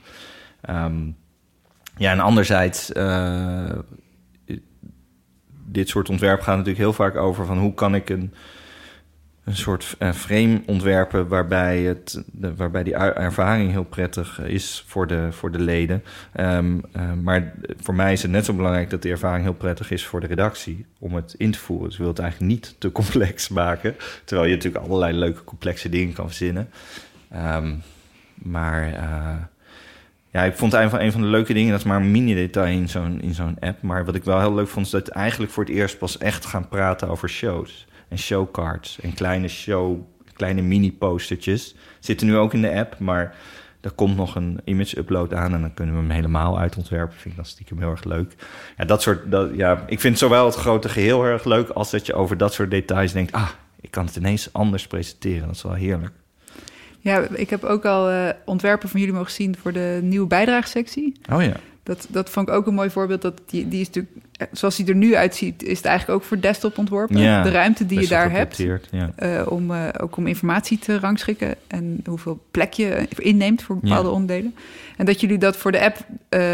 Ehm, 0.61 1.11
ja, 1.97 2.11
en 2.11 2.19
anderzijds... 2.19 2.91
eh, 2.91 3.71
dit 5.69 5.89
soort 5.89 6.09
ontwerp 6.09 6.39
gaat 6.39 6.55
natuurlijk 6.57 6.83
heel 6.83 6.93
vaak 6.93 7.15
over... 7.15 7.45
van 7.45 7.57
hoe 7.57 7.73
kan 7.73 7.95
ik 7.95 8.09
een 8.09 8.33
een 9.47 9.55
soort 9.55 9.95
eh, 9.99 10.11
frame 10.11 10.61
ontwerpen 10.65 11.27
waarbij, 11.27 11.81
het, 11.81 12.23
waarbij 12.55 12.83
die 12.83 12.93
er- 12.93 13.15
ervaring 13.15 13.71
heel 13.71 13.83
prettig 13.83 14.41
is 14.41 14.83
voor 14.87 15.07
de, 15.07 15.27
voor 15.31 15.51
de 15.51 15.59
leden. 15.59 16.03
Ehm, 16.33 16.79
eh, 16.91 17.13
maar 17.13 17.53
voor 17.77 17.95
mij 17.95 18.13
is 18.13 18.21
het 18.21 18.31
net 18.31 18.45
zo 18.45 18.53
belangrijk 18.53 18.89
dat 18.89 19.01
die 19.01 19.11
ervaring 19.11 19.43
heel 19.43 19.53
prettig 19.53 19.91
is 19.91 20.05
voor 20.05 20.19
de 20.19 20.27
redactie 20.27 20.85
om 20.99 21.15
het 21.15 21.35
in 21.37 21.51
te 21.51 21.59
voeren. 21.59 21.85
Dus 21.85 21.93
ik 21.93 21.99
wil 21.99 22.09
het 22.09 22.19
eigenlijk 22.19 22.51
niet 22.51 22.75
te 22.79 22.91
complex 22.91 23.49
maken, 23.63 23.95
terwijl 24.25 24.49
je 24.49 24.55
natuurlijk 24.55 24.85
allerlei 24.85 25.17
leuke 25.17 25.43
complexe 25.43 25.89
dingen 25.89 26.13
kan 26.13 26.25
verzinnen. 26.27 26.69
Ehm, 27.29 27.75
maar 28.33 28.89
ja, 30.31 30.43
ik 30.43 30.55
vond 30.55 30.71
het 30.71 30.81
een 30.81 30.89
van, 30.89 30.99
een 30.99 31.11
van 31.11 31.21
de 31.21 31.27
leuke 31.27 31.53
dingen, 31.53 31.71
dat 31.71 31.79
is 31.79 31.85
maar 31.85 32.01
een 32.01 32.11
mini-detail 32.11 32.65
in 32.65 32.89
zo'n, 32.89 33.21
in 33.21 33.33
zo'n 33.33 33.57
app. 33.59 33.81
Maar 33.81 34.05
wat 34.05 34.15
ik 34.15 34.23
wel 34.23 34.39
heel 34.39 34.53
leuk 34.53 34.67
vond, 34.67 34.85
is 34.85 34.91
dat 34.91 35.07
eigenlijk 35.07 35.51
voor 35.51 35.63
het 35.63 35.73
eerst 35.73 35.97
pas 35.97 36.17
echt 36.17 36.45
gaan 36.45 36.67
praten 36.67 37.09
over 37.09 37.29
shows 37.29 37.87
en 38.09 38.17
showcards 38.17 38.99
en 38.99 39.13
kleine 39.13 39.47
show, 39.47 39.99
kleine 40.33 40.61
mini-postertjes. 40.61 41.75
Zitten 41.99 42.27
nu 42.27 42.37
ook 42.37 42.53
in 42.53 42.61
de 42.61 42.73
app, 42.73 42.99
maar 42.99 43.35
er 43.81 43.91
komt 43.91 44.15
nog 44.15 44.35
een 44.35 44.59
image-upload 44.63 45.33
aan 45.33 45.53
en 45.53 45.61
dan 45.61 45.73
kunnen 45.73 45.95
we 45.95 46.01
hem 46.01 46.09
helemaal 46.09 46.59
uitontwerpen. 46.59 47.15
Vind 47.15 47.29
ik 47.29 47.35
dan 47.35 47.45
stiekem 47.45 47.79
heel 47.79 47.89
erg 47.89 48.03
leuk. 48.03 48.35
Ja, 48.77 48.85
dat 48.85 49.01
soort, 49.01 49.31
dat, 49.31 49.49
ja, 49.55 49.83
ik 49.87 49.99
vind 49.99 50.17
zowel 50.17 50.45
het 50.45 50.55
grote 50.55 50.89
geheel 50.89 51.23
heel 51.23 51.31
erg 51.31 51.43
leuk 51.43 51.69
als 51.69 51.91
dat 51.91 52.05
je 52.05 52.13
over 52.13 52.37
dat 52.37 52.53
soort 52.53 52.71
details 52.71 53.11
denkt, 53.11 53.31
ah, 53.31 53.49
ik 53.81 53.91
kan 53.91 54.05
het 54.05 54.15
ineens 54.15 54.53
anders 54.53 54.87
presenteren. 54.87 55.45
Dat 55.47 55.55
is 55.55 55.63
wel 55.63 55.73
heerlijk. 55.73 56.13
Ja, 57.07 57.27
ik 57.33 57.49
heb 57.49 57.63
ook 57.63 57.85
al 57.85 58.09
eh, 58.09 58.29
ontwerpen 58.45 58.89
van 58.89 58.99
jullie 58.99 59.15
mogen 59.15 59.31
zien 59.31 59.55
voor 59.61 59.71
de 59.73 59.99
nieuwe 60.03 60.27
bijdraagssectie. 60.27 61.13
Oh 61.31 61.43
ja. 61.43 61.53
Dat, 61.83 62.07
dat 62.09 62.29
vond 62.29 62.47
ik 62.47 62.53
ook 62.53 62.67
een 62.67 62.73
mooi 62.73 62.89
voorbeeld. 62.89 63.21
Dat 63.21 63.41
die, 63.45 63.67
die 63.67 63.79
is 63.81 63.85
natuurlijk, 63.87 64.15
eh, 64.31 64.47
zoals 64.51 64.75
die 64.75 64.85
er 64.85 64.95
nu 64.95 65.15
uitziet, 65.15 65.63
is 65.63 65.77
het 65.77 65.85
eigenlijk 65.85 66.19
ook 66.19 66.27
voor 66.27 66.39
desktop 66.39 66.77
ontworpen. 66.77 67.17
Ja, 67.17 67.43
de 67.43 67.51
ruimte 67.51 67.85
die 67.85 67.99
je 67.99 68.07
daar 68.07 68.31
hebt. 68.31 68.57
Ja. 68.91 69.11
eh, 69.15 69.51
om, 69.51 69.71
ook 70.01 70.17
om 70.17 70.27
informatie 70.27 70.79
te 70.79 70.99
rangschikken 70.99 71.55
en 71.67 71.99
hoeveel 72.05 72.43
plek 72.51 72.73
je 72.73 73.07
inneemt 73.17 73.61
voor 73.61 73.77
bepaalde 73.77 74.07
Ja. 74.07 74.13
onderdelen. 74.13 74.55
En 74.97 75.05
dat 75.05 75.21
jullie 75.21 75.37
dat 75.37 75.57
voor 75.57 75.71
de 75.71 75.79
app 75.81 75.97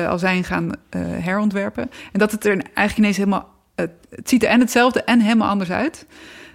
al 0.09 0.19
zijn 0.19 0.43
gaan 0.43 0.71
herontwerpen. 0.97 1.83
En 2.11 2.19
dat 2.19 2.31
het 2.31 2.45
er 2.45 2.51
eigenlijk 2.51 2.97
ineens 2.97 3.17
helemaal... 3.17 3.51
Het, 3.75 3.91
het 4.09 4.29
ziet 4.29 4.43
er 4.43 4.49
en 4.49 4.59
hetzelfde 4.59 5.03
en 5.03 5.19
helemaal 5.19 5.49
anders 5.49 5.71
uit. 5.71 6.05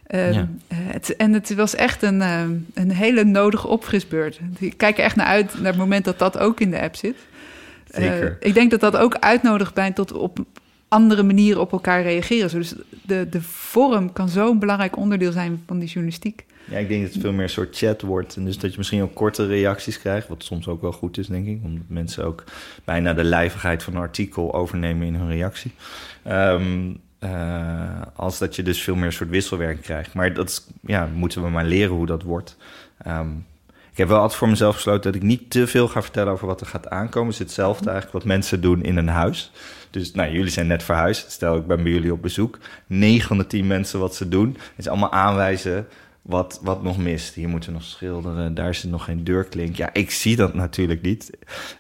Ehm, 0.09 0.33
Ja. 0.33 0.49
eh, 0.69 0.79
het, 0.81 1.17
en 1.17 1.33
het 1.33 1.55
was 1.55 1.75
echt 1.75 2.03
een, 2.03 2.23
ehm, 2.23 2.51
een 2.75 2.91
hele 2.91 3.25
nodige 3.25 3.67
opfrisbeurt. 3.69 4.41
Ik 4.59 4.77
kijk 4.77 4.99
er 4.99 5.05
echt 5.05 5.17
naar 5.17 5.27
uit 5.27 5.55
naar 5.57 5.67
het 5.73 5.77
moment 5.81 6.05
dat 6.05 6.19
dat 6.19 6.39
ook 6.39 6.61
in 6.61 6.71
de 6.71 6.81
app 6.81 6.97
zit. 6.97 7.17
Eh, 7.91 8.03
Zeker. 8.03 8.37
ik 8.41 8.55
denk 8.55 8.71
dat 8.71 8.81
dat 8.81 8.97
ook 8.97 9.15
uitnodigt 9.15 9.75
bij 9.75 9.93
tot 9.93 10.13
op 10.13 10.39
andere 10.89 11.23
manieren 11.23 11.61
op 11.61 11.73
elkaar 11.73 12.03
reageren. 12.03 12.51
Dus 12.51 12.75
de, 13.03 13.27
de 13.31 13.43
vorm 13.43 14.13
kan 14.13 14.29
zo'n 14.29 14.59
belangrijk 14.59 14.97
onderdeel 14.97 15.33
zijn 15.33 15.63
van 15.67 15.79
die 15.79 15.89
journalistiek. 15.89 16.45
Ja, 16.71 16.79
ik 16.79 16.89
denk 16.89 17.03
dat 17.03 17.13
het 17.13 17.23
veel 17.23 17.33
meer 17.33 17.43
een 17.43 17.49
soort 17.49 17.77
chat 17.77 18.01
wordt. 18.03 18.37
En 18.37 18.45
dus 18.45 18.59
dat 18.59 18.71
je 18.71 18.79
misschien 18.79 19.03
ook 19.03 19.15
korte 19.15 19.47
reacties 19.47 19.99
krijgt. 19.99 20.29
Wat 20.29 20.45
soms 20.45 20.69
ook 20.69 20.81
wel 20.83 20.93
goed 20.93 21.19
is, 21.19 21.27
denk 21.27 21.47
ik. 21.47 21.59
Omdat 21.65 21.83
mensen 21.87 22.25
ook 22.25 22.45
bijna 22.85 23.15
de 23.15 23.25
lijvigheid 23.25 23.83
van 23.83 23.95
een 23.95 24.01
artikel 24.01 24.55
overnemen 24.55 25.07
in 25.07 25.15
hun 25.15 25.29
reactie. 25.29 25.73
Ehm, 26.23 26.91
eh, 27.19 28.03
als 28.17 28.39
dat 28.39 28.57
je 28.57 28.63
dus 28.63 28.83
veel 28.83 28.95
meer 28.95 29.07
een 29.07 29.13
soort 29.13 29.31
wisselwerking 29.31 29.85
krijgt. 29.85 30.15
Maar 30.15 30.35
dat 30.35 30.49
is, 30.49 30.67
ja, 30.81 31.09
moeten 31.15 31.43
we 31.43 31.49
maar 31.49 31.65
leren 31.65 31.95
hoe 31.95 32.07
dat 32.07 32.23
wordt. 32.23 32.57
Ehm, 32.99 33.31
ik 33.91 34.05
heb 34.05 34.09
wel 34.09 34.21
altijd 34.21 34.39
voor 34.39 34.49
mezelf 34.49 34.75
besloten 34.75 35.13
dat 35.13 35.15
ik 35.15 35.29
niet 35.29 35.51
te 35.51 35.67
veel 35.67 35.89
ga 35.89 36.03
vertellen 36.03 36.33
over 36.33 36.47
wat 36.47 36.61
er 36.61 36.67
gaat 36.67 36.89
aankomen. 36.89 37.31
Het 37.31 37.41
is 37.41 37.47
hetzelfde 37.47 37.91
eigenlijk 37.91 38.13
wat 38.19 38.25
mensen 38.35 38.61
doen 38.61 38.83
in 38.83 38.97
een 38.97 39.09
huis. 39.09 39.53
Dus 39.91 40.13
nou, 40.13 40.33
jullie 40.33 40.51
zijn 40.51 40.67
net 40.67 40.83
verhuisd. 40.83 41.31
Stel, 41.31 41.57
ik 41.57 41.67
ben 41.67 41.83
bij 41.83 41.93
jullie 41.93 42.13
op 42.13 42.23
bezoek. 42.23 42.59
9 42.87 43.29
van 43.29 43.39
de 43.39 43.47
10 43.47 43.67
mensen 43.67 44.01
wat 44.01 44.15
ze 44.15 44.29
doen, 44.29 44.57
is 44.77 44.89
allemaal 44.89 45.13
aanwijzen 45.13 45.87
wat, 46.29 46.61
wat 46.63 46.83
nog 46.83 46.99
mist. 46.99 47.35
Hier 47.35 47.49
moeten 47.49 47.71
we 47.71 47.79
nog 47.79 47.87
schilderen, 47.87 48.55
daar 48.55 48.75
zit 48.75 48.91
nog 48.91 49.05
geen 49.05 49.25
deurklink. 49.25 49.77
Ja, 49.77 49.93
ik 49.93 50.11
zie 50.11 50.37
dat 50.37 50.55
natuurlijk 50.55 51.03
niet. 51.03 51.31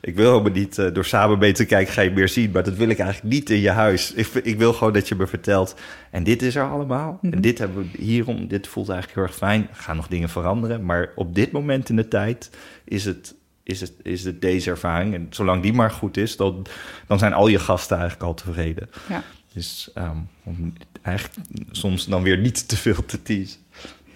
Ik 0.01 0.15
wil 0.15 0.31
helemaal 0.31 0.53
niet 0.53 0.79
eh, 0.79 0.95
door 0.95 1.05
samen 1.05 1.39
mee 1.39 1.53
te 1.53 1.65
kijken 1.65 1.93
ga 1.93 2.01
je 2.01 2.11
meer 2.11 2.29
zien, 2.29 2.51
maar 2.51 2.65
dat 2.65 2.75
wil 2.75 2.89
ik 2.89 2.99
eigenlijk 2.99 3.35
niet 3.35 3.51
in 3.51 3.59
je 3.59 3.71
huis. 3.71 4.13
Ik, 4.13 4.27
ik 4.27 4.59
wil 4.59 4.73
gewoon 4.73 4.93
dat 4.93 5.09
je 5.09 5.15
me 5.15 5.27
vertelt, 5.27 5.75
en 6.11 6.25
dit 6.25 6.43
is 6.43 6.55
er 6.55 6.71
allemaal. 6.71 7.19
En 7.23 7.41
dit 7.41 7.59
hebben 7.59 7.91
we 7.93 8.03
hierom, 8.03 8.47
dit 8.47 8.67
voelt 8.67 8.89
eigenlijk 8.89 9.19
heel 9.19 9.29
erg 9.29 9.37
fijn. 9.37 9.69
Gaan 9.73 9.97
nog 9.97 10.09
dingen 10.09 10.29
veranderen, 10.29 10.85
maar 10.85 11.13
op 11.15 11.35
dit 11.35 11.53
moment 11.53 11.89
in 11.89 11.97
de 11.97 12.09
tijd 12.09 12.51
is 12.85 13.05
het, 13.05 13.35
is 13.63 13.81
het, 13.81 13.93
is 14.03 14.25
het 14.25 14.41
deze 14.41 14.71
ervaring. 14.71 15.15
En 15.15 15.27
zolang 15.31 15.63
die 15.63 15.73
maar 15.73 15.91
goed 15.91 16.17
is, 16.17 16.37
dan, 16.37 16.67
dan 17.07 17.19
zijn 17.19 17.33
al 17.33 17.49
je 17.49 17.59
gasten 17.59 17.97
eigenlijk 17.97 18.27
al 18.27 18.35
tevreden. 18.35 18.89
Ja. 19.09 19.23
Dus 19.53 19.91
ehm, 19.95 20.19
om 20.45 20.73
eigenlijk 21.03 21.49
soms 21.71 22.07
dan 22.07 22.23
weer 22.23 22.39
niet 22.39 22.69
te 22.69 22.77
veel 22.77 23.05
te 23.05 23.23
teasen. 23.23 23.61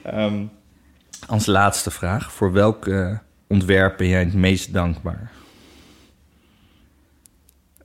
Ehm, 0.02 0.44
als 1.26 1.46
laatste 1.46 1.90
vraag. 1.90 2.32
Voor 2.32 2.52
welk 2.52 2.86
eh, 2.86 3.18
ontwerp 3.46 3.96
ben 3.96 4.08
jij 4.08 4.20
het 4.20 4.34
meest 4.34 4.72
dankbaar 4.72 5.30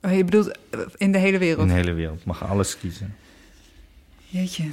Oh, 0.02 0.16
je 0.16 0.24
bedoelt 0.24 0.50
eh, 0.70 0.80
in 0.96 1.12
de 1.12 1.18
hele 1.18 1.38
wereld? 1.38 1.60
in 1.60 1.68
de 1.68 1.74
hele 1.74 1.92
wereld? 1.92 2.24
Mag 2.24 2.44
alles 2.48 2.78
kiezen. 2.78 3.14
Jeetje. 4.26 4.64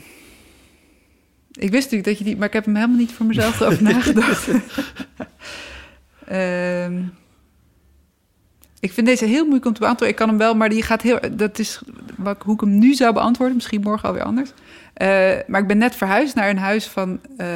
Ik 1.51 1.71
wist 1.71 1.83
natuurlijk 1.83 2.05
dat 2.05 2.17
je 2.17 2.23
die... 2.23 2.37
Maar 2.37 2.47
ik 2.47 2.53
heb 2.53 2.65
hem 2.65 2.75
helemaal 2.75 2.97
niet 2.97 3.11
voor 3.11 3.25
mezelf 3.25 3.59
erover 3.59 3.83
nagedacht. 3.93 4.47
Ehm, 6.25 7.03
ik 8.79 8.93
vind 8.93 9.07
deze 9.07 9.25
heel 9.25 9.41
moeilijk 9.41 9.65
om 9.65 9.73
te 9.73 9.79
beantwoorden. 9.79 10.09
Ik 10.09 10.15
kan 10.15 10.29
hem 10.29 10.37
wel, 10.37 10.55
maar 10.55 10.69
die 10.69 10.83
gaat 10.83 11.01
heel... 11.01 11.19
Dat 11.31 11.59
is 11.59 11.81
wat, 12.17 12.43
hoe 12.43 12.53
ik 12.53 12.59
hem 12.59 12.77
nu 12.77 12.93
zou 12.93 13.13
beantwoorden. 13.13 13.55
Misschien 13.55 13.81
morgen 13.81 14.07
alweer 14.07 14.23
anders. 14.23 14.49
Eh, 14.95 15.07
maar 15.47 15.61
ik 15.61 15.67
ben 15.67 15.77
net 15.77 15.95
verhuisd 15.95 16.35
naar 16.35 16.49
een 16.49 16.57
huis 16.57 16.87
van 16.87 17.19
eh, 17.37 17.47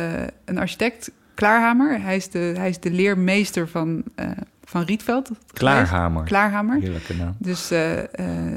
een 0.46 0.58
architect, 0.58 1.12
Klaarhamer. 1.34 2.02
Hij 2.02 2.16
is 2.16 2.30
de, 2.30 2.54
hij 2.58 2.70
is 2.70 2.80
de 2.80 2.92
leermeester 2.92 3.68
van, 3.68 4.04
eh, 4.16 4.30
van 4.64 4.82
Rietveld. 4.82 5.30
Klaarhamer. 5.54 6.24
Klaarhamer. 6.24 6.80
Heerlijke 6.80 7.16
naam. 7.16 7.36
Dus 7.38 7.72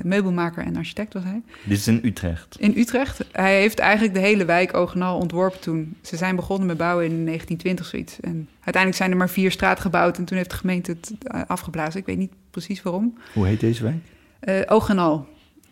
meubelmaker 0.02 0.64
en 0.64 0.76
architect 0.76 1.12
was 1.12 1.22
hij. 1.24 1.42
Dit 1.64 1.78
is 1.78 1.88
in 1.88 2.00
Utrecht. 2.02 2.56
In 2.58 2.74
Utrecht. 2.76 3.24
Hij 3.32 3.60
heeft 3.60 3.78
eigenlijk 3.78 4.14
de 4.14 4.20
hele 4.20 4.44
wijk 4.44 4.74
Ogenal 4.74 5.18
ontworpen 5.18 5.60
toen. 5.60 5.96
Ze 6.00 6.16
zijn 6.16 6.36
begonnen 6.36 6.66
met 6.66 6.76
bouwen 6.76 7.04
in 7.04 7.24
1920 7.24 7.86
zoiets. 7.86 8.20
En 8.20 8.48
uiteindelijk 8.54 8.96
zijn 8.96 9.10
er 9.10 9.16
maar 9.16 9.28
vier 9.30 9.50
straten 9.50 9.82
gebouwd... 9.82 10.18
en 10.18 10.24
toen 10.24 10.36
heeft 10.36 10.50
de 10.50 10.56
gemeente 10.56 10.90
het 10.90 11.28
afgeblazen. 11.46 12.00
Ik 12.00 12.06
weet 12.06 12.18
niet 12.18 12.32
precies 12.50 12.82
waarom. 12.82 13.18
Hoe 13.34 13.46
heet 13.46 13.60
deze 13.60 13.82
wijk? 13.82 14.04
Eh 14.40 14.60
Ogenal. 14.66 15.28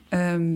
Ehm, 0.09 0.53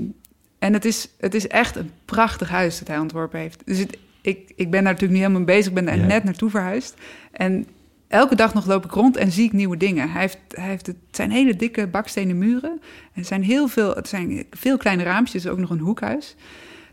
en 0.65 0.73
het 0.73 0.85
is, 0.85 1.09
het 1.19 1.35
is 1.35 1.47
echt 1.47 1.77
een 1.77 1.91
prachtig 2.05 2.49
huis 2.49 2.79
dat 2.79 2.89
hij 2.89 2.99
ontworpen 2.99 3.41
heeft. 3.41 3.63
Dus 3.65 3.79
het, 3.79 3.97
ik, 4.21 4.53
ik 4.57 4.71
ben 4.71 4.83
daar 4.85 4.93
natuurlijk 4.93 5.13
niet 5.13 5.21
helemaal 5.21 5.41
mee 5.45 5.55
bezig. 5.57 5.67
Ik 5.69 5.75
ben 5.75 5.85
daar 5.85 5.99
Ja. 5.99 6.07
net 6.07 6.25
naartoe 6.25 6.51
verhuisd. 6.51 6.95
En 7.33 7.67
elke 8.09 8.35
dag 8.35 8.55
nog 8.55 8.67
loop 8.67 8.85
ik 8.85 8.91
rond 8.91 9.17
en 9.17 9.33
zie 9.33 9.45
ik 9.45 9.53
nieuwe 9.53 9.77
dingen. 9.77 10.11
Hij 10.11 10.21
heeft, 10.21 10.39
hij 10.49 10.69
heeft 10.69 10.87
het, 10.87 10.97
het 11.07 11.17
zijn 11.17 11.31
hele 11.31 11.57
dikke 11.57 11.87
bakstenen 11.87 12.39
muren. 12.39 12.81
Er 13.15 13.25
zijn 13.25 13.43
heel 13.43 13.69
veel, 13.69 13.95
het 13.95 14.09
zijn 14.09 14.45
veel 14.51 14.77
kleine 14.77 15.03
raampjes. 15.03 15.47
Ook 15.47 15.59
nog 15.59 15.71
een 15.71 15.79
hoekhuis. 15.79 16.35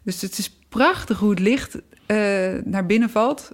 Dus 0.04 0.22
het 0.22 0.38
is 0.38 0.58
prachtig 0.70 1.20
hoe 1.20 1.30
het 1.30 1.40
licht 1.40 1.78
eh, 2.06 2.18
naar 2.64 2.86
binnen 2.86 3.10
valt. 3.10 3.52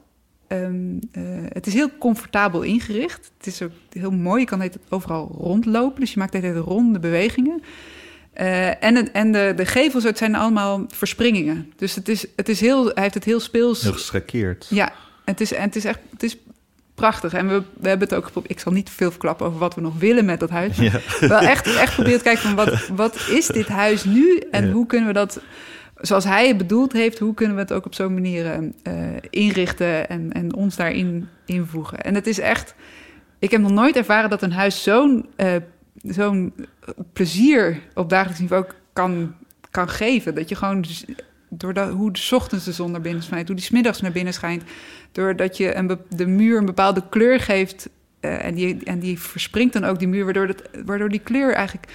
Ehm, 0.47 0.97
eh, 1.11 1.23
het 1.49 1.67
is 1.67 1.73
heel 1.73 1.97
comfortabel 1.99 2.61
ingericht. 2.61 3.31
Het 3.37 3.47
is 3.47 3.61
ook 3.61 3.71
heel 3.89 4.11
mooi. 4.11 4.39
Je 4.39 4.47
kan 4.47 4.61
het 4.61 4.77
overal 4.89 5.35
rondlopen. 5.37 5.99
Dus 5.99 6.13
je 6.13 6.19
maakt 6.19 6.31
de 6.31 6.37
hele 6.37 6.59
ronde 6.59 6.99
bewegingen. 6.99 7.61
Eh, 8.37 8.83
en 8.83 8.95
het, 8.95 9.11
en 9.11 9.31
de, 9.31 9.53
de 9.55 9.65
gevels, 9.65 10.03
het 10.03 10.17
zijn 10.17 10.35
allemaal 10.35 10.85
verspringingen. 10.87 11.73
Dus 11.75 11.95
het 11.95 12.09
is, 12.09 12.25
het 12.35 12.49
is 12.49 12.59
heel, 12.59 12.85
hij 12.85 13.03
heeft 13.03 13.13
het 13.13 13.23
heel 13.23 13.39
speels. 13.39 13.81
Heel 13.81 13.91
geschakeerd. 13.93 14.67
Ja, 14.69 14.91
het 15.25 15.41
is, 15.41 15.53
en 15.53 15.61
het 15.61 15.75
is 15.75 15.85
echt 15.85 15.99
het 16.11 16.23
is 16.23 16.37
prachtig. 16.95 17.33
En 17.33 17.47
we, 17.47 17.61
we 17.79 17.87
hebben 17.89 18.07
het 18.07 18.17
ook 18.17 18.25
geprobeerd. 18.25 18.51
Ik 18.53 18.59
zal 18.59 18.71
niet 18.71 18.89
veel 18.89 19.09
verklappen 19.11 19.45
over 19.45 19.59
wat 19.59 19.75
we 19.75 19.81
nog 19.81 19.99
willen 19.99 20.25
met 20.25 20.39
dat 20.39 20.49
huis. 20.49 20.77
Ja. 20.89 20.99
Wel 21.19 21.39
echt, 21.39 21.75
echt 21.75 21.93
proberen 21.93 22.17
te 22.17 22.23
kijken 22.23 22.43
van 22.43 22.55
wat, 22.55 22.87
wat 22.87 23.27
is 23.29 23.47
dit 23.47 23.67
huis 23.67 24.03
nu? 24.03 24.41
En 24.51 24.65
Ja. 24.67 24.71
hoe 24.71 24.85
kunnen 24.85 25.07
we 25.07 25.13
dat, 25.13 25.41
zoals 25.95 26.23
hij 26.23 26.47
het 26.47 26.57
bedoeld 26.57 26.93
heeft, 26.93 27.19
hoe 27.19 27.33
kunnen 27.33 27.55
we 27.55 27.61
het 27.61 27.73
ook 27.73 27.85
op 27.85 27.93
zo'n 27.93 28.13
manier 28.13 28.71
eh, 28.83 28.93
inrichten 29.29 30.09
en, 30.09 30.31
en 30.31 30.55
ons 30.55 30.75
daarin 30.75 31.27
invoegen? 31.45 32.01
En 32.01 32.15
het 32.15 32.27
is 32.27 32.39
echt, 32.39 32.75
ik 33.39 33.51
heb 33.51 33.61
nog 33.61 33.71
nooit 33.71 33.95
ervaren 33.95 34.29
dat 34.29 34.41
een 34.41 34.51
huis 34.53 34.83
zo'n 34.83 35.25
eh, 35.35 35.55
zo'n 36.09 36.53
plezier 37.13 37.79
op 37.93 38.09
dagelijks 38.09 38.39
niveau 38.39 38.65
kan, 38.93 39.35
kan 39.71 39.89
geven. 39.89 40.35
Dat 40.35 40.49
je 40.49 40.55
gewoon 40.55 40.85
z- 40.85 41.03
doordat 41.49 41.89
hoe 41.89 42.11
de 42.11 42.27
ochtends 42.31 42.65
de 42.65 42.71
zon 42.71 42.91
naar 42.91 43.01
binnen 43.01 43.23
schijnt, 43.23 43.47
hoe 43.47 43.55
die 43.55 43.65
's 43.65 43.69
middags 43.69 44.01
naar 44.01 44.11
binnen 44.11 44.33
schijnt, 44.33 44.63
doordat 45.11 45.57
je 45.57 45.75
een 45.75 45.97
de 46.09 46.25
muur 46.27 46.57
een 46.57 46.65
bepaalde 46.65 47.03
kleur 47.09 47.39
geeft 47.39 47.89
eh, 48.19 48.45
en, 48.45 48.55
die, 48.55 48.77
en 48.83 48.99
die 48.99 49.19
verspringt 49.19 49.73
dan 49.73 49.83
ook 49.83 49.99
die 49.99 50.07
muur, 50.07 50.23
waardoor, 50.23 50.47
dat, 50.47 50.61
waardoor 50.85 51.09
die 51.09 51.19
kleur 51.19 51.53
eigenlijk 51.53 51.87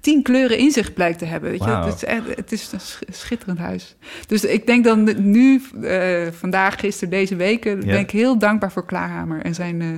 tien 0.00 0.22
kleuren 0.22 0.58
in 0.58 0.70
zich 0.70 0.92
blijkt 0.92 1.18
te 1.18 1.24
hebben. 1.24 1.50
Weet 1.50 1.64
je? 1.64 1.70
Het, 1.84 1.94
is 1.94 2.04
echt, 2.04 2.36
het 2.36 2.52
is 2.52 2.72
een 2.72 2.80
sch- 2.80 3.00
schitterend 3.08 3.58
huis. 3.58 3.96
Dus 4.26 4.44
ik 4.44 4.66
denk 4.66 4.84
dan 4.84 5.30
nu, 5.30 5.62
eh, 5.82 6.26
vandaag, 6.32 6.80
gisteren, 6.80 7.10
deze 7.10 7.36
weken, 7.36 7.78
ben 7.80 7.98
ik 7.98 8.10
heel 8.10 8.38
dankbaar 8.38 8.72
voor 8.72 8.86
Klaarhamer 8.86 9.40
en 9.42 9.54
zijn, 9.54 9.80
eh, 9.82 9.88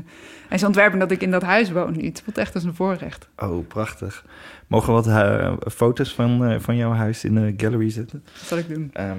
en 0.53 0.59
zijn 0.59 0.71
ontwerpen 0.71 0.99
dat 0.99 1.11
ik 1.11 1.23
in 1.23 1.31
dat 1.31 1.43
huis 1.43 1.71
woon 1.71 1.97
nu. 1.97 2.07
Het 2.07 2.23
voelt 2.25 2.39
echt 2.39 2.55
als 2.55 2.65
een 2.65 2.75
voorrecht. 2.75 3.29
Oh, 3.37 3.67
prachtig. 3.67 4.25
Mogen 4.67 4.87
we 4.87 4.93
wat 4.93 5.07
eh, 5.07 5.53
foto's 5.73 6.15
van, 6.15 6.45
eh, 6.45 6.61
van 6.61 6.77
jouw 6.77 6.93
huis 6.93 7.25
in 7.25 7.35
de 7.35 7.55
gallery 7.57 7.91
zetten? 7.91 8.23
Dat 8.25 8.43
zal 8.43 8.59
ik 8.59 8.69
doen. 8.69 8.91
Ehm, 8.93 9.19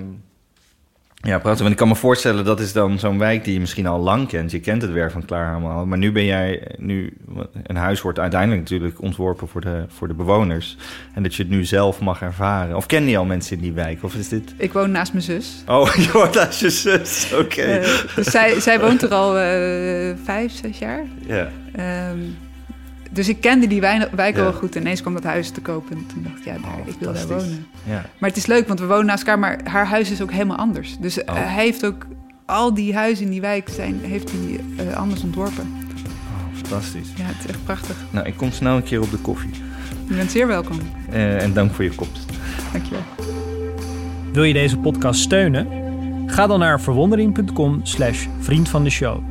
ja, 1.25 1.39
prachtig. 1.39 1.59
Want 1.59 1.71
ik 1.71 1.77
kan 1.77 1.87
me 1.87 1.95
voorstellen, 1.95 2.45
dat 2.45 2.59
is 2.59 2.73
dan 2.73 2.99
zo'n 2.99 3.19
wijk 3.19 3.43
die 3.43 3.53
je 3.53 3.59
misschien 3.59 3.87
al 3.87 3.99
lang 3.99 4.27
kent. 4.27 4.51
Je 4.51 4.59
kent 4.59 4.81
het 4.81 4.91
werk 4.91 5.11
van 5.11 5.25
Klaarhamer 5.25 5.71
al. 5.71 5.85
Maar 5.85 5.97
nu 5.97 6.11
ben 6.11 6.25
jij... 6.25 6.67
Nu, 6.77 7.17
een 7.63 7.75
huis 7.75 8.01
wordt 8.01 8.19
uiteindelijk 8.19 8.61
natuurlijk 8.61 9.01
ontworpen 9.01 9.47
voor 9.47 9.61
de, 9.61 9.85
voor 9.87 10.07
de 10.07 10.13
bewoners. 10.13 10.77
En 11.13 11.23
dat 11.23 11.35
je 11.35 11.43
het 11.43 11.51
nu 11.51 11.65
zelf 11.65 11.99
mag 11.99 12.21
ervaren. 12.21 12.75
Of 12.75 12.85
ken 12.85 13.07
je 13.07 13.17
al 13.17 13.25
mensen 13.25 13.55
in 13.55 13.61
die 13.61 13.73
wijk? 13.73 14.03
Of 14.03 14.15
is 14.15 14.29
dit... 14.29 14.53
Ik 14.57 14.73
woon 14.73 14.91
naast 14.91 15.11
mijn 15.11 15.23
zus. 15.23 15.63
Oh, 15.67 15.95
je 16.05 16.09
hoort 16.09 16.37
als 16.37 16.59
je 16.59 16.69
zus. 16.69 17.33
Oké. 17.33 17.61
Eh, 17.61 18.15
dus 18.15 18.27
zij, 18.27 18.59
zij 18.59 18.79
woont 18.79 19.01
er 19.01 19.13
al 19.13 19.37
eh, 19.37 20.15
vijf, 20.23 20.51
zes 20.51 20.79
jaar. 20.79 21.03
ja. 21.27 21.49
Ehm, 21.75 22.19
dus 23.13 23.29
ik 23.29 23.41
kende 23.41 23.67
die 23.67 23.81
wijk 23.81 24.35
Ja. 24.35 24.41
wel 24.41 24.53
goed. 24.53 24.75
En 24.75 24.81
ineens 24.81 25.01
kwam 25.01 25.13
dat 25.13 25.23
huis 25.23 25.49
te 25.49 25.61
kopen. 25.61 25.97
En 25.97 26.05
toen 26.13 26.23
dacht 26.23 26.37
ik, 26.37 26.45
ja, 26.45 26.51
daar, 26.53 26.79
Oh, 26.81 26.87
ik 26.87 26.95
wil 26.99 27.13
daar 27.13 27.27
wonen. 27.27 27.65
ja. 27.83 28.05
Maar 28.17 28.29
het 28.29 28.37
is 28.37 28.45
leuk, 28.45 28.67
want 28.67 28.79
we 28.79 28.85
wonen 28.85 29.05
naast 29.05 29.19
elkaar. 29.19 29.39
Maar 29.39 29.59
haar 29.63 29.85
huis 29.87 30.11
is 30.11 30.21
ook 30.21 30.31
helemaal 30.31 30.57
anders. 30.57 30.97
Dus 30.99 31.23
eh, 31.23 31.33
Oh. 31.35 31.41
hij 31.41 31.63
heeft 31.63 31.85
ook... 31.85 32.05
Al 32.45 32.73
die 32.73 32.95
huizen 32.95 33.25
in 33.25 33.31
die 33.31 33.41
wijk 33.41 33.69
zijn, 33.69 33.99
heeft 34.01 34.31
hij 34.31 34.59
eh, 34.87 34.95
anders 34.97 35.23
ontworpen. 35.23 35.63
Oh, 35.83 36.55
fantastisch. 36.57 37.07
Ja, 37.15 37.23
het 37.25 37.35
is 37.39 37.45
echt 37.49 37.63
prachtig. 37.63 37.95
Nou, 38.09 38.25
ik 38.27 38.37
kom 38.37 38.51
snel 38.51 38.75
een 38.75 38.83
keer 38.83 39.01
op 39.01 39.11
de 39.11 39.17
koffie. 39.17 39.49
Je 40.07 40.15
bent 40.15 40.31
zeer 40.31 40.47
welkom. 40.47 40.77
Eh, 41.11 41.41
en 41.43 41.53
dank 41.53 41.73
voor 41.73 41.83
je 41.83 41.91
komst. 41.95 42.25
Dankjewel. 42.71 43.01
Wil 44.33 44.43
je 44.43 44.53
deze 44.53 44.77
podcast 44.77 45.19
steunen? 45.21 45.67
Ga 46.25 46.47
dan 46.47 46.59
naar 46.59 46.81
verwondering.com 46.81 47.79
slash 47.83 48.25
vriend 48.39 48.69
van 48.69 48.83
de 48.83 48.89
show. 48.89 49.21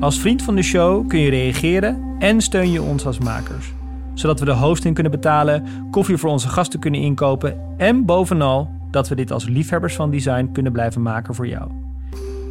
Als 0.00 0.20
vriend 0.20 0.42
van 0.42 0.54
de 0.54 0.62
show 0.62 1.08
kun 1.08 1.18
je 1.18 1.30
reageren 1.30 2.05
en 2.18 2.40
steun 2.40 2.70
je 2.70 2.82
ons 2.82 3.06
als 3.06 3.18
makers. 3.18 3.72
Zodat 4.14 4.38
we 4.38 4.44
de 4.44 4.52
hosting 4.52 4.94
kunnen 4.94 5.12
betalen, 5.12 5.64
koffie 5.90 6.16
voor 6.16 6.30
onze 6.30 6.48
gasten 6.48 6.80
kunnen 6.80 7.00
inkopen 7.00 7.60
en 7.76 8.04
bovenal 8.04 8.70
dat 8.90 9.08
we 9.08 9.14
dit 9.14 9.32
als 9.32 9.48
liefhebbers 9.48 9.94
van 9.94 10.10
design 10.10 10.48
kunnen 10.52 10.72
blijven 10.72 11.02
maken 11.02 11.34
voor 11.34 11.48
jou. 11.48 11.70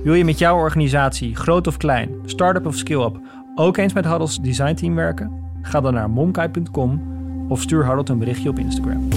Wil 0.04 0.14
je 0.14 0.26
met 0.26 0.40
jouw 0.40 0.58
organisatie, 0.58 1.36
groot 1.36 1.68
of 1.68 1.78
klein, 1.78 2.10
start-up 2.26 2.66
of 2.66 2.76
skill-up, 2.76 3.20
ook 3.56 3.78
eens 3.78 3.94
met 3.94 4.06
Harold's 4.06 4.42
designteam 4.42 4.96
werken? 4.96 5.32
Ga 5.62 5.82
dan 5.82 5.94
naar 5.94 6.10
momkai.com 6.10 7.02
of 7.50 7.62
stuur 7.62 7.86
Harold 7.86 8.10
een 8.10 8.20
berichtje 8.20 8.50
op 8.50 8.60
Instagram. 8.60 9.08